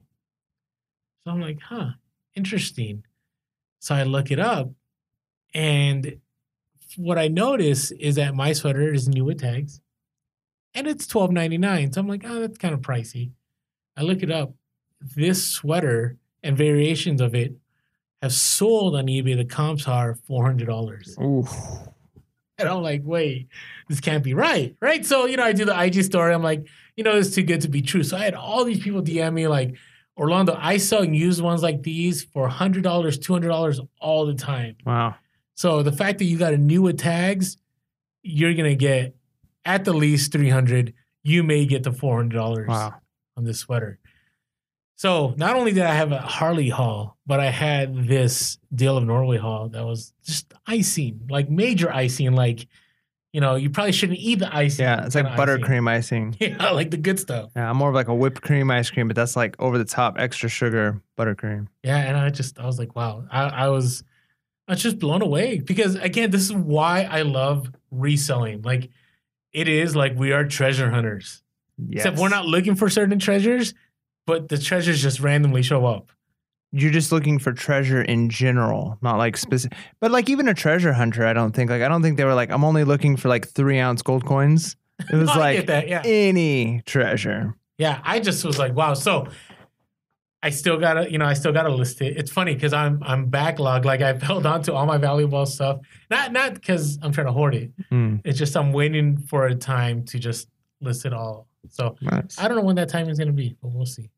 So 1.24 1.32
I'm 1.32 1.42
like, 1.42 1.60
huh, 1.62 1.92
interesting. 2.36 3.04
So 3.80 3.96
I 3.96 4.04
look 4.04 4.32
it 4.32 4.40
up, 4.40 4.72
and 5.54 6.20
what 6.98 7.18
I 7.18 7.28
notice 7.28 7.92
is 7.92 8.16
that 8.16 8.36
my 8.36 8.54
sweater 8.54 8.94
is 8.94 9.08
new 9.08 9.26
with 9.26 9.40
tags, 9.40 9.82
and 10.74 10.88
it's 10.88 11.08
twelve 11.08 11.32
ninety 11.32 11.58
nine. 11.58 11.92
So 11.92 12.02
I'm 12.02 12.08
like, 12.08 12.24
oh, 12.26 12.40
that's 12.40 12.58
kind 12.58 12.74
of 12.74 12.82
pricey. 12.82 13.32
I 13.98 14.02
look 14.02 14.24
it 14.24 14.32
up. 14.32 14.54
This 15.00 15.48
sweater 15.48 16.18
and 16.44 16.58
variations 16.58 17.22
of 17.22 17.36
it 17.36 17.56
have 18.22 18.34
sold 18.34 18.96
on 18.96 19.08
eBay. 19.08 19.36
The 19.36 19.46
comps 19.46 19.88
are 19.88 20.16
four 20.28 20.46
hundred 20.46 20.68
dollars. 20.68 21.18
Ooh. 21.20 21.46
And 22.58 22.70
I'm 22.70 22.84
like, 22.84 23.02
wait, 23.04 23.48
this 23.90 24.00
can't 24.00 24.24
be 24.24 24.36
right. 24.36 24.76
Right. 24.80 25.04
So, 25.04 25.26
you 25.26 25.36
know, 25.36 25.44
I 25.44 25.52
do 25.52 25.66
the 25.66 25.84
IG 25.84 26.04
story. 26.04 26.32
I'm 26.32 26.44
like, 26.44 26.68
you 26.96 27.04
know, 27.04 27.18
it's 27.18 27.34
too 27.34 27.42
good 27.42 27.62
to 27.62 27.68
be 27.68 27.82
true. 27.82 28.04
So 28.04 28.18
I 28.18 28.26
had 28.26 28.36
all 28.36 28.64
these 28.64 28.84
people 28.84 29.02
DM 29.02 29.34
me 29.34 29.48
like, 29.48 29.76
Orlando, 30.16 30.56
I 30.60 30.78
sell 30.78 31.04
used 31.04 31.42
ones 31.42 31.64
like 31.64 31.82
these 31.82 32.24
for 32.24 32.48
$100, 32.48 32.84
$200 32.84 33.88
all 34.00 34.26
the 34.28 34.36
time. 34.36 34.76
Wow. 34.86 35.16
So 35.56 35.84
the 35.84 35.92
fact 35.92 36.20
that 36.20 36.26
you 36.26 36.38
got 36.38 36.54
a 36.54 36.58
new 36.58 36.82
with 36.82 36.98
tags, 36.98 37.58
you're 38.24 38.54
going 38.54 38.70
to 38.70 38.76
get 38.76 39.16
at 39.66 39.86
the 39.86 39.94
least 39.94 40.32
300 40.32 40.94
You 41.24 41.44
may 41.44 41.66
get 41.66 41.84
the 41.84 41.92
$400 41.92 42.68
Wow. 42.68 42.96
on 43.38 43.44
this 43.44 43.60
sweater. 43.60 44.00
So 44.96 45.34
not 45.38 45.56
only 45.56 45.72
did 45.72 45.84
I 45.84 45.94
have 45.96 46.12
a 46.12 46.20
Harley 46.20 46.70
haul, 46.70 47.18
but 47.26 47.40
I 47.40 47.50
had 47.50 48.08
this 48.08 48.58
Dale 48.74 48.98
of 48.98 49.04
Norway 49.04 49.38
haul 49.38 49.70
that 49.70 49.84
was 49.84 50.14
just 50.24 50.54
icing, 50.68 51.22
like 51.30 51.50
major 51.50 51.92
icing. 51.92 52.34
Like, 52.34 52.68
you 53.34 53.42
know, 53.42 53.56
you 53.56 53.70
probably 53.72 53.94
shouldn't 53.94 54.20
eat 54.20 54.40
the 54.40 54.56
icing. 54.56 54.84
Yeah, 54.84 55.06
it's 55.06 55.16
like 55.16 55.26
kinda 55.26 55.42
icing. 55.42 55.64
buttercream 55.64 55.90
icing. 55.90 56.36
Yeah, 56.40 56.70
like 56.72 56.92
the 56.92 56.98
good 56.98 57.20
stuff. 57.20 57.50
Yeah, 57.56 57.70
I'm 57.70 57.78
more 57.78 57.90
of 57.90 57.96
like 57.96 58.10
a 58.10 58.14
whipped 58.16 58.42
cream 58.42 58.70
ice 58.70 58.92
cream, 58.92 59.08
but 59.08 59.16
that's 59.16 59.36
like 59.36 59.56
over 59.60 59.78
the 59.80 59.86
top, 59.86 60.18
extra 60.20 60.50
sugar 60.50 61.02
buttercream. 61.18 61.68
Yeah, 61.84 61.98
and 61.98 62.16
I 62.18 62.30
just 62.30 62.60
I 62.60 62.66
was 62.68 62.78
like, 62.78 62.96
wow, 62.96 63.24
I, 63.32 63.44
I 63.46 63.68
was 63.70 64.04
I 64.72 64.76
was 64.76 64.84
just 64.84 65.00
blown 65.00 65.22
away 65.22 65.60
because 65.60 65.96
again, 65.96 66.32
this 66.32 66.44
is 66.44 66.54
why 66.54 67.04
I 67.04 67.24
love 67.24 67.70
reselling. 67.92 68.62
Like, 68.62 68.90
it 69.52 69.68
is 69.68 69.96
like 69.98 70.16
we 70.18 70.32
are 70.32 70.46
treasure 70.46 70.90
hunters. 70.90 71.44
Yes. 71.78 72.06
Except 72.06 72.18
we're 72.20 72.30
not 72.30 72.46
looking 72.46 72.76
for 72.76 72.90
certain 72.90 73.20
treasures, 73.20 73.74
but 74.26 74.48
the 74.48 74.58
treasures 74.58 75.02
just 75.02 75.20
randomly 75.20 75.62
show 75.62 75.86
up. 75.86 76.10
you're 76.72 76.92
just 76.92 77.12
looking 77.12 77.38
for 77.38 77.52
treasure 77.52 78.02
in 78.02 78.30
general, 78.30 78.98
not 79.02 79.18
like 79.18 79.36
specific. 79.36 79.78
But 80.00 80.12
like 80.12 80.30
even 80.30 80.48
a 80.48 80.54
treasure 80.54 80.94
hunter, 80.94 81.26
I 81.26 81.34
don't 81.34 81.54
think 81.54 81.70
like 81.70 81.82
I 81.82 81.90
don't 81.90 82.02
think 82.02 82.16
they 82.16 82.24
were 82.24 82.34
like 82.34 82.50
I'm 82.50 82.64
only 82.64 82.86
looking 82.86 83.18
for 83.18 83.28
like 83.28 83.50
three 83.50 83.78
ounce 83.78 84.02
gold 84.02 84.26
coins. 84.26 84.78
It 85.12 85.16
was 85.18 85.28
No, 85.28 85.38
like 85.38 85.66
that, 85.66 85.90
yeah. 85.90 86.02
any 86.06 86.82
treasure. 86.86 87.56
Yeah, 87.78 88.00
I 88.06 88.22
just 88.22 88.46
was 88.46 88.58
like, 88.58 88.74
wow. 88.74 88.94
So 88.94 89.28
I 90.44 90.50
still 90.50 90.78
gotta, 90.80 91.12
you 91.12 91.18
know, 91.20 91.26
I 91.26 91.34
still 91.34 91.52
gotta 91.52 91.70
list 91.74 92.02
it. 92.02 92.18
It's 92.18 92.32
funny 92.32 92.54
because 92.56 92.74
I'm 92.74 93.02
I'm 93.04 93.30
backlogged. 93.30 93.86
Like 93.86 94.02
I've 94.02 94.22
held 94.30 94.46
on 94.46 94.64
to 94.64 94.74
all 94.74 94.86
my 94.86 94.98
valuable 94.98 95.46
stuff. 95.46 95.82
Not 96.10 96.32
not 96.32 96.56
because 96.56 96.98
I'm 97.02 97.12
trying 97.12 97.28
to 97.28 97.34
hoard 97.34 97.54
it. 97.56 97.72
Hmm, 97.90 98.16
It's 98.26 98.40
just 98.40 98.56
I'm 98.58 98.74
waiting 98.74 99.18
for 99.18 99.46
a 99.48 99.56
time 99.56 100.04
to 100.06 100.18
just 100.20 100.48
list 100.82 101.06
it 101.06 101.14
all. 101.14 101.48
So 101.70 101.96
nice. 102.02 102.40
I 102.40 102.48
don't 102.48 102.58
know 102.58 102.64
when 102.64 102.76
that 102.78 102.90
time 102.90 103.08
is 103.10 103.20
gonna 103.20 103.32
be, 103.34 103.56
but 103.62 103.70
we'll 103.72 103.86
see. 103.86 104.10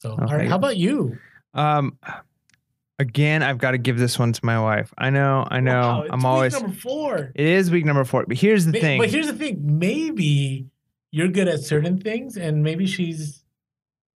So 0.00 0.12
all 0.12 0.16
right, 0.36 0.48
how 0.48 0.54
about 0.56 0.76
you? 0.76 1.18
Um, 1.54 1.98
again, 3.00 3.42
I've 3.42 3.58
got 3.58 3.72
to 3.72 3.78
give 3.78 3.98
this 3.98 4.18
one 4.18 4.32
to 4.32 4.44
my 4.44 4.60
wife. 4.60 4.92
I 4.96 5.10
know, 5.10 5.46
I 5.50 5.60
know. 5.60 5.80
Wow, 5.80 6.00
it's 6.02 6.12
I'm 6.12 6.18
week 6.20 6.26
always. 6.26 6.52
number 6.52 6.76
four. 6.76 7.32
It 7.34 7.46
is 7.46 7.70
week 7.70 7.84
number 7.84 8.04
four, 8.04 8.24
but 8.26 8.36
here's 8.36 8.64
the 8.64 8.72
Ma- 8.72 8.78
thing. 8.78 9.00
But 9.00 9.10
here's 9.10 9.26
the 9.26 9.32
thing. 9.32 9.78
Maybe 9.78 10.66
you're 11.10 11.28
good 11.28 11.48
at 11.48 11.60
certain 11.60 11.98
things, 11.98 12.36
and 12.36 12.62
maybe 12.62 12.86
she's 12.86 13.42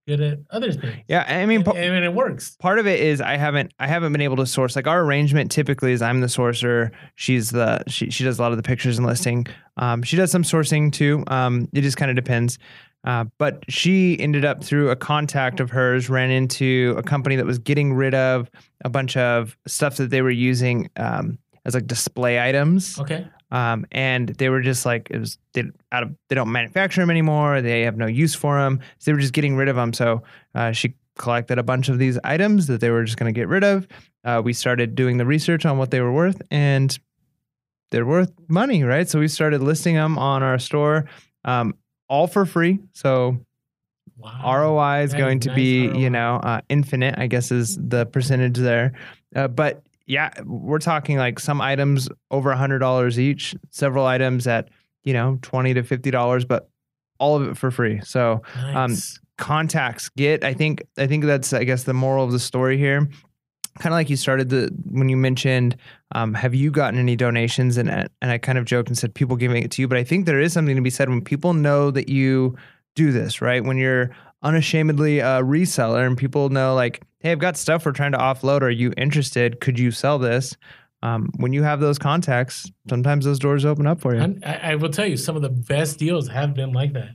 good 0.06 0.20
at 0.20 0.38
other 0.50 0.72
things. 0.72 0.96
yeah, 1.08 1.24
I 1.28 1.46
mean, 1.46 1.56
and, 1.58 1.64
pa- 1.64 1.72
and 1.72 2.04
it 2.04 2.12
works. 2.12 2.56
part 2.56 2.78
of 2.78 2.86
it 2.86 3.00
is 3.00 3.20
I 3.20 3.36
haven't 3.36 3.72
I 3.78 3.86
haven't 3.86 4.12
been 4.12 4.20
able 4.20 4.36
to 4.36 4.46
source 4.46 4.74
like 4.76 4.86
our 4.86 5.02
arrangement 5.02 5.50
typically 5.50 5.92
is 5.92 6.02
I'm 6.02 6.20
the 6.20 6.26
sourcer 6.26 6.90
she's 7.14 7.50
the 7.50 7.82
she 7.86 8.10
she 8.10 8.24
does 8.24 8.38
a 8.38 8.42
lot 8.42 8.50
of 8.52 8.56
the 8.56 8.62
pictures 8.62 8.98
and 8.98 9.06
listing 9.06 9.46
um 9.76 10.02
she 10.02 10.16
does 10.16 10.30
some 10.30 10.42
sourcing 10.42 10.92
too 10.92 11.22
um 11.28 11.68
it 11.72 11.82
just 11.82 11.96
kind 11.96 12.10
of 12.10 12.16
depends 12.16 12.58
uh, 13.04 13.24
but 13.38 13.64
she 13.68 14.16
ended 14.20 14.44
up 14.44 14.62
through 14.62 14.90
a 14.90 14.96
contact 14.96 15.58
of 15.58 15.70
hers 15.70 16.08
ran 16.08 16.30
into 16.30 16.94
a 16.96 17.02
company 17.02 17.34
that 17.34 17.44
was 17.46 17.58
getting 17.58 17.92
rid 17.92 18.14
of 18.14 18.48
a 18.84 18.88
bunch 18.88 19.16
of 19.16 19.56
stuff 19.66 19.96
that 19.96 20.10
they 20.10 20.22
were 20.22 20.30
using 20.30 20.88
um 20.96 21.38
as 21.64 21.74
like 21.74 21.86
display 21.86 22.40
items 22.40 22.98
Okay. 22.98 23.26
Um, 23.52 23.86
and 23.92 24.30
they 24.30 24.48
were 24.48 24.62
just 24.62 24.84
like 24.84 25.08
it 25.10 25.18
was 25.18 25.38
they 25.52 25.62
out 25.92 26.02
of 26.02 26.16
they 26.28 26.34
don't 26.34 26.50
manufacture 26.50 27.02
them 27.02 27.10
anymore. 27.10 27.60
They 27.60 27.82
have 27.82 27.96
no 27.98 28.06
use 28.06 28.34
for 28.34 28.58
them. 28.58 28.80
So 28.98 29.10
they 29.10 29.12
were 29.12 29.20
just 29.20 29.34
getting 29.34 29.54
rid 29.54 29.68
of 29.68 29.76
them. 29.76 29.92
So 29.92 30.22
uh, 30.54 30.72
she 30.72 30.94
collected 31.18 31.58
a 31.58 31.62
bunch 31.62 31.90
of 31.90 31.98
these 31.98 32.18
items 32.24 32.66
that 32.68 32.80
they 32.80 32.90
were 32.90 33.04
just 33.04 33.18
going 33.18 33.32
to 33.32 33.38
get 33.38 33.46
rid 33.48 33.62
of. 33.62 33.86
Uh, 34.24 34.40
we 34.42 34.54
started 34.54 34.94
doing 34.94 35.18
the 35.18 35.26
research 35.26 35.66
on 35.66 35.76
what 35.76 35.90
they 35.90 36.00
were 36.00 36.12
worth, 36.12 36.40
and 36.50 36.98
they're 37.90 38.06
worth 38.06 38.32
money, 38.48 38.82
right? 38.84 39.06
So 39.06 39.18
we 39.18 39.28
started 39.28 39.62
listing 39.62 39.94
them 39.96 40.16
on 40.18 40.42
our 40.42 40.58
store, 40.58 41.04
um, 41.44 41.74
all 42.08 42.26
for 42.26 42.46
free. 42.46 42.80
So 42.94 43.38
Wow. 44.16 44.76
ROI 44.78 45.02
is 45.02 45.14
going 45.14 45.40
to 45.40 45.48
nice 45.48 45.56
be, 45.56 45.88
ROI. 45.88 45.98
you 45.98 46.10
know, 46.10 46.36
uh, 46.36 46.60
infinite, 46.68 47.16
I 47.18 47.26
guess 47.26 47.50
is 47.50 47.76
the 47.76 48.06
percentage 48.06 48.56
there. 48.56 48.92
Uh, 49.34 49.48
but 49.48 49.82
yeah, 50.12 50.30
we're 50.44 50.78
talking 50.78 51.16
like 51.16 51.40
some 51.40 51.62
items 51.62 52.06
over 52.30 52.50
a 52.50 52.56
hundred 52.56 52.80
dollars 52.80 53.18
each, 53.18 53.56
several 53.70 54.04
items 54.04 54.46
at, 54.46 54.68
you 55.04 55.14
know, 55.14 55.38
20 55.40 55.72
to 55.72 55.82
$50, 55.82 56.46
but 56.46 56.68
all 57.18 57.34
of 57.34 57.48
it 57.48 57.56
for 57.56 57.70
free. 57.70 57.98
So 58.04 58.42
um, 58.74 58.94
contacts 59.38 60.10
get, 60.10 60.44
I 60.44 60.52
think, 60.52 60.82
I 60.98 61.06
think 61.06 61.24
that's, 61.24 61.54
I 61.54 61.64
guess 61.64 61.84
the 61.84 61.94
moral 61.94 62.26
of 62.26 62.30
the 62.30 62.38
story 62.38 62.76
here. 62.76 63.08
Kind 63.78 63.94
of 63.94 63.96
like 63.96 64.10
you 64.10 64.16
started 64.18 64.50
the, 64.50 64.70
when 64.90 65.08
you 65.08 65.16
mentioned, 65.16 65.76
um, 66.14 66.34
have 66.34 66.54
you 66.54 66.70
gotten 66.70 67.00
any 67.00 67.16
donations? 67.16 67.78
And, 67.78 67.88
and 67.88 68.30
I 68.30 68.36
kind 68.36 68.58
of 68.58 68.66
joked 68.66 68.90
and 68.90 68.98
said 68.98 69.14
people 69.14 69.36
giving 69.36 69.62
it 69.62 69.70
to 69.70 69.80
you, 69.80 69.88
but 69.88 69.96
I 69.96 70.04
think 70.04 70.26
there 70.26 70.40
is 70.40 70.52
something 70.52 70.76
to 70.76 70.82
be 70.82 70.90
said 70.90 71.08
when 71.08 71.22
people 71.22 71.54
know 71.54 71.90
that 71.90 72.10
you 72.10 72.54
do 72.96 73.12
this, 73.12 73.40
right? 73.40 73.64
When 73.64 73.78
you're 73.78 74.10
unashamedly 74.42 75.20
a 75.20 75.40
reseller 75.40 76.06
and 76.06 76.18
people 76.18 76.50
know 76.50 76.74
like, 76.74 77.02
hey, 77.22 77.32
I've 77.32 77.38
got 77.38 77.56
stuff 77.56 77.86
we're 77.86 77.92
trying 77.92 78.12
to 78.12 78.18
offload. 78.18 78.62
Are 78.62 78.70
you 78.70 78.92
interested? 78.96 79.60
Could 79.60 79.78
you 79.78 79.90
sell 79.90 80.18
this? 80.18 80.56
Um, 81.02 81.30
when 81.36 81.52
you 81.52 81.62
have 81.62 81.80
those 81.80 81.98
contacts, 81.98 82.70
sometimes 82.88 83.24
those 83.24 83.38
doors 83.38 83.64
open 83.64 83.86
up 83.86 84.00
for 84.00 84.14
you. 84.14 84.20
And 84.20 84.44
I, 84.44 84.72
I 84.72 84.74
will 84.76 84.90
tell 84.90 85.06
you, 85.06 85.16
some 85.16 85.34
of 85.34 85.42
the 85.42 85.50
best 85.50 85.98
deals 85.98 86.28
have 86.28 86.54
been 86.54 86.72
like 86.72 86.92
that. 86.92 87.14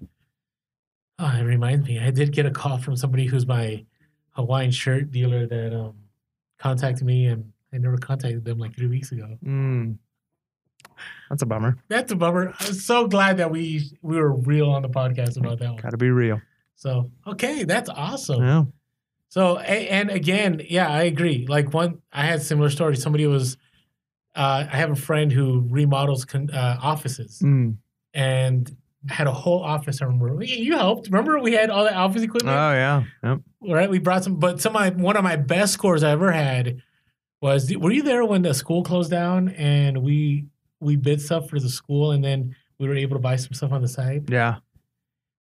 Oh, 1.19 1.35
it 1.37 1.43
reminds 1.43 1.87
me, 1.87 1.99
I 1.99 2.11
did 2.11 2.31
get 2.31 2.45
a 2.45 2.51
call 2.51 2.77
from 2.77 2.95
somebody 2.95 3.25
who's 3.25 3.47
my 3.47 3.85
Hawaiian 4.31 4.71
shirt 4.71 5.11
dealer 5.11 5.47
that 5.47 5.73
um, 5.73 5.95
contacted 6.59 7.05
me, 7.05 7.27
and 7.27 7.51
I 7.73 7.77
never 7.77 7.97
contacted 7.97 8.45
them 8.45 8.59
like 8.59 8.75
three 8.75 8.87
weeks 8.87 9.11
ago. 9.11 9.37
Mm. 9.43 9.97
That's 11.29 11.41
a 11.41 11.45
bummer. 11.45 11.77
That's 11.87 12.11
a 12.11 12.15
bummer. 12.15 12.53
I'm 12.59 12.73
so 12.73 13.07
glad 13.07 13.37
that 13.37 13.51
we 13.51 13.91
we 14.01 14.17
were 14.17 14.33
real 14.33 14.69
on 14.69 14.81
the 14.81 14.89
podcast 14.89 15.37
about 15.37 15.59
that 15.59 15.73
one. 15.73 15.81
Got 15.81 15.91
to 15.91 15.97
be 15.97 16.11
real. 16.11 16.41
So 16.75 17.09
okay, 17.25 17.63
that's 17.63 17.89
awesome. 17.89 18.41
Yeah. 18.43 18.63
So 19.29 19.57
and 19.57 20.09
again, 20.09 20.61
yeah, 20.69 20.89
I 20.89 21.03
agree. 21.03 21.45
Like 21.47 21.73
one, 21.73 22.01
I 22.11 22.23
had 22.25 22.41
similar 22.41 22.69
story. 22.69 22.95
Somebody 22.95 23.27
was, 23.27 23.57
uh, 24.35 24.65
I 24.71 24.75
have 24.77 24.91
a 24.91 24.95
friend 24.95 25.31
who 25.31 25.67
remodels 25.69 26.25
con- 26.25 26.49
uh, 26.51 26.79
offices 26.81 27.39
Mm. 27.43 27.77
and 28.13 28.75
had 29.09 29.27
a 29.27 29.31
whole 29.31 29.63
office. 29.63 30.01
I 30.01 30.05
remember 30.05 30.43
you 30.43 30.75
helped. 30.77 31.07
Remember 31.07 31.39
we 31.39 31.53
had 31.53 31.69
all 31.69 31.83
the 31.83 31.93
office 31.93 32.21
equipment. 32.23 32.55
Oh 32.55 32.71
yeah. 32.71 33.03
Yep. 33.23 33.39
right? 33.69 33.89
We 33.89 33.99
brought 33.99 34.23
some, 34.23 34.35
but 34.37 34.61
some 34.61 34.75
of 34.75 34.81
my 34.81 34.89
one 35.01 35.17
of 35.17 35.23
my 35.23 35.35
best 35.35 35.73
scores 35.73 36.03
I 36.03 36.11
ever 36.11 36.31
had 36.31 36.81
was. 37.41 37.75
Were 37.75 37.91
you 37.91 38.03
there 38.03 38.23
when 38.25 38.41
the 38.41 38.53
school 38.53 38.83
closed 38.83 39.11
down 39.11 39.49
and 39.49 39.99
we 40.03 40.45
we 40.79 40.95
bid 40.95 41.21
stuff 41.21 41.49
for 41.49 41.59
the 41.59 41.69
school 41.69 42.11
and 42.11 42.23
then 42.23 42.55
we 42.79 42.87
were 42.87 42.95
able 42.95 43.15
to 43.17 43.21
buy 43.21 43.35
some 43.35 43.53
stuff 43.53 43.71
on 43.71 43.81
the 43.81 43.87
side? 43.87 44.29
Yeah. 44.29 44.57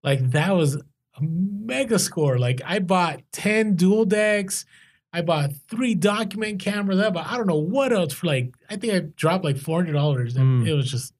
Like 0.03 0.31
that 0.31 0.55
was 0.55 0.77
a 1.17 1.21
mega 1.23 1.97
score. 1.99 2.37
Like 2.37 2.61
I 2.65 2.79
bought 2.79 3.21
10 3.31 3.75
dual 3.75 4.05
decks. 4.05 4.65
I 5.13 5.21
bought 5.21 5.51
three 5.69 5.95
document 5.95 6.59
cameras. 6.59 6.99
I 6.99 7.09
bought, 7.09 7.27
I 7.31 7.37
don't 7.37 7.47
know 7.47 7.55
what 7.59 7.93
else 7.93 8.13
for 8.13 8.27
like, 8.27 8.53
I 8.69 8.75
think 8.75 8.93
I 8.93 8.99
dropped 9.15 9.43
like 9.45 9.55
$400 9.55 10.35
and 10.35 10.63
Mm. 10.63 10.67
it 10.67 10.73
was 10.73 10.91
just, 10.91 11.13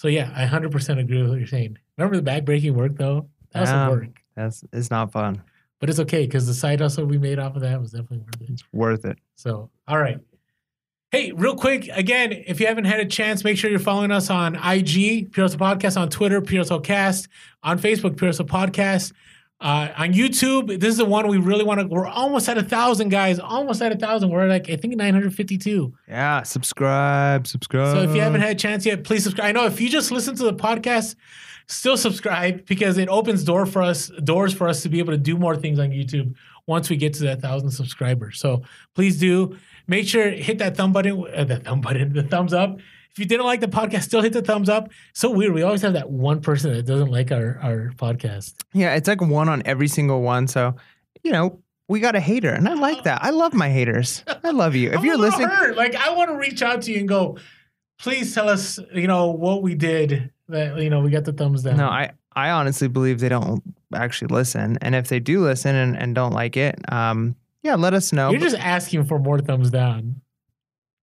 so 0.00 0.08
yeah, 0.08 0.32
I 0.34 0.44
100% 0.46 0.98
agree 0.98 1.20
with 1.20 1.30
what 1.30 1.38
you're 1.38 1.46
saying. 1.46 1.76
Remember 1.98 2.18
the 2.20 2.30
backbreaking 2.30 2.72
work 2.72 2.96
though? 2.96 3.28
That 3.52 3.60
was 3.60 3.70
Yeah. 3.70 3.88
work, 3.90 4.22
That's 4.34 4.64
it's 4.72 4.90
not 4.90 5.12
fun. 5.12 5.42
but 5.80 5.90
it's 5.90 5.98
okay 6.00 6.24
because 6.24 6.46
the 6.46 6.54
side 6.54 6.80
hustle 6.80 7.04
we 7.04 7.18
made 7.18 7.38
off 7.38 7.56
of 7.56 7.62
that 7.62 7.78
was 7.80 7.90
definitely 7.92 8.18
worth 8.20 8.40
it. 8.40 8.50
It's 8.50 8.64
worth 8.72 9.04
it. 9.04 9.18
So, 9.34 9.70
all 9.86 9.98
right. 9.98 10.18
Hey, 11.12 11.32
real 11.32 11.54
quick, 11.56 11.88
again, 11.92 12.32
if 12.32 12.58
you 12.60 12.66
haven't 12.66 12.84
had 12.86 13.00
a 13.00 13.06
chance, 13.06 13.44
make 13.44 13.56
sure 13.56 13.70
you're 13.70 13.78
following 13.78 14.10
us 14.10 14.28
on 14.28 14.56
IG, 14.56 15.30
Pure 15.32 15.44
Hustle 15.44 15.60
Podcast, 15.60 15.98
on 15.98 16.08
Twitter, 16.08 16.40
Pure 16.40 16.60
Hustle 16.62 16.80
Cast, 16.80 17.28
on 17.62 17.78
Facebook, 17.78 18.16
Pure 18.16 18.30
Hustle 18.30 18.44
Podcast, 18.46 19.12
uh, 19.60 19.88
on 19.96 20.12
YouTube. 20.12 20.80
This 20.80 20.90
is 20.90 20.96
the 20.98 21.04
one 21.04 21.28
we 21.28 21.38
really 21.38 21.64
want 21.64 21.80
to. 21.80 21.86
We're 21.86 22.06
almost 22.06 22.48
at 22.48 22.58
a 22.58 22.62
thousand, 22.62 23.08
guys. 23.08 23.38
Almost 23.38 23.80
at 23.82 23.92
a 23.92 23.96
thousand. 23.96 24.30
We're 24.30 24.46
like, 24.46 24.68
I 24.68 24.76
think 24.76 24.96
952. 24.96 25.94
Yeah. 26.08 26.42
Subscribe. 26.42 27.46
Subscribe. 27.46 27.96
So 27.96 28.02
if 28.02 28.14
you 28.14 28.20
haven't 28.20 28.42
had 28.42 28.50
a 28.50 28.58
chance 28.58 28.84
yet, 28.84 29.04
please 29.04 29.24
subscribe. 29.24 29.48
I 29.48 29.52
know 29.52 29.66
if 29.66 29.80
you 29.80 29.88
just 29.88 30.10
listen 30.10 30.36
to 30.36 30.44
the 30.44 30.54
podcast, 30.54 31.16
still 31.66 31.96
subscribe 31.96 32.66
because 32.66 32.98
it 32.98 33.08
opens 33.08 33.44
door 33.44 33.66
for 33.66 33.82
us 33.82 34.08
doors 34.22 34.52
for 34.54 34.68
us 34.68 34.82
to 34.82 34.88
be 34.88 34.98
able 34.98 35.12
to 35.12 35.18
do 35.18 35.36
more 35.36 35.56
things 35.56 35.78
on 35.78 35.90
YouTube 35.90 36.34
once 36.66 36.90
we 36.90 36.96
get 36.96 37.14
to 37.14 37.24
that 37.24 37.40
thousand 37.40 37.70
subscribers. 37.70 38.38
So 38.38 38.62
please 38.94 39.18
do 39.18 39.56
make 39.86 40.06
sure 40.06 40.30
hit 40.30 40.58
that 40.58 40.76
thumb 40.76 40.92
button, 40.92 41.24
uh, 41.34 41.44
the 41.44 41.58
thumb 41.58 41.80
button, 41.80 42.12
the 42.12 42.22
thumbs 42.22 42.52
up. 42.52 42.78
If 43.16 43.20
you 43.20 43.24
didn't 43.24 43.46
like 43.46 43.60
the 43.60 43.66
podcast, 43.66 44.02
still 44.02 44.20
hit 44.20 44.34
the 44.34 44.42
thumbs 44.42 44.68
up. 44.68 44.90
So 45.14 45.30
weird. 45.30 45.54
We 45.54 45.62
always 45.62 45.80
have 45.80 45.94
that 45.94 46.10
one 46.10 46.42
person 46.42 46.74
that 46.74 46.84
doesn't 46.84 47.10
like 47.10 47.32
our 47.32 47.58
our 47.62 47.92
podcast. 47.96 48.56
Yeah, 48.74 48.94
it's 48.94 49.08
like 49.08 49.22
one 49.22 49.48
on 49.48 49.62
every 49.64 49.88
single 49.88 50.20
one. 50.20 50.46
So, 50.48 50.76
you 51.22 51.32
know, 51.32 51.62
we 51.88 52.00
got 52.00 52.14
a 52.14 52.20
hater, 52.20 52.50
and 52.50 52.68
I 52.68 52.74
like 52.74 53.04
that. 53.04 53.24
I 53.24 53.30
love 53.30 53.54
my 53.54 53.70
haters. 53.70 54.22
I 54.44 54.50
love 54.50 54.74
you. 54.74 54.90
If 54.90 55.02
you're 55.02 55.16
listening, 55.16 55.48
hurt. 55.48 55.78
like 55.78 55.94
I 55.94 56.12
want 56.12 56.28
to 56.28 56.36
reach 56.36 56.60
out 56.60 56.82
to 56.82 56.92
you 56.92 56.98
and 56.98 57.08
go, 57.08 57.38
please 57.98 58.34
tell 58.34 58.50
us, 58.50 58.78
you 58.92 59.06
know, 59.06 59.30
what 59.30 59.62
we 59.62 59.74
did 59.74 60.30
that 60.50 60.76
you 60.76 60.90
know 60.90 61.00
we 61.00 61.08
got 61.08 61.24
the 61.24 61.32
thumbs 61.32 61.62
down. 61.62 61.78
no, 61.78 61.88
I 61.88 62.12
I 62.34 62.50
honestly 62.50 62.88
believe 62.88 63.20
they 63.20 63.30
don't 63.30 63.62
actually 63.94 64.28
listen, 64.28 64.76
and 64.82 64.94
if 64.94 65.08
they 65.08 65.20
do 65.20 65.42
listen 65.42 65.74
and, 65.74 65.96
and 65.96 66.14
don't 66.14 66.32
like 66.32 66.58
it, 66.58 66.78
um, 66.92 67.34
yeah, 67.62 67.76
let 67.76 67.94
us 67.94 68.12
know. 68.12 68.30
You're 68.30 68.40
just 68.40 68.58
asking 68.58 69.06
for 69.06 69.18
more 69.18 69.38
thumbs 69.38 69.70
down. 69.70 70.20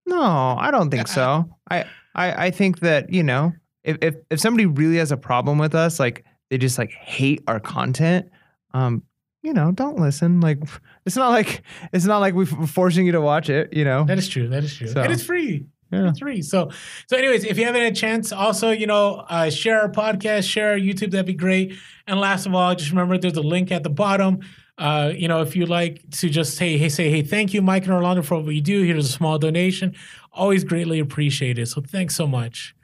no, 0.06 0.22
I 0.60 0.70
don't 0.70 0.92
think 0.92 1.08
so. 1.08 1.50
I, 1.72 1.86
I 2.16 2.48
I 2.48 2.52
think 2.52 2.80
that 2.80 3.12
you 3.14 3.24
know, 3.24 3.54
if 3.84 3.98
if 4.02 4.16
if 4.30 4.40
somebody 4.40 4.66
really 4.66 4.98
has 4.98 5.12
a 5.12 5.18
problem 5.18 5.58
with 5.58 5.76
us, 5.76 6.00
like 6.00 6.24
they 6.50 6.58
just 6.58 6.78
like 6.78 6.92
hate 6.92 7.42
our 7.48 7.60
content, 7.60 8.30
um. 8.74 9.04
You 9.46 9.52
know, 9.52 9.74
don't 9.74 10.00
listen. 10.00 10.40
Like, 10.40 10.60
it's 11.06 11.18
not 11.18 11.32
like 11.32 11.64
it's 11.92 12.06
not 12.06 12.20
like 12.20 12.34
we're 12.34 12.46
forcing 12.46 13.06
you 13.06 13.12
to 13.12 13.20
watch 13.20 13.50
it. 13.50 13.74
You 13.74 13.84
know, 13.84 14.06
That 14.06 14.18
is 14.18 14.30
true. 14.30 14.48
That 14.48 14.64
is 14.64 14.74
true. 14.74 14.88
So, 14.88 15.02
and 15.02 15.12
it's 15.12 15.22
free. 15.22 15.66
yeah. 15.92 16.08
It's 16.08 16.20
free. 16.20 16.42
So, 16.42 16.70
so 17.10 17.18
anyways, 17.18 17.44
if 17.44 17.58
you 17.58 17.66
haven't 17.66 17.82
had 17.82 17.92
a 17.92 17.96
chance, 17.96 18.32
also 18.32 18.72
you 18.72 18.88
know, 18.88 19.26
uh, 19.28 19.50
share 19.50 19.82
our 19.82 19.90
podcast, 19.90 20.50
share 20.50 20.72
our 20.72 20.78
YouTube. 20.78 21.12
That'd 21.12 21.26
be 21.26 21.34
great. 21.34 21.74
And 22.08 22.22
last 22.22 22.46
of 22.46 22.56
all, 22.56 22.74
just 22.74 22.92
remember 22.92 23.18
there's 23.18 23.36
a 23.36 23.42
link 23.42 23.70
at 23.70 23.84
the 23.84 23.90
bottom. 23.90 24.40
Uh, 24.78 25.12
you 25.14 25.28
know, 25.28 25.42
if 25.42 25.58
you'd 25.58 25.68
like 25.68 26.10
to 26.12 26.30
just 26.30 26.56
say, 26.56 26.78
hey, 26.78 26.88
say, 26.88 27.10
hey, 27.10 27.22
thank 27.22 27.54
you, 27.54 27.62
Mike 27.62 27.84
and 27.84 27.92
Orlando, 27.92 28.22
for 28.22 28.40
what 28.42 28.56
you 28.56 28.62
do. 28.62 28.84
Here's 28.84 29.06
a 29.06 29.12
small 29.12 29.38
donation. 29.38 29.94
Always 30.34 30.64
greatly 30.64 31.00
appreciated. 31.00 31.68
So 31.68 31.82
thanks 31.82 32.16
so 32.16 32.28
much. 32.28 32.76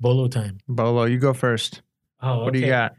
Bolo 0.00 0.28
time. 0.28 0.58
Bolo, 0.68 1.04
you 1.04 1.18
go 1.18 1.32
first. 1.32 1.82
Oh, 2.22 2.44
What 2.44 2.52
do 2.52 2.58
you 2.60 2.66
got? 2.66 2.94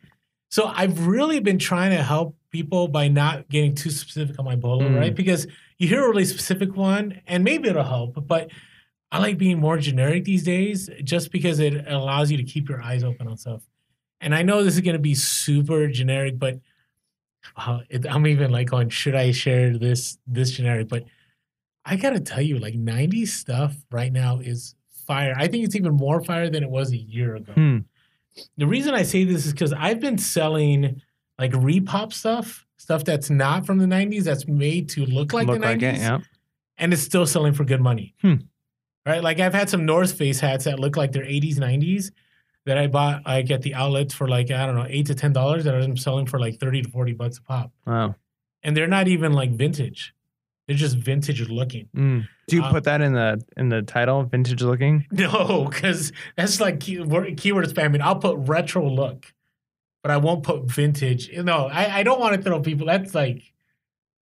So 0.50 0.66
I've 0.68 1.08
really 1.08 1.40
been 1.40 1.60
trying 1.60 1.92
to 1.92 2.02
help 2.04 2.36
people 2.52 2.88
by 2.88 3.08
not 3.08 3.50
getting 3.50 3.76
too 3.76 3.90
specific 3.90 4.40
on 4.40 4.46
my 4.46 4.56
bolo, 4.56 4.88
Mm. 4.88 4.98
right? 4.98 5.16
Because 5.16 5.48
you 5.78 5.88
hear 5.88 6.04
a 6.06 6.08
really 6.08 6.26
specific 6.26 6.76
one, 6.76 7.20
and 7.28 7.44
maybe 7.44 7.68
it'll 7.70 7.84
help, 7.84 8.26
but 8.28 8.50
I 9.12 9.20
like 9.20 9.38
being 9.38 9.60
more 9.60 9.78
generic 9.78 10.24
these 10.24 10.44
days, 10.44 10.90
just 11.04 11.32
because 11.32 11.60
it 11.60 11.86
allows 11.88 12.32
you 12.32 12.38
to 12.38 12.44
keep 12.44 12.70
your 12.70 12.82
eyes 12.82 13.04
open 13.04 13.28
on 13.28 13.38
stuff. 13.38 13.64
And 14.22 14.34
I 14.34 14.42
know 14.42 14.64
this 14.64 14.76
is 14.76 14.82
going 14.82 14.96
to 14.96 15.00
be 15.02 15.14
super 15.16 15.88
generic, 15.88 16.40
but 16.40 16.60
uh, 17.56 17.80
it, 17.90 18.06
I'm 18.10 18.26
even 18.28 18.52
like 18.52 18.70
going, 18.70 18.90
should 18.90 19.16
I 19.16 19.32
share 19.32 19.78
this 19.78 20.18
this 20.28 20.52
generic? 20.52 20.88
But 20.88 21.04
I 21.90 21.96
gotta 21.96 22.20
tell 22.20 22.42
you, 22.42 22.60
like 22.60 22.74
'90s 22.76 23.30
stuff 23.30 23.76
right 23.92 24.12
now 24.12 24.40
is 24.40 24.76
fire. 25.08 25.34
I 25.38 25.48
think 25.48 25.64
it's 25.66 25.76
even 25.76 25.94
more 25.94 26.22
fire 26.22 26.50
than 26.50 26.64
it 26.64 26.70
was 26.70 26.92
a 26.92 26.98
year 26.98 27.36
ago. 27.36 27.54
Hmm. 27.54 27.78
The 28.58 28.68
reason 28.68 28.94
I 28.94 29.04
say 29.04 29.24
this 29.24 29.46
is 29.46 29.54
because 29.54 29.74
I've 29.74 30.00
been 30.00 30.18
selling 30.18 31.02
like 31.40 31.52
repop 31.54 32.14
stuff, 32.14 32.66
stuff 32.78 33.04
that's 33.04 33.30
not 33.30 33.66
from 33.66 33.78
the 33.78 33.86
'90s, 33.86 34.24
that's 34.24 34.48
made 34.48 34.90
to 34.90 35.06
look 35.06 35.34
like 35.34 35.48
Look 35.48 35.60
the 35.62 35.66
'90s, 35.66 35.70
like 35.72 35.84
it, 35.84 35.98
yeah. 36.00 36.20
and 36.78 36.94
it's 36.94 37.02
still 37.02 37.26
selling 37.26 37.54
for 37.54 37.64
good 37.64 37.82
money. 37.82 38.14
Hmm. 38.22 38.36
Right? 39.06 39.24
Like 39.24 39.40
I've 39.40 39.54
had 39.54 39.70
some 39.70 39.86
North 39.86 40.14
Face 40.18 40.40
hats 40.40 40.66
that 40.66 40.80
look 40.80 40.98
like 40.98 41.14
they're 41.14 41.24
'80s, 41.26 41.56
'90s 41.58 42.12
that 42.66 42.78
I 42.78 42.88
bought 42.88 43.26
like 43.26 43.50
at 43.50 43.62
the 43.62 43.74
outlets 43.76 44.14
for 44.14 44.28
like 44.28 44.52
I 44.52 44.66
don't 44.66 44.76
know 44.76 44.86
eight 44.90 45.06
to 45.06 45.16
ten 45.16 45.32
dollars 45.32 45.64
that 45.64 45.74
I'm 45.74 45.96
selling 45.96 46.26
for 46.26 46.38
like 46.40 46.60
thirty 46.60 46.82
to 46.82 46.90
forty 46.90 47.14
bucks 47.14 47.38
a 47.38 47.42
pop, 47.44 47.72
Wow. 47.86 48.16
and 48.64 48.76
they're 48.76 48.88
not 48.88 49.08
even 49.08 49.32
like 49.32 49.52
vintage. 49.52 50.14
They're 50.68 50.76
just 50.78 50.98
vintage 50.98 51.48
looking. 51.50 51.88
Mm. 51.96 52.28
Do 52.48 52.56
you 52.58 52.64
Uh, 52.64 52.72
put 52.72 52.84
that 52.84 53.02
in 53.02 53.14
the 53.14 53.42
in 53.56 53.70
the 53.70 53.82
title, 53.82 54.24
vintage 54.24 54.62
looking? 54.62 55.06
No, 55.12 55.66
because 55.70 56.12
that's 56.36 56.60
like 56.60 56.80
keyword, 56.82 57.38
keyword 57.38 57.66
spamming. 57.70 58.02
I'll 58.02 58.18
put 58.20 58.38
retro 58.40 58.90
look, 58.90 59.34
but 60.04 60.12
I 60.12 60.18
won't 60.18 60.44
put 60.44 60.64
vintage. 60.70 61.30
No, 61.38 61.68
I, 61.68 62.00
I 62.00 62.04
don't 62.04 62.20
want 62.20 62.36
to 62.36 62.42
throw 62.42 62.60
people. 62.62 62.88
That's 62.88 63.16
like, 63.16 63.42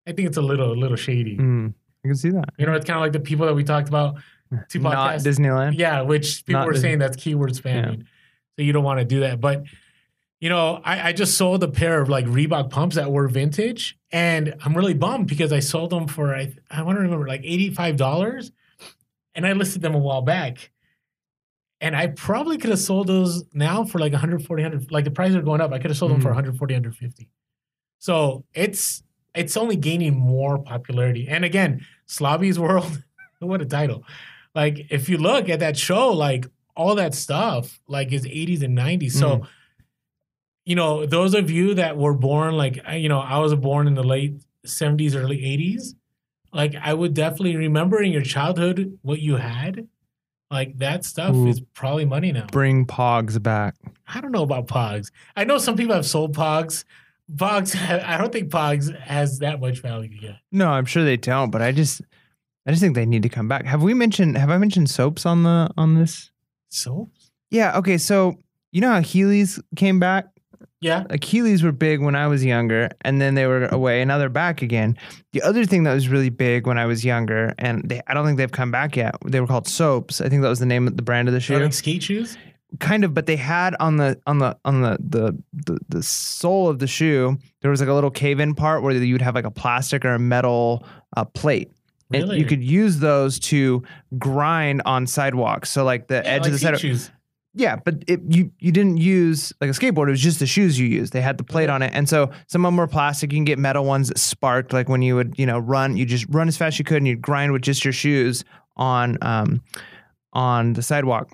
I 0.07 0.11
think 0.11 0.27
it's 0.27 0.37
a 0.37 0.41
little 0.41 0.71
a 0.71 0.75
little 0.77 0.97
shady. 0.97 1.37
Mm. 1.37 1.73
I 2.03 2.07
can 2.09 2.15
see 2.15 2.29
that. 2.29 2.45
You 2.59 2.67
know, 2.67 2.73
it's 2.73 2.85
kind 2.85 2.97
of 2.97 3.01
like 3.01 3.13
the 3.13 3.19
people 3.19 3.47
that 3.47 3.55
we 3.55 3.63
talked 3.63 3.87
about 3.89 4.17
two 4.69 4.79
podcasts. 4.79 4.83
Not. 4.83 5.19
Disneyland. 5.21 5.77
Yeah, 5.79 6.01
which 6.01 6.45
people 6.45 6.59
Not 6.61 6.67
were 6.67 6.73
Disney. 6.73 6.89
saying 6.89 6.99
that's 6.99 7.15
keyword 7.17 7.53
spamming. 7.53 8.05
So 8.57 8.61
you 8.63 8.71
don't 8.71 8.83
want 8.83 8.99
to 8.99 9.05
do 9.05 9.21
that. 9.21 9.41
But 9.41 9.63
you 10.45 10.49
know, 10.49 10.79
I, 10.85 11.09
I 11.09 11.11
just 11.11 11.39
sold 11.39 11.63
a 11.63 11.67
pair 11.67 11.99
of 11.99 12.07
like 12.07 12.27
Reebok 12.27 12.69
pumps 12.69 12.97
that 12.97 13.11
were 13.11 13.27
vintage, 13.27 13.97
and 14.11 14.53
I'm 14.63 14.77
really 14.77 14.93
bummed 14.93 15.25
because 15.27 15.51
I 15.51 15.59
sold 15.59 15.89
them 15.89 16.07
for 16.07 16.35
I 16.35 16.53
I 16.69 16.83
want 16.83 16.97
to 16.97 17.01
remember 17.01 17.27
like 17.27 17.41
eighty 17.43 17.71
five 17.71 17.97
dollars, 17.97 18.51
and 19.33 19.47
I 19.47 19.53
listed 19.53 19.81
them 19.81 19.95
a 19.95 19.97
while 19.97 20.21
back. 20.21 20.69
And 21.81 21.95
I 21.95 22.07
probably 22.07 22.59
could 22.59 22.69
have 22.69 22.77
sold 22.79 23.07
those 23.07 23.43
now 23.53 23.85
for 23.85 23.97
like 23.97 24.11
140, 24.11 24.61
100. 24.63 24.91
Like 24.91 25.03
the 25.03 25.09
prices 25.09 25.35
are 25.35 25.41
going 25.41 25.61
up. 25.61 25.71
I 25.73 25.79
could 25.79 25.89
have 25.89 25.97
sold 25.97 26.11
them 26.11 26.21
for 26.21 26.27
Mhm. 26.29 26.35
140, 26.35 26.73
150. 26.75 27.27
So 27.97 28.45
it's 28.53 29.01
it's 29.33 29.57
only 29.57 29.75
gaining 29.77 30.15
more 30.15 30.59
popularity. 30.59 31.27
And 31.27 31.43
again, 31.43 31.83
Slobby's 32.07 32.59
World, 32.65 33.03
what 33.39 33.61
a 33.63 33.65
title. 33.65 34.03
Like 34.53 34.85
if 34.91 35.09
you 35.09 35.17
look 35.17 35.49
at 35.49 35.59
that 35.61 35.75
show, 35.75 36.11
like 36.13 36.45
all 36.75 36.93
that 36.95 37.15
stuff 37.15 37.79
like 37.87 38.13
is 38.13 38.25
80s 38.25 38.61
and 38.61 38.77
90s. 38.77 39.13
So 39.13 39.37
Mm. 39.39 39.47
You 40.65 40.75
know, 40.75 41.05
those 41.05 41.33
of 41.33 41.49
you 41.49 41.75
that 41.75 41.97
were 41.97 42.13
born 42.13 42.55
like 42.55 42.79
you 42.93 43.09
know, 43.09 43.19
I 43.19 43.37
was 43.37 43.53
born 43.55 43.87
in 43.87 43.93
the 43.93 44.03
late 44.03 44.41
70s, 44.65 45.15
early 45.15 45.37
80s. 45.37 45.95
Like 46.51 46.75
I 46.75 46.93
would 46.93 47.13
definitely 47.13 47.55
remember 47.55 48.01
in 48.01 48.11
your 48.11 48.21
childhood 48.21 48.97
what 49.01 49.19
you 49.19 49.35
had. 49.35 49.87
Like 50.51 50.77
that 50.77 51.03
stuff 51.03 51.35
Ooh. 51.35 51.47
is 51.47 51.59
probably 51.73 52.05
money 52.05 52.31
now. 52.31 52.47
Bring 52.51 52.85
Pogs 52.85 53.41
back. 53.41 53.75
I 54.07 54.21
don't 54.21 54.31
know 54.31 54.43
about 54.43 54.67
Pogs. 54.67 55.11
I 55.35 55.43
know 55.43 55.57
some 55.57 55.75
people 55.75 55.95
have 55.95 56.05
sold 56.05 56.35
Pogs. 56.35 56.85
Pogs, 57.33 57.75
I 58.05 58.17
don't 58.17 58.31
think 58.31 58.49
Pogs 58.49 58.97
has 58.99 59.39
that 59.39 59.59
much 59.59 59.79
value 59.81 60.17
yet. 60.21 60.37
No, 60.51 60.69
I'm 60.69 60.85
sure 60.85 61.03
they 61.03 61.17
don't, 61.17 61.51
but 61.51 61.61
I 61.61 61.71
just 61.71 62.01
I 62.65 62.71
just 62.71 62.81
think 62.81 62.95
they 62.95 63.05
need 63.05 63.23
to 63.23 63.29
come 63.29 63.47
back. 63.47 63.65
Have 63.65 63.83
we 63.83 63.93
mentioned 63.93 64.37
have 64.37 64.49
I 64.49 64.57
mentioned 64.57 64.89
soaps 64.89 65.25
on 65.25 65.43
the 65.43 65.69
on 65.77 65.95
this? 65.95 66.31
Soaps. 66.69 67.31
Yeah, 67.51 67.77
okay, 67.77 67.97
so 67.97 68.35
you 68.71 68.81
know 68.81 68.91
how 68.91 68.99
Heelys 68.99 69.61
came 69.75 69.99
back? 69.99 70.27
Yeah, 70.81 71.03
Heelys 71.09 71.63
were 71.63 71.71
big 71.71 72.01
when 72.01 72.15
I 72.15 72.27
was 72.27 72.43
younger, 72.45 72.89
and 73.01 73.19
then 73.21 73.35
they 73.35 73.47
were 73.47 73.65
away, 73.67 74.01
and 74.01 74.07
now 74.09 74.17
they're 74.17 74.29
back 74.29 74.61
again. 74.61 74.97
The 75.33 75.41
other 75.41 75.65
thing 75.65 75.83
that 75.83 75.93
was 75.93 76.09
really 76.09 76.29
big 76.29 76.67
when 76.67 76.77
I 76.77 76.85
was 76.85 77.03
younger, 77.03 77.53
and 77.57 77.81
they, 77.89 78.01
I 78.07 78.13
don't 78.13 78.25
think 78.25 78.37
they've 78.37 78.51
come 78.51 78.71
back 78.71 78.95
yet. 78.95 79.15
They 79.25 79.39
were 79.39 79.47
called 79.47 79.67
soaps. 79.67 80.21
I 80.21 80.29
think 80.29 80.41
that 80.43 80.49
was 80.49 80.59
the 80.59 80.65
name 80.65 80.85
of 80.87 80.95
the 80.97 81.01
brand 81.03 81.27
of 81.27 81.33
the 81.33 81.39
shoe. 81.39 81.57
like 81.57 81.73
skate 81.73 82.03
shoes. 82.03 82.37
kind 82.79 83.03
of 83.05 83.13
but 83.13 83.25
they 83.25 83.37
had 83.37 83.73
on 83.79 83.97
the 83.97 84.19
on 84.27 84.39
the 84.39 84.57
on 84.65 84.81
the 84.81 84.97
the 84.99 85.37
the, 85.53 85.79
the 85.87 86.03
sole 86.03 86.67
of 86.67 86.79
the 86.79 86.87
shoe 86.87 87.37
there 87.61 87.71
was 87.71 87.79
like 87.79 87.87
a 87.89 87.93
little 87.93 88.11
cave-in 88.11 88.53
part 88.53 88.83
where 88.83 88.91
you'd 88.93 89.21
have 89.21 89.33
like 89.35 89.45
a 89.45 89.51
plastic 89.51 90.03
or 90.03 90.13
a 90.15 90.19
metal 90.19 90.85
uh, 91.15 91.23
plate 91.23 91.71
and 92.13 92.23
Really? 92.23 92.39
you 92.39 92.45
could 92.45 92.61
use 92.63 92.99
those 92.99 93.39
to 93.51 93.81
grind 94.17 94.81
on 94.85 95.07
sidewalks 95.07 95.69
so 95.71 95.85
like 95.85 96.07
the 96.07 96.15
Yeah, 96.15 96.21
edge 96.31 96.41
like 96.41 96.47
of 96.47 96.51
the 96.53 96.59
sidewalk 96.59 96.81
shoes. 96.81 97.11
Yeah 97.55 97.77
but 97.77 98.03
it, 98.07 98.19
you 98.27 98.51
you 98.59 98.71
didn't 98.71 98.97
use 98.97 99.51
like 99.61 99.69
a 99.69 99.73
skateboard 99.73 100.07
it 100.07 100.11
was 100.11 100.21
just 100.21 100.39
the 100.39 100.45
shoes 100.45 100.77
you 100.77 100.85
used 100.85 101.13
they 101.13 101.21
had 101.21 101.37
the 101.37 101.43
plate 101.43 101.69
on 101.69 101.81
it 101.81 101.91
and 101.93 102.07
so 102.07 102.29
some 102.47 102.65
of 102.65 102.69
them 102.69 102.77
were 102.77 102.87
plastic 102.87 103.31
you 103.31 103.37
can 103.37 103.45
get 103.45 103.57
metal 103.57 103.85
ones 103.85 104.09
that 104.09 104.17
sparked 104.19 104.73
like 104.73 104.89
when 104.89 105.01
you 105.01 105.15
would 105.15 105.33
you 105.39 105.45
know 105.45 105.57
run 105.57 105.97
you 105.97 106.05
just 106.05 106.25
run 106.29 106.47
as 106.47 106.57
fast 106.57 106.75
as 106.75 106.79
you 106.79 106.85
could 106.85 106.97
and 106.97 107.07
you'd 107.07 107.21
grind 107.21 107.51
with 107.51 107.61
just 107.61 107.83
your 107.83 107.93
shoes 107.93 108.43
on 108.75 109.17
um 109.21 109.61
on 110.33 110.73
the 110.73 110.81
sidewalk 110.81 111.31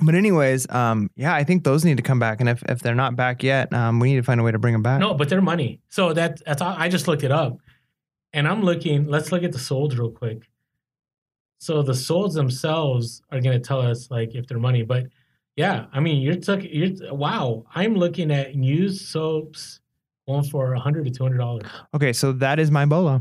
but 0.00 0.14
anyways 0.14 0.68
um 0.70 1.10
yeah 1.16 1.34
i 1.34 1.42
think 1.42 1.64
those 1.64 1.84
need 1.84 1.96
to 1.96 2.02
come 2.02 2.18
back 2.18 2.38
and 2.40 2.48
if, 2.50 2.62
if 2.68 2.80
they're 2.80 2.94
not 2.94 3.16
back 3.16 3.42
yet 3.42 3.72
um 3.72 3.98
we 3.98 4.10
need 4.10 4.16
to 4.16 4.22
find 4.22 4.38
a 4.38 4.42
way 4.42 4.52
to 4.52 4.58
bring 4.58 4.74
them 4.74 4.82
back 4.82 5.00
No, 5.00 5.14
but 5.14 5.28
they're 5.30 5.40
money. 5.40 5.80
So 5.88 6.12
that 6.12 6.44
that's 6.44 6.60
all, 6.60 6.74
I 6.76 6.88
just 6.90 7.08
looked 7.08 7.24
it 7.24 7.32
up, 7.32 7.56
and 8.34 8.46
I'm 8.46 8.62
looking. 8.62 9.06
Let's 9.06 9.32
look 9.32 9.42
at 9.42 9.52
the 9.52 9.58
soles 9.58 9.96
real 9.96 10.10
quick. 10.10 10.42
So 11.58 11.82
the 11.82 11.94
soles 11.94 12.34
themselves 12.34 13.22
are 13.30 13.40
going 13.40 13.60
to 13.60 13.66
tell 13.66 13.80
us 13.80 14.10
like 14.10 14.34
if 14.34 14.46
they're 14.46 14.58
money, 14.58 14.82
but 14.82 15.06
yeah, 15.56 15.86
I 15.92 16.00
mean 16.00 16.20
you're 16.22 16.36
took 16.36 16.60
you're 16.62 17.12
wow. 17.14 17.64
I'm 17.74 17.94
looking 17.94 18.30
at 18.30 18.54
used 18.54 19.06
soaps 19.06 19.80
going 20.28 20.44
for 20.44 20.74
a 20.74 20.80
hundred 20.80 21.04
to 21.06 21.10
two 21.10 21.22
hundred 21.24 21.38
dollars. 21.38 21.64
okay 21.94 22.12
so 22.12 22.32
that 22.32 22.58
is 22.58 22.70
my 22.70 22.84
bolo 22.84 23.20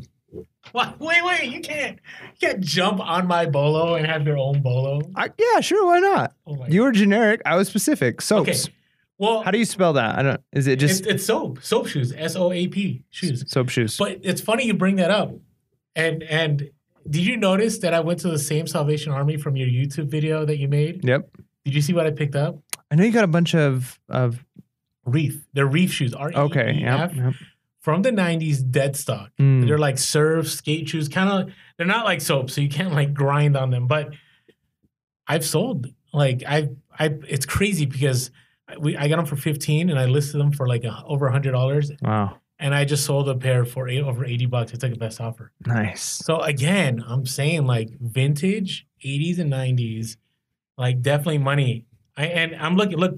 What? 0.72 1.00
Wait, 1.00 1.24
wait! 1.24 1.52
You 1.52 1.62
can't 1.62 2.00
you 2.42 2.48
can't 2.48 2.62
jump 2.62 3.00
on 3.00 3.28
my 3.28 3.46
bolo 3.46 3.96
and 3.96 4.06
have 4.08 4.26
your 4.26 4.38
own 4.38 4.62
bolo. 4.62 5.02
I, 5.16 5.30
yeah 5.38 5.60
sure 5.62 5.86
why 5.86 6.00
not 6.00 6.34
Oh 6.48 6.66
you 6.68 6.82
were 6.82 6.92
generic 6.92 7.42
i 7.46 7.56
was 7.56 7.68
specific 7.68 8.22
soaps 8.22 8.66
Okay. 8.66 8.74
Well, 9.18 9.44
how 9.44 9.52
do 9.52 9.58
you 9.60 9.64
spell 9.66 9.94
that 9.94 10.18
i 10.20 10.22
don't 10.24 10.42
is 10.52 10.68
it 10.68 10.78
just 10.78 11.02
it's, 11.02 11.10
it's 11.10 11.26
soap, 11.26 11.64
soap 11.64 11.88
shoes, 11.88 12.12
S 12.18 12.36
O 12.36 12.52
A 12.52 12.68
P 12.68 13.04
shoes. 13.12 13.46
soap 13.50 13.70
shoes 13.70 13.96
But 13.98 14.20
it's 14.24 14.42
funny 14.42 14.66
you 14.66 14.74
bring 14.74 14.98
that 14.98 15.12
up. 15.12 15.32
And 15.96 16.24
and 16.24 16.70
did 17.10 17.22
you 17.24 17.38
notice 17.38 17.78
that 17.80 17.94
I 17.94 18.02
went 18.02 18.20
to 18.22 18.30
the 18.30 18.40
same 18.40 18.66
Salvation 18.68 19.14
Army 19.14 19.38
from 19.38 19.56
your 19.56 19.70
YouTube 19.70 20.08
video 20.10 20.44
that 20.44 20.58
you 20.58 20.68
made? 20.68 21.06
yep 21.08 21.30
Did 21.66 21.76
you 21.76 21.82
see 21.82 21.94
what 21.94 22.06
I 22.08 22.12
picked 22.12 22.36
up? 22.36 22.60
i 22.92 22.96
know 22.96 23.04
you 23.04 23.12
got 23.12 23.24
a 23.24 23.28
bunch 23.28 23.56
of 23.56 24.00
of 24.10 24.44
Reef. 25.06 25.46
They're 25.54 25.68
reef 25.68 25.92
shoes. 25.92 26.14
R 26.14 26.32
E 26.32 26.34
E 26.34 26.38
okay 26.38 26.78
yeah 26.80 27.10
F 27.12 27.36
from 27.80 28.02
the 28.02 28.10
'90s, 28.12 28.68
dead 28.72 28.96
stock. 28.96 29.30
Mm. 29.40 29.68
They're 29.68 29.78
like 29.78 30.00
surf 30.00 30.50
skate 30.50 30.90
shoes. 30.90 31.08
Kind 31.08 31.30
of. 31.30 31.54
They're 31.78 31.86
not 31.86 32.06
like 32.06 32.22
soap, 32.22 32.50
so 32.50 32.62
you 32.62 32.70
can't 32.70 32.94
like 32.94 33.14
grind 33.14 33.56
on 33.56 33.70
them. 33.70 33.86
But 33.86 34.14
I've 35.28 35.46
sold 35.46 35.88
like 36.14 36.44
I 36.48 36.70
I. 36.98 37.16
It's 37.28 37.46
crazy 37.46 37.86
because 37.86 38.32
I- 38.68 38.78
we 38.78 38.98
I 38.98 39.08
got 39.08 39.18
them 39.18 39.26
for 39.28 39.36
15 39.36 39.90
and 39.92 40.00
I 40.00 40.06
listed 40.06 40.40
them 40.42 40.52
for 40.52 40.68
like 40.68 40.84
a, 40.84 41.04
over 41.06 41.30
hundred 41.30 41.52
dollars, 41.52 41.92
wow 42.02 42.38
and 42.58 42.74
I 42.74 42.86
just 42.86 43.06
sold 43.06 43.28
a 43.30 43.36
pair 43.36 43.66
for 43.66 43.88
eight, 43.90 44.02
over 44.02 44.26
80 44.26 44.46
bucks. 44.46 44.74
It's 44.74 44.82
like 44.82 44.94
a 44.94 44.98
best 44.98 45.20
offer. 45.20 45.52
nice 45.66 46.02
So 46.02 46.40
again, 46.40 47.04
I'm 47.06 47.26
saying 47.26 47.66
like 47.66 47.90
vintage 48.00 48.88
80s 49.04 49.40
and 49.40 49.52
90s, 49.52 50.16
like 50.78 51.02
definitely 51.02 51.38
money. 51.40 51.86
I 52.18 52.26
and 52.28 52.56
I'm 52.56 52.76
looking 52.76 52.98
look 52.98 53.18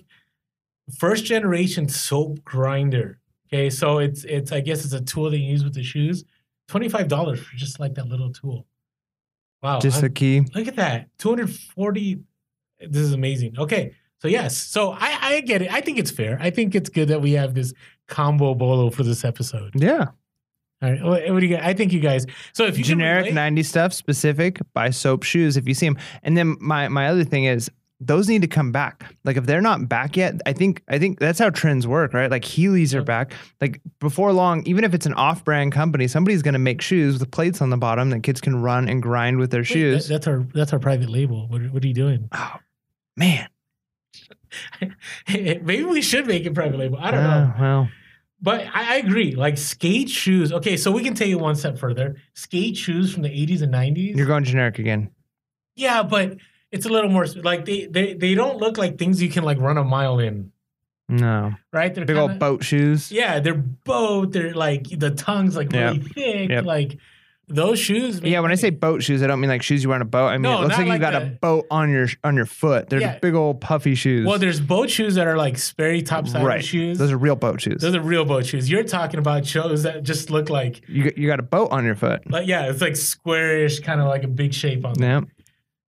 first 0.98 1.26
generation 1.26 1.88
soap 1.90 2.44
grinder. 2.44 3.20
Okay, 3.48 3.70
so 3.70 4.00
it's 4.00 4.24
it's 4.24 4.52
I 4.52 4.60
guess 4.60 4.84
it's 4.84 4.94
a 4.94 5.02
tool 5.02 5.30
that 5.30 5.38
you 5.38 5.50
use 5.50 5.64
with 5.64 5.74
the 5.74 5.84
shoes. 5.84 6.24
Twenty 6.68 6.90
five 6.90 7.08
dollars 7.08 7.40
for 7.40 7.56
just 7.56 7.80
like 7.80 7.96
that 7.96 8.08
little 8.08 8.32
tool. 8.32 8.66
Wow, 9.64 9.80
just 9.80 9.98
I'm- 9.98 10.06
a 10.06 10.10
key 10.10 10.42
look 10.54 10.68
at 10.68 10.76
that 10.76 11.10
240. 11.20 12.20
This 12.80 13.02
is 13.02 13.14
amazing. 13.14 13.58
Okay, 13.58 13.94
so 14.22 14.28
yes, 14.28 14.56
so 14.58 14.92
I 14.92 15.18
I 15.22 15.42
get 15.42 15.62
it. 15.62 15.72
I 15.72 15.82
think 15.82 15.98
it's 15.98 16.12
fair. 16.12 16.38
I 16.42 16.50
think 16.52 16.76
it's 16.76 16.90
good 16.90 17.08
that 17.08 17.22
we 17.22 17.32
have 17.34 17.54
this 17.56 17.74
combo 18.08 18.54
bolo 18.54 18.90
for 18.90 19.04
this 19.04 19.26
episode. 19.26 19.72
yeah 19.76 20.08
All 20.82 20.91
right, 20.91 21.02
what, 21.04 21.34
what 21.34 21.40
do 21.40 21.45
you 21.48 21.56
guys? 21.56 21.66
I 21.66 21.74
think 21.74 21.91
you 21.91 21.99
guys. 21.99 22.26
So 22.54 22.66
if 22.66 22.78
you 22.78 22.84
generic 22.84 23.26
relate- 23.28 23.56
90s 23.56 23.66
stuff 23.66 23.94
specific 23.94 24.60
buy 24.74 24.90
soap 24.91 25.24
shoes 25.24 25.58
if 25.58 25.68
you 25.68 25.74
see 25.74 25.88
them 25.88 25.98
and 26.24 26.38
then 26.38 26.56
my 26.60 26.88
my 26.88 27.08
other 27.08 27.24
thing 27.24 27.45
is 27.45 27.70
those 27.99 28.30
need 28.30 28.44
to 28.44 28.48
come 28.48 28.72
back 28.72 29.16
like 29.26 29.38
if 29.38 29.48
they're 29.48 29.60
not 29.60 29.90
back 29.90 30.16
yet 30.16 30.36
i 30.45 30.54
think 30.54 30.84
i 30.88 30.99
think 30.99 31.18
that's 31.18 31.40
how 31.40 31.49
trends 31.49 31.88
work 31.88 32.14
right 32.14 32.30
like 32.30 32.44
heelys 32.44 32.94
are 32.94 33.02
back 33.02 33.34
like 33.60 33.82
before 33.99 34.32
long 34.32 34.62
even 34.68 34.84
if 34.84 34.94
it's 34.94 35.08
an 35.08 35.16
off-brand 35.16 35.72
company 35.72 36.08
somebody's 36.08 36.44
going 36.44 36.54
to 36.54 36.60
make 36.60 36.80
shoes 36.80 37.18
with 37.18 37.32
plates 37.32 37.60
on 37.60 37.72
the 37.72 37.78
bottom 37.78 38.12
that 38.12 38.22
kids 38.22 38.40
can 38.40 38.62
run 38.62 38.88
and 38.88 39.02
grind 39.02 39.40
with 39.40 39.49
their 39.49 39.62
Wait, 39.62 39.68
that- 39.70 39.74
shoes 39.74 40.08
that's 40.08 40.28
our 40.28 40.45
that's 40.54 40.74
our 40.74 40.80
private 40.80 41.10
label. 41.10 41.48
What, 41.48 41.64
what 41.72 41.84
are 41.84 41.88
you 41.88 41.94
doing? 41.95 42.30
oh 42.34 42.58
man 43.16 43.48
Maybe 45.28 45.84
we 45.84 46.02
should 46.02 46.28
make 46.28 46.45
it 46.45 46.54
private 46.54 46.78
label. 46.78 46.98
I 46.99 47.12
don't 47.12 47.24
know. 47.24 47.30
Uh, 47.30 47.54
well 47.60 47.90
But 48.42 48.68
I, 48.74 48.94
I 48.94 48.96
agree. 48.98 49.36
Like 49.36 49.58
skate 49.58 50.10
shoes. 50.10 50.54
Okay, 50.54 50.78
so 50.78 50.92
we 50.92 51.04
can 51.04 51.16
take 51.16 51.30
it 51.32 51.36
one 51.36 51.56
step 51.56 51.78
further. 51.78 52.18
Skate 52.34 52.78
shoes 52.78 53.12
from 53.14 53.24
the 53.24 53.30
80s 53.30 53.62
and 53.64 53.74
90s. 53.74 54.16
You're 54.16 54.28
going 54.28 54.44
generic 54.44 54.78
again. 54.80 55.10
yeah, 55.76 56.04
but 56.04 56.38
it's 56.72 56.86
a 56.86 56.90
little 56.90 57.10
more 57.10 57.26
like 57.44 57.66
they 57.66 57.86
they 57.88 58.14
they 58.14 58.36
don't 58.36 58.58
look 58.58 58.78
like 58.78 58.98
things 58.98 59.22
you 59.22 59.30
can 59.30 59.44
like 59.44 59.58
run 59.60 59.78
a 59.78 59.84
mile 59.84 60.20
in, 60.20 60.52
No. 61.10 61.54
right? 61.72 61.94
They're 61.96 62.06
Big 62.06 62.16
kinda, 62.18 62.32
old 62.34 62.40
boat 62.40 62.64
shoes. 62.64 63.12
Yeah, 63.12 63.40
they're 63.40 63.54
boat. 63.56 64.34
They're 64.34 64.54
like 64.54 64.84
the 64.90 65.12
tongue's 65.12 65.56
like 65.56 65.72
Yeah. 65.72 65.88
really 65.92 66.00
thick. 66.00 66.50
Yep. 66.50 66.66
Like 66.66 66.98
those 67.49 67.80
shoes. 67.80 68.19
Yeah, 68.22 68.41
when 68.41 68.52
I 68.52 68.56
say 68.56 68.69
boat 68.72 69.02
shoes, 69.03 69.24
I 69.24 69.28
don't 69.28 69.40
mean 69.40 69.49
like 69.49 69.61
shoes 69.64 69.82
you 69.84 69.90
wear 69.90 69.95
on 69.95 70.02
a 70.02 70.06
boat. 70.06 70.28
I 70.28 70.34
mean 70.34 70.41
No, 70.44 70.57
it 70.60 70.61
looks 70.64 70.69
not 70.72 70.78
like 70.80 70.86
you 70.88 70.91
like 70.91 71.02
got 71.02 71.15
a 71.15 71.26
the- 71.26 71.32
boat 71.41 71.65
on 71.72 71.90
your 71.90 72.07
on 72.24 72.36
your 72.36 72.45
foot. 72.45 72.90
They're 72.90 72.99
Yeah. 72.99 73.19
big 73.19 73.36
old 73.36 73.61
puffy 73.61 73.95
shoes. 73.95 74.26
well, 74.28 74.38
there's 74.38 74.60
boat 74.60 74.90
shoes 74.90 75.15
that 75.15 75.28
are 75.28 75.38
like 75.38 75.57
Sperry 75.57 76.02
topside 76.02 76.45
right. 76.45 76.64
shoes. 76.64 76.98
Those 76.98 77.11
are 77.11 77.18
real 77.18 77.36
boat 77.38 77.61
shoes. 77.61 77.82
Those 77.82 77.95
are 77.95 78.02
real 78.02 78.26
boat 78.26 78.45
shoes. 78.45 78.69
You're 78.69 78.84
talking 78.84 79.19
about 79.19 79.45
shoes 79.45 79.84
that 79.84 80.03
just 80.03 80.30
look 80.30 80.49
like, 80.49 80.82
you 80.90 81.06
got- 81.06 81.18
you 81.18 81.28
got 81.28 81.40
a 81.40 81.44
boat 81.44 81.69
on 81.72 81.86
your 81.86 81.95
foot. 81.95 82.30
like 82.30 82.48
yeah, 82.48 82.69
it's 82.69 82.82
like 82.82 82.95
squarish, 82.95 83.80
kind 83.82 84.02
of 84.02 84.07
like 84.07 84.24
a 84.24 84.28
big 84.28 84.53
shape 84.53 84.86
on 84.86 84.94
them. 84.95 85.28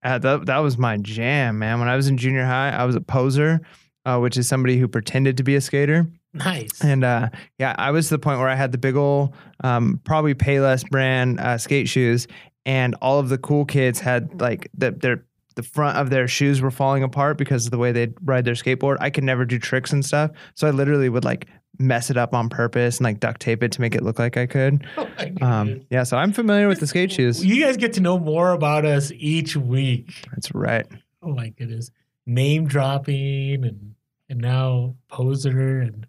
Yeah. 0.03 0.15
Uh, 0.15 0.18
that, 0.18 0.45
that 0.45 0.60
was 0.60 0.77
my 0.77 0.95
jam, 0.95 1.60
man. 1.60 1.80
When 1.80 1.90
I 1.90 1.98
was 1.98 2.07
in 2.07 2.18
junior 2.18 2.45
high, 2.45 2.69
I 2.69 2.86
was 2.86 2.95
a 2.95 3.02
poser, 3.02 3.60
uh, 4.06 4.18
which 4.19 4.38
is 4.38 4.48
somebody 4.48 4.77
who 4.77 4.88
pretended 4.88 5.36
to 5.38 5.44
be 5.44 5.56
a 5.56 5.61
skater. 5.61 6.07
Nice. 6.34 6.84
And 6.84 7.03
uh, 7.03 7.30
yeah, 7.57 7.76
I 7.77 7.91
was 7.91 8.07
to 8.10 8.15
the 8.15 8.19
point 8.19 8.39
where 8.39 8.49
I 8.49 8.56
had 8.56 8.72
the 8.72 8.77
big 8.77 8.95
old, 8.95 9.34
um, 9.64 9.99
probably 10.03 10.35
Payless 10.35 10.88
brand 10.89 11.39
uh, 11.39 11.57
skate 11.57 11.89
shoes, 11.89 12.27
and 12.65 12.95
all 13.01 13.19
of 13.19 13.30
the 13.30 13.38
cool 13.38 13.65
kids 13.65 13.99
had 13.99 14.39
like 14.39 14.69
the, 14.77 14.91
their 14.91 15.26
the 15.56 15.64
front 15.64 15.97
of 15.97 16.10
their 16.10 16.27
shoes 16.27 16.61
were 16.61 16.72
falling 16.72 17.03
apart 17.03 17.38
because 17.38 17.65
of 17.65 17.72
the 17.72 17.77
way 17.77 17.91
they'd 17.91 18.14
ride 18.23 18.45
their 18.45 18.53
skateboard. 18.53 18.97
I 19.01 19.10
could 19.10 19.23
never 19.23 19.43
do 19.43 19.57
tricks 19.60 19.91
and 19.91 20.06
stuff, 20.06 20.31
so 20.53 20.68
I 20.68 20.72
literally 20.72 21.10
would 21.10 21.26
like 21.26 21.47
mess 21.80 22.10
it 22.10 22.18
up 22.18 22.34
on 22.34 22.49
purpose 22.49 22.97
and 22.97 23.06
like 23.06 23.19
duct 23.19 23.41
tape 23.41 23.64
it 23.64 23.72
to 23.72 23.81
make 23.81 23.95
it 23.95 24.03
look 24.03 24.19
like 24.19 24.38
I 24.38 24.45
could. 24.45 24.85
Oh 24.97 25.10
Um, 25.41 25.81
yeah, 25.89 26.03
so 26.03 26.18
I'm 26.18 26.31
familiar 26.34 26.68
with 26.68 26.80
the 26.80 26.88
skate 26.88 27.11
shoes. 27.11 27.43
You 27.43 27.64
guys 27.64 27.77
get 27.77 27.93
to 27.93 28.01
know 28.01 28.19
more 28.19 28.51
about 28.51 28.85
us 28.85 29.11
each 29.15 29.56
week. 29.56 30.27
That's 30.31 30.53
right. 30.53 30.85
Oh 31.23 31.34
my 31.34 31.49
goodness. 31.49 31.89
Name 32.26 32.68
dropping 32.68 33.64
and 33.65 33.95
and 34.30 34.39
now 34.41 34.95
poser 35.07 35.80
and 35.80 36.06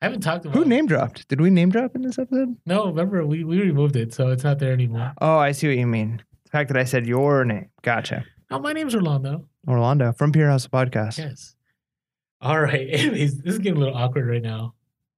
I 0.00 0.06
haven't 0.06 0.20
talked 0.20 0.44
about 0.44 0.56
Who 0.56 0.64
name 0.64 0.86
dropped? 0.86 1.26
Did 1.28 1.40
we 1.40 1.50
name 1.50 1.70
drop 1.70 1.96
in 1.96 2.02
this 2.02 2.18
episode? 2.18 2.56
No, 2.66 2.86
remember 2.86 3.26
we, 3.26 3.42
we 3.42 3.60
removed 3.60 3.96
it, 3.96 4.14
so 4.14 4.28
it's 4.28 4.44
not 4.44 4.58
there 4.60 4.72
anymore. 4.72 5.12
Oh, 5.20 5.38
I 5.38 5.52
see 5.52 5.66
what 5.66 5.76
you 5.76 5.86
mean. 5.86 6.22
The 6.44 6.50
fact 6.50 6.68
that 6.68 6.76
I 6.76 6.84
said 6.84 7.06
your 7.06 7.44
name. 7.44 7.68
Gotcha. 7.82 8.24
Oh, 8.50 8.60
my 8.60 8.72
name's 8.72 8.94
Orlando. 8.94 9.46
Orlando 9.66 10.12
from 10.12 10.30
Pure 10.32 10.50
Hustle 10.50 10.70
Podcast. 10.70 11.18
Yes. 11.18 11.56
All 12.40 12.60
right. 12.60 12.88
Anyways, 12.92 13.38
this 13.38 13.54
is 13.54 13.58
getting 13.58 13.76
a 13.76 13.80
little 13.80 13.96
awkward 13.96 14.28
right 14.28 14.42
now. 14.42 14.74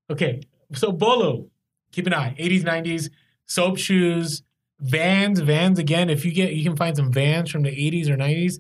Okay. 0.09 0.40
So 0.73 0.93
Bolo, 0.93 1.48
keep 1.93 2.07
an 2.07 2.15
eye. 2.15 2.35
80s, 2.39 2.62
90s, 2.62 3.11
soap 3.47 3.77
shoes, 3.77 4.43
vans, 4.81 5.40
vans 5.40 5.78
again. 5.78 6.09
If 6.09 6.24
you 6.24 6.32
get 6.32 6.52
you 6.55 6.65
can 6.65 6.77
find 6.77 6.97
some 6.97 7.12
vans 7.12 7.51
from 7.51 7.62
the 7.62 7.70
80s 7.70 8.09
or 8.09 8.16
90s. 8.16 8.59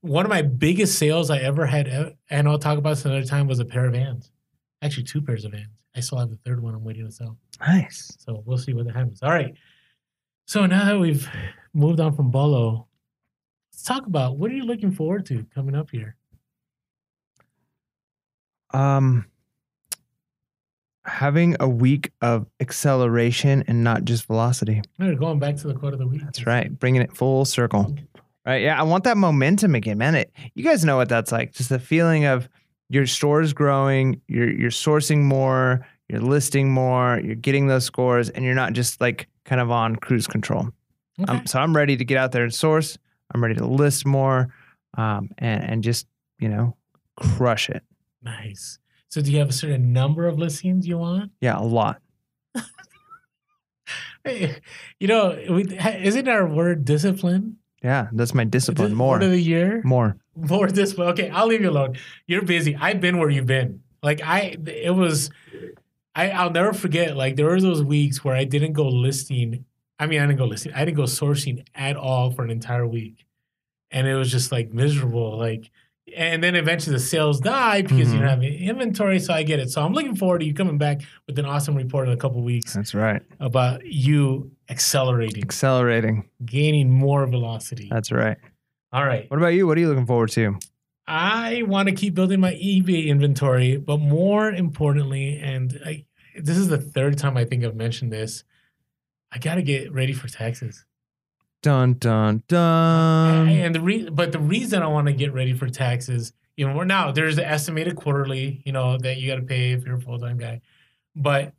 One 0.00 0.24
of 0.24 0.30
my 0.30 0.42
biggest 0.42 0.96
sales 0.96 1.28
I 1.28 1.38
ever 1.38 1.66
had, 1.66 2.14
and 2.30 2.48
I'll 2.48 2.58
talk 2.58 2.78
about 2.78 2.90
this 2.90 3.04
another 3.04 3.24
time, 3.24 3.48
was 3.48 3.58
a 3.58 3.64
pair 3.64 3.84
of 3.86 3.92
vans. 3.92 4.30
Actually, 4.82 5.04
two 5.04 5.20
pairs 5.20 5.44
of 5.44 5.52
vans. 5.52 5.82
I 5.96 6.00
still 6.00 6.18
have 6.18 6.30
the 6.30 6.38
third 6.44 6.62
one 6.62 6.74
I'm 6.74 6.84
waiting 6.84 7.04
to 7.04 7.12
sell. 7.12 7.36
Nice. 7.60 8.16
So 8.18 8.42
we'll 8.46 8.58
see 8.58 8.72
what 8.72 8.86
happens. 8.86 9.22
All 9.22 9.30
right. 9.30 9.54
So 10.46 10.64
now 10.66 10.84
that 10.84 10.98
we've 10.98 11.28
moved 11.74 12.00
on 12.00 12.14
from 12.14 12.30
Bolo, 12.30 12.86
let's 13.72 13.82
talk 13.82 14.06
about 14.06 14.38
what 14.38 14.50
are 14.50 14.54
you 14.54 14.64
looking 14.64 14.92
forward 14.92 15.26
to 15.26 15.44
coming 15.54 15.74
up 15.74 15.90
here? 15.90 16.16
Um, 18.72 19.26
having 21.04 21.56
a 21.58 21.68
week 21.68 22.12
of 22.22 22.46
acceleration 22.60 23.64
and 23.66 23.82
not 23.82 24.04
just 24.04 24.26
velocity. 24.26 24.82
Going 24.98 25.38
back 25.38 25.56
to 25.56 25.66
the 25.66 25.74
quote 25.74 25.94
of 25.94 25.98
the 25.98 26.06
week. 26.06 26.22
That's 26.22 26.46
right. 26.46 26.78
Bringing 26.78 27.02
it 27.02 27.16
full 27.16 27.44
circle. 27.44 27.96
Right. 28.46 28.62
Yeah. 28.62 28.78
I 28.78 28.84
want 28.84 29.04
that 29.04 29.16
momentum 29.16 29.74
again, 29.74 29.98
man. 29.98 30.14
It, 30.14 30.32
you 30.54 30.62
guys 30.62 30.84
know 30.84 30.96
what 30.96 31.08
that's 31.08 31.32
like. 31.32 31.52
Just 31.52 31.68
the 31.68 31.78
feeling 31.78 32.24
of 32.24 32.48
your 32.88 33.06
store 33.06 33.40
is 33.42 33.52
growing, 33.52 34.20
you're 34.28 34.50
you're 34.50 34.70
sourcing 34.70 35.22
more, 35.22 35.86
you're 36.08 36.20
listing 36.20 36.70
more, 36.70 37.20
you're 37.22 37.34
getting 37.34 37.66
those 37.66 37.84
scores, 37.84 38.30
and 38.30 38.44
you're 38.44 38.54
not 38.54 38.72
just 38.72 39.00
like 39.00 39.28
kind 39.44 39.60
of 39.60 39.70
on 39.70 39.96
cruise 39.96 40.26
control. 40.26 40.68
Okay. 41.20 41.32
Um, 41.32 41.46
so 41.46 41.58
I'm 41.58 41.74
ready 41.76 41.96
to 41.96 42.04
get 42.04 42.16
out 42.16 42.32
there 42.32 42.44
and 42.44 42.54
source. 42.54 42.96
I'm 43.34 43.42
ready 43.42 43.56
to 43.56 43.66
list 43.66 44.06
more, 44.06 44.48
um, 44.96 45.30
and 45.38 45.62
and 45.64 45.82
just 45.84 46.06
you 46.38 46.48
know 46.48 46.76
crush 47.16 47.68
it. 47.68 47.82
nice. 48.22 48.78
So 49.10 49.22
do 49.22 49.32
you 49.32 49.38
have 49.38 49.48
a 49.48 49.52
certain 49.54 49.92
number 49.94 50.26
of 50.28 50.38
listings 50.38 50.86
you 50.86 50.98
want? 50.98 51.32
Yeah, 51.40 51.58
a 51.58 51.64
lot. 51.64 52.00
Hey, 54.24 54.56
You 54.98 55.08
know, 55.08 55.38
we, 55.48 55.62
isn't 55.78 56.28
our 56.28 56.46
word 56.46 56.84
discipline? 56.84 57.56
Yeah, 57.82 58.08
that's 58.12 58.34
my 58.34 58.44
discipline. 58.44 58.90
Dis- 58.90 58.96
More, 58.96 59.14
Word 59.14 59.22
of 59.22 59.30
the 59.30 59.40
year? 59.40 59.80
more. 59.84 60.16
More 60.38 60.66
discipline. 60.80 61.08
Okay, 61.08 61.30
I'll 61.30 61.46
leave 61.46 61.60
you 61.62 61.70
alone. 61.70 61.96
You're 62.26 62.42
busy. 62.42 62.76
I've 62.76 63.00
been 63.00 63.18
where 63.18 63.30
you've 63.30 63.46
been. 63.46 63.82
Like 64.02 64.20
I, 64.22 64.56
it 64.66 64.94
was. 64.94 65.30
I 66.14 66.30
I'll 66.30 66.50
never 66.50 66.72
forget. 66.72 67.16
Like 67.16 67.36
there 67.36 67.46
were 67.46 67.60
those 67.60 67.82
weeks 67.82 68.24
where 68.24 68.34
I 68.34 68.44
didn't 68.44 68.72
go 68.72 68.88
listing. 68.88 69.64
I 69.98 70.06
mean, 70.06 70.20
I 70.20 70.26
didn't 70.26 70.38
go 70.38 70.44
listing. 70.46 70.72
I 70.74 70.84
didn't 70.84 70.96
go 70.96 71.04
sourcing 71.04 71.64
at 71.74 71.96
all 71.96 72.30
for 72.30 72.44
an 72.44 72.50
entire 72.50 72.86
week, 72.86 73.24
and 73.90 74.06
it 74.06 74.14
was 74.14 74.30
just 74.30 74.52
like 74.52 74.72
miserable. 74.72 75.36
Like, 75.36 75.70
and 76.16 76.42
then 76.42 76.54
eventually 76.54 76.94
the 76.94 77.00
sales 77.02 77.40
died 77.40 77.88
because 77.88 78.12
you 78.12 78.18
Mhm. 78.18 78.22
don't 78.22 78.28
have 78.28 78.42
inventory. 78.44 79.18
So 79.18 79.34
I 79.34 79.42
get 79.42 79.58
it. 79.58 79.70
So 79.70 79.82
I'm 79.84 79.92
looking 79.92 80.14
forward 80.16 80.38
to 80.38 80.44
you 80.46 80.54
coming 80.54 80.78
back 80.78 81.02
with 81.26 81.38
an 81.38 81.44
awesome 81.44 81.74
report 81.74 82.06
in 82.08 82.14
a 82.14 82.16
couple 82.16 82.40
weeks 82.42 82.74
That's 82.74 82.94
right. 82.94 83.20
about 83.40 83.84
you 83.84 84.50
accelerating, 84.70 85.42
Accelerating. 85.42 86.28
gaining 86.44 86.90
more 86.90 87.26
velocity. 87.26 87.88
That's 87.90 88.10
right. 88.12 88.36
All 88.92 89.04
right. 89.04 89.30
What 89.30 89.38
about 89.38 89.48
you? 89.48 89.66
What 89.66 89.76
are 89.76 89.80
you 89.80 89.88
looking 89.88 90.06
forward 90.06 90.30
to? 90.30 90.58
I 91.06 91.62
want 91.66 91.88
to 91.88 91.94
keep 91.94 92.14
building 92.14 92.40
my 92.40 92.52
eBay 92.52 93.06
inventory, 93.06 93.76
but 93.78 93.98
more 93.98 94.50
importantly, 94.50 95.38
and 95.38 95.80
I, 95.84 96.04
this 96.38 96.58
is 96.58 96.68
the 96.68 96.78
third 96.78 97.16
time 97.16 97.36
I 97.36 97.44
think 97.44 97.64
I've 97.64 97.76
mentioned 97.76 98.12
this, 98.12 98.44
I 99.32 99.38
got 99.38 99.56
to 99.56 99.62
get 99.62 99.92
ready 99.92 100.12
for 100.12 100.28
taxes. 100.28 100.84
Dun 101.62 101.94
dun 101.94 102.44
dun. 102.46 103.48
and 103.48 103.74
the 103.74 103.80
re- 103.80 104.08
but 104.08 104.32
the 104.32 104.38
reason 104.38 104.82
I 104.82 104.86
want 104.86 105.08
to 105.08 105.12
get 105.12 105.32
ready 105.32 105.54
for 105.54 105.68
taxes, 105.68 106.32
you 106.56 106.68
know, 106.68 106.76
we're 106.76 106.84
now 106.84 107.10
there's 107.10 107.36
the 107.36 107.46
estimated 107.46 107.96
quarterly, 107.96 108.62
you 108.64 108.72
know, 108.72 108.96
that 108.98 109.16
you 109.16 109.28
got 109.28 109.36
to 109.36 109.42
pay 109.42 109.72
if 109.72 109.84
you're 109.84 109.96
a 109.96 110.00
full 110.00 110.18
time 110.18 110.38
guy, 110.38 110.60
but 111.16 111.54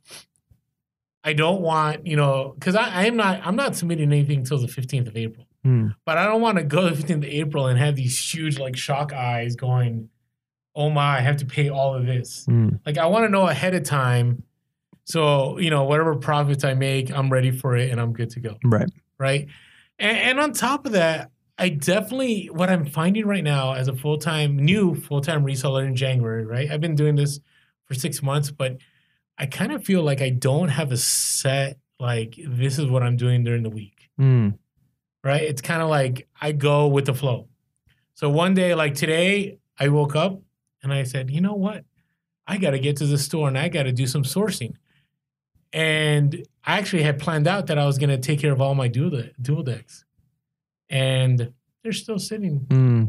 I 1.22 1.34
don't 1.34 1.60
want, 1.60 2.06
you 2.06 2.16
know, 2.16 2.54
because 2.58 2.76
I, 2.76 2.88
I 2.88 3.04
am 3.06 3.16
not 3.16 3.40
I'm 3.44 3.56
not 3.56 3.76
submitting 3.76 4.10
anything 4.10 4.38
until 4.38 4.58
the 4.58 4.68
15th 4.68 5.08
of 5.08 5.16
April. 5.16 5.46
Hmm. 5.64 5.88
But 6.06 6.18
I 6.18 6.24
don't 6.24 6.40
want 6.40 6.58
to 6.58 6.64
go 6.64 6.88
to 6.88 6.94
15th 6.94 7.18
of 7.18 7.24
April 7.24 7.66
and 7.66 7.78
have 7.78 7.96
these 7.96 8.18
huge 8.18 8.58
like 8.58 8.76
shock 8.76 9.12
eyes 9.12 9.56
going, 9.56 10.08
oh 10.74 10.90
my, 10.90 11.18
I 11.18 11.20
have 11.20 11.36
to 11.38 11.46
pay 11.46 11.68
all 11.68 11.94
of 11.94 12.06
this. 12.06 12.44
Hmm. 12.46 12.70
Like 12.86 12.98
I 12.98 13.06
want 13.06 13.24
to 13.24 13.28
know 13.28 13.46
ahead 13.48 13.74
of 13.74 13.82
time. 13.84 14.42
So, 15.04 15.58
you 15.58 15.70
know, 15.70 15.84
whatever 15.84 16.14
profits 16.16 16.64
I 16.64 16.74
make, 16.74 17.10
I'm 17.10 17.30
ready 17.30 17.50
for 17.50 17.76
it 17.76 17.90
and 17.90 18.00
I'm 18.00 18.12
good 18.12 18.30
to 18.30 18.40
go. 18.40 18.56
Right. 18.64 18.88
Right. 19.18 19.48
And, 19.98 20.16
and 20.16 20.40
on 20.40 20.52
top 20.52 20.86
of 20.86 20.92
that, 20.92 21.30
I 21.58 21.68
definitely, 21.68 22.46
what 22.46 22.70
I'm 22.70 22.86
finding 22.86 23.26
right 23.26 23.44
now 23.44 23.74
as 23.74 23.88
a 23.88 23.94
full 23.94 24.16
time, 24.16 24.56
new 24.56 24.94
full 24.94 25.20
time 25.20 25.44
reseller 25.44 25.84
in 25.86 25.94
January, 25.94 26.46
right? 26.46 26.70
I've 26.70 26.80
been 26.80 26.94
doing 26.94 27.16
this 27.16 27.40
for 27.84 27.94
six 27.94 28.22
months, 28.22 28.50
but 28.50 28.78
I 29.36 29.46
kind 29.46 29.72
of 29.72 29.84
feel 29.84 30.02
like 30.02 30.22
I 30.22 30.30
don't 30.30 30.68
have 30.68 30.90
a 30.92 30.96
set, 30.96 31.78
like, 31.98 32.38
this 32.46 32.78
is 32.78 32.86
what 32.86 33.02
I'm 33.02 33.16
doing 33.16 33.44
during 33.44 33.62
the 33.62 33.70
week 33.70 34.08
Hmm. 34.16 34.50
Right? 35.22 35.42
It's 35.42 35.60
kind 35.60 35.82
of 35.82 35.88
like 35.88 36.28
I 36.40 36.52
go 36.52 36.88
with 36.88 37.06
the 37.06 37.14
flow. 37.14 37.48
So 38.14 38.28
one 38.28 38.54
day, 38.54 38.74
like 38.74 38.94
today, 38.94 39.58
I 39.78 39.88
woke 39.88 40.14
up 40.14 40.40
and 40.82 40.92
I 40.92 41.04
said, 41.04 41.30
you 41.30 41.40
know 41.40 41.54
what? 41.54 41.84
I 42.46 42.58
got 42.58 42.70
to 42.70 42.78
get 42.78 42.96
to 42.96 43.06
the 43.06 43.18
store 43.18 43.48
and 43.48 43.56
I 43.56 43.68
got 43.68 43.84
to 43.84 43.92
do 43.92 44.06
some 44.06 44.24
sourcing. 44.24 44.74
And 45.72 46.44
I 46.64 46.78
actually 46.78 47.02
had 47.02 47.18
planned 47.18 47.46
out 47.46 47.68
that 47.68 47.78
I 47.78 47.86
was 47.86 47.96
going 47.96 48.10
to 48.10 48.18
take 48.18 48.40
care 48.40 48.52
of 48.52 48.60
all 48.60 48.74
my 48.74 48.88
dual, 48.88 49.22
dual 49.40 49.62
decks. 49.62 50.04
And 50.88 51.52
they're 51.82 51.92
still 51.92 52.18
sitting. 52.18 52.66
Hmm. 52.70 53.04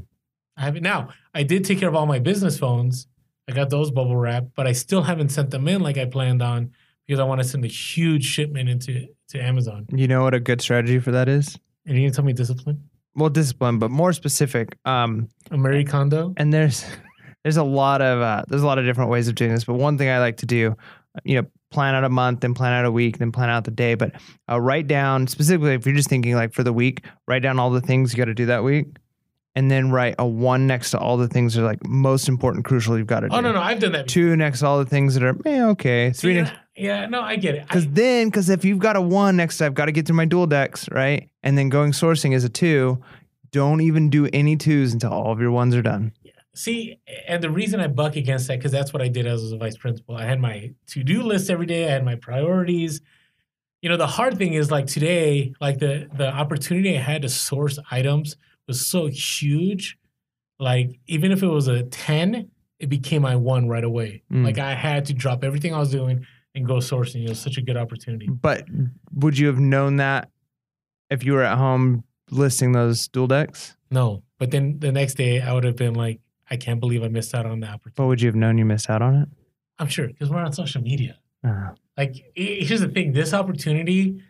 I 0.55 0.61
haven't 0.61 0.83
now. 0.83 1.09
I 1.33 1.43
did 1.43 1.65
take 1.65 1.79
care 1.79 1.89
of 1.89 1.95
all 1.95 2.05
my 2.05 2.19
business 2.19 2.59
phones. 2.59 3.07
I 3.49 3.53
got 3.53 3.69
those 3.69 3.89
bubble 3.89 4.15
wrapped, 4.15 4.53
but 4.55 4.67
I 4.67 4.73
still 4.73 5.01
haven't 5.01 5.29
sent 5.29 5.49
them 5.49 5.67
in 5.67 5.81
like 5.81 5.97
I 5.97 6.05
planned 6.05 6.41
on 6.41 6.71
because 7.07 7.19
I 7.19 7.23
want 7.23 7.41
to 7.41 7.47
send 7.47 7.65
a 7.65 7.67
huge 7.67 8.23
shipment 8.23 8.69
into 8.69 9.07
to 9.29 9.41
Amazon. 9.41 9.87
You 9.91 10.07
know 10.07 10.23
what 10.23 10.33
a 10.33 10.39
good 10.39 10.61
strategy 10.61 10.99
for 10.99 11.11
that 11.11 11.27
is? 11.27 11.57
And 11.85 11.97
you 11.97 12.07
can 12.07 12.13
tell 12.13 12.25
me 12.25 12.33
discipline? 12.33 12.89
Well, 13.15 13.29
discipline, 13.29 13.79
but 13.79 13.91
more 13.91 14.13
specific. 14.13 14.77
Um, 14.85 15.27
A 15.51 15.57
Marie 15.57 15.83
Kondo? 15.83 16.33
and 16.37 16.53
there's 16.53 16.85
there's 17.43 17.57
a 17.57 17.63
lot 17.63 18.01
of 18.01 18.21
uh, 18.21 18.43
there's 18.47 18.61
a 18.61 18.65
lot 18.65 18.79
of 18.79 18.85
different 18.85 19.09
ways 19.09 19.27
of 19.27 19.35
doing 19.35 19.51
this. 19.53 19.63
But 19.65 19.73
one 19.75 19.97
thing 19.97 20.09
I 20.09 20.19
like 20.19 20.37
to 20.37 20.45
do, 20.45 20.75
you 21.23 21.41
know, 21.41 21.47
plan 21.71 21.95
out 21.95 22.03
a 22.03 22.09
month, 22.09 22.41
then 22.41 22.53
plan 22.53 22.73
out 22.73 22.85
a 22.85 22.91
week, 22.91 23.17
then 23.17 23.31
plan 23.31 23.49
out 23.49 23.63
the 23.65 23.71
day. 23.71 23.95
But 23.95 24.13
uh, 24.49 24.59
write 24.61 24.87
down 24.87 25.27
specifically 25.27 25.73
if 25.73 25.85
you're 25.85 25.95
just 25.95 26.09
thinking 26.09 26.35
like 26.35 26.53
for 26.53 26.63
the 26.63 26.73
week, 26.73 27.05
write 27.27 27.41
down 27.41 27.59
all 27.59 27.69
the 27.71 27.81
things 27.81 28.13
you 28.13 28.17
got 28.17 28.25
to 28.25 28.33
do 28.33 28.45
that 28.45 28.63
week, 28.63 28.87
and 29.55 29.69
then 29.69 29.91
write 29.91 30.15
a 30.19 30.25
one 30.25 30.65
next 30.67 30.91
to 30.91 30.99
all 30.99 31.17
the 31.17 31.27
things 31.27 31.55
that 31.55 31.61
are 31.63 31.65
like 31.65 31.85
most 31.85 32.29
important, 32.29 32.63
crucial 32.63 32.97
you've 32.97 33.07
got 33.07 33.21
to 33.21 33.29
do. 33.29 33.35
Oh 33.35 33.41
no, 33.41 33.51
no, 33.51 33.61
I've 33.61 33.79
done 33.79 33.91
that. 33.91 34.07
Two 34.07 34.37
next 34.37 34.59
to 34.59 34.67
all 34.67 34.77
the 34.79 34.85
things 34.85 35.15
that 35.15 35.23
are 35.23 35.35
eh, 35.45 35.63
okay. 35.65 36.11
Three 36.13 36.35
next. 36.35 36.53
Yeah, 36.81 37.05
no, 37.05 37.21
I 37.21 37.35
get 37.35 37.53
it. 37.53 37.67
Because 37.67 37.87
then, 37.89 38.29
because 38.29 38.49
if 38.49 38.65
you've 38.65 38.79
got 38.79 38.95
a 38.95 39.01
one 39.01 39.37
next 39.37 39.59
to 39.59 39.67
I've 39.67 39.75
got 39.75 39.85
to 39.85 39.91
get 39.91 40.07
through 40.07 40.15
my 40.15 40.25
dual 40.25 40.47
decks, 40.47 40.89
right? 40.89 41.29
And 41.43 41.55
then 41.55 41.69
going 41.69 41.91
sourcing 41.91 42.33
is 42.33 42.43
a 42.43 42.49
two, 42.49 42.99
don't 43.51 43.81
even 43.81 44.09
do 44.09 44.27
any 44.33 44.55
twos 44.57 44.91
until 44.91 45.13
all 45.13 45.31
of 45.31 45.39
your 45.39 45.51
ones 45.51 45.75
are 45.75 45.83
done. 45.83 46.11
Yeah. 46.23 46.31
See, 46.55 46.99
and 47.27 47.43
the 47.43 47.51
reason 47.51 47.79
I 47.79 47.87
buck 47.87 48.15
against 48.15 48.47
that 48.47 48.57
because 48.57 48.71
that's 48.71 48.93
what 48.93 49.01
I 49.03 49.09
did 49.09 49.27
as 49.27 49.51
a 49.51 49.57
vice 49.57 49.77
principal. 49.77 50.15
I 50.15 50.25
had 50.25 50.39
my 50.39 50.73
to 50.87 51.03
do 51.03 51.21
list 51.21 51.51
every 51.51 51.67
day. 51.67 51.87
I 51.87 51.91
had 51.91 52.03
my 52.03 52.15
priorities. 52.15 52.99
You 53.83 53.89
know, 53.89 53.97
the 53.97 54.07
hard 54.07 54.39
thing 54.39 54.53
is 54.53 54.71
like 54.71 54.87
today, 54.87 55.53
like 55.61 55.77
the 55.77 56.09
the 56.15 56.33
opportunity 56.33 56.97
I 56.97 57.01
had 57.01 57.21
to 57.21 57.29
source 57.29 57.77
items 57.91 58.37
was 58.67 58.87
so 58.87 59.05
huge. 59.05 59.99
Like 60.57 60.99
even 61.05 61.31
if 61.31 61.43
it 61.43 61.47
was 61.47 61.67
a 61.67 61.83
ten, 61.83 62.49
it 62.79 62.89
became 62.89 63.21
my 63.21 63.35
one 63.35 63.67
right 63.67 63.83
away. 63.83 64.23
Mm. 64.31 64.45
Like 64.45 64.57
I 64.57 64.73
had 64.73 65.05
to 65.05 65.13
drop 65.13 65.43
everything 65.43 65.75
I 65.75 65.79
was 65.79 65.91
doing 65.91 66.25
and 66.55 66.65
go 66.65 66.75
sourcing. 66.75 67.23
It 67.25 67.29
was 67.29 67.39
such 67.39 67.57
a 67.57 67.61
good 67.61 67.77
opportunity. 67.77 68.27
But 68.27 68.65
would 69.13 69.37
you 69.37 69.47
have 69.47 69.59
known 69.59 69.97
that 69.97 70.29
if 71.09 71.23
you 71.25 71.33
were 71.33 71.43
at 71.43 71.57
home 71.57 72.03
listing 72.29 72.71
those 72.73 73.07
dual 73.07 73.27
decks? 73.27 73.75
No, 73.89 74.23
but 74.37 74.51
then 74.51 74.79
the 74.79 74.91
next 74.91 75.15
day 75.15 75.41
I 75.41 75.53
would 75.53 75.63
have 75.63 75.75
been 75.75 75.93
like, 75.93 76.19
I 76.49 76.57
can't 76.57 76.79
believe 76.79 77.03
I 77.03 77.07
missed 77.07 77.33
out 77.33 77.45
on 77.45 77.59
that 77.61 77.69
opportunity. 77.69 77.93
But 77.95 78.07
would 78.07 78.21
you 78.21 78.27
have 78.27 78.35
known 78.35 78.57
you 78.57 78.65
missed 78.65 78.89
out 78.89 79.01
on 79.01 79.15
it? 79.15 79.29
I'm 79.79 79.87
sure 79.87 80.07
because 80.07 80.29
we're 80.29 80.39
on 80.43 80.51
social 80.53 80.81
media. 80.81 81.17
Uh, 81.43 81.69
like 81.97 82.15
here's 82.35 82.81
the 82.81 82.87
thing 82.87 83.13
this 83.13 83.33
opportunity 83.33 84.21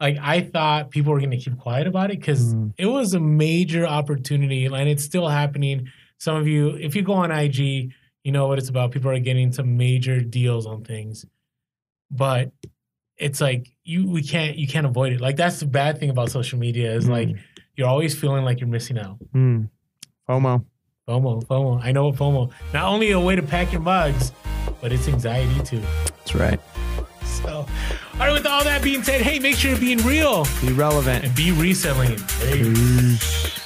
like 0.00 0.16
i 0.22 0.40
thought 0.40 0.90
people 0.90 1.12
were 1.12 1.18
going 1.18 1.30
to 1.30 1.36
keep 1.36 1.58
quiet 1.58 1.86
about 1.86 2.10
it 2.10 2.18
because 2.18 2.54
Mm. 2.54 2.72
it 2.78 2.86
was 2.86 3.12
a 3.12 3.20
major 3.20 3.86
opportunity 3.86 4.64
and 4.64 4.88
it's 4.88 5.04
still 5.04 5.28
happening 5.28 5.88
some 6.16 6.36
of 6.36 6.48
you 6.48 6.70
if 6.70 6.96
you 6.96 7.02
go 7.02 7.12
on 7.12 7.30
ig 7.30 7.58
you 7.58 8.32
know 8.32 8.46
what 8.48 8.58
it's 8.58 8.70
about 8.70 8.92
people 8.92 9.10
are 9.10 9.18
getting 9.18 9.52
some 9.52 9.76
major 9.76 10.20
deals 10.22 10.64
on 10.66 10.82
things 10.84 11.26
but 12.16 12.52
it's 13.16 13.40
like 13.40 13.68
you 13.84 14.08
we 14.08 14.22
can't 14.22 14.56
you 14.56 14.66
can't 14.66 14.86
avoid 14.86 15.12
it 15.12 15.20
like 15.20 15.36
that's 15.36 15.60
the 15.60 15.66
bad 15.66 15.98
thing 15.98 16.10
about 16.10 16.30
social 16.30 16.58
media 16.58 16.92
is 16.92 17.08
like 17.08 17.28
mm, 17.28 17.38
you're 17.76 17.88
always 17.88 18.14
feeling 18.18 18.44
like 18.44 18.60
you're 18.60 18.68
missing 18.68 18.98
out 18.98 19.16
mm. 19.34 19.68
FOMO. 20.28 20.64
fomo 21.08 21.44
fomo 21.46 21.80
i 21.82 21.92
know 21.92 22.06
what 22.08 22.16
fomo 22.16 22.50
not 22.72 22.84
only 22.84 23.10
a 23.12 23.20
way 23.20 23.36
to 23.36 23.42
pack 23.42 23.70
your 23.72 23.80
mugs 23.80 24.32
but 24.80 24.92
it's 24.92 25.06
anxiety 25.08 25.60
too 25.62 25.82
That's 26.06 26.34
right. 26.34 26.60
so, 27.24 27.50
all 28.14 28.18
right, 28.18 28.32
with 28.32 28.46
all 28.46 28.64
that 28.64 28.82
being 28.82 29.02
said, 29.02 29.20
hey, 29.22 29.38
make 29.38 29.56
sure 29.56 29.70
you're 29.70 29.80
being 29.80 29.98
real 29.98 30.46
Be 30.60 30.72
relevant. 30.72 31.24
and 31.24 31.34
be 31.34 31.52
reselling. 31.52 32.18
Hey. 32.40 32.62
Peace. 32.62 33.63